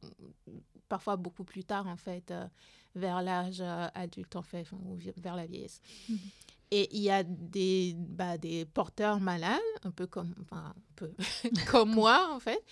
parfois 0.88 1.16
beaucoup 1.16 1.44
plus 1.44 1.64
tard, 1.64 1.86
en 1.86 1.96
fait, 1.96 2.32
vers 2.94 3.22
l'âge 3.22 3.62
adulte, 3.94 4.36
en 4.36 4.42
fait, 4.42 4.70
ou 4.72 4.98
vers 5.16 5.36
la 5.36 5.46
vieillesse. 5.46 5.80
Mmh. 6.08 6.14
Et 6.72 6.88
il 6.96 7.02
y 7.02 7.10
a 7.10 7.24
des, 7.24 7.94
bah, 7.96 8.38
des 8.38 8.64
porteurs 8.64 9.18
malades, 9.18 9.58
un 9.82 9.90
peu 9.90 10.06
comme, 10.06 10.32
enfin, 10.40 10.72
un 10.76 10.92
peu 10.94 11.10
comme 11.70 11.92
moi, 11.92 12.30
en 12.32 12.38
fait, 12.38 12.62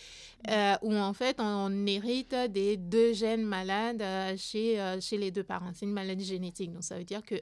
euh, 0.48 0.76
où 0.82 0.94
en 0.94 1.12
fait, 1.12 1.36
on, 1.40 1.84
hérite 1.84 2.34
des 2.50 2.76
deux 2.76 3.12
gènes 3.12 3.44
malades 3.44 4.00
euh, 4.00 4.36
chez, 4.36 4.80
euh, 4.80 5.00
chez 5.00 5.18
les 5.18 5.32
deux 5.32 5.42
parents. 5.42 5.72
C'est 5.74 5.84
une 5.84 5.92
maladie 5.92 6.24
génétique. 6.24 6.72
Donc, 6.72 6.84
ça 6.84 6.96
veut 6.96 7.04
dire 7.04 7.22
que 7.24 7.34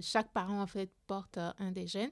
chaque 0.00 0.32
parent, 0.32 0.60
en 0.60 0.66
fait, 0.66 0.90
porte 1.06 1.38
un 1.38 1.70
des 1.70 1.86
gènes. 1.86 2.10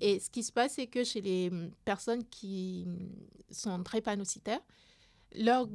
Et 0.00 0.20
ce 0.20 0.30
qui 0.30 0.44
se 0.44 0.52
passe, 0.52 0.74
c'est 0.74 0.86
que 0.86 1.02
chez 1.02 1.20
les 1.20 1.50
personnes 1.84 2.24
qui 2.24 2.86
sont 3.50 3.82
très 3.82 4.00
leurs, 5.34 5.68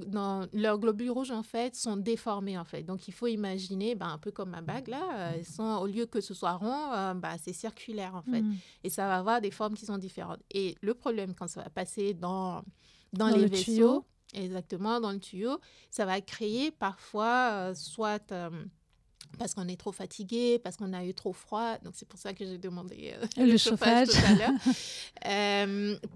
leurs 0.53 0.79
globules 0.79 1.11
rouges, 1.11 1.31
en 1.31 1.43
fait, 1.43 1.75
sont 1.75 1.97
déformés, 1.97 2.57
en 2.57 2.65
fait. 2.65 2.83
Donc, 2.83 3.07
il 3.07 3.13
faut 3.13 3.27
imaginer, 3.27 3.95
ben, 3.95 4.07
un 4.07 4.17
peu 4.17 4.31
comme 4.31 4.51
ma 4.51 4.61
bague, 4.61 4.87
là, 4.87 5.33
euh, 5.33 5.43
sont, 5.43 5.79
au 5.81 5.87
lieu 5.87 6.05
que 6.05 6.21
ce 6.21 6.33
soit 6.33 6.53
rond, 6.53 6.93
euh, 6.93 7.13
ben, 7.13 7.35
c'est 7.41 7.53
circulaire, 7.53 8.15
en 8.15 8.21
fait. 8.21 8.41
Mm. 8.41 8.55
Et 8.83 8.89
ça 8.89 9.07
va 9.07 9.17
avoir 9.17 9.41
des 9.41 9.51
formes 9.51 9.75
qui 9.75 9.85
sont 9.85 9.97
différentes. 9.97 10.39
Et 10.51 10.75
le 10.81 10.93
problème, 10.93 11.33
quand 11.33 11.47
ça 11.47 11.63
va 11.63 11.69
passer 11.69 12.13
dans, 12.13 12.63
dans, 13.13 13.29
les 13.29 13.45
vaisseaux, 13.45 14.05
exactement, 14.33 14.99
dans 14.99 15.11
le 15.11 15.19
tuyau, 15.19 15.59
ça 15.89 16.05
va 16.05 16.21
créer 16.21 16.71
parfois, 16.71 17.49
euh, 17.51 17.73
soit 17.73 18.33
parce 19.37 19.53
qu'on 19.53 19.67
est 19.67 19.79
trop 19.79 19.91
fatigué, 19.91 20.57
parce 20.59 20.77
qu'on 20.77 20.93
a 20.93 21.03
eu 21.03 21.13
trop 21.13 21.33
froid. 21.33 21.77
Donc, 21.79 21.93
c'est 21.95 22.07
pour 22.07 22.19
ça 22.19 22.33
que 22.33 22.45
j'ai 22.45 22.57
demandé 22.57 23.13
le, 23.37 23.57
chauffage, 23.57 24.07
tout 24.07 24.17
à 24.25 24.33
l'heure. 24.33 25.99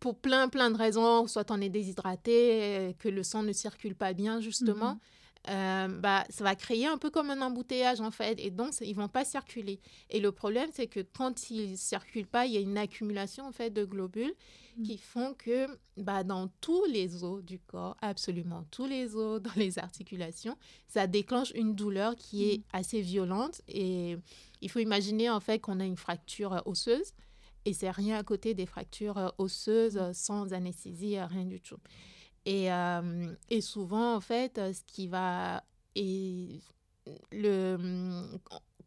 pour 0.00 0.18
plein, 0.18 0.48
plein 0.48 0.70
de 0.70 0.76
raisons, 0.76 1.26
soit 1.26 1.50
on 1.50 1.60
est 1.60 1.68
déshydraté, 1.68 2.60
euh, 2.62 2.92
que 2.98 3.08
le 3.08 3.22
sang 3.22 3.42
ne 3.42 3.52
circule 3.52 3.94
pas 3.94 4.12
bien, 4.12 4.40
justement. 4.40 4.94
Mhm. 4.94 5.00
Euh, 5.48 5.88
bah, 5.88 6.24
ça 6.28 6.44
va 6.44 6.54
créer 6.54 6.86
un 6.86 6.98
peu 6.98 7.10
comme 7.10 7.30
un 7.30 7.40
embouteillage 7.40 8.00
en 8.00 8.10
fait 8.10 8.38
et 8.38 8.50
donc 8.50 8.72
ils 8.82 8.94
vont 8.94 9.08
pas 9.08 9.24
circuler 9.24 9.80
et 10.10 10.20
le 10.20 10.30
problème 10.30 10.68
c'est 10.74 10.88
que 10.88 11.00
quand 11.00 11.50
ils 11.50 11.78
circulent 11.78 12.26
pas 12.26 12.44
il 12.44 12.52
y 12.52 12.56
a 12.58 12.60
une 12.60 12.76
accumulation 12.76 13.46
en 13.46 13.52
fait 13.52 13.70
de 13.70 13.84
globules 13.84 14.34
mhm. 14.76 14.84
qui 14.84 14.98
font 14.98 15.34
que 15.38 15.66
bah, 15.96 16.22
dans 16.22 16.48
tous 16.60 16.84
les 16.86 17.22
os 17.22 17.42
du 17.42 17.60
corps 17.60 17.96
absolument 18.02 18.64
tous 18.72 18.86
les 18.86 19.14
os 19.14 19.40
dans 19.42 19.54
les 19.56 19.78
articulations 19.78 20.58
ça 20.86 21.06
déclenche 21.06 21.52
une 21.54 21.74
douleur 21.74 22.16
qui 22.16 22.50
est 22.50 22.58
mhm. 22.58 22.64
assez 22.74 23.00
violente 23.00 23.62
et 23.68 24.18
il 24.60 24.68
faut 24.68 24.80
imaginer 24.80 25.30
en 25.30 25.40
fait 25.40 25.60
qu'on 25.60 25.80
a 25.80 25.84
une 25.84 25.96
fracture 25.96 26.62
osseuse 26.66 27.12
et 27.64 27.72
c'est 27.72 27.90
rien 27.90 28.18
à 28.18 28.22
côté 28.22 28.54
des 28.54 28.66
fractures 28.66 29.18
euh, 29.18 29.28
osseuses 29.38 29.98
euh, 29.98 30.12
sans 30.12 30.52
anesthésie, 30.52 31.16
euh, 31.18 31.26
rien 31.26 31.44
du 31.44 31.60
tout. 31.60 31.78
Et, 32.46 32.68
et 33.50 33.60
souvent, 33.60 34.14
en 34.16 34.20
fait, 34.20 34.58
ce 34.72 34.80
qui 34.86 35.06
va. 35.06 35.62
Et 35.94 36.62
le, 37.30 38.38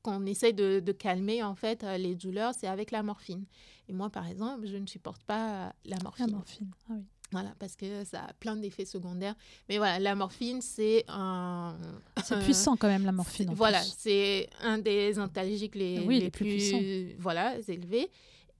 qu'on 0.01 0.25
essaie 0.25 0.51
de, 0.51 0.79
de, 0.79 0.91
calmer 0.91 1.43
en 1.43 1.53
fait 1.53 1.83
les 1.83 2.15
douleurs, 2.15 2.53
c'est 2.57 2.65
avec 2.65 2.89
la 2.89 3.03
morphine. 3.03 3.45
Et 3.87 3.93
moi, 3.93 4.09
par 4.09 4.27
exemple, 4.27 4.65
je 4.65 4.77
ne 4.77 4.87
supporte 4.87 5.21
pas 5.25 5.75
la 5.85 5.97
morphine. 6.01 6.25
La 6.25 6.33
morphine, 6.33 6.71
ah 6.89 6.93
oui. 6.95 7.03
Voilà, 7.31 7.53
parce 7.59 7.75
que 7.75 8.03
ça 8.03 8.23
a 8.25 8.33
plein 8.33 8.55
d'effets 8.55 8.85
secondaires. 8.85 9.35
Mais 9.69 9.77
voilà, 9.77 9.99
la 9.99 10.15
morphine, 10.15 10.61
c'est 10.61 11.05
un... 11.07 11.77
C'est 12.23 12.39
puissant 12.43 12.75
quand 12.75 12.87
même, 12.87 13.05
la 13.05 13.13
morphine. 13.13 13.53
voilà, 13.53 13.81
c'est 13.81 14.49
un 14.61 14.77
des 14.79 15.17
antalgiques 15.17 15.75
les, 15.75 15.99
les, 15.99 16.29
plus, 16.29 16.71
plus 16.71 17.15
voilà, 17.19 17.55
élevés. 17.67 18.09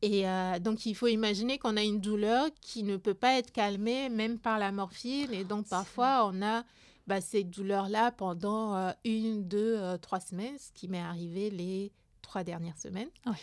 Et 0.01 0.27
euh, 0.27 0.59
donc, 0.59 0.85
il 0.85 0.95
faut 0.95 1.07
imaginer 1.07 1.57
qu'on 1.57 1.77
a 1.77 1.83
une 1.83 1.99
douleur 1.99 2.47
qui 2.61 2.83
ne 2.83 2.97
peut 2.97 3.13
pas 3.13 3.37
être 3.37 3.51
calmée 3.51 4.09
même 4.09 4.39
par 4.39 4.57
la 4.57 4.71
morphine. 4.71 5.31
Et 5.31 5.43
donc, 5.43 5.67
parfois, 5.67 6.29
on 6.31 6.41
a 6.41 6.63
bah, 7.07 7.21
cette 7.21 7.49
douleur-là 7.49 8.11
pendant 8.11 8.75
euh, 8.75 8.91
une, 9.05 9.47
deux, 9.47 9.75
euh, 9.77 9.97
trois 9.97 10.19
semaines, 10.19 10.57
ce 10.57 10.71
qui 10.73 10.87
m'est 10.87 11.01
arrivé 11.01 11.51
les 11.51 11.91
trois 12.21 12.43
dernières 12.43 12.77
semaines. 12.77 13.09
Ah 13.25 13.33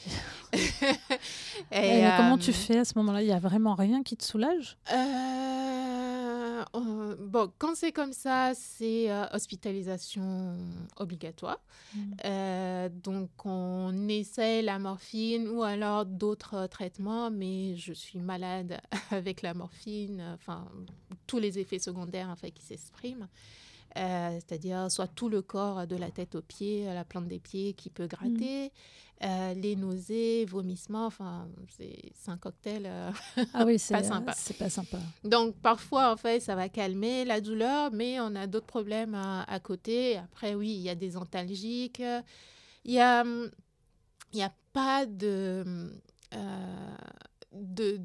et, 1.73 2.09
comment 2.17 2.39
tu 2.39 2.53
fais 2.53 2.79
à 2.79 2.85
ce 2.85 2.95
moment-là? 2.97 3.23
Il 3.23 3.27
n'y 3.27 3.33
a 3.33 3.39
vraiment 3.39 3.75
rien 3.75 4.03
qui 4.03 4.17
te 4.17 4.25
soulage? 4.25 4.79
Euh, 6.75 7.17
bon, 7.19 7.53
quand 7.59 7.75
c'est 7.75 7.93
comme 7.93 8.13
ça, 8.13 8.53
c'est 8.55 9.11
euh, 9.11 9.27
hospitalisation 9.33 10.57
obligatoire. 10.97 11.61
Mm. 11.95 12.01
Euh, 12.25 12.89
donc, 12.91 13.31
on 13.45 14.09
essaie 14.09 14.63
la 14.63 14.79
morphine 14.79 15.49
ou 15.49 15.63
alors 15.63 16.05
d'autres 16.05 16.67
traitements, 16.67 17.31
mais 17.31 17.77
je 17.77 17.93
suis 17.93 18.19
malade 18.19 18.81
avec 19.11 19.43
la 19.43 19.55
morphine, 19.55 20.23
enfin, 20.35 20.67
tous 21.27 21.39
les 21.39 21.59
effets 21.59 21.79
secondaires 21.79 22.29
en 22.29 22.37
fait, 22.37 22.51
qui 22.51 22.63
s'expriment. 22.63 23.29
Euh, 23.99 24.35
c'est-à-dire 24.35 24.91
soit 24.91 25.09
tout 25.09 25.29
le 25.29 25.43
corps 25.43 25.87
de 25.87 25.97
la 25.97 26.11
tête 26.11 26.35
aux 26.35 26.43
pieds, 26.43 26.85
la 26.85 27.05
plante 27.05 27.27
des 27.27 27.41
pieds 27.41 27.73
qui 27.73 27.91
peut 27.91 28.07
gratter, 28.07 28.67
mm. 28.67 29.25
euh, 29.25 29.55
les 29.55 29.75
nausées, 29.75 30.45
vomissements, 30.45 31.07
enfin, 31.07 31.49
c'est 31.77 32.31
un 32.31 32.37
cocktail 32.37 32.85
euh, 32.87 33.11
ah 33.55 33.65
oui, 33.65 33.83
pas 33.91 34.03
sympa. 34.05 34.33
c'est 34.37 34.57
pas 34.57 34.71
sympa. 34.71 34.99
Donc, 35.25 35.57
parfois, 35.57 36.13
en 36.13 36.17
fait, 36.17 36.39
ça 36.41 36.55
va 36.55 36.69
calmer 36.69 37.25
la 37.25 37.41
douleur, 37.41 37.91
mais 37.93 38.21
on 38.21 38.37
a 38.37 38.47
d'autres 38.47 38.67
problèmes 38.67 39.15
à, 39.15 39.61
côté. 39.61 40.19
Après, 40.19 40.55
oui, 40.55 40.71
il 40.71 40.83
y 40.83 40.91
a 40.91 40.95
des 40.95 41.17
antalgiques. 41.17 42.03
Il 42.85 42.93
y 42.93 43.01
a, 43.01 43.25
il 43.25 44.39
y 44.39 44.43
a 44.43 44.53
pas 44.73 45.07
de... 45.07 45.91
de 47.53 48.01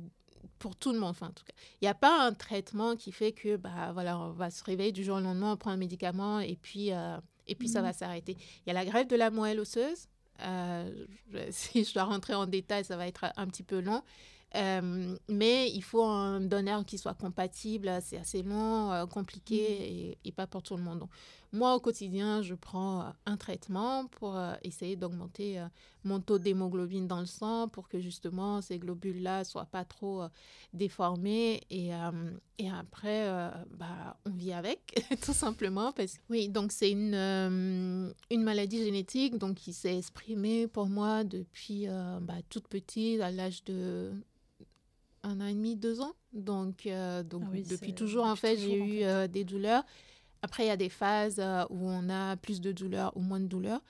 pour 0.63 0.77
tout 0.77 0.93
le 0.93 0.99
monde, 0.99 1.09
enfin, 1.09 1.27
en 1.27 1.31
tout 1.31 1.43
cas. 1.43 1.53
Il 1.81 1.83
n'y 1.83 1.89
a 1.89 1.93
pas 1.93 2.25
un 2.25 2.31
traitement 2.31 2.95
qui 2.95 3.11
fait 3.11 3.33
que, 3.33 3.57
bah, 3.57 3.91
voilà, 3.91 4.17
on 4.17 4.31
va 4.31 4.49
se 4.49 4.63
réveiller 4.63 4.93
du 4.93 5.03
jour 5.03 5.17
au 5.17 5.19
lendemain, 5.19 5.51
on 5.51 5.57
prend 5.57 5.71
un 5.71 5.77
médicament 5.77 6.39
et 6.39 6.55
puis, 6.55 6.93
euh, 6.93 7.17
et 7.47 7.55
puis 7.55 7.67
ça 7.67 7.79
mhm. 7.79 7.87
va 7.87 7.91
s'arrêter. 7.91 8.37
Il 8.39 8.67
y 8.67 8.69
a 8.69 8.73
la 8.73 8.85
grève 8.85 9.05
de 9.07 9.17
la 9.17 9.29
moelle 9.29 9.59
osseuse. 9.59 10.07
Euh, 10.41 11.05
si 11.49 11.83
je 11.83 11.93
dois 11.93 12.05
rentrer 12.05 12.33
en 12.33 12.45
détail, 12.45 12.85
ça 12.85 12.95
va 12.95 13.07
être 13.07 13.25
un 13.35 13.45
petit 13.47 13.63
peu 13.63 13.81
long. 13.81 14.03
Euh, 14.55 15.17
mais 15.27 15.69
il 15.69 15.81
faut 15.81 16.05
un 16.05 16.39
donneur 16.39 16.85
qui 16.85 16.97
soit 16.97 17.13
compatible. 17.13 17.91
C'est 18.01 18.17
assez 18.17 18.41
long, 18.41 19.05
compliqué 19.07 20.17
et, 20.23 20.31
pas 20.31 20.47
pour 20.47 20.63
tout 20.63 20.77
le 20.77 20.83
monde. 20.83 20.99
Donc, 20.99 21.09
moi, 21.53 21.75
au 21.75 21.79
quotidien, 21.79 22.41
je 22.41 22.55
prends 22.55 23.01
euh, 23.01 23.09
un 23.25 23.37
traitement 23.37 24.07
pour 24.07 24.37
essayer 24.63 24.95
d'augmenter 24.95 25.63
mon 26.03 26.19
taux 26.19 26.39
d'hémoglobine 26.39 27.07
dans 27.07 27.19
le 27.19 27.25
sang 27.25 27.69
pour 27.69 27.87
que 27.87 27.99
justement 27.99 28.61
ces 28.61 28.79
globules-là 28.79 29.43
soient 29.43 29.65
pas 29.65 29.85
trop 29.85 30.23
déformés. 30.73 31.61
Et, 31.69 31.91
et 32.57 32.69
après, 32.69 33.27
bah, 33.71 34.17
on 34.25 34.31
vit 34.31 34.53
avec, 34.53 35.01
tout 35.21 35.33
simplement. 35.33 35.93
Parce... 35.93 36.17
Oui, 36.29 36.49
donc 36.49 36.71
c'est 36.71 36.91
une, 36.91 37.13
une 38.31 38.43
maladie 38.43 38.83
génétique 38.83 39.37
donc, 39.37 39.55
qui 39.55 39.73
s'est 39.73 39.97
exprimée 39.97 40.67
pour 40.67 40.87
moi 40.87 41.23
depuis 41.23 41.87
bah, 42.21 42.35
toute 42.49 42.67
petite, 42.67 43.21
à 43.21 43.31
l'âge 43.31 43.63
de 43.63 44.11
un 45.23 45.39
an 45.39 45.47
et 45.47 45.53
demi, 45.53 45.75
deux 45.75 46.01
ans. 46.01 46.13
Donc, 46.33 46.85
euh, 46.85 47.23
donc 47.23 47.43
ah 47.51 47.57
depuis 47.69 47.93
toujours, 47.93 48.25
en 48.25 48.35
fait, 48.35 48.57
j'ai 48.57 48.77
eu 48.77 49.03
euh, 49.03 49.27
des 49.27 49.43
douleurs. 49.43 49.83
Après, 50.43 50.65
il 50.65 50.67
y 50.67 50.71
a 50.71 50.77
des 50.77 50.89
phases 50.89 51.39
euh, 51.39 51.63
où 51.69 51.89
on 51.89 52.09
a 52.09 52.35
plus 52.37 52.61
de 52.61 52.71
douleurs 52.71 53.15
ou 53.17 53.21
moins 53.21 53.39
de 53.39 53.47
douleurs. 53.47 53.81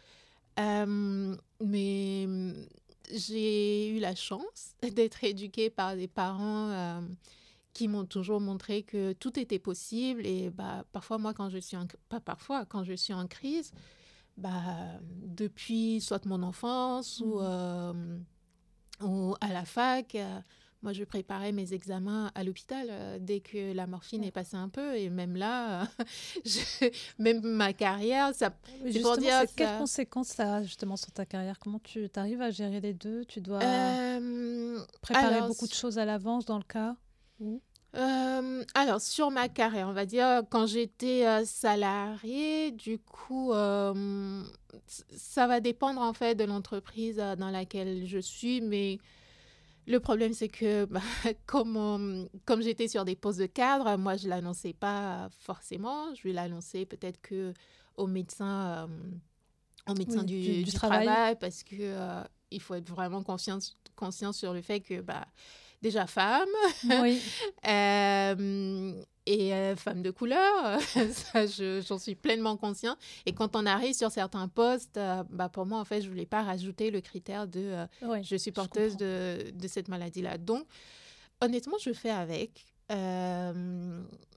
mais 0.57 2.27
j'ai 3.11 3.89
eu 3.89 3.99
la 3.99 4.15
chance 4.15 4.75
d'être 4.95 5.23
éduquée 5.23 5.69
par 5.69 5.95
des 5.95 6.07
parents 6.07 7.03
qui 7.73 7.87
m'ont 7.87 8.05
toujours 8.05 8.39
montré 8.39 8.83
que 8.83 9.13
tout 9.13 9.37
était 9.37 9.59
possible. 9.59 10.25
Et 10.25 10.49
bah, 10.51 10.85
parfois, 10.93 11.17
moi, 11.17 11.33
quand 11.33 11.49
je 11.49 11.57
suis 11.57 11.75
en... 11.75 11.87
pas 12.07 12.21
parfois, 12.21 12.65
quand 12.65 12.83
je 12.83 12.93
suis 12.93 13.13
en 13.13 13.27
crise, 13.27 13.73
bah, 14.37 14.61
depuis 15.01 15.99
soit 15.99 16.25
mon 16.25 16.43
enfance 16.43 17.19
ou, 17.19 17.41
mmh. 17.41 18.25
ou 19.01 19.35
à 19.41 19.51
la 19.51 19.65
fac, 19.65 20.15
moi, 20.83 20.91
je 20.91 21.05
préparais 21.05 21.53
mes 21.53 21.73
examens 21.73 22.29
à 22.35 22.43
l'hôpital 22.43 22.87
euh, 22.89 23.17
dès 23.19 23.39
que 23.39 23.73
la 23.73 23.87
morphine 23.87 24.23
est 24.25 24.31
passée 24.31 24.57
un 24.57 24.67
peu. 24.67 24.95
Et 24.97 25.09
même 25.09 25.37
là, 25.37 25.87
même 27.19 27.41
ma 27.41 27.71
carrière, 27.71 28.35
ça. 28.35 28.53
dire, 28.85 29.43
Quelles 29.55 29.77
conséquences 29.77 30.27
ça 30.27 30.55
a 30.55 30.63
justement 30.63 30.97
sur 30.97 31.11
ta 31.11 31.25
carrière? 31.25 31.57
Comment 31.59 31.79
tu 31.79 32.09
arrives 32.17 32.41
à 32.41 32.51
gérer 32.51 32.81
les 32.81 32.93
deux? 32.93 33.23
Tu 33.25 33.39
dois 33.39 33.63
euh, 33.63 34.79
préparer 35.01 35.47
beaucoup 35.47 35.67
de 35.67 35.73
choses 35.73 35.97
à 35.97 36.05
l'avance 36.05 36.45
dans 36.45 36.57
le 36.57 36.65
cas 36.65 36.95
euh, 37.95 38.63
alors, 38.73 38.99
sur 38.99 39.29
ma 39.29 39.49
carrière, 39.49 39.87
on 39.87 39.93
va 39.93 40.07
dire, 40.07 40.41
quand 40.49 40.65
j'étais 40.65 41.45
salariée, 41.45 42.71
du 42.71 42.97
coup, 42.97 43.53
ça 43.53 45.47
va 45.47 45.59
dépendre 45.59 46.01
en 46.01 46.13
fait 46.13 46.33
de 46.33 46.43
l'entreprise 46.43 47.17
dans 47.17 47.51
laquelle 47.51 48.07
je 48.07 48.17
suis, 48.17 48.61
mais 48.61 48.97
le 49.87 49.99
problème, 49.99 50.33
c'est 50.33 50.49
que 50.49 50.85
bah, 50.85 51.01
comme, 51.45 52.27
comme 52.45 52.61
j'étais 52.61 52.87
sur 52.87 53.05
des 53.05 53.15
postes 53.15 53.39
de 53.39 53.45
cadre, 53.45 53.97
moi, 53.97 54.15
je 54.15 54.25
ne 54.25 54.29
l'annonçais 54.29 54.73
pas 54.73 55.29
forcément. 55.39 56.13
Je 56.15 56.23
vais 56.23 56.33
l'annoncer 56.33 56.85
peut-être 56.85 57.21
que 57.21 57.53
au 57.95 58.07
médecin, 58.07 58.87
euh, 59.87 59.93
médecin 59.95 60.23
du, 60.23 60.63
travail. 60.73 61.37
parce 61.39 61.63
que 61.63 61.75
euh, 61.79 62.23
il 62.51 62.61
faut 62.61 62.75
être 62.75 62.89
vraiment 62.89 63.23
conscient, 63.23 63.59
conscient 63.95 64.31
sur 64.31 64.53
le 64.53 64.61
fait 64.61 64.79
que 64.79 65.01
bah, 65.01 65.25
déjà 65.81 66.07
femme, 66.07 66.47
oui. 67.01 67.21
euh, 67.67 69.03
et 69.25 69.53
euh, 69.53 69.75
femme 69.75 70.01
de 70.01 70.11
couleur, 70.11 70.79
ça 71.11 71.45
j'en 71.45 71.97
suis 71.97 72.15
pleinement 72.15 72.57
conscient. 72.57 72.95
Et 73.25 73.33
quand 73.33 73.55
on 73.55 73.65
arrive 73.65 73.93
sur 73.93 74.11
certains 74.11 74.47
postes, 74.47 74.97
euh, 74.97 75.23
bah, 75.29 75.49
pour 75.49 75.65
moi, 75.65 75.79
en 75.79 75.85
fait, 75.85 76.01
je 76.01 76.07
ne 76.07 76.11
voulais 76.11 76.25
pas 76.25 76.43
rajouter 76.43 76.91
le 76.91 77.01
critère 77.01 77.47
de 77.47 77.59
euh, 78.01 78.21
je 78.21 78.35
suis 78.35 78.51
porteuse 78.51 78.97
de, 78.97 79.51
de, 79.53 79.67
cette 79.67 79.87
maladie-là. 79.87 80.37
Donc, 80.37 80.65
honnêtement, 81.41 81.77
je 81.79 81.93
fais 81.93 82.09
avec. 82.11 82.65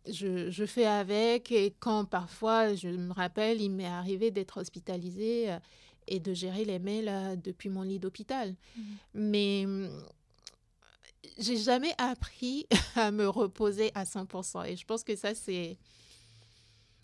Je, 0.09 0.51
je, 0.51 0.65
fais 0.67 0.87
avec 0.87 1.51
et 1.51 1.75
quand 1.81 2.05
parfois, 2.05 2.75
je 2.75 2.89
me 2.89 3.13
rappelle, 3.13 3.61
il 3.61 3.71
m'est 3.71 3.85
arrivé 3.85 4.31
d'être 4.31 4.59
hospitalisée 4.61 5.55
et 6.07 6.21
de 6.21 6.33
gérer 6.33 6.65
les 6.65 6.79
mails 6.79 7.39
depuis 7.43 7.69
mon 7.69 7.83
lit 7.83 7.99
d'hôpital. 7.99 8.55
Mmh. 8.77 8.83
Mais 9.15 9.67
j'ai 11.39 11.57
jamais 11.57 11.95
appris 11.99 12.67
à 12.97 13.11
me 13.11 13.29
reposer 13.29 13.91
à 13.95 14.05
100%. 14.05 14.67
Et 14.67 14.77
je 14.77 14.85
pense 14.85 15.03
que 15.03 15.17
ça, 15.17 15.35
c'est. 15.35 15.77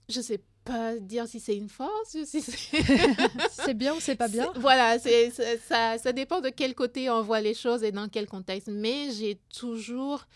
Je 0.08 0.20
sais 0.20 0.40
pas 0.64 0.96
dire 0.98 1.26
si 1.26 1.40
c'est 1.40 1.56
une 1.56 1.68
force, 1.68 2.16
si 2.24 2.42
c'est 3.50 3.74
bien 3.74 3.94
ou 3.94 4.00
c'est 4.00 4.16
pas 4.16 4.28
bien? 4.28 4.52
Voilà, 4.56 4.98
c'est 4.98 5.30
ça, 5.30 5.98
ça 5.98 6.12
dépend 6.12 6.40
de 6.40 6.50
quel 6.50 6.74
côté 6.74 7.10
on 7.10 7.22
voit 7.22 7.40
les 7.40 7.54
choses 7.54 7.82
et 7.82 7.92
dans 7.92 8.08
quel 8.08 8.26
contexte. 8.26 8.68
Mais 8.68 9.10
j'ai 9.12 9.38
toujours. 9.56 10.26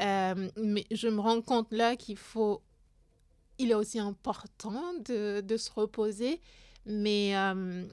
Euh, 0.00 0.50
mais 0.56 0.84
je 0.90 1.08
me 1.08 1.20
rends 1.20 1.40
compte 1.40 1.72
là 1.72 1.96
qu'il 1.96 2.16
faut. 2.16 2.62
Il 3.58 3.70
est 3.70 3.74
aussi 3.74 3.98
important 3.98 4.92
de, 5.06 5.40
de 5.40 5.56
se 5.56 5.70
reposer, 5.70 6.42
mais, 6.84 7.34
euh, 7.34 7.86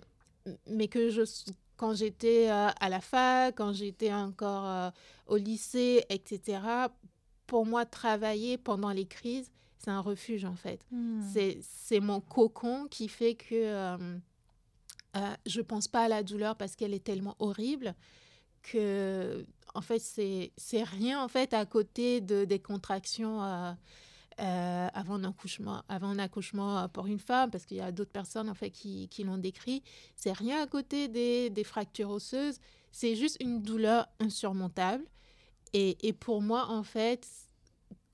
mais 0.68 0.90
que 0.90 1.10
je 1.10 1.24
quand 1.84 1.94
j'étais 1.94 2.50
euh, 2.50 2.70
à 2.80 2.88
la 2.88 3.02
fac, 3.02 3.56
quand 3.58 3.74
j'étais 3.74 4.14
encore 4.14 4.66
euh, 4.66 4.90
au 5.28 5.36
lycée, 5.36 6.06
etc., 6.08 6.62
pour 7.46 7.66
moi, 7.66 7.86
travailler 7.86 8.58
pendant 8.58 8.92
les 8.92 9.06
crises, 9.06 9.52
c'est 9.80 9.92
un 9.92 10.00
refuge 10.00 10.46
en 10.46 10.56
fait. 10.56 10.80
Hmm. 10.92 11.22
C'est 11.62 12.00
mon 12.00 12.22
cocon 12.22 12.88
qui 12.90 13.10
fait 13.10 13.36
que 13.36 13.98
euh, 13.98 13.98
je 15.46 15.60
ne 15.60 15.64
pense 15.64 15.90
pas 15.90 16.04
à 16.04 16.08
la 16.08 16.24
douleur 16.24 16.56
parce 16.56 16.78
qu'elle 16.78 16.94
est 16.94 17.04
tellement 17.04 17.36
horrible 17.40 17.96
que, 18.62 19.46
en 19.74 19.82
fait, 19.82 20.00
c'est 20.00 20.84
rien 20.84 21.22
en 21.22 21.28
fait 21.28 21.54
à 21.54 21.66
côté 21.66 22.22
de, 22.22 22.46
des 22.46 22.60
contractions 22.60 23.44
euh, 23.44 23.74
avant 24.42 25.16
un 25.16 25.24
accouchement, 25.26 25.84
avant 25.90 26.10
un 26.10 26.20
accouchement 26.20 26.80
euh, 26.80 26.88
pour 26.88 27.08
une 27.08 27.20
femme, 27.20 27.52
parce 27.52 27.66
qu'il 27.66 27.78
y 27.78 27.82
a 27.82 27.92
d'autres 27.92 28.12
personnes 28.12 28.50
en 28.50 28.54
fait 28.54 28.70
qui, 28.72 29.08
qui 29.10 29.24
l'ont 29.24 29.38
décrit. 29.38 29.84
C'est 30.16 30.34
rien 30.34 30.62
à 30.62 30.68
côté 30.68 31.08
des, 31.08 31.50
des 31.50 31.64
fractures 31.64 32.10
osseuses. 32.10 32.60
C'est 32.92 33.16
juste 33.16 33.38
une 33.40 33.62
douleur 33.62 34.08
insurmontable. 34.20 35.06
Et, 35.74 36.08
et, 36.08 36.14
pour 36.14 36.42
moi, 36.42 36.68
en 36.70 36.84
fait, 36.84 37.28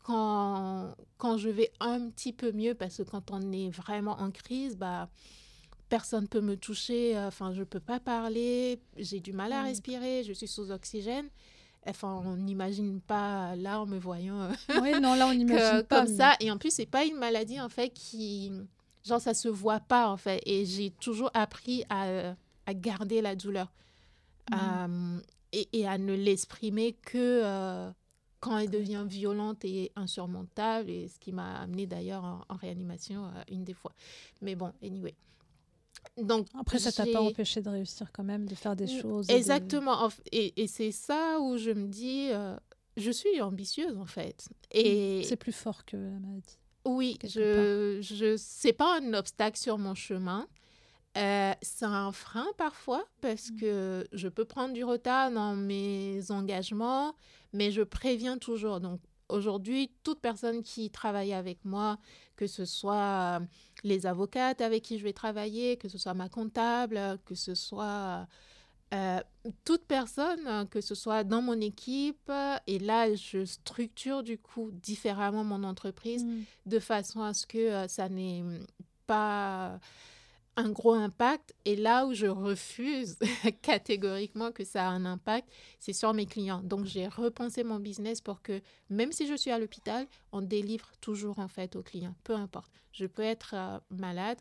quand, 0.03 0.95
quand 1.17 1.37
je 1.37 1.49
vais 1.49 1.71
un 1.81 2.09
petit 2.09 2.31
peu 2.31 2.53
mieux, 2.53 2.73
parce 2.73 2.97
que 2.97 3.03
quand 3.03 3.31
on 3.31 3.51
est 3.51 3.69
vraiment 3.69 4.17
en 4.19 4.31
crise, 4.31 4.77
bah, 4.77 5.09
personne 5.89 6.23
ne 6.23 6.27
peut 6.27 6.39
me 6.41 6.55
toucher, 6.55 7.17
euh, 7.17 7.27
enfin, 7.27 7.51
je 7.53 7.59
ne 7.59 7.65
peux 7.65 7.79
pas 7.79 7.99
parler, 7.99 8.81
j'ai 8.95 9.19
du 9.19 9.33
mal 9.33 9.51
à 9.51 9.63
respirer, 9.63 10.23
je 10.23 10.31
suis 10.31 10.47
sous 10.47 10.71
oxygène. 10.71 11.29
Enfin, 11.87 12.21
on 12.25 12.35
n'imagine 12.35 12.99
pas 12.99 13.55
là 13.55 13.79
en 13.79 13.85
me 13.85 13.97
voyant. 13.97 14.41
Euh, 14.41 14.51
oui, 14.81 14.99
non, 14.99 15.15
là 15.15 15.27
on 15.27 15.33
n'imagine 15.33 15.83
pas. 15.83 16.03
Comme 16.03 16.13
ça. 16.15 16.35
Et 16.39 16.51
en 16.51 16.57
plus, 16.57 16.71
c'est 16.71 16.85
pas 16.85 17.05
une 17.05 17.17
maladie 17.17 17.59
en 17.59 17.69
fait 17.69 17.89
qui, 17.89 18.51
genre, 19.05 19.21
ça 19.21 19.33
se 19.33 19.47
voit 19.47 19.79
pas 19.79 20.09
en 20.09 20.17
fait. 20.17 20.41
Et 20.45 20.65
j'ai 20.65 20.91
toujours 20.91 21.31
appris 21.33 21.83
à, 21.89 22.35
à, 22.65 22.73
garder 22.73 23.21
la 23.21 23.35
douleur 23.35 23.71
mmh. 24.51 24.55
euh, 24.55 25.19
et, 25.53 25.69
et, 25.73 25.87
à 25.87 25.97
ne 25.97 26.13
l'exprimer 26.13 26.93
que 26.93 27.41
euh, 27.43 27.89
quand 28.39 28.57
elle 28.57 28.69
devient 28.69 29.05
violente 29.07 29.63
et 29.63 29.91
insurmontable. 29.95 30.89
Et 30.89 31.07
ce 31.07 31.17
qui 31.17 31.31
m'a 31.31 31.61
amené 31.61 31.87
d'ailleurs 31.87 32.23
en, 32.23 32.41
en, 32.49 32.55
réanimation 32.55 33.31
une 33.49 33.63
des 33.63 33.73
fois. 33.73 33.93
Mais 34.41 34.55
bon, 34.55 34.73
anyway. 34.83 35.15
Donc, 36.17 36.47
Après, 36.59 36.79
ça 36.79 36.91
t'a 36.91 37.05
pas 37.05 37.21
empêché 37.21 37.61
de 37.61 37.69
réussir 37.69 38.11
quand 38.11 38.23
même, 38.23 38.47
de 38.47 38.55
faire 38.55 38.75
des 38.75 38.87
choses. 38.87 39.29
Exactement. 39.29 40.09
Et, 40.31 40.61
et 40.61 40.67
c'est 40.67 40.91
ça 40.91 41.39
où 41.39 41.57
je 41.57 41.71
me 41.71 41.87
dis, 41.87 42.29
euh, 42.31 42.55
je 42.97 43.11
suis 43.11 43.41
ambitieuse 43.41 43.97
en 43.97 44.05
fait. 44.05 44.49
Et 44.71 45.23
c'est 45.23 45.37
plus 45.37 45.51
fort 45.51 45.85
que 45.85 45.97
la 45.97 46.19
maladie. 46.19 46.57
Oui, 46.85 47.17
je, 47.23 47.99
je 48.01 48.35
c'est 48.37 48.73
pas 48.73 48.99
un 48.99 49.13
obstacle 49.13 49.57
sur 49.57 49.77
mon 49.77 49.95
chemin. 49.95 50.47
Euh, 51.17 51.53
c'est 51.61 51.85
un 51.85 52.11
frein 52.11 52.47
parfois 52.57 53.03
parce 53.21 53.49
mm. 53.51 53.55
que 53.59 54.07
je 54.13 54.27
peux 54.27 54.45
prendre 54.45 54.73
du 54.73 54.83
retard 54.83 55.31
dans 55.31 55.55
mes 55.55 56.31
engagements, 56.31 57.15
mais 57.51 57.71
je 57.71 57.81
préviens 57.81 58.37
toujours. 58.37 58.79
Donc 58.79 58.99
aujourd'hui, 59.27 59.91
toute 60.03 60.19
personne 60.19 60.61
qui 60.61 60.89
travaille 60.89 61.33
avec 61.33 61.65
moi, 61.65 61.97
que 62.35 62.47
ce 62.47 62.65
soit 62.65 63.41
les 63.83 64.05
avocates 64.05 64.61
avec 64.61 64.83
qui 64.83 64.97
je 64.97 65.03
vais 65.03 65.13
travailler, 65.13 65.77
que 65.77 65.89
ce 65.89 65.97
soit 65.97 66.13
ma 66.13 66.29
comptable, 66.29 66.99
que 67.25 67.35
ce 67.35 67.55
soit 67.55 68.27
euh, 68.93 69.19
toute 69.65 69.85
personne, 69.85 70.67
que 70.69 70.81
ce 70.81 70.95
soit 70.95 71.23
dans 71.23 71.41
mon 71.41 71.59
équipe. 71.61 72.31
Et 72.67 72.79
là, 72.79 73.13
je 73.13 73.45
structure 73.45 74.23
du 74.23 74.37
coup 74.37 74.71
différemment 74.71 75.43
mon 75.43 75.63
entreprise 75.63 76.25
mm. 76.25 76.41
de 76.65 76.79
façon 76.79 77.21
à 77.21 77.33
ce 77.33 77.45
que 77.45 77.57
euh, 77.57 77.87
ça 77.87 78.09
n'ait 78.09 78.43
pas 79.05 79.79
un 80.55 80.69
gros 80.71 80.93
impact. 80.93 81.53
Et 81.65 81.75
là 81.75 82.05
où 82.05 82.13
je 82.13 82.27
refuse 82.27 83.17
catégoriquement 83.61 84.51
que 84.51 84.63
ça 84.63 84.87
a 84.87 84.91
un 84.91 85.05
impact, 85.05 85.49
c'est 85.79 85.93
sur 85.93 86.13
mes 86.13 86.25
clients. 86.25 86.61
Donc, 86.63 86.85
j'ai 86.85 87.07
repensé 87.07 87.63
mon 87.63 87.79
business 87.79 88.21
pour 88.21 88.41
que, 88.41 88.61
même 88.89 89.11
si 89.11 89.27
je 89.27 89.35
suis 89.35 89.51
à 89.51 89.59
l'hôpital, 89.59 90.07
on 90.31 90.41
délivre 90.41 90.91
toujours 91.01 91.39
en 91.39 91.47
fait 91.47 91.75
aux 91.75 91.83
clients, 91.83 92.15
peu 92.23 92.33
importe. 92.33 92.71
Je 92.91 93.05
peux 93.05 93.23
être 93.23 93.53
euh, 93.53 93.79
malade, 93.89 94.39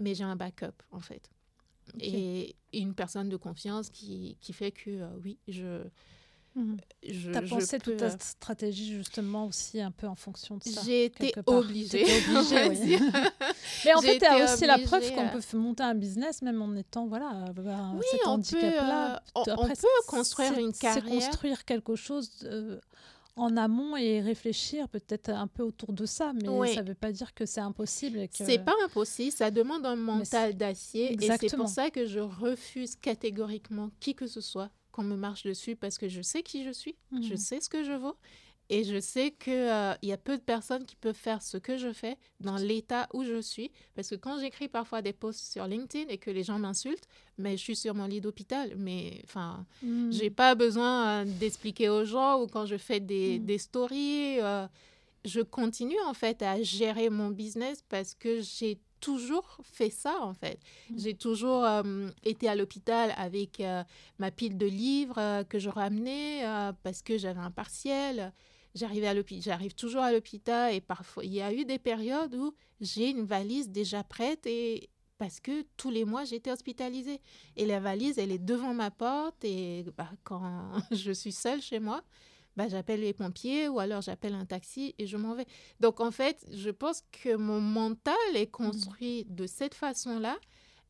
mais 0.00 0.14
j'ai 0.14 0.24
un 0.24 0.36
backup 0.36 0.82
en 0.90 1.00
fait. 1.00 1.30
Et 2.00 2.56
une 2.72 2.94
personne 2.94 3.28
de 3.28 3.36
confiance 3.36 3.90
qui, 3.90 4.36
qui 4.40 4.52
fait 4.52 4.72
que, 4.72 4.90
euh, 4.90 5.08
oui, 5.22 5.38
je, 5.46 5.84
Tu 7.02 7.34
as 7.34 7.42
pensé 7.42 7.78
toute 7.78 7.98
ta 7.98 8.10
stratégie 8.10 8.94
justement 8.94 9.46
aussi 9.46 9.80
un 9.80 9.90
peu 9.90 10.06
en 10.06 10.14
fonction 10.14 10.56
de 10.56 10.64
ça 10.64 10.80
J'ai 10.84 11.04
été 11.04 11.34
obligée. 11.46 12.04
obligée 12.36 12.98
Mais 13.84 13.94
en 13.94 14.00
fait, 14.00 14.18
tu 14.18 14.24
as 14.24 14.44
aussi 14.44 14.66
la 14.66 14.78
preuve 14.78 15.12
qu'on 15.12 15.28
peut 15.28 15.56
monter 15.58 15.82
un 15.82 15.94
business 15.94 16.42
même 16.42 16.62
en 16.62 16.74
étant 16.74 17.06
voilà, 17.06 17.44
oui, 17.56 18.04
cet 18.10 18.26
handicap-là. 18.26 19.22
On, 19.34 19.44
peut, 19.44 19.52
on 19.56 19.68
peut 19.68 19.74
construire 20.06 20.58
une 20.58 20.72
carrière. 20.72 21.04
C'est 21.04 21.10
construire 21.10 21.64
quelque 21.64 21.94
chose 21.94 22.30
euh, 22.44 22.80
en 23.36 23.54
amont 23.56 23.96
et 23.96 24.20
réfléchir 24.20 24.88
peut-être 24.88 25.28
un 25.28 25.46
peu 25.46 25.62
autour 25.62 25.92
de 25.92 26.06
ça, 26.06 26.32
mais 26.32 26.74
ça 26.74 26.82
ne 26.82 26.88
veut 26.88 26.94
pas 26.94 27.12
dire 27.12 27.34
que 27.34 27.44
c'est 27.44 27.60
impossible. 27.60 28.28
Que... 28.28 28.44
C'est 28.44 28.64
pas 28.64 28.74
impossible, 28.84 29.32
ça 29.32 29.50
demande 29.50 29.84
un 29.84 29.96
mental 29.96 30.56
d'acier 30.56 31.12
et 31.12 31.30
c'est 31.38 31.54
pour 31.54 31.68
ça 31.68 31.90
que 31.90 32.06
je 32.06 32.20
refuse 32.20 32.96
catégoriquement 32.96 33.90
qui 34.00 34.14
que 34.14 34.26
ce 34.26 34.40
soit 34.40 34.70
qu'on 34.96 35.04
me 35.04 35.16
marche 35.16 35.42
dessus 35.44 35.76
parce 35.76 35.98
que 35.98 36.08
je 36.08 36.22
sais 36.22 36.42
qui 36.42 36.64
je 36.64 36.70
suis, 36.70 36.96
je 37.12 37.32
mhm. 37.32 37.36
sais 37.36 37.60
ce 37.60 37.68
que 37.68 37.84
je 37.84 37.92
vaux 37.92 38.16
et 38.68 38.82
je 38.82 38.98
sais 38.98 39.30
qu'il 39.30 39.52
euh, 39.52 39.94
y 40.02 40.12
a 40.12 40.16
peu 40.16 40.36
de 40.36 40.42
personnes 40.42 40.84
qui 40.84 40.96
peuvent 40.96 41.14
faire 41.14 41.40
ce 41.40 41.56
que 41.56 41.76
je 41.76 41.92
fais 41.92 42.16
dans 42.40 42.56
l'état 42.56 43.08
où 43.14 43.22
je 43.22 43.40
suis. 43.40 43.70
Parce 43.94 44.08
que 44.10 44.16
quand 44.16 44.40
j'écris 44.40 44.66
parfois 44.66 45.02
des 45.02 45.12
posts 45.12 45.52
sur 45.52 45.66
LinkedIn 45.66 46.08
et 46.08 46.18
que 46.18 46.30
les 46.30 46.42
gens 46.42 46.58
m'insultent, 46.58 47.06
mais 47.38 47.56
je 47.56 47.62
suis 47.62 47.76
sur 47.76 47.94
mon 47.94 48.06
lit 48.06 48.20
d'hôpital. 48.20 48.74
Mais 48.76 49.20
enfin, 49.24 49.64
mm. 49.82 50.10
j'ai 50.10 50.30
pas 50.30 50.56
besoin 50.56 51.06
euh, 51.06 51.24
d'expliquer 51.24 51.88
aux 51.88 52.04
gens 52.04 52.42
ou 52.42 52.48
quand 52.48 52.66
je 52.66 52.76
fais 52.76 52.98
des, 52.98 53.38
mm. 53.38 53.44
des 53.44 53.58
stories. 53.58 54.40
Euh, 54.40 54.66
je 55.24 55.40
continue 55.40 56.00
en 56.06 56.14
fait 56.14 56.40
à 56.42 56.62
gérer 56.62 57.10
mon 57.10 57.30
business 57.30 57.84
parce 57.88 58.14
que 58.14 58.40
j'ai 58.40 58.78
toujours 59.06 59.58
fait 59.62 59.90
ça 59.90 60.16
en 60.20 60.34
fait. 60.34 60.58
Mm. 60.90 60.98
J'ai 60.98 61.14
toujours 61.14 61.64
été 62.24 62.48
à 62.48 62.56
l'hôpital 62.56 63.14
avec 63.16 63.62
ma 64.18 64.30
pile 64.30 64.58
de 64.58 64.66
livres 64.66 65.44
que 65.44 65.58
je 65.58 65.68
ramenais 65.68 66.42
parce 66.82 67.02
que 67.02 67.16
j'avais 67.16 67.40
un 67.40 67.52
partiel 67.52 68.32
j'arrivais 68.76 69.08
à 69.08 69.14
l'hôpital, 69.14 69.42
j'arrive 69.42 69.74
toujours 69.74 70.02
à 70.02 70.12
l'hôpital 70.12 70.74
et 70.74 70.80
parfois 70.80 71.24
il 71.24 71.32
y 71.32 71.40
a 71.40 71.52
eu 71.52 71.64
des 71.64 71.78
périodes 71.78 72.34
où 72.34 72.54
j'ai 72.80 73.10
une 73.10 73.24
valise 73.24 73.70
déjà 73.70 74.04
prête 74.04 74.46
et 74.46 74.90
parce 75.18 75.40
que 75.40 75.64
tous 75.76 75.90
les 75.90 76.04
mois 76.04 76.24
j'étais 76.24 76.52
hospitalisée 76.52 77.20
et 77.56 77.66
la 77.66 77.80
valise 77.80 78.18
elle 78.18 78.30
est 78.30 78.44
devant 78.44 78.74
ma 78.74 78.90
porte 78.90 79.44
et 79.44 79.86
bah, 79.96 80.10
quand 80.24 80.70
je 80.90 81.12
suis 81.12 81.32
seule 81.32 81.62
chez 81.62 81.80
moi 81.80 82.02
bah, 82.56 82.68
j'appelle 82.68 83.00
les 83.00 83.12
pompiers 83.12 83.68
ou 83.68 83.78
alors 83.78 84.02
j'appelle 84.02 84.34
un 84.34 84.46
taxi 84.46 84.94
et 84.98 85.06
je 85.06 85.16
m'en 85.16 85.34
vais. 85.34 85.46
Donc 85.80 86.00
en 86.00 86.10
fait, 86.10 86.44
je 86.52 86.70
pense 86.70 87.02
que 87.22 87.36
mon 87.36 87.60
mental 87.60 88.14
est 88.34 88.50
construit 88.50 89.26
de 89.28 89.46
cette 89.46 89.74
façon-là, 89.74 90.36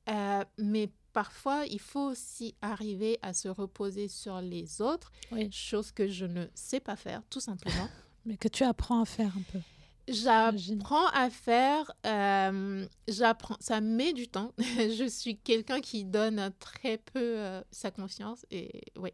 euh, 0.09 0.45
mais 0.59 0.91
parfois, 1.13 1.65
il 1.67 1.81
faut 1.81 2.11
aussi 2.11 2.55
arriver 2.63 3.19
à 3.23 3.33
se 3.33 3.49
reposer 3.49 4.09
sur 4.09 4.41
les 4.41 4.81
autres, 4.81 5.11
chose 5.51 5.91
que 5.91 6.07
je 6.09 6.27
ne 6.27 6.47
sais 6.55 6.81
pas 6.81 6.95
faire, 6.95 7.23
tout 7.31 7.41
simplement. 7.41 7.89
Mais 8.27 8.37
que 8.37 8.49
tu 8.49 8.65
apprends 8.65 9.03
à 9.03 9.05
faire 9.05 9.33
un 9.37 9.43
peu. 9.53 9.61
J'apprends 10.09 11.07
à 11.09 11.31
faire, 11.31 11.91
euh, 12.05 12.87
j'apprends, 13.09 13.57
ça 13.61 13.81
met 13.81 14.13
du 14.13 14.29
temps. 14.29 14.53
je 14.59 15.09
suis 15.09 15.39
quelqu'un 15.39 15.81
qui 15.81 16.05
donne 16.05 16.53
très 16.59 16.99
peu 16.99 17.39
euh, 17.39 17.63
sa 17.71 17.91
confiance 17.91 18.45
et 18.51 18.83
oui, 18.97 19.11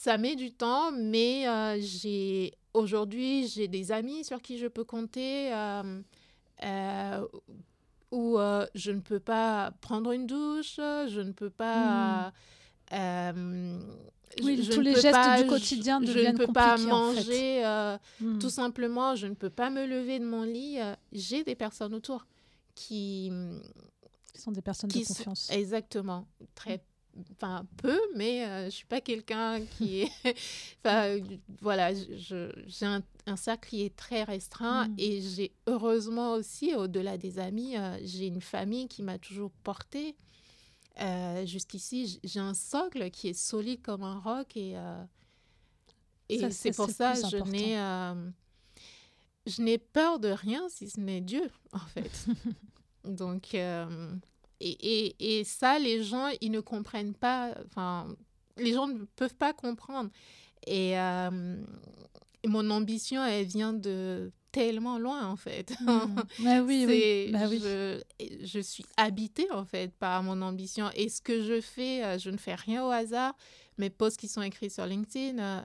ça 0.00 0.16
met 0.16 0.34
du 0.34 0.50
temps, 0.50 0.92
mais 0.92 1.46
euh, 1.46 1.78
j'ai 1.78 2.54
aujourd'hui 2.72 3.46
j'ai 3.48 3.68
des 3.68 3.92
amis 3.92 4.24
sur 4.24 4.40
qui 4.40 4.56
je 4.56 4.66
peux 4.66 4.84
compter 4.84 5.52
où 8.10 8.38
euh, 8.38 8.66
je 8.74 8.92
ne 8.92 9.00
peux 9.00 9.20
pas 9.20 9.72
prendre 9.82 10.12
une 10.12 10.26
douche, 10.26 10.76
je 10.76 11.20
ne 11.20 11.32
peux 11.32 11.50
pas... 11.50 12.32
Hmm. 12.90 12.94
Euh, 12.94 13.78
oui, 14.42 14.68
tous 14.68 14.80
les 14.80 14.94
gestes 14.94 15.42
du 15.42 15.46
quotidien 15.46 16.00
je, 16.00 16.06
deviennent 16.06 16.36
Je 16.36 16.42
ne 16.42 16.46
peux 16.46 16.52
pas 16.52 16.76
manger, 16.78 17.64
euh, 17.64 17.98
hmm. 18.20 18.38
tout 18.38 18.50
simplement, 18.50 19.14
je 19.16 19.26
ne 19.26 19.34
peux 19.34 19.50
pas 19.50 19.68
me 19.68 19.84
lever 19.86 20.18
de 20.18 20.24
mon 20.24 20.44
lit. 20.44 20.78
J'ai 21.12 21.44
des 21.44 21.54
personnes 21.54 21.94
autour 21.94 22.26
qui... 22.74 23.30
Qui 24.32 24.40
sont 24.40 24.52
des 24.52 24.62
personnes 24.62 24.90
de 24.90 25.04
confiance. 25.04 25.50
exactement, 25.50 26.26
très 26.54 26.80
enfin 27.32 27.66
peu, 27.76 27.98
mais 28.16 28.44
euh, 28.44 28.60
je 28.60 28.64
ne 28.66 28.70
suis 28.70 28.86
pas 28.86 29.00
quelqu'un 29.00 29.60
qui 29.64 30.02
est... 30.02 30.10
enfin, 30.84 31.18
voilà, 31.60 31.92
j'ai 31.94 32.86
un, 32.86 33.02
un, 33.26 33.36
cercle 33.36 33.68
qui 33.68 33.82
est 33.82 33.96
très 33.96 34.24
restreint 34.24 34.88
mm. 34.88 34.94
et 34.98 35.20
j'ai 35.20 35.52
heureusement 35.66 36.32
aussi, 36.32 36.74
au-delà 36.74 37.18
des 37.18 37.38
amis, 37.38 37.76
euh, 37.76 37.98
j'ai 38.02 38.26
une 38.26 38.40
famille 38.40 38.88
qui 38.88 39.02
m'a 39.02 39.18
toujours 39.18 39.50
portée. 39.62 40.16
Euh, 41.00 41.46
jusqu'ici, 41.46 42.20
j'ai 42.24 42.40
un 42.40 42.54
socle 42.54 43.10
qui 43.10 43.28
est 43.28 43.34
solide 43.34 43.80
comme 43.82 44.02
un 44.02 44.18
roc 44.18 44.56
et, 44.56 44.76
et 46.28 46.50
c'est 46.50 46.74
pour 46.74 46.90
ça 46.90 47.14
que 47.14 47.28
je 47.28 47.36
n'ai... 47.44 47.76
je 49.46 49.62
n'ai 49.62 49.78
peur 49.78 50.18
de 50.18 50.28
rien 50.28 50.68
si 50.68 50.90
ce 50.90 51.00
n'est 51.00 51.20
Dieu, 51.20 51.50
en 51.72 51.78
fait. 51.78 52.26
Donc, 53.04 53.54
et, 54.60 55.38
et, 55.38 55.44
ça, 55.44 55.78
les 55.78 56.02
gens, 56.02 56.28
ils 56.40 56.50
ne 56.50 56.60
comprennent 56.60 57.14
pas. 57.14 57.54
Enfin, 57.66 58.14
les 58.56 58.72
gens 58.72 58.86
ne 58.86 59.04
peuvent 59.16 59.34
pas 59.34 59.52
comprendre. 59.52 60.10
Et, 60.66 60.98
euh, 60.98 61.56
mon 62.46 62.70
ambition, 62.70 63.24
elle 63.24 63.46
vient 63.46 63.72
de 63.72 64.32
tellement 64.52 64.98
loin, 64.98 65.26
en 65.26 65.36
fait. 65.36 65.74
Mmh. 65.80 66.16
Bah 66.44 66.62
oui, 66.62 66.84
oui. 66.86 67.30
Bah 67.32 67.46
oui. 67.48 67.60
Je, 67.62 68.00
je, 68.42 68.60
suis 68.60 68.84
habitée, 68.96 69.50
en 69.50 69.64
fait, 69.64 69.94
par 69.94 70.22
mon 70.22 70.42
ambition. 70.42 70.90
Et 70.94 71.08
ce 71.08 71.22
que 71.22 71.42
je 71.42 71.60
fais, 71.60 72.04
euh, 72.04 72.18
je 72.18 72.30
ne 72.30 72.36
fais 72.36 72.54
rien 72.54 72.84
au 72.84 72.90
hasard. 72.90 73.34
Mes 73.78 73.90
posts 73.90 74.18
qui 74.18 74.28
sont 74.28 74.42
écrits 74.42 74.70
sur 74.70 74.84
LinkedIn, 74.84 75.38
euh, 75.38 75.62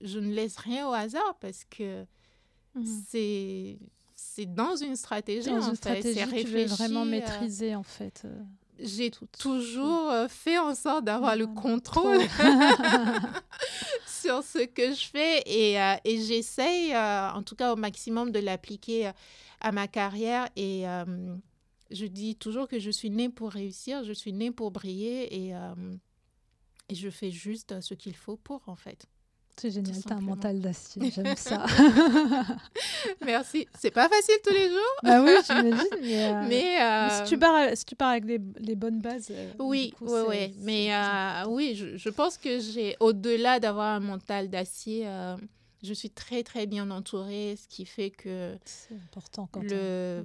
je 0.00 0.20
ne 0.20 0.32
laisse 0.32 0.56
rien 0.58 0.88
au 0.88 0.92
hasard 0.92 1.36
parce 1.40 1.64
que 1.64 2.04
mmh. 2.74 2.84
c'est 3.08 3.78
c'est 4.36 4.54
dans 4.54 4.76
une 4.76 4.96
stratégie. 4.96 5.48
Dans 5.48 5.66
une 5.66 5.76
stratégie, 5.76 6.20
tu 6.44 6.46
veux 6.46 6.66
vraiment 6.66 7.02
euh, 7.02 7.06
maîtriser 7.06 7.74
en 7.74 7.82
fait. 7.82 8.20
Euh, 8.26 8.42
j'ai 8.78 9.10
toujours 9.10 10.10
euh, 10.10 10.28
fait 10.28 10.58
en 10.58 10.74
sorte 10.74 11.06
d'avoir 11.06 11.36
le 11.36 11.46
contrôle 11.46 12.20
sur 14.06 14.42
ce 14.42 14.66
que 14.66 14.92
je 14.92 15.06
fais 15.06 15.38
et, 15.46 15.76
et 16.04 16.20
j'essaye, 16.20 16.94
en 16.94 17.42
tout 17.42 17.56
cas 17.56 17.72
au 17.72 17.76
maximum, 17.76 18.30
de 18.30 18.38
l'appliquer 18.38 19.10
à 19.62 19.72
ma 19.72 19.88
carrière. 19.88 20.50
Et 20.56 20.84
je 21.90 22.04
dis 22.04 22.36
toujours 22.36 22.68
que 22.68 22.78
je 22.78 22.90
suis 22.90 23.08
née 23.08 23.30
pour 23.30 23.52
réussir, 23.52 24.04
je 24.04 24.12
suis 24.12 24.34
née 24.34 24.50
pour 24.50 24.70
briller 24.70 25.34
et, 25.34 25.54
et 26.90 26.94
je 26.94 27.08
fais 27.08 27.30
juste 27.30 27.80
ce 27.80 27.94
qu'il 27.94 28.14
faut 28.14 28.36
pour, 28.36 28.60
en 28.66 28.76
fait. 28.76 29.06
C'est 29.58 29.70
génial, 29.70 29.96
t'as 30.04 30.16
un 30.16 30.20
mental 30.20 30.60
d'acier, 30.60 31.10
j'aime 31.14 31.34
ça. 31.34 31.64
Merci. 33.24 33.66
C'est 33.78 33.90
pas 33.90 34.06
facile 34.06 34.34
tous 34.44 34.52
les 34.52 34.68
jours. 34.68 34.96
Bah 35.02 35.22
oui, 35.22 35.30
j'imagine. 35.46 35.88
Mais, 36.02 36.26
euh, 36.26 36.42
mais, 36.48 36.82
euh, 36.82 37.24
si, 37.24 37.30
tu 37.30 37.38
pars, 37.38 37.74
si 37.74 37.84
tu 37.86 37.96
pars 37.96 38.10
avec 38.10 38.26
les, 38.26 38.40
les 38.58 38.74
bonnes 38.74 39.00
bases. 39.00 39.28
Euh, 39.30 39.52
oui, 39.58 39.94
oui, 40.02 40.20
oui. 40.28 40.54
Mais 40.58 40.90
oui, 41.48 41.74
je, 41.74 41.96
je, 41.96 42.08
pense 42.10 42.36
que 42.36 42.60
j'ai, 42.60 42.96
au-delà 43.00 43.58
d'avoir 43.58 43.94
un 43.94 44.00
mental 44.00 44.50
d'acier, 44.50 45.08
je 45.82 45.92
suis 45.94 46.10
très, 46.10 46.42
très 46.42 46.66
bien 46.66 46.90
entourée, 46.90 47.56
ce 47.56 47.66
qui 47.66 47.86
fait 47.86 48.10
que. 48.10 48.54
C'est 48.66 48.94
important 48.94 49.48
quand 49.50 49.62
le, 49.62 50.22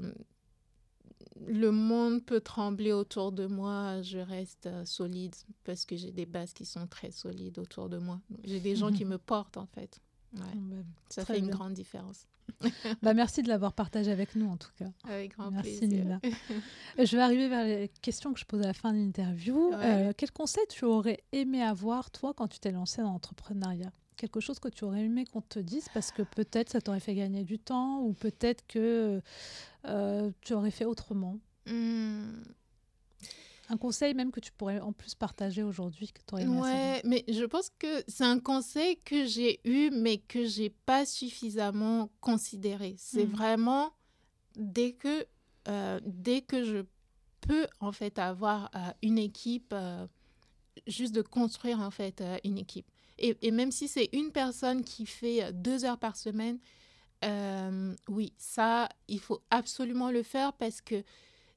le 1.47 1.72
monde 1.72 2.23
peut 2.23 2.41
trembler 2.41 2.91
autour 2.91 3.31
de 3.31 3.45
moi, 3.45 4.01
je 4.01 4.19
reste 4.19 4.68
euh, 4.68 4.85
solide 4.85 5.35
parce 5.63 5.85
que 5.85 5.95
j'ai 5.95 6.11
des 6.11 6.26
bases 6.26 6.53
qui 6.53 6.65
sont 6.65 6.88
très 6.88 7.11
solides 7.11 7.59
autour 7.59 7.89
de 7.89 7.97
moi. 7.97 8.19
J'ai 8.43 8.59
des 8.59 8.76
gens 8.76 8.91
qui 8.91 9.05
me 9.05 9.18
portent 9.18 9.57
en 9.57 9.65
fait. 9.65 9.99
Ouais. 10.34 10.41
Bah, 10.55 10.76
ça 11.09 11.26
fait 11.26 11.39
une 11.39 11.49
grande 11.49 11.73
différence. 11.73 12.27
bah, 13.01 13.13
merci 13.13 13.43
de 13.43 13.47
l'avoir 13.47 13.73
partagé 13.73 14.11
avec 14.11 14.35
nous 14.35 14.47
en 14.47 14.57
tout 14.57 14.72
cas. 14.77 14.89
Avec 15.05 15.35
grand 15.38 15.51
merci, 15.51 15.77
plaisir. 15.77 16.03
Nina. 16.03 16.19
je 16.97 17.15
vais 17.15 17.22
arriver 17.22 17.47
vers 17.47 17.65
les 17.65 17.89
questions 18.01 18.34
que 18.34 18.39
je 18.39 18.45
pose 18.45 18.61
à 18.61 18.68
la 18.68 18.73
fin 18.73 18.93
de 18.93 18.97
l'interview. 18.97 19.73
Euh, 19.73 20.13
quel 20.15 20.31
conseil 20.31 20.63
tu 20.69 20.85
aurais 20.85 21.23
aimé 21.31 21.61
avoir 21.61 22.11
toi 22.11 22.34
quand 22.35 22.47
tu 22.47 22.59
t'es 22.59 22.72
lancé 22.72 23.01
dans 23.01 23.11
l'entrepreneuriat? 23.11 23.91
Quelque 24.22 24.39
chose 24.39 24.60
que 24.60 24.69
tu 24.69 24.84
aurais 24.84 25.02
aimé 25.02 25.26
qu'on 25.26 25.41
te 25.41 25.57
dise 25.57 25.88
parce 25.95 26.11
que 26.11 26.22
peut-être 26.22 26.69
ça 26.69 26.80
t'aurait 26.80 26.99
fait 26.99 27.15
gagner 27.15 27.43
du 27.43 27.57
temps 27.57 28.02
ou 28.02 28.14
peut-être 28.14 28.64
que 28.68 29.19
euh, 29.88 30.31
tu 30.41 30.53
aurais 30.53 30.69
fait 30.69 30.85
autrement 30.85 31.39
hmm. 31.65 32.43
Un 33.69 33.77
conseil 33.77 34.14
même 34.14 34.31
que 34.31 34.41
tu 34.41 34.52
pourrais 34.52 34.80
en 34.81 34.91
plus 34.91 35.15
partager 35.15 35.64
aujourd'hui 35.64 36.10
que 36.10 36.19
tu 36.27 36.34
aurais 36.34 36.43
aimé 36.43 36.60
Ouais, 36.60 37.02
mais 37.03 37.23
je 37.30 37.45
pense 37.45 37.72
que 37.80 38.03
c'est 38.07 38.26
un 38.26 38.39
conseil 38.39 38.98
que 38.98 39.26
j'ai 39.26 39.60
eu 39.64 39.89
mais 39.91 40.19
que 40.19 40.45
j'ai 40.45 40.69
pas 40.69 41.06
suffisamment 41.06 42.11
considéré. 42.19 42.95
C'est 42.98 43.26
hmm. 43.26 43.31
vraiment 43.31 43.93
dès 44.56 44.91
que 44.91 45.26
euh, 45.68 45.99
dès 46.06 46.41
que 46.41 46.64
je 46.64 46.84
peux 47.39 47.65
en 47.80 47.91
fait 47.91 48.19
avoir 48.19 48.69
euh, 48.76 48.91
une 49.02 49.18
équipe 49.18 49.73
juste 50.85 51.15
de 51.15 51.23
construire 51.23 51.80
en 51.80 51.91
fait 51.91 52.23
une 52.43 52.60
équipe 52.60 52.85
et, 53.22 53.52
même 53.52 53.72
si 53.72 53.88
c'est 53.88 54.10
une 54.14 54.31
personne 54.31 54.84
qui 54.84 55.06
fait 55.06 55.43
euh, 55.43 55.52
deux 55.52 55.85
heures 55.85 55.98
par 55.99 56.15
semaine, 56.15 56.60
euh, 57.23 57.93
oui, 58.07 58.34
ça, 58.38 58.89
il 59.07 59.19
faut 59.19 59.41
absolument 59.49 60.10
le 60.10 60.23
faire 60.23 60.53
parce 60.53 60.81
que 60.81 61.03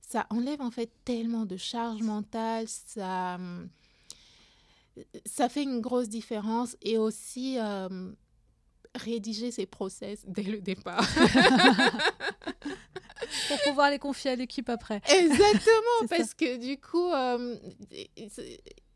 ça 0.01 0.27
enlève 0.31 0.61
en 0.61 0.71
fait 0.71 0.91
tellement 1.05 1.47
de 1.47 1.57
charge 1.57 2.03
mentale, 2.03 2.67
ça, 2.69 3.39
ça 5.25 5.49
fait 5.49 5.63
une 5.63 5.81
grosse 5.81 6.09
différence 6.09 6.77
et 6.83 6.99
aussi 6.99 7.59
euh, 7.59 8.13
rédiger 8.95 9.51
ses 9.51 9.67
process 9.67 10.21
dès 10.27 10.43
le 10.43 10.61
départ. 10.61 11.07
Pour 13.49 13.61
pouvoir 13.65 13.91
les 13.91 13.99
confier 13.99 14.33
à 14.33 14.37
l'équipe 14.37 14.69
après. 14.69 15.01
Exactement, 15.09 16.07
parce 16.09 16.35
que 16.35 16.57
du 16.57 16.79
coup, 16.79 17.11
euh, 17.11 17.57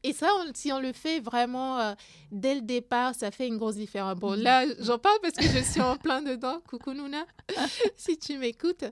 et 0.09 0.13
ça, 0.13 0.29
si 0.55 0.73
on 0.73 0.81
le 0.81 0.93
fait 0.93 1.21
vraiment 1.21 1.79
euh, 1.79 1.95
dès 2.33 2.55
le 2.55 2.63
départ, 2.63 3.15
ça 3.15 3.31
fait 3.31 3.47
une 3.47 3.59
grosse 3.59 3.77
différence. 3.77 4.19
Bon, 4.19 4.33
là, 4.33 4.65
j'en 4.81 4.99
parle 4.99 5.19
parce 5.21 5.35
que 5.35 5.45
je 5.45 5.63
suis 5.63 5.81
en 5.81 5.97
plein 5.97 6.23
dedans. 6.23 6.61
Coucou 6.69 6.95
Nouna, 6.95 7.27
si 7.97 8.19
tu 8.19 8.39
m'écoutes. 8.39 8.85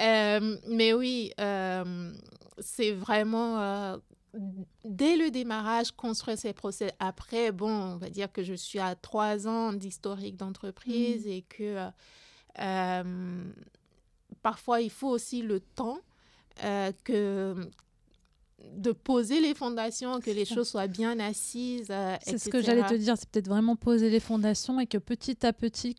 Euh, 0.00 0.56
mais 0.68 0.92
oui, 0.92 1.32
euh, 1.40 2.12
c'est 2.58 2.90
vraiment 2.90 3.98
dès 4.84 5.16
le 5.16 5.30
démarrage, 5.30 5.92
construire 5.92 6.38
ces 6.38 6.52
procès. 6.52 6.92
Après, 6.98 7.52
bon, 7.52 7.70
on 7.70 7.96
va 7.96 8.10
dire 8.10 8.32
que 8.32 8.42
je 8.42 8.54
suis 8.54 8.80
à 8.80 8.94
trois 8.94 9.46
ans 9.46 9.72
d'historique 9.72 10.36
d'entreprise 10.36 11.26
mmh. 11.26 11.30
et 11.30 11.42
que 11.42 11.88
parfois, 14.42 14.80
il 14.80 14.90
faut 14.90 15.08
aussi 15.08 15.42
le 15.42 15.60
temps 15.60 16.00
que 17.04 17.54
de 18.76 18.92
poser 18.92 19.40
les 19.40 19.54
fondations, 19.54 20.20
que 20.20 20.30
les 20.30 20.44
choses 20.44 20.68
soient 20.68 20.86
bien 20.86 21.18
assises. 21.20 21.88
Euh, 21.90 22.16
c'est 22.22 22.38
ce 22.38 22.48
que 22.48 22.60
j'allais 22.60 22.86
te 22.86 22.94
dire, 22.94 23.16
c'est 23.16 23.28
peut-être 23.28 23.48
vraiment 23.48 23.76
poser 23.76 24.10
les 24.10 24.20
fondations 24.20 24.80
et 24.80 24.86
que 24.86 24.98
petit 24.98 25.44
à 25.46 25.52
petit, 25.52 25.96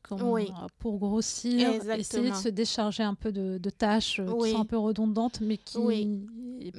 pour 0.79 0.97
grossir, 0.97 1.73
essayer 1.97 2.31
de 2.31 2.35
se 2.35 2.49
décharger 2.49 3.03
un 3.03 3.15
peu 3.15 3.31
de, 3.31 3.69
tâches 3.69 4.19
euh, 4.19 4.25
qui 4.43 4.51
sont 4.51 4.61
un 4.61 4.65
peu 4.65 4.77
redondantes, 4.77 5.39
mais 5.41 5.57
qui, 5.57 5.77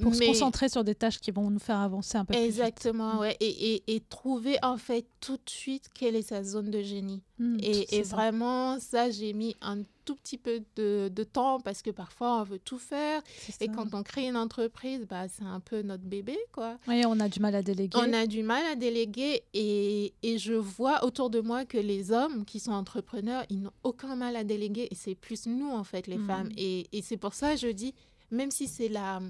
pour 0.01 0.13
se 0.13 0.25
concentrer 0.25 0.69
sur 0.69 0.83
des 0.83 0.95
tâches 0.95 1.19
qui 1.19 1.31
vont 1.31 1.49
nous 1.49 1.59
faire 1.59 1.79
avancer 1.79 2.17
un 2.17 2.25
peu 2.25 2.35
Exactement, 2.35 3.17
plus 3.19 3.29
vite. 3.29 3.37
ouais. 3.41 3.47
Et, 3.47 3.95
et, 3.95 3.99
trouver 4.01 4.57
en 4.61 4.77
fait 4.77 5.05
tout 5.21 5.37
de 5.37 5.49
suite 5.49 5.89
quelle 5.93 6.15
est 6.15 6.23
sa 6.23 6.43
zone 6.43 6.71
de 6.71 6.81
génie. 6.81 7.21
Mmh, 7.37 7.57
et, 7.61 8.01
vraiment, 8.01 8.79
ça, 8.79 9.09
j'ai 9.11 9.33
mis 9.33 9.55
un 9.61 9.83
tout 10.03 10.15
petit 10.15 10.37
peu 10.37 10.61
de, 10.75 11.09
de, 11.13 11.23
temps 11.23 11.59
parce 11.59 11.83
que 11.83 11.91
parfois 11.91 12.41
on 12.41 12.43
veut 12.43 12.59
tout 12.59 12.79
faire. 12.79 13.21
Et 13.61 13.67
quand 13.67 13.93
on 13.93 14.01
crée 14.01 14.27
une 14.27 14.35
entreprise, 14.35 15.05
bah, 15.07 15.27
c'est 15.27 15.43
un 15.43 15.59
peu 15.59 15.83
notre 15.83 16.03
bébé, 16.03 16.37
quoi. 16.51 16.77
Oui, 16.87 17.03
on 17.05 17.19
a 17.19 17.29
du 17.29 17.39
mal 17.39 17.55
à 17.55 17.61
déléguer. 17.61 17.97
On 17.97 18.11
a 18.11 18.25
du 18.25 18.41
mal 18.41 18.65
à 18.65 18.75
déléguer 18.75 19.43
et, 19.53 20.13
et 20.23 20.37
je 20.39 20.53
vois 20.53 21.05
autour 21.05 21.29
de 21.29 21.39
moi 21.39 21.65
que 21.65 21.77
les 21.77 22.11
hommes 22.11 22.43
qui 22.43 22.59
sont 22.59 22.71
entrepreneurs, 22.71 23.45
ils 23.49 23.61
n'ont 23.61 23.73
aucun 23.83 24.15
mal 24.15 24.35
à 24.35 24.43
déléguer 24.43 24.87
et 24.89 24.95
c'est 24.95 25.15
plus 25.15 25.45
nous, 25.45 25.69
en 25.69 25.83
fait, 25.83 26.07
les 26.07 26.17
mmh. 26.17 26.27
femmes. 26.27 26.49
Et, 26.57 26.87
et 26.91 27.01
c'est 27.03 27.17
pour 27.17 27.35
ça, 27.35 27.55
je 27.55 27.67
dis, 27.67 27.93
même 28.31 28.51
si 28.51 28.67
c'est 28.67 28.89
la 28.89 29.21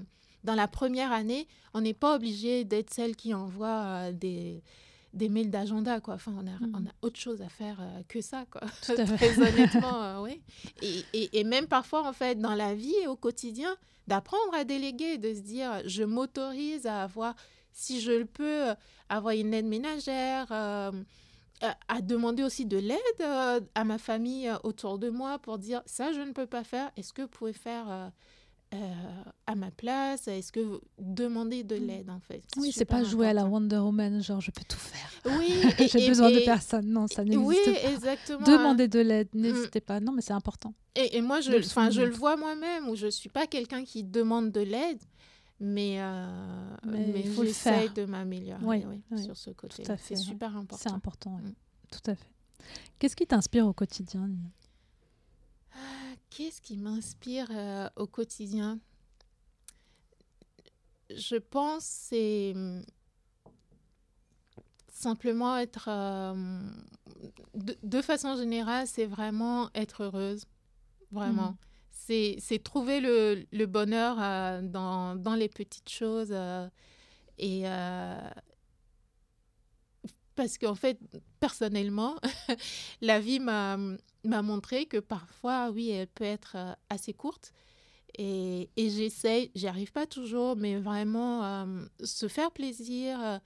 dans 0.44 0.54
la 0.56 0.66
première 0.66 1.12
année, 1.12 1.46
on 1.72 1.82
n'est 1.82 1.94
pas 1.94 2.16
obligé 2.16 2.64
d'être 2.64 2.92
celle 2.92 3.14
qui 3.14 3.32
envoie 3.32 3.68
euh, 3.84 4.12
des, 4.12 4.62
des 5.12 5.28
mails 5.28 5.50
d'agenda. 5.50 6.00
Quoi. 6.00 6.14
Enfin, 6.14 6.32
on 6.36 6.46
a, 6.46 6.66
mm. 6.66 6.72
on 6.74 6.86
a 6.86 6.92
autre 7.02 7.18
chose 7.18 7.42
à 7.42 7.48
faire 7.48 7.78
euh, 7.80 8.02
que 8.08 8.20
ça. 8.20 8.44
Quoi. 8.50 8.62
Très 8.82 9.38
honnêtement, 9.38 10.02
euh, 10.02 10.20
oui. 10.22 10.42
Et, 10.80 11.04
et, 11.12 11.40
et, 11.40 11.44
même 11.44 11.66
parfois, 11.66 12.06
en 12.06 12.12
fait, 12.12 12.38
dans 12.38 12.54
la 12.54 12.74
vie 12.74 12.94
et 13.02 13.06
au 13.06 13.16
quotidien, 13.16 13.76
d'apprendre 14.06 14.54
à 14.54 14.64
déléguer, 14.64 15.18
de 15.18 15.34
se 15.34 15.40
dire, 15.40 15.82
je 15.86 16.02
m'autorise 16.02 16.86
à 16.86 17.02
avoir, 17.02 17.34
si 17.72 18.00
je 18.00 18.12
le 18.12 18.26
peux, 18.26 18.74
avoir 19.08 19.34
une 19.34 19.54
aide 19.54 19.66
ménagère. 19.66 20.50
à 20.50 22.00
demander 22.02 22.42
aussi 22.42 22.66
de 22.66 22.78
l'aide 22.78 23.60
à 23.74 23.84
ma 23.84 23.98
famille 23.98 24.50
autour 24.64 24.98
de 24.98 25.10
moi 25.10 25.38
pour 25.38 25.58
dire 25.58 25.80
ça 25.86 26.12
je 26.12 26.20
ne 26.20 26.32
peux 26.32 26.46
pas 26.46 26.64
faire 26.64 26.90
est-ce 26.96 27.12
que 27.12 27.22
vous 27.22 27.28
pouvez 27.28 27.52
faire 27.52 28.10
euh, 28.74 29.22
à 29.46 29.54
ma 29.54 29.70
place 29.70 30.28
Est-ce 30.28 30.50
que 30.50 30.60
vous 30.60 30.80
demandez 30.98 31.62
de 31.62 31.76
mm. 31.76 31.86
l'aide 31.86 32.10
en 32.10 32.20
fait? 32.20 32.42
Oui, 32.56 32.72
c'est 32.72 32.84
pas 32.84 33.04
jouer 33.04 33.28
à 33.28 33.32
la 33.32 33.44
Wonder 33.44 33.78
Woman, 33.78 34.22
genre 34.22 34.40
je 34.40 34.50
peux 34.50 34.64
tout 34.66 34.78
faire. 34.78 35.10
Oui, 35.38 35.62
j'ai 35.92 36.08
besoin 36.08 36.30
de 36.30 36.40
personne. 36.40 36.86
Non, 36.86 37.06
ça 37.06 37.24
n'existe 37.24 37.44
oui, 37.44 37.56
pas. 37.64 37.90
exactement. 37.90 38.46
Demander 38.46 38.88
de 38.88 39.00
l'aide, 39.00 39.28
mm. 39.34 39.40
n'hésitez 39.40 39.80
pas. 39.80 40.00
Non, 40.00 40.12
mais 40.12 40.22
c'est 40.22 40.32
important. 40.32 40.74
Et, 40.94 41.20
moi, 41.22 41.40
je, 41.40 41.52
enfin, 41.52 41.90
je 41.90 42.02
le 42.02 42.12
vois 42.12 42.36
moi-même, 42.36 42.88
où 42.88 42.96
je 42.96 43.06
suis 43.06 43.30
pas 43.30 43.46
quelqu'un 43.46 43.84
qui 43.84 44.04
demande 44.04 44.50
de 44.52 44.60
l'aide, 44.60 45.00
mais, 45.58 45.96
euh, 46.00 46.26
mais, 46.84 47.24
j'essaie 47.24 47.88
de 47.90 48.04
m'améliorer 48.04 48.64
oui, 48.64 48.84
sur 49.22 49.36
ce 49.36 49.50
côté. 49.50 49.84
C'est 49.98 50.16
super 50.16 50.56
important. 50.56 50.76
C'est 50.82 50.94
important, 50.94 51.30
mm. 51.30 51.52
tout 51.90 52.10
à 52.10 52.14
fait. 52.14 52.30
Qu'est-ce 52.98 53.16
qui 53.16 53.26
t'inspire 53.26 53.66
au 53.66 53.72
quotidien, 53.72 54.28
Nina? 54.28 54.48
Qu'est-ce 56.34 56.62
qui 56.62 56.78
m'inspire 56.78 57.48
euh, 57.50 57.88
au 57.96 58.06
quotidien? 58.06 58.78
Je 61.10 61.36
pense 61.36 61.84
c'est 61.84 62.52
hum, 62.54 62.82
simplement 64.88 65.58
être 65.58 65.88
euh, 65.88 66.60
de, 67.54 68.00
façon 68.00 68.34
générale, 68.36 68.86
c'est 68.86 69.04
vraiment 69.04 69.68
être 69.74 70.04
heureuse, 70.04 70.46
vraiment. 71.10 71.50
Mmh. 71.50 71.56
C'est 72.40 72.62
trouver 72.64 73.00
le, 73.00 73.46
le 73.52 73.66
bonheur 73.66 74.16
euh, 74.18 74.62
dans, 74.62 75.14
dans, 75.16 75.34
les 75.34 75.48
petites 75.48 75.88
choses 75.88 76.34
et 77.38 77.64
parce 80.34 80.58
qu'en 80.58 80.74
fait, 80.74 80.98
personnellement, 81.40 82.16
la 83.00 83.20
vie 83.20 83.40
m'a 83.40 83.76
montré 84.24 84.86
que 84.86 84.98
parfois, 84.98 85.70
oui, 85.70 85.90
elle 85.90 86.06
peut 86.06 86.24
être 86.24 86.56
euh, 86.56 86.72
assez 86.90 87.12
courte. 87.12 87.52
Et, 88.18 88.68
et 88.76 88.90
j'essaye, 88.90 89.50
j'y 89.54 89.66
arrive 89.66 89.92
pas 89.92 90.06
toujours, 90.06 90.56
mais 90.56 90.76
vraiment 90.76 91.44
euh, 91.44 91.84
se 92.04 92.28
faire 92.28 92.50
plaisir. 92.50 93.18
Euh, 93.22 93.38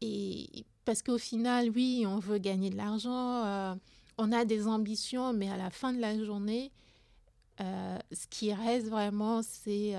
et 0.00 0.66
parce 0.84 1.02
qu'au 1.02 1.18
final, 1.18 1.70
oui, 1.70 2.04
on 2.06 2.18
veut 2.18 2.38
gagner 2.38 2.70
de 2.70 2.76
l'argent, 2.76 3.78
on 4.18 4.32
a 4.32 4.44
des 4.44 4.66
ambitions, 4.66 5.32
mais 5.32 5.48
à 5.48 5.56
la 5.56 5.70
fin 5.70 5.94
de 5.94 6.00
la 6.00 6.22
journée, 6.22 6.72
ce 7.58 8.26
qui 8.28 8.52
reste 8.52 8.88
vraiment, 8.88 9.40
c'est 9.42 9.94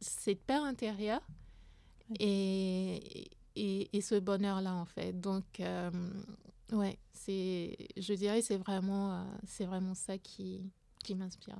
cette 0.00 0.40
paix 0.42 0.54
intérieure 0.54 1.22
et, 2.20 3.30
et, 3.56 3.96
et, 3.96 4.00
ce 4.00 4.14
bonheur-là, 4.14 4.74
en 4.74 4.84
fait. 4.84 5.18
Donc, 5.20 5.60
Ouais, 6.72 6.98
c'est, 7.12 7.76
je 7.96 8.12
dirais, 8.14 8.42
c'est 8.42 8.56
vraiment, 8.56 9.12
euh, 9.12 9.24
c'est 9.46 9.66
vraiment 9.66 9.94
ça 9.94 10.18
qui, 10.18 10.62
qui 11.04 11.14
m'inspire. 11.14 11.56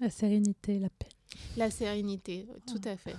La 0.00 0.08
sérénité, 0.08 0.78
la 0.78 0.88
paix. 0.88 1.08
La 1.56 1.70
sérénité, 1.70 2.46
tout 2.66 2.80
à 2.84 2.96
fait. 2.96 3.16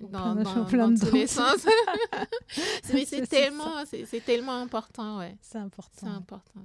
Dans, 0.00 0.34
dans, 0.34 0.64
dans 0.64 0.94
tous 0.94 1.12
les 1.12 1.26
sens. 1.26 1.66
Mais 2.92 3.04
c'est 3.04 3.26
tellement, 3.26 3.84
c'est 3.86 4.24
tellement 4.24 4.60
important, 4.60 5.18
ouais. 5.18 5.36
C'est 5.40 5.58
important. 5.58 6.06
C'est 6.06 6.06
important, 6.06 6.60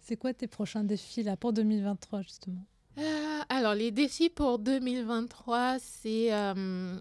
C'est 0.00 0.16
quoi 0.16 0.32
tes 0.34 0.46
prochains 0.46 0.84
défis 0.84 1.22
là 1.22 1.36
pour 1.36 1.52
2023 1.52 2.22
justement? 2.22 2.64
Euh, 2.98 3.40
Alors 3.48 3.74
les 3.74 3.90
défis 3.90 4.30
pour 4.30 4.58
2023, 4.58 5.78
c'est 5.78 6.32
euh, 6.32 6.98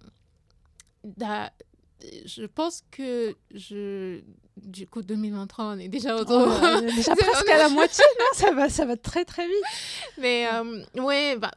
je 2.26 2.45
pense 2.45 2.84
que 2.91 3.36
je 3.53 4.22
du 4.56 4.88
coup 4.88 5.02
2023 5.02 5.65
on 5.65 5.80
est 5.80 5.88
déjà 5.88 6.15
autour 6.15 6.48
oh, 6.48 6.82
déjà 6.82 7.15
presque 7.15 7.49
à 7.49 7.57
la 7.57 7.69
moitié 7.69 8.03
non 8.19 8.26
ça 8.34 8.52
va 8.52 8.69
ça 8.69 8.86
va 8.86 8.98
très 8.98 9.26
très 9.26 9.48
vite. 9.48 9.64
Mais 10.19 10.48
euh, 10.53 10.84
ouais 10.95 11.38
bah, 11.38 11.52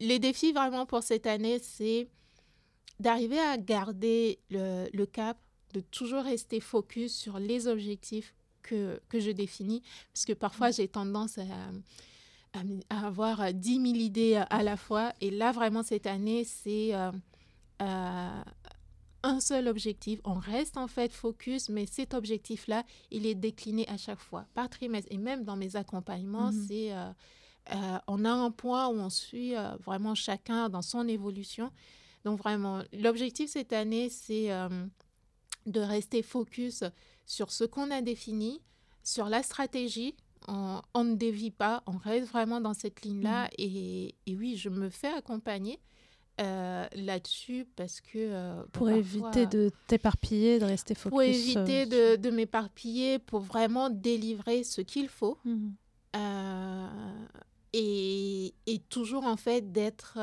les 0.00 0.18
défis 0.18 0.52
vraiment 0.52 0.86
pour 0.86 1.02
cette 1.02 1.26
année 1.26 1.58
c'est 1.62 2.08
d'arriver 2.98 3.38
à 3.38 3.58
garder 3.58 4.38
le, 4.50 4.86
le, 4.92 5.06
cap 5.06 5.36
de 5.74 5.80
toujours 5.80 6.22
rester 6.22 6.60
focus 6.60 7.14
sur 7.14 7.38
les 7.38 7.68
objectifs 7.68 8.34
que, 8.62 9.00
que 9.08 9.20
je 9.20 9.30
définis. 9.30 9.82
Parce 10.14 10.24
que 10.24 10.32
parfois 10.32 10.70
j'ai 10.70 10.88
tendance 10.88 11.38
à, 11.38 12.58
à, 12.88 13.06
avoir 13.06 13.52
10 13.52 13.74
000 13.74 13.84
idées 13.96 14.42
à 14.48 14.62
la 14.62 14.76
fois. 14.76 15.12
Et 15.20 15.30
là 15.30 15.52
vraiment 15.52 15.82
cette 15.82 16.06
année 16.06 16.44
c'est 16.44 16.94
euh, 16.94 17.12
euh, 17.82 18.42
un 19.26 19.40
seul 19.40 19.66
objectif. 19.68 20.20
On 20.24 20.34
reste 20.34 20.76
en 20.76 20.86
fait 20.86 21.12
focus, 21.12 21.68
mais 21.68 21.86
cet 21.86 22.14
objectif-là, 22.14 22.84
il 23.10 23.26
est 23.26 23.34
décliné 23.34 23.88
à 23.88 23.96
chaque 23.96 24.20
fois, 24.20 24.46
par 24.54 24.70
trimestre. 24.70 25.08
Et 25.10 25.18
même 25.18 25.44
dans 25.44 25.56
mes 25.56 25.76
accompagnements, 25.76 26.52
mhm. 26.52 26.66
c'est 26.68 26.92
euh, 26.92 27.10
euh, 27.74 27.98
on 28.06 28.24
a 28.24 28.30
un 28.30 28.50
point 28.50 28.88
où 28.88 28.94
on 28.94 29.10
suit 29.10 29.56
euh, 29.56 29.74
vraiment 29.84 30.14
chacun 30.14 30.68
dans 30.68 30.82
son 30.82 31.08
évolution. 31.08 31.72
Donc 32.24 32.38
vraiment, 32.38 32.82
l'objectif 32.92 33.50
cette 33.50 33.72
année, 33.72 34.08
c'est 34.08 34.48
de 35.66 35.80
rester 35.80 36.22
focus 36.22 36.82
sur 37.24 37.52
ce 37.52 37.62
qu'on 37.62 37.92
a 37.92 38.02
défini, 38.02 38.60
sur 39.04 39.28
la 39.28 39.44
stratégie. 39.44 40.16
On, 40.48 41.04
ne 41.04 41.14
dévie 41.14 41.50
pas, 41.50 41.82
on 41.86 41.96
reste 41.98 42.28
vraiment 42.28 42.60
dans 42.60 42.74
cette 42.74 43.02
ligne-là. 43.02 43.44
Mhm. 43.44 43.50
Et, 43.58 44.14
et, 44.26 44.36
oui, 44.36 44.56
je 44.56 44.68
me 44.68 44.90
fais 44.90 45.12
accompagner. 45.12 45.80
Euh, 46.38 46.86
là-dessus 46.94 47.66
parce 47.76 48.02
que... 48.02 48.18
Euh, 48.18 48.62
pour 48.72 48.90
éviter 48.90 49.46
de 49.46 49.70
t'éparpiller, 49.86 50.58
de 50.58 50.66
rester 50.66 50.94
focus. 50.94 51.10
Pour 51.10 51.22
éviter 51.22 51.86
de, 51.86 52.16
de 52.16 52.30
m'éparpiller, 52.30 53.18
pour 53.18 53.40
vraiment 53.40 53.88
délivrer 53.88 54.62
ce 54.62 54.82
qu'il 54.82 55.08
faut. 55.08 55.38
Euh, 56.14 56.88
et, 57.72 58.54
et, 58.66 58.78
toujours 58.90 59.24
en 59.24 59.38
fait 59.38 59.72
d'être 59.72 60.18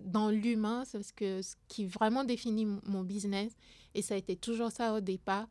dans 0.00 0.30
l'humain, 0.30 0.82
c'est 0.84 1.02
ce, 1.02 1.12
que, 1.12 1.42
ce 1.42 1.54
qui 1.68 1.84
vraiment 1.84 2.24
définit 2.24 2.66
mon 2.84 3.04
business. 3.04 3.52
Et 3.94 4.02
ça 4.02 4.14
a 4.14 4.16
été 4.16 4.34
toujours 4.34 4.72
ça 4.72 4.94
au 4.94 5.00
départ 5.00 5.46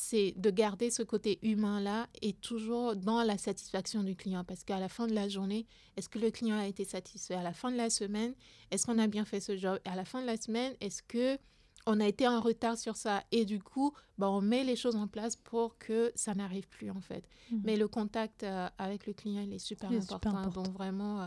c'est 0.00 0.32
de 0.36 0.50
garder 0.50 0.90
ce 0.90 1.02
côté 1.02 1.40
humain-là 1.42 2.06
et 2.22 2.32
toujours 2.32 2.94
dans 2.94 3.24
la 3.24 3.36
satisfaction 3.36 4.04
du 4.04 4.14
client. 4.14 4.44
Parce 4.44 4.62
qu'à 4.62 4.78
la 4.78 4.88
fin 4.88 5.08
de 5.08 5.12
la 5.12 5.28
journée, 5.28 5.66
est-ce 5.96 6.08
que 6.08 6.20
le 6.20 6.30
client 6.30 6.56
a 6.56 6.68
été 6.68 6.84
satisfait 6.84 7.34
À 7.34 7.42
la 7.42 7.52
fin 7.52 7.72
de 7.72 7.76
la 7.76 7.90
semaine, 7.90 8.32
est-ce 8.70 8.86
qu'on 8.86 9.00
a 9.00 9.08
bien 9.08 9.24
fait 9.24 9.40
ce 9.40 9.56
job 9.56 9.80
À 9.84 9.96
la 9.96 10.04
fin 10.04 10.20
de 10.20 10.26
la 10.26 10.36
semaine, 10.36 10.72
est-ce 10.80 11.02
que 11.02 11.36
on 11.84 11.98
a 11.98 12.06
été 12.06 12.28
en 12.28 12.40
retard 12.40 12.78
sur 12.78 12.94
ça? 12.94 13.24
Et 13.32 13.44
du 13.44 13.60
coup, 13.60 13.92
bah, 14.18 14.30
on 14.30 14.40
met 14.40 14.62
les 14.62 14.76
choses 14.76 14.94
en 14.94 15.08
place 15.08 15.34
pour 15.34 15.76
que 15.78 16.12
ça 16.14 16.32
n'arrive 16.32 16.68
plus 16.68 16.92
en 16.92 17.00
fait. 17.00 17.28
Mmh. 17.50 17.56
Mais 17.64 17.76
le 17.76 17.88
contact 17.88 18.44
euh, 18.44 18.68
avec 18.78 19.04
le 19.04 19.14
client, 19.14 19.42
il 19.42 19.52
est 19.52 19.58
super, 19.58 19.90
important. 19.90 20.46
Donc 20.50 20.68
vraiment, 20.68 21.22
euh, 21.22 21.26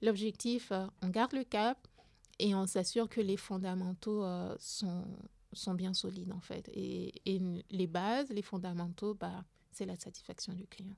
l'objectif, 0.00 0.70
euh, 0.70 0.86
on 1.02 1.08
garde 1.08 1.32
le 1.32 1.42
cap 1.42 1.88
et 2.38 2.54
on 2.54 2.68
s'assure 2.68 3.08
que 3.08 3.20
les 3.20 3.36
fondamentaux 3.36 4.24
sont 4.60 5.04
sont 5.52 5.74
bien 5.74 5.94
solides 5.94 6.32
en 6.32 6.40
fait. 6.40 6.68
Et, 6.72 7.20
et 7.26 7.40
les 7.70 7.86
bases, 7.86 8.30
les 8.30 8.42
fondamentaux, 8.42 9.14
bah, 9.14 9.44
c'est 9.70 9.86
la 9.86 9.96
satisfaction 9.96 10.52
du 10.52 10.66
client. 10.66 10.96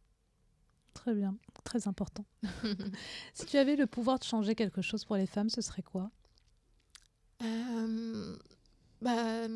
Très 0.95 1.15
bien, 1.15 1.37
très 1.65 1.89
important. 1.89 2.25
si 3.35 3.47
tu 3.47 3.57
avais 3.59 3.77
le 3.77 3.87
pouvoir 3.87 4.19
de 4.19 4.25
changer 4.25 4.55
quelque 4.55 4.81
chose 4.81 5.05
pour 5.05 5.17
les 5.17 5.27
femmes, 5.27 5.51
ce 5.51 5.61
serait 5.61 5.83
quoi? 5.83 6.11
Euh, 7.43 8.37
bah, 9.03 9.49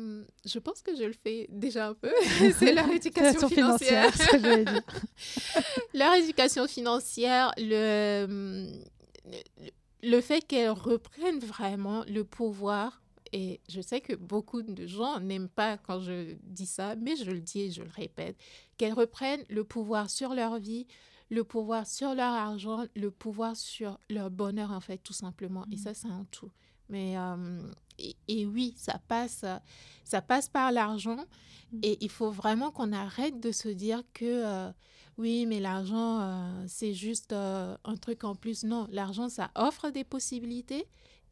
je 0.45 0.59
pense 0.59 0.81
que 0.81 0.95
je 0.95 1.03
le 1.03 1.13
fais 1.13 1.47
déjà 1.49 1.87
un 1.87 1.93
peu. 1.93 2.11
c'est 2.59 2.73
leur 2.73 2.89
éducation 2.89 3.47
financière. 3.47 4.13
financière 4.13 4.83
leur 5.93 6.13
éducation 6.15 6.67
financière, 6.67 7.51
le, 7.57 8.69
le 10.03 10.21
fait 10.21 10.41
qu'elles 10.41 10.69
reprennent 10.69 11.39
vraiment 11.39 12.03
le 12.05 12.23
pouvoir 12.23 13.01
et 13.33 13.61
je 13.69 13.81
sais 13.81 14.01
que 14.01 14.13
beaucoup 14.13 14.61
de 14.61 14.87
gens 14.87 15.19
n'aiment 15.19 15.49
pas 15.49 15.77
quand 15.77 15.99
je 15.99 16.35
dis 16.43 16.65
ça, 16.65 16.95
mais 16.95 17.15
je 17.15 17.29
le 17.31 17.39
dis 17.39 17.61
et 17.61 17.71
je 17.71 17.83
le 17.83 17.89
répète, 17.89 18.37
qu'elles 18.77 18.93
reprennent 18.93 19.43
le 19.49 19.63
pouvoir 19.63 20.09
sur 20.09 20.33
leur 20.33 20.59
vie, 20.59 20.87
le 21.29 21.43
pouvoir 21.43 21.85
sur 21.85 22.15
leur 22.15 22.33
argent, 22.33 22.85
le 22.95 23.11
pouvoir 23.11 23.55
sur 23.55 23.99
leur 24.09 24.31
bonheur, 24.31 24.71
en 24.71 24.79
fait, 24.79 24.97
tout 24.97 25.13
simplement. 25.13 25.65
Et 25.71 25.75
mmh. 25.75 25.79
ça, 25.79 25.93
c'est 25.93 26.07
un 26.07 26.25
tout. 26.31 26.51
Mais, 26.89 27.17
euh, 27.17 27.61
et, 28.27 28.45
oui, 28.45 28.73
ça 28.77 28.99
passe, 29.07 29.45
ça 30.03 30.21
passe 30.21 30.49
par 30.49 30.71
l'argent. 30.71 31.25
Mmh. 31.71 31.79
Et 31.83 31.97
il 32.01 32.09
faut 32.09 32.31
vraiment 32.31 32.71
qu'on 32.71 32.93
arrête 32.93 33.39
de 33.39 33.51
se 33.51 33.69
dire 33.69 34.01
que, 34.13 34.25
euh, 34.25 34.71
oui, 35.17 35.45
mais 35.45 35.59
l'argent, 35.59 36.21
euh, 36.21 36.63
c'est 36.67 36.93
juste 36.93 37.33
un 37.33 37.97
truc 38.01 38.23
en 38.23 38.33
plus. 38.33 38.63
Non, 38.63 38.87
l'argent, 38.89 39.29
ça 39.29 39.51
offre 39.55 39.89
des 39.91 40.03
possibilités. 40.03 40.87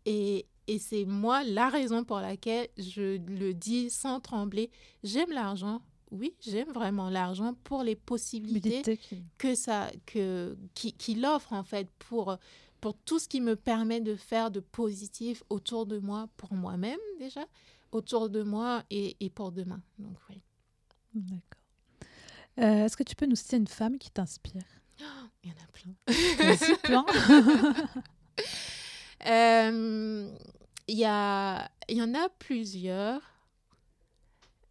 Et, 0.06 0.45
et 0.68 0.80
c'est 0.80 1.06
moi 1.06 1.44
la 1.44 1.69
raison 1.69 2.03
pour 2.03 2.19
laquelle 2.19 2.68
je 2.77 3.18
le 3.18 3.53
dis 3.53 3.89
sans 3.89 4.19
trembler. 4.19 4.69
J'aime 5.03 5.31
l'argent. 5.31 5.81
Oui, 6.11 6.34
j'aime 6.39 6.72
vraiment 6.72 7.10
l'argent 7.10 7.53
pour 7.65 7.84
les 7.84 7.95
possibilités 7.95 8.98
que 9.38 9.56
ça, 9.56 9.91
que, 10.06 10.57
qu'il 10.73 11.26
offre 11.26 11.52
en 11.52 11.64
fait 11.64 11.89
pour, 11.99 12.38
pour 12.80 12.94
tout 12.94 13.19
ce 13.19 13.27
qui 13.27 13.41
me 13.41 13.56
permet 13.57 13.99
de 13.99 14.15
faire 14.15 14.49
de 14.49 14.61
positif 14.61 15.44
autour 15.49 15.85
de 15.85 15.99
moi, 15.99 16.30
pour 16.38 16.53
moi-même 16.53 16.99
déjà, 17.19 17.45
autour 17.91 18.30
de 18.30 18.41
moi 18.41 18.84
et, 18.89 19.18
et 19.19 19.30
pour 19.30 19.52
demain. 19.52 19.81
Donc 19.99 20.18
oui. 20.30 20.41
D'accord. 21.14 21.61
Euh, 22.60 22.85
est-ce 22.85 22.98
que 22.98 23.03
tu 23.03 23.15
peux 23.15 23.26
nous 23.26 23.35
citer 23.35 23.57
une 23.57 23.68
femme 23.68 23.98
qui 23.98 24.10
t'inspire? 24.10 24.64
Il 25.44 25.49
y 25.49 25.53
en 25.53 25.56
a 25.56 25.68
plein. 25.72 27.06
plein. 27.06 27.06
euh, 29.27 30.31
il 30.88 30.98
y, 30.98 31.06
a, 31.06 31.70
y 31.90 32.02
en 32.02 32.14
a 32.14 32.30
plusieurs. 32.40 33.22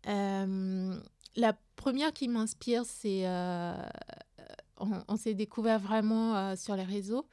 Euh, 0.08 0.98
la 1.36 1.52
première 1.76 2.12
qui 2.12 2.28
m'inspire, 2.28 2.84
c'est. 2.84 3.26
Euh, 3.26 3.74
on, 4.78 5.16
s'est 5.16 5.34
découvert 5.34 5.78
vraiment 5.78 6.36
euh, 6.36 6.56
sur 6.56 6.76
les 6.76 6.84
réseaux 6.84 7.26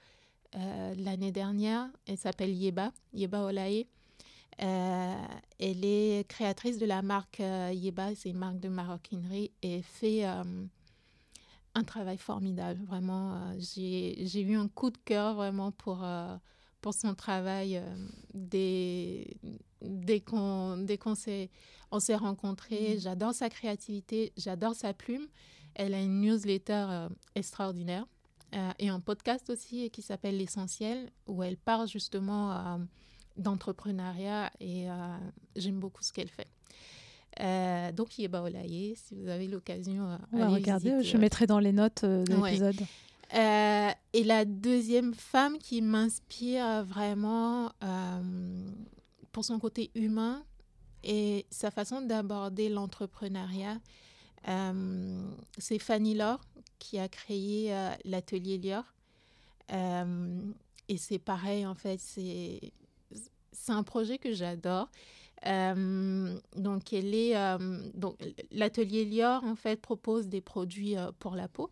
l'année 0.98 1.32
dernière. 1.32 1.88
Elle 2.06 2.18
s'appelle 2.18 2.52
Yeba, 2.52 2.92
Yeba 3.12 3.44
Olaye. 3.44 3.88
elle 4.60 5.40
est 5.60 6.28
créatrice 6.30 6.78
de 6.78 6.86
la 6.86 7.02
marque 7.02 7.40
Yeba, 7.40 8.14
c'est 8.14 8.30
une 8.30 8.38
marque 8.38 8.60
de 8.60 8.70
maroquinerie, 8.70 9.52
et 9.64 9.82
fait 9.82 10.24
un 10.24 11.84
travail 11.84 12.20
formidable. 12.20 12.80
Vraiment, 12.86 13.52
j'ai 13.58 14.42
eu 14.42 14.56
un 14.56 14.68
coup 14.68 14.92
de 14.92 14.98
cœur 15.00 15.34
vraiment 15.34 15.72
pour 15.72 16.06
pour 16.84 16.94
son 16.94 17.16
travail 17.16 17.78
euh, 17.78 17.96
dès, 18.34 19.26
dès 19.82 20.20
qu'on 20.20 20.86
s'est 21.16 21.50
rencontrés. 22.16 22.96
Mm. 22.96 23.00
J'adore 23.00 23.34
sa 23.34 23.50
créativité, 23.50 24.34
j'adore 24.38 24.76
sa 24.76 24.94
plume. 24.94 25.26
Elle 25.76 25.96
a 25.96 26.02
une 26.02 26.20
newsletter 26.20 26.86
euh, 26.90 27.10
extraordinaire 27.36 28.06
euh, 28.54 28.70
et 28.78 28.90
un 28.90 29.00
podcast 29.00 29.50
aussi 29.50 29.90
qui 29.92 30.02
s'appelle 30.02 30.38
L'essentiel, 30.38 31.10
où 31.26 31.42
elle 31.42 31.58
parle 31.58 31.88
justement 31.88 32.80
d'entrepreneuriat 33.38 34.52
et 34.60 34.86
j'aime 35.56 35.80
beaucoup 35.80 36.04
ce 36.04 36.12
qu'elle 36.14 36.30
fait. 36.30 37.94
donc, 37.94 38.20
Yeba 38.20 38.44
Olaye, 38.44 38.96
si 38.96 39.16
vous 39.16 39.28
avez 39.30 39.48
l'occasion, 39.48 40.20
on 40.34 40.38
va 40.38 40.50
regarder. 40.50 41.02
je 41.02 41.18
mettrai 41.18 41.48
dans 41.48 41.60
les 41.60 41.72
notes 41.72 42.04
de 42.06 42.26
l'épisode. 42.28 42.76
Euh, 43.34 43.90
et 44.14 44.24
la 44.24 44.46
deuxième 44.46 45.14
femme 45.14 45.58
qui 45.58 45.82
m'inspire 45.82 46.84
vraiment 46.84 47.72
euh, 47.84 48.70
pour 49.32 49.44
son 49.44 49.58
côté 49.58 49.90
humain 49.96 50.44
et 51.04 51.46
sa 51.50 51.72
façon 51.72 52.02
d'aborder 52.02 52.70
l'entrepreneuriat, 52.70 53.80
euh, 54.48 55.28
c'est 55.58 55.80
Fanny 55.80 56.14
Laure 56.14 56.42
qui 56.78 57.00
a 57.00 57.08
créé 57.08 57.74
l'atelier 58.04 58.58
Lior. 58.58 58.84
et 59.70 60.98
c'est 60.98 61.20
pareil, 61.20 61.66
en 61.66 61.76
fait, 61.76 62.00
c'est 62.00 62.62
un 63.70 63.84
projet 63.84 64.18
que 64.18 64.34
j'adore. 64.34 64.90
donc, 65.44 66.94
elle 66.94 67.16
est 67.16 67.36
donc 67.96 68.18
l'atelier 68.52 69.06
Lior 69.06 69.44
en 69.44 69.56
fait 69.56 69.82
propose 69.82 70.28
des 70.28 70.42
produits 70.42 70.96
pour 71.20 71.36
la 71.36 71.48
peau 71.48 71.72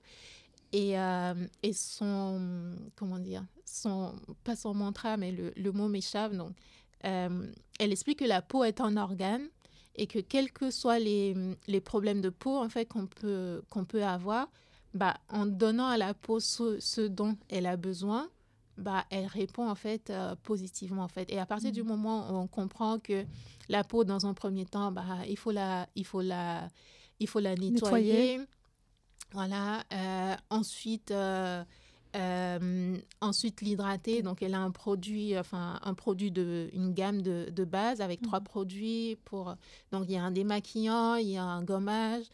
et, 0.72 0.98
euh, 0.98 1.34
et 1.64 1.74
son, 1.74 2.76
comment 2.96 3.20
dire, 3.20 3.44
son, 3.66 4.14
pas 4.44 4.56
son 4.56 4.74
mantra, 4.74 5.18
mais 5.18 5.32
le, 5.32 5.52
le 5.56 5.72
mot 5.72 5.88
m'échappe. 5.88 6.34
Donc, 6.34 6.52
euh, 7.06 7.48
elle 7.80 7.92
explique 7.92 8.20
que 8.20 8.26
la 8.26 8.42
peau 8.42 8.64
est 8.64 8.80
un 8.80 8.96
organe 8.98 9.48
et 9.96 10.08
que 10.08 10.20
quels 10.20 10.52
que 10.52 10.72
soient 10.72 11.00
les, 11.00 11.36
les 11.68 11.82
problèmes 11.82 12.22
de 12.22 12.30
peau 12.30 12.58
en 12.58 12.70
fait 12.70 12.86
qu'on 12.86 13.08
peut, 13.08 13.62
qu'on 13.70 13.86
peut 13.86 14.04
avoir, 14.04 14.48
bah, 14.94 15.16
en 15.30 15.46
donnant 15.46 15.88
à 15.88 15.98
la 15.98 16.14
peau 16.14 16.40
ce, 16.40 16.80
ce 16.80 17.02
dont 17.02 17.36
elle 17.50 17.66
a 17.66 17.76
besoin, 17.76 18.30
bah, 18.78 19.06
elle 19.10 19.26
répond 19.26 19.70
en 19.70 19.76
fait 19.76 20.10
euh, 20.10 20.36
positivement 20.44 21.04
en 21.04 21.08
fait. 21.08 21.32
Et 21.32 21.40
à 21.40 21.46
partir 21.46 21.72
du 21.72 21.84
mmh. 21.84 21.88
moment 21.88 22.32
où 22.32 22.36
on 22.36 22.48
comprend 22.48 23.00
que 23.00 23.26
la 23.68 23.84
peau, 23.84 24.04
dans 24.04 24.26
un 24.26 24.34
premier 24.34 24.66
temps, 24.66 24.92
bah, 24.92 25.06
il 25.28 25.38
faut 25.38 25.52
la, 25.52 25.88
il 25.96 26.06
faut 26.06 26.22
la, 26.22 26.70
il 27.20 27.28
faut 27.28 27.40
la 27.40 27.56
nettoyer 27.56 28.40
voilà. 29.34 29.84
Euh, 29.94 30.36
ensuite, 30.50 31.12
euh, 31.12 31.64
euh, 32.16 32.98
ensuite 33.22 33.62
l'hydrater. 33.62 34.22
Donc, 34.22 34.42
elle 34.42 34.54
a 34.54 34.60
un 34.60 34.72
produit, 34.72 35.38
enfin, 35.38 35.80
un 35.84 35.94
produit 35.94 36.32
de, 36.32 36.70
une 36.74 36.94
gamme 36.94 37.22
de, 37.22 37.50
de 37.50 37.64
base 37.64 38.02
avec 38.02 38.22
trois 38.22 38.40
mhm. 38.40 38.46
produits 38.46 39.18
pour. 39.26 39.56
Donc, 39.92 40.06
il 40.08 40.14
y 40.14 40.18
a 40.18 40.24
un 40.24 40.32
démaquillant, 40.32 41.16
il 41.16 41.30
y 41.30 41.38
a 41.38 41.44
un 41.44 41.64
gommage 41.64 42.26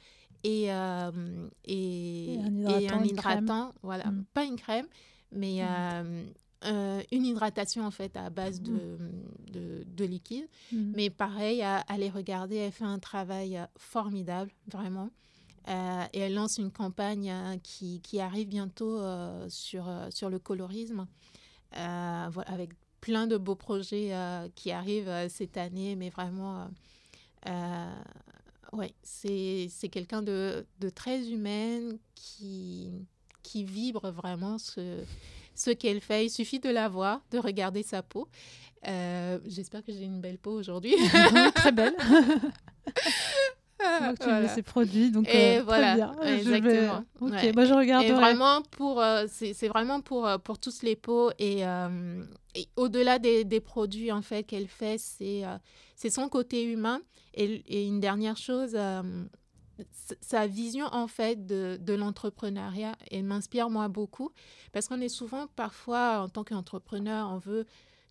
et, 0.43 0.65
et, 0.65 2.39
un 2.39 3.03
hydratant. 3.03 3.73
Voilà. 3.83 4.05
Mhm. 4.07 4.25
Pas 4.33 4.45
une 4.45 4.55
crème, 4.55 4.87
mais. 5.31 5.61
Mhm. 5.61 6.33
une 7.11 7.25
hydratation 7.25 7.85
en 7.85 7.91
fait 7.91 8.17
à 8.17 8.31
base 8.31 8.61
de, 8.61 8.97
de, 9.51 9.83
de 9.85 10.05
liquide. 10.05 10.47
Mais 10.71 11.11
pareil, 11.11 11.61
à, 11.61 11.77
à, 11.81 11.97
les 11.99 12.09
regarder, 12.09 12.55
elle 12.55 12.71
fait 12.71 12.83
un 12.83 12.97
travail 12.99 13.61
formidable, 13.77 14.51
vraiment. 14.67 15.11
Euh, 15.67 16.05
et 16.13 16.19
elle 16.19 16.33
lance 16.33 16.57
une 16.57 16.71
campagne 16.71 17.29
euh, 17.29 17.57
qui, 17.61 17.99
qui, 18.01 18.21
arrive 18.21 18.47
bientôt 18.47 18.99
euh, 18.99 19.45
sur, 19.49 19.89
sur 20.11 20.29
le 20.29 20.39
colorisme, 20.39 21.07
avec 21.73 22.71
plein 23.01 23.27
de 23.27 23.37
beaux 23.37 23.55
projets 23.55 24.11
qui 24.55 24.71
arrivent 24.71 25.27
cette 25.29 25.57
année, 25.57 25.95
mais 25.95 26.09
vraiment, 26.09 26.69
ouais, 28.73 28.93
c'est 29.03 29.89
quelqu'un 29.91 30.21
de, 30.21 30.65
de, 30.79 30.89
très 30.89 31.29
humaine 31.29 31.99
qui, 32.15 32.89
qui 33.43 33.65
vibre 33.65 34.09
vraiment 34.11 34.57
ce, 34.57 35.03
ce 35.55 35.71
qu'elle 35.71 36.01
fait. 36.01 36.25
Il 36.25 36.29
suffit 36.29 36.59
de 36.59 36.69
la 36.69 36.87
voir, 36.87 37.21
de 37.31 37.37
regarder 37.37 37.83
sa 37.83 38.01
peau. 38.01 38.27
J'espère 38.83 39.83
que 39.83 39.91
j'ai 39.91 40.05
une 40.05 40.21
belle 40.21 40.39
peau 40.39 40.51
aujourd'hui. 40.51 40.95
très 41.53 41.73
belle. 41.73 41.95
Donc 44.07 44.19
tu 44.19 44.25
mets 44.41 44.47
ces 44.49 44.61
produits, 44.63 45.11
donc 45.11 45.27
Et 45.27 45.59
euh, 45.59 45.63
voilà, 45.63 45.93
très 45.93 45.95
bien. 45.95 46.15
Je 46.21 46.27
vais- 46.27 46.57
exactement. 46.57 47.05
Ok, 47.21 47.31
Ouais. 47.31 47.51
bah, 47.53 47.65
je 47.65 47.73
Et 47.73 47.77
regarderai. 47.77 48.13
vraiment 48.13 48.61
pour, 48.71 49.01
euh, 49.01 49.25
c'est 49.29 49.67
vraiment 49.67 50.01
pour, 50.01 50.27
euh, 50.27 50.37
pour 50.37 50.59
tous 50.59 50.81
les 50.83 50.95
et, 51.39 51.65
euh, 51.65 52.23
et 52.55 52.67
au-delà 52.75 53.19
des, 53.19 53.43
des 53.43 53.59
produits 53.59 54.11
en 54.11 54.21
fait 54.21 54.43
qu'elle 54.43 54.67
fait, 54.67 54.97
c'est 54.97 55.43
c'est 55.95 56.09
son 56.09 56.29
côté 56.29 56.63
humain 56.63 57.01
et, 57.33 57.45
et 57.67 57.85
une 57.85 57.99
dernière 57.99 58.37
chose, 58.37 58.75
sa 60.21 60.47
vision 60.47 60.87
en 60.91 61.07
fait 61.07 61.45
de, 61.45 61.77
de 61.79 61.93
l'entrepreneuriat, 61.93 62.95
elle 63.11 63.23
m'inspire 63.25 63.69
moi 63.69 63.87
beaucoup 63.89 64.31
parce 64.73 64.87
qu'on 64.87 65.01
est 65.01 65.09
souvent 65.09 65.47
parfois 65.55 66.21
en 66.21 66.29
tant 66.29 66.43
qu'entrepreneur, 66.43 67.29
on 67.31 67.37
veut 67.37 67.65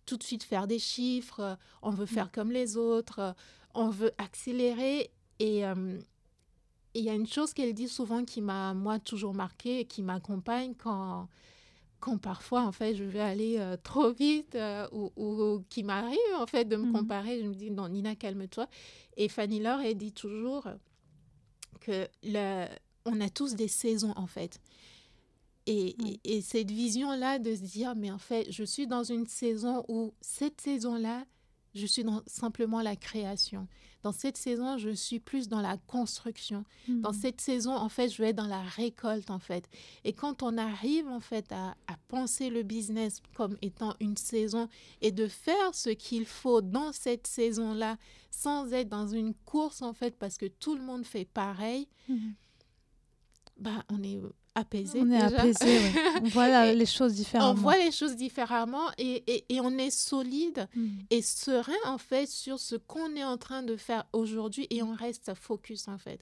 tout 0.05 0.15
de 0.15 0.23
suite 0.23 0.43
faire 0.43 0.67
des 0.67 0.79
chiffres, 0.79 1.57
on 1.81 1.89
veut 1.89 2.05
faire 2.05 2.31
comme 2.31 2.51
les 2.51 2.77
autres, 2.77 3.35
on 3.73 3.89
veut 3.89 4.11
accélérer 4.17 5.11
et 5.39 5.65
euh, 5.65 5.99
et 6.93 6.99
il 7.01 7.05
y 7.05 7.09
a 7.09 7.13
une 7.13 7.27
chose 7.27 7.53
qu'elle 7.53 7.73
dit 7.75 7.87
souvent 7.89 8.25
qui 8.25 8.41
m'a, 8.41 8.73
moi, 8.73 8.97
toujours 8.97 9.33
marqué 9.35 9.81
et 9.81 9.85
qui 9.85 10.01
m'accompagne 10.01 10.73
quand, 10.75 11.27
quand 11.99 12.17
parfois, 12.17 12.63
en 12.63 12.71
fait, 12.71 12.95
je 12.95 13.03
vais 13.03 13.19
aller 13.19 13.57
euh, 13.59 13.77
trop 13.77 14.11
vite 14.11 14.55
euh, 14.55 14.87
ou, 14.91 15.11
ou 15.15 15.63
qui 15.69 15.83
m'arrive, 15.83 16.17
en 16.39 16.47
fait, 16.47 16.65
de 16.65 16.75
me 16.75 16.85
Mhm. 16.85 16.93
comparer. 16.93 17.39
Je 17.43 17.47
me 17.47 17.53
dis, 17.53 17.69
non, 17.69 17.87
Nina, 17.87 18.15
calme-toi. 18.15 18.67
Et 19.15 19.29
Fanny 19.29 19.59
Laure, 19.59 19.81
elle 19.81 19.97
dit 19.97 20.11
toujours 20.13 20.67
que 21.81 22.07
le, 22.23 22.65
on 23.05 23.21
a 23.21 23.29
tous 23.29 23.53
des 23.53 23.67
saisons, 23.67 24.13
en 24.15 24.25
fait. 24.27 24.59
Et, 25.67 25.95
et 26.23 26.41
cette 26.41 26.71
vision-là 26.71 27.37
de 27.39 27.53
se 27.53 27.61
dire, 27.61 27.93
mais 27.95 28.09
en 28.09 28.17
fait, 28.17 28.47
je 28.51 28.63
suis 28.63 28.87
dans 28.87 29.03
une 29.03 29.27
saison 29.27 29.83
où 29.89 30.13
cette 30.21 30.61
saison-là, 30.61 31.25
je 31.77 31.85
suis 31.85 32.03
dans 32.03 32.21
simplement 32.27 32.81
la 32.81 32.95
création. 32.95 33.67
Dans 34.03 34.11
cette 34.11 34.37
saison, 34.37 34.77
je 34.77 34.89
suis 34.91 35.19
plus 35.19 35.47
dans 35.49 35.59
la 35.61 35.77
construction. 35.77 36.63
Dans 36.87 37.11
Mhm. 37.11 37.19
cette 37.19 37.41
saison, 37.41 37.75
en 37.75 37.89
fait, 37.89 38.09
je 38.09 38.21
vais 38.21 38.29
être 38.29 38.35
dans 38.37 38.47
la 38.47 38.61
récolte, 38.61 39.29
en 39.31 39.39
fait. 39.39 39.67
Et 40.03 40.13
quand 40.13 40.43
on 40.43 40.57
arrive, 40.57 41.07
en 41.07 41.19
fait, 41.19 41.51
à, 41.51 41.71
à 41.87 41.97
penser 42.07 42.49
le 42.49 42.63
business 42.63 43.21
comme 43.35 43.57
étant 43.61 43.95
une 43.99 44.15
saison 44.17 44.69
et 45.01 45.11
de 45.11 45.27
faire 45.27 45.73
ce 45.73 45.89
qu'il 45.89 46.25
faut 46.25 46.61
dans 46.61 46.91
cette 46.93 47.27
saison-là, 47.27 47.97
sans 48.31 48.71
être 48.71 48.89
dans 48.89 49.07
une 49.07 49.33
course, 49.33 49.81
en 49.81 49.93
fait, 49.93 50.15
parce 50.17 50.37
que 50.37 50.45
tout 50.45 50.75
le 50.75 50.81
monde 50.83 51.05
fait 51.05 51.25
pareil, 51.25 51.87
Mhm. 52.07 52.33
bah, 53.59 53.83
on 53.89 54.03
est 54.03 54.19
apaisé. 54.57 54.99
On 55.01 55.11
est 55.11 55.21
déjà. 55.23 55.39
apaisé, 55.41 55.65
ouais. 55.65 55.93
on 56.23 56.27
voit 56.29 56.47
la- 56.47 56.73
les 56.73 56.85
choses 56.85 57.13
différemment. 57.13 57.51
On 57.51 57.53
voit 57.53 57.77
les 57.77 57.91
choses 57.91 58.15
différemment 58.15 58.87
et, 58.97 59.23
et, 59.27 59.45
et 59.55 59.61
on 59.61 59.77
est 59.77 59.91
solide 59.91 60.67
Mhm. 60.75 60.99
et 61.09 61.21
serein 61.21 61.73
en 61.85 61.97
fait 61.97 62.27
sur 62.27 62.59
ce 62.59 62.75
qu'on 62.75 63.15
est 63.15 63.23
en 63.23 63.37
train 63.37 63.63
de 63.63 63.75
faire 63.77 64.05
aujourd'hui 64.13 64.67
et 64.69 64.81
on 64.83 64.93
reste 64.93 65.33
focus 65.35 65.87
en 65.87 65.97
fait. 65.97 66.19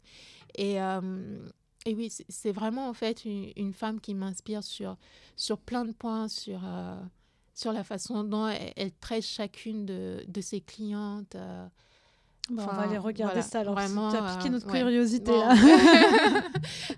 Et, 0.58 0.82
euh, 0.82 1.38
et 1.86 1.94
oui, 1.96 2.10
c'est- 2.10 2.26
c'est 2.30 2.52
vraiment 2.52 2.88
en 2.90 2.94
fait 2.94 3.26
une, 3.26 3.52
une 3.56 3.74
femme 3.74 4.00
qui 4.00 4.14
m'inspire 4.14 4.64
sur, 4.64 4.98
sur 5.36 5.58
plein 5.60 5.86
de 5.86 5.92
points, 5.92 6.28
sur, 6.28 6.62
euh, 6.66 6.96
sur 7.54 7.72
la 7.74 7.84
façon 7.84 8.24
dont 8.24 8.48
elle, 8.48 8.74
elle 8.76 8.92
traite 8.92 9.24
chacune 9.26 9.86
de, 9.86 10.24
de 10.28 10.42
ses 10.42 10.62
clientes. 10.62 11.36
euh. 11.36 11.68
Bon, 12.50 12.62
on 12.62 12.66
va 12.68 12.82
aller 12.84 12.98
regarder 13.00 13.34
voilà, 13.36 13.42
ça 13.42 13.60
alors. 13.62 13.74
vraiment, 13.74 14.12
tu 14.12 14.18
as 14.18 14.36
piqué 14.38 14.50
euh, 14.50 14.52
notre 14.52 14.68
curiosité 14.68 15.32
là. 15.32 15.56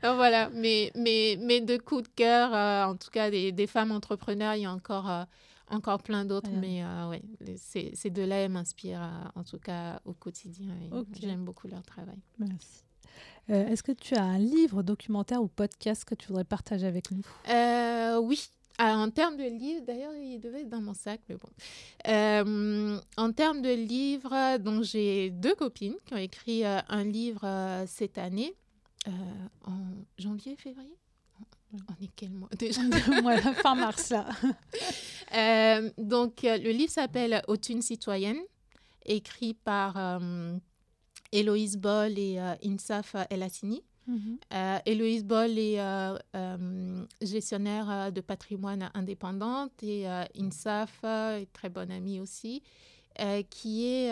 Voilà, 0.16 0.50
mais, 0.54 0.92
mais, 0.96 1.38
mais 1.42 1.62
de 1.62 1.78
coups 1.78 2.04
de 2.04 2.08
cœur, 2.10 2.54
euh, 2.54 2.84
en 2.92 2.96
tout 2.98 3.10
cas 3.12 3.32
des, 3.32 3.52
des 3.54 3.68
femmes 3.68 3.92
entrepreneurs, 3.92 4.56
il 4.56 4.64
y 4.64 4.66
a 4.66 4.72
encore, 4.74 5.10
euh, 5.10 5.24
encore 5.70 6.04
plein 6.04 6.26
d'autres, 6.26 6.50
mais 6.60 6.84
ouais, 7.10 7.22
les- 7.40 7.58
ces, 7.58 7.92
ces 7.94 8.10
deux-là, 8.10 8.36
elles 8.38 8.52
m'inspirent 8.52 9.32
en 9.36 9.44
tout 9.44 9.60
cas 9.60 10.02
au 10.06 10.14
quotidien 10.14 10.68
j'aime 11.20 11.46
beaucoup 11.46 11.68
leur 11.68 11.84
travail. 11.84 12.20
Merci. 12.40 12.84
Est-ce 13.48 13.82
que 13.84 13.94
tu 13.94 14.16
as 14.16 14.24
un 14.24 14.38
livre, 14.40 14.84
documentaire 14.84 15.42
ou 15.42 15.48
podcast 15.48 16.04
que 16.04 16.14
tu 16.16 16.28
voudrais 16.28 16.44
partager 16.44 16.86
avec 16.86 17.12
nous? 17.12 17.24
Oui. 18.22 18.50
Ah, 18.80 18.96
en 18.96 19.10
termes 19.10 19.38
de 19.38 19.44
livres, 19.44 19.84
d'ailleurs, 19.86 20.14
il 20.16 20.40
devait 20.40 20.62
être 20.62 20.70
dans 20.70 20.82
mon 20.82 20.94
sac, 20.94 21.22
mais 21.28 21.36
bon. 21.36 21.50
Euh, 22.08 23.00
en 23.18 23.32
termes 23.32 23.64
de 23.64 23.74
livres, 23.74 24.58
donc 24.60 24.84
j'ai 24.84 25.32
deux 25.32 25.56
copines 25.56 25.96
qui 26.06 26.14
ont 26.14 26.18
écrit 26.18 26.64
euh, 26.64 26.80
un 26.88 27.04
livre 27.04 27.42
euh, 27.44 27.86
cette 27.88 28.20
année, 28.20 28.54
en 29.66 29.80
janvier, 30.18 30.56
février? 30.58 30.96
On 31.74 32.04
est 32.04 32.10
quel 32.16 32.32
mois 32.32 32.50
déjà? 32.58 32.82
Ouais, 33.24 33.42
fin 33.42 33.76
mars 33.76 34.12
là. 34.12 34.28
Donc, 35.98 36.42
le 36.44 36.72
livre 36.72 36.92
s'appelle 36.92 37.42
Autune 37.48 37.82
citoyenne, 37.82 38.40
écrit 39.06 39.54
par 39.54 40.20
Héloïse 41.32 41.78
Boll 41.78 42.20
et 42.20 42.38
Insaf 42.64 43.16
El 43.30 43.44
Hassini. 43.44 43.82
Euh, 44.54 44.80
Héloïse 44.86 45.26
Boll 45.26 45.58
est 45.58 45.80
euh, 45.80 46.18
euh, 46.36 47.06
gestionnaire 47.22 48.12
de 48.12 48.22
patrimoine 48.22 48.90
indépendante 48.94 49.72
et 49.84 50.08
Insaf 50.38 51.04
est 51.04 51.52
très 51.54 51.70
bonne 51.70 51.92
amie 51.92 52.20
aussi, 52.20 52.64
qui 53.50 53.86
est 53.86 54.12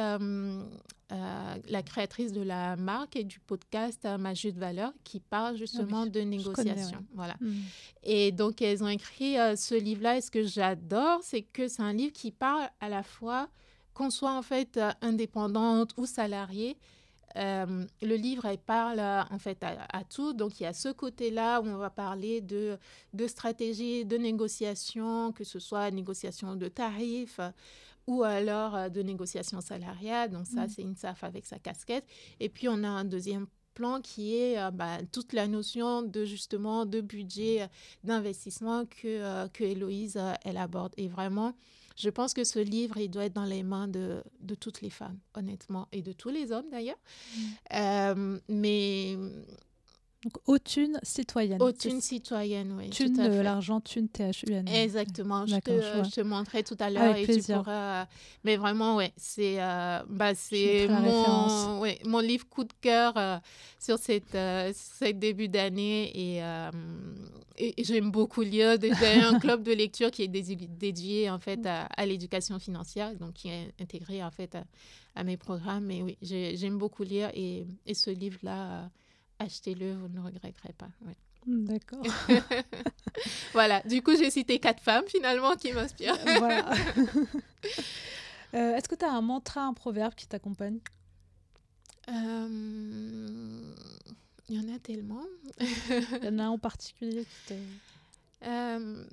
la 1.09 1.83
créatrice 1.83 2.33
de 2.33 2.41
la 2.41 2.75
marque 2.75 3.15
et 3.15 3.23
du 3.23 3.39
podcast 3.39 4.07
Ma 4.19 4.33
Jus 4.33 4.51
de 4.51 4.59
valeur 4.59 4.91
qui 5.03 5.19
parle 5.19 5.55
justement 5.57 6.05
de 6.05 6.11
connais, 6.11 6.25
négociation. 6.25 6.97
ouais. 6.97 7.05
Voilà. 7.13 7.35
Mhm. 7.39 7.63
Et 8.03 8.31
donc, 8.31 8.61
elles 8.61 8.83
ont 8.83 8.87
écrit 8.87 9.35
ce 9.55 9.75
livre-là. 9.75 10.17
Et 10.17 10.21
ce 10.21 10.31
que 10.31 10.43
j'adore, 10.43 11.19
c'est 11.23 11.43
que 11.43 11.67
c'est 11.67 11.83
un 11.83 11.93
livre 11.93 12.13
qui 12.13 12.31
parle 12.31 12.67
à 12.81 12.89
la 12.89 13.03
fois, 13.03 13.49
qu'on 13.93 14.09
soit 14.09 14.33
en 14.33 14.41
fait 14.41 14.79
indépendante 15.01 15.93
ou 15.97 16.05
salariée. 16.05 16.77
Euh, 17.37 17.85
le 18.01 18.15
livre, 18.15 18.45
elle 18.45 18.57
parle 18.57 18.99
euh, 18.99 19.21
en 19.29 19.39
fait 19.39 19.63
à, 19.63 19.85
à 19.91 20.03
tout. 20.03 20.33
Donc, 20.33 20.59
il 20.59 20.63
y 20.63 20.65
a 20.65 20.73
ce 20.73 20.89
côté-là 20.89 21.61
où 21.61 21.65
on 21.67 21.77
va 21.77 21.89
parler 21.89 22.41
de, 22.41 22.77
de 23.13 23.27
stratégie, 23.27 24.05
de 24.05 24.17
négociation, 24.17 25.31
que 25.31 25.43
ce 25.43 25.59
soit 25.59 25.91
négociation 25.91 26.55
de 26.55 26.67
tarifs 26.67 27.39
euh, 27.39 27.49
ou 28.07 28.23
alors 28.23 28.89
de 28.91 29.01
négociation 29.01 29.61
salariale. 29.61 30.29
Donc, 30.31 30.45
ça, 30.45 30.65
Mm. 30.65 30.69
c'est 30.69 30.81
une 30.83 30.95
SAF 30.95 31.23
avec 31.23 31.45
sa 31.45 31.57
casquette. 31.59 32.05
Et 32.39 32.49
puis, 32.49 32.69
on 32.69 32.83
a 32.83 32.87
un 32.87 33.03
deuxième 33.05 33.47
plan 33.73 33.99
qui 33.99 34.35
est 34.37 34.57
euh, 34.57 34.71
bah, 34.71 34.99
toute 35.11 35.33
la 35.33 35.47
notion 35.47 36.01
de 36.01 36.23
justement 36.23 36.85
de 36.85 37.01
budget 37.01 37.67
d'investissement 38.03 38.85
que, 38.85 39.07
euh, 39.07 39.47
que 39.49 39.63
Héloïse, 39.63 40.19
elle 40.45 40.57
aborde. 40.57 40.93
Et 40.97 41.07
vraiment, 41.09 41.53
je 41.95 42.09
pense 42.09 42.33
que 42.33 42.43
ce 42.43 42.59
livre, 42.59 42.97
il 42.97 43.09
doit 43.09 43.25
être 43.25 43.33
dans 43.33 43.45
les 43.45 43.63
mains 43.63 43.87
de, 43.87 44.23
de 44.41 44.55
toutes 44.55 44.81
les 44.81 44.89
femmes, 44.89 45.19
honnêtement, 45.33 45.87
et 45.91 46.01
de 46.01 46.11
tous 46.11 46.29
les 46.29 46.51
hommes 46.51 46.69
d'ailleurs. 46.69 46.99
Euh, 47.73 48.39
mais 48.49 49.17
Donc, 50.25 50.33
Autune 50.47 50.97
citoyenne. 51.03 51.61
aucune 51.61 52.01
citoyenne, 52.01 52.73
oui. 52.75 52.89
Thune 52.89 53.13
tout 53.13 53.21
à 53.21 53.29
de 53.29 53.41
l'argent, 53.41 53.79
thune, 53.79 54.09
T-H-U-N. 54.09 54.67
Exactement, 54.67 55.45
je 55.45 55.55
te, 55.57 55.69
je 56.15 56.21
montrerai 56.21 56.63
tout 56.63 56.75
à 56.79 56.89
l'heure 56.89 57.03
Avec 57.03 57.21
et 57.21 57.25
plaisir. 57.25 57.57
tu 57.59 57.63
pourras. 57.63 58.01
euh, 58.01 58.05
Mais 58.43 58.57
vraiment, 58.57 58.95
ouais, 58.95 59.13
c'est 59.17 59.61
euh, 59.61 59.99
bah, 60.09 60.31
mon, 60.89 61.79
ouais, 61.79 61.99
mon 62.05 62.17
livre 62.21 62.47
coup 62.49 62.63
de 62.63 62.73
cœur 62.81 63.13
euh, 63.17 63.37
sur 63.79 63.99
cette, 63.99 64.33
euh, 64.33 64.71
cette 64.73 65.19
début 65.19 65.47
d'année 65.47 66.09
et, 66.37 66.43
euh, 66.43 66.71
et- 67.59 67.79
et 67.79 67.83
j'aime 67.83 68.09
beaucoup 68.09 68.41
lire. 68.41 68.77
J'ai 68.81 68.89
un 69.21 69.37
club 69.37 69.61
de 69.61 69.73
lecture 69.73 70.09
qui 70.09 70.23
est 70.23 70.27
dédié, 70.27 71.29
en 71.29 71.37
fait 71.37 71.63
à, 71.67 71.83
à 71.85 72.05
l'éducation 72.07 72.57
financière, 72.57 73.15
donc 73.15 73.33
qui 73.33 73.49
est 73.49 73.71
intégré 73.79 74.23
en 74.23 74.31
fait 74.31 74.55
à, 74.55 74.63
à 75.13 75.23
mes 75.23 75.37
programmes. 75.37 75.85
Mais 75.85 76.01
oui, 76.01 76.17
j'ai- 76.23 76.57
j'aime 76.57 76.79
beaucoup 76.79 77.03
lire 77.03 77.29
et, 77.35 77.67
et 77.85 77.93
ce 77.93 78.09
livre-là. 78.09 78.89
Euh, 79.41 79.45
Achetez-le, 79.45 79.93
vous 79.95 80.07
ne 80.07 80.15
le 80.15 80.21
regretterez 80.21 80.73
pas. 80.73 80.89
ouais. 81.05 81.15
D'accord. 81.47 82.03
Voilà, 83.53 83.81
du 83.83 84.01
coup, 84.01 84.15
j'ai 84.17 84.29
cité 84.31 84.59
quatre 84.59 84.81
femmes 84.81 85.05
finalement 85.07 85.55
qui 85.55 85.71
m'inspirent. 85.73 86.17
voilà. 86.39 86.71
Euh, 88.53 88.75
Est-ce 88.75 88.87
que 88.87 88.95
tu 88.95 89.03
as 89.03 89.11
un 89.11 89.21
mantra, 89.21 89.61
un 89.65 89.73
proverbe 89.73 90.15
qui 90.15 90.27
t'accompagne? 90.27 90.79
Euh, 92.07 93.73
Il 94.47 94.55
y 94.55 94.59
en 94.59 94.73
a 94.73 94.79
tellement. 94.79 95.23
Il 95.59 96.23
y 96.23 96.27
en 96.29 96.39
a 96.39 96.43
un 96.43 96.49
en 96.49 96.57
particulier 96.57 97.25
qui 97.25 97.47
te... 97.47 97.53
Euh, 98.47 99.03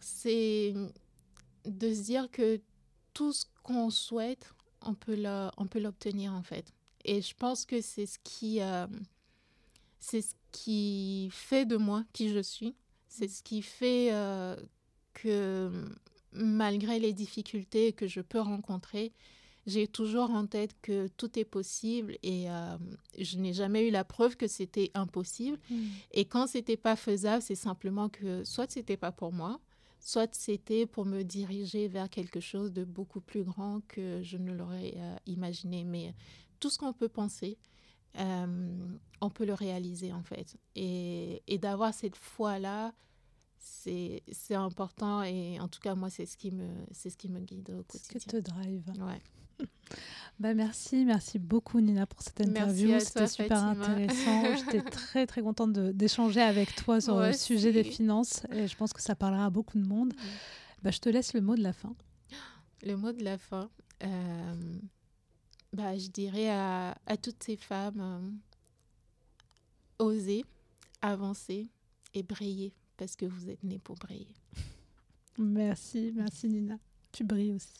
c'est 0.00 0.74
de 1.64 1.94
se 1.94 2.02
dire 2.02 2.28
que 2.30 2.60
tout 3.14 3.32
ce 3.32 3.44
qu'on 3.62 3.88
souhaite, 3.90 4.52
on 4.82 4.94
peut 4.94 5.14
l'obtenir 5.76 6.32
en 6.34 6.42
fait. 6.42 6.64
Et 7.04 7.22
je 7.22 7.34
pense 7.34 7.64
que 7.64 7.80
c'est 7.80 8.06
ce 8.06 8.18
qui, 8.22 8.60
euh, 8.60 8.86
c'est 9.98 10.22
ce 10.22 10.34
qui 10.52 11.28
fait 11.32 11.66
de 11.66 11.76
moi 11.76 12.04
qui 12.12 12.30
je 12.30 12.40
suis. 12.40 12.74
C'est 13.08 13.28
ce 13.28 13.42
qui 13.42 13.62
fait 13.62 14.12
euh, 14.12 14.56
que 15.14 15.70
malgré 16.32 16.98
les 16.98 17.12
difficultés 17.12 17.92
que 17.92 18.06
je 18.06 18.20
peux 18.20 18.40
rencontrer, 18.40 19.12
j'ai 19.66 19.86
toujours 19.86 20.30
en 20.30 20.46
tête 20.46 20.74
que 20.82 21.08
tout 21.16 21.38
est 21.38 21.44
possible 21.44 22.16
et 22.22 22.50
euh, 22.50 22.76
je 23.18 23.36
n'ai 23.36 23.52
jamais 23.52 23.86
eu 23.86 23.90
la 23.90 24.04
preuve 24.04 24.36
que 24.36 24.46
c'était 24.46 24.90
impossible. 24.94 25.58
Et 26.12 26.24
quand 26.24 26.46
c'était 26.46 26.76
pas 26.76 26.96
faisable, 26.96 27.42
c'est 27.42 27.54
simplement 27.54 28.08
que 28.08 28.42
soit 28.44 28.70
c'était 28.70 28.96
pas 28.96 29.12
pour 29.12 29.32
moi, 29.32 29.60
soit 30.00 30.34
c'était 30.34 30.86
pour 30.86 31.04
me 31.04 31.22
diriger 31.22 31.88
vers 31.88 32.08
quelque 32.08 32.40
chose 32.40 32.72
de 32.72 32.84
beaucoup 32.84 33.20
plus 33.20 33.44
grand 33.44 33.80
que 33.86 34.22
je 34.22 34.38
ne 34.38 34.52
l'aurais 34.52 34.94
euh, 34.96 35.16
imaginé. 35.26 35.84
Mais 35.84 36.14
tout 36.60 36.70
ce 36.70 36.78
qu'on 36.78 36.92
peut 36.92 37.08
penser, 37.08 37.58
euh, 38.18 38.96
on 39.20 39.30
peut 39.30 39.44
le 39.44 39.54
réaliser 39.54 40.12
en 40.12 40.22
fait. 40.22 40.56
Et, 40.74 41.42
et 41.46 41.58
d'avoir 41.58 41.94
cette 41.94 42.16
foi-là, 42.16 42.92
c'est 43.58 44.54
important 44.54 45.22
et 45.22 45.60
en 45.60 45.68
tout 45.68 45.80
cas 45.80 45.94
moi 45.94 46.08
c'est 46.10 46.26
ce 46.26 46.36
qui 46.36 46.50
me 46.50 46.68
ce 46.92 47.08
qui 47.08 47.28
me 47.28 47.40
guide 47.40 47.70
au 47.70 47.82
quotidien. 47.82 48.20
Ce 48.20 48.24
qui 48.24 48.26
te 48.26 48.36
drive. 48.36 48.82
Ouais. 48.98 49.66
Bah 50.38 50.54
merci, 50.54 51.04
merci 51.04 51.38
beaucoup 51.38 51.80
Nina 51.80 52.06
pour 52.06 52.22
cette 52.22 52.40
interview. 52.40 52.98
C'était 52.98 53.26
super 53.26 53.62
intéressant. 53.62 54.56
J'étais 54.56 54.80
très 54.80 55.26
très 55.26 55.42
contente 55.42 55.72
d'échanger 55.72 56.40
avec 56.40 56.74
toi 56.76 56.98
sur 57.00 57.20
le 57.20 57.34
sujet 57.34 57.72
des 57.72 57.84
finances 57.84 58.46
et 58.50 58.66
je 58.66 58.74
pense 58.74 58.94
que 58.94 59.02
ça 59.02 59.14
parlera 59.14 59.46
à 59.46 59.50
beaucoup 59.50 59.78
de 59.78 59.86
monde. 59.86 60.14
Bah, 60.82 60.90
je 60.90 60.98
te 60.98 61.10
laisse 61.10 61.34
le 61.34 61.42
mot 61.42 61.56
de 61.56 61.62
la 61.62 61.74
fin. 61.74 61.94
Le 62.82 62.96
mot 62.96 63.12
de 63.12 63.22
la 63.22 63.36
fin, 63.36 63.68
euh, 64.02 64.54
bah, 65.72 65.96
je 65.96 66.08
dirais 66.08 66.50
à, 66.50 66.96
à 67.06 67.16
toutes 67.16 67.42
ces 67.42 67.56
femmes, 67.56 68.00
euh, 68.00 70.04
osez, 70.04 70.44
avancer 71.02 71.68
et 72.14 72.22
briller 72.22 72.72
parce 72.96 73.16
que 73.16 73.26
vous 73.26 73.48
êtes 73.48 73.62
nées 73.62 73.78
pour 73.78 73.96
briller. 73.96 74.34
Merci, 75.38 76.12
merci 76.14 76.48
Nina. 76.48 76.76
Tu 77.12 77.24
brilles 77.24 77.54
aussi. 77.54 77.74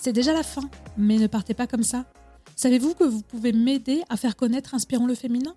C'est 0.00 0.14
déjà 0.14 0.32
la 0.32 0.42
fin, 0.42 0.62
mais 0.96 1.18
ne 1.18 1.26
partez 1.26 1.52
pas 1.52 1.66
comme 1.66 1.82
ça. 1.82 2.06
Savez-vous 2.56 2.94
que 2.94 3.04
vous 3.04 3.22
pouvez 3.22 3.52
m'aider 3.52 4.02
à 4.08 4.16
faire 4.16 4.34
connaître 4.34 4.74
Inspirons 4.74 5.06
le 5.06 5.14
féminin? 5.14 5.54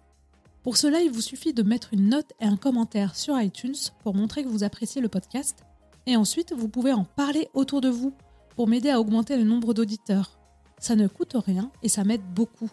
Pour 0.64 0.78
cela, 0.78 1.02
il 1.02 1.12
vous 1.12 1.22
suffit 1.22 1.54
de 1.54 1.64
mettre 1.64 1.94
une 1.94 2.10
note 2.10 2.32
et 2.40 2.46
un 2.46 2.58
commentaire 2.58 3.16
sur 3.16 3.40
iTunes 3.40 3.76
pour 4.04 4.16
montrer 4.16 4.44
que 4.44 4.50
vous 4.50 4.64
appréciez 4.64 5.02
le 5.02 5.10
podcast. 5.10 5.64
Et 6.06 6.16
ensuite, 6.16 6.54
vous 6.54 6.68
pouvez 6.68 6.94
en 6.94 7.04
parler 7.04 7.50
autour 7.54 7.82
de 7.82 7.90
vous 7.90 8.14
pour 8.56 8.68
m'aider 8.68 8.90
à 8.90 9.00
augmenter 9.00 9.38
le 9.38 9.44
nombre 9.44 9.74
d'auditeurs. 9.74 10.38
Ça 10.80 10.96
ne 10.96 11.08
coûte 11.08 11.36
rien 11.36 11.72
et 11.82 11.90
ça 11.90 12.04
m'aide 12.04 12.24
beaucoup. 12.36 12.70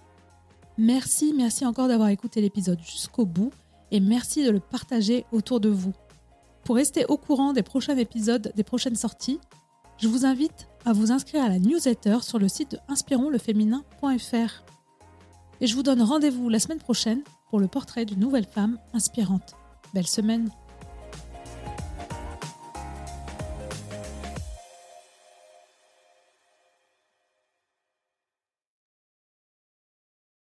Merci, 0.78 1.32
merci 1.36 1.64
encore 1.64 1.88
d'avoir 1.88 2.08
écouté 2.08 2.40
l'épisode 2.40 2.80
jusqu'au 2.80 3.26
bout 3.26 3.52
et 3.90 4.00
merci 4.00 4.44
de 4.44 4.50
le 4.50 4.60
partager 4.60 5.24
autour 5.32 5.60
de 5.60 5.68
vous. 5.68 5.92
Pour 6.64 6.76
rester 6.76 7.04
au 7.06 7.16
courant 7.16 7.52
des 7.52 7.62
prochains 7.62 7.96
épisodes, 7.96 8.52
des 8.54 8.64
prochaines 8.64 8.96
sorties, 8.96 9.40
je 9.98 10.08
vous 10.08 10.24
invite 10.24 10.66
à 10.84 10.92
vous 10.92 11.12
inscrire 11.12 11.44
à 11.44 11.48
la 11.48 11.58
newsletter 11.58 12.18
sur 12.22 12.38
le 12.38 12.48
site 12.48 12.72
de 12.72 12.78
inspironsleféminin.fr. 12.88 14.64
Et 15.60 15.66
je 15.66 15.74
vous 15.74 15.82
donne 15.82 16.02
rendez-vous 16.02 16.48
la 16.48 16.58
semaine 16.58 16.78
prochaine 16.78 17.22
pour 17.50 17.60
le 17.60 17.68
portrait 17.68 18.06
d'une 18.06 18.20
nouvelle 18.20 18.46
femme 18.46 18.78
inspirante. 18.94 19.54
Belle 19.92 20.06
semaine 20.06 20.50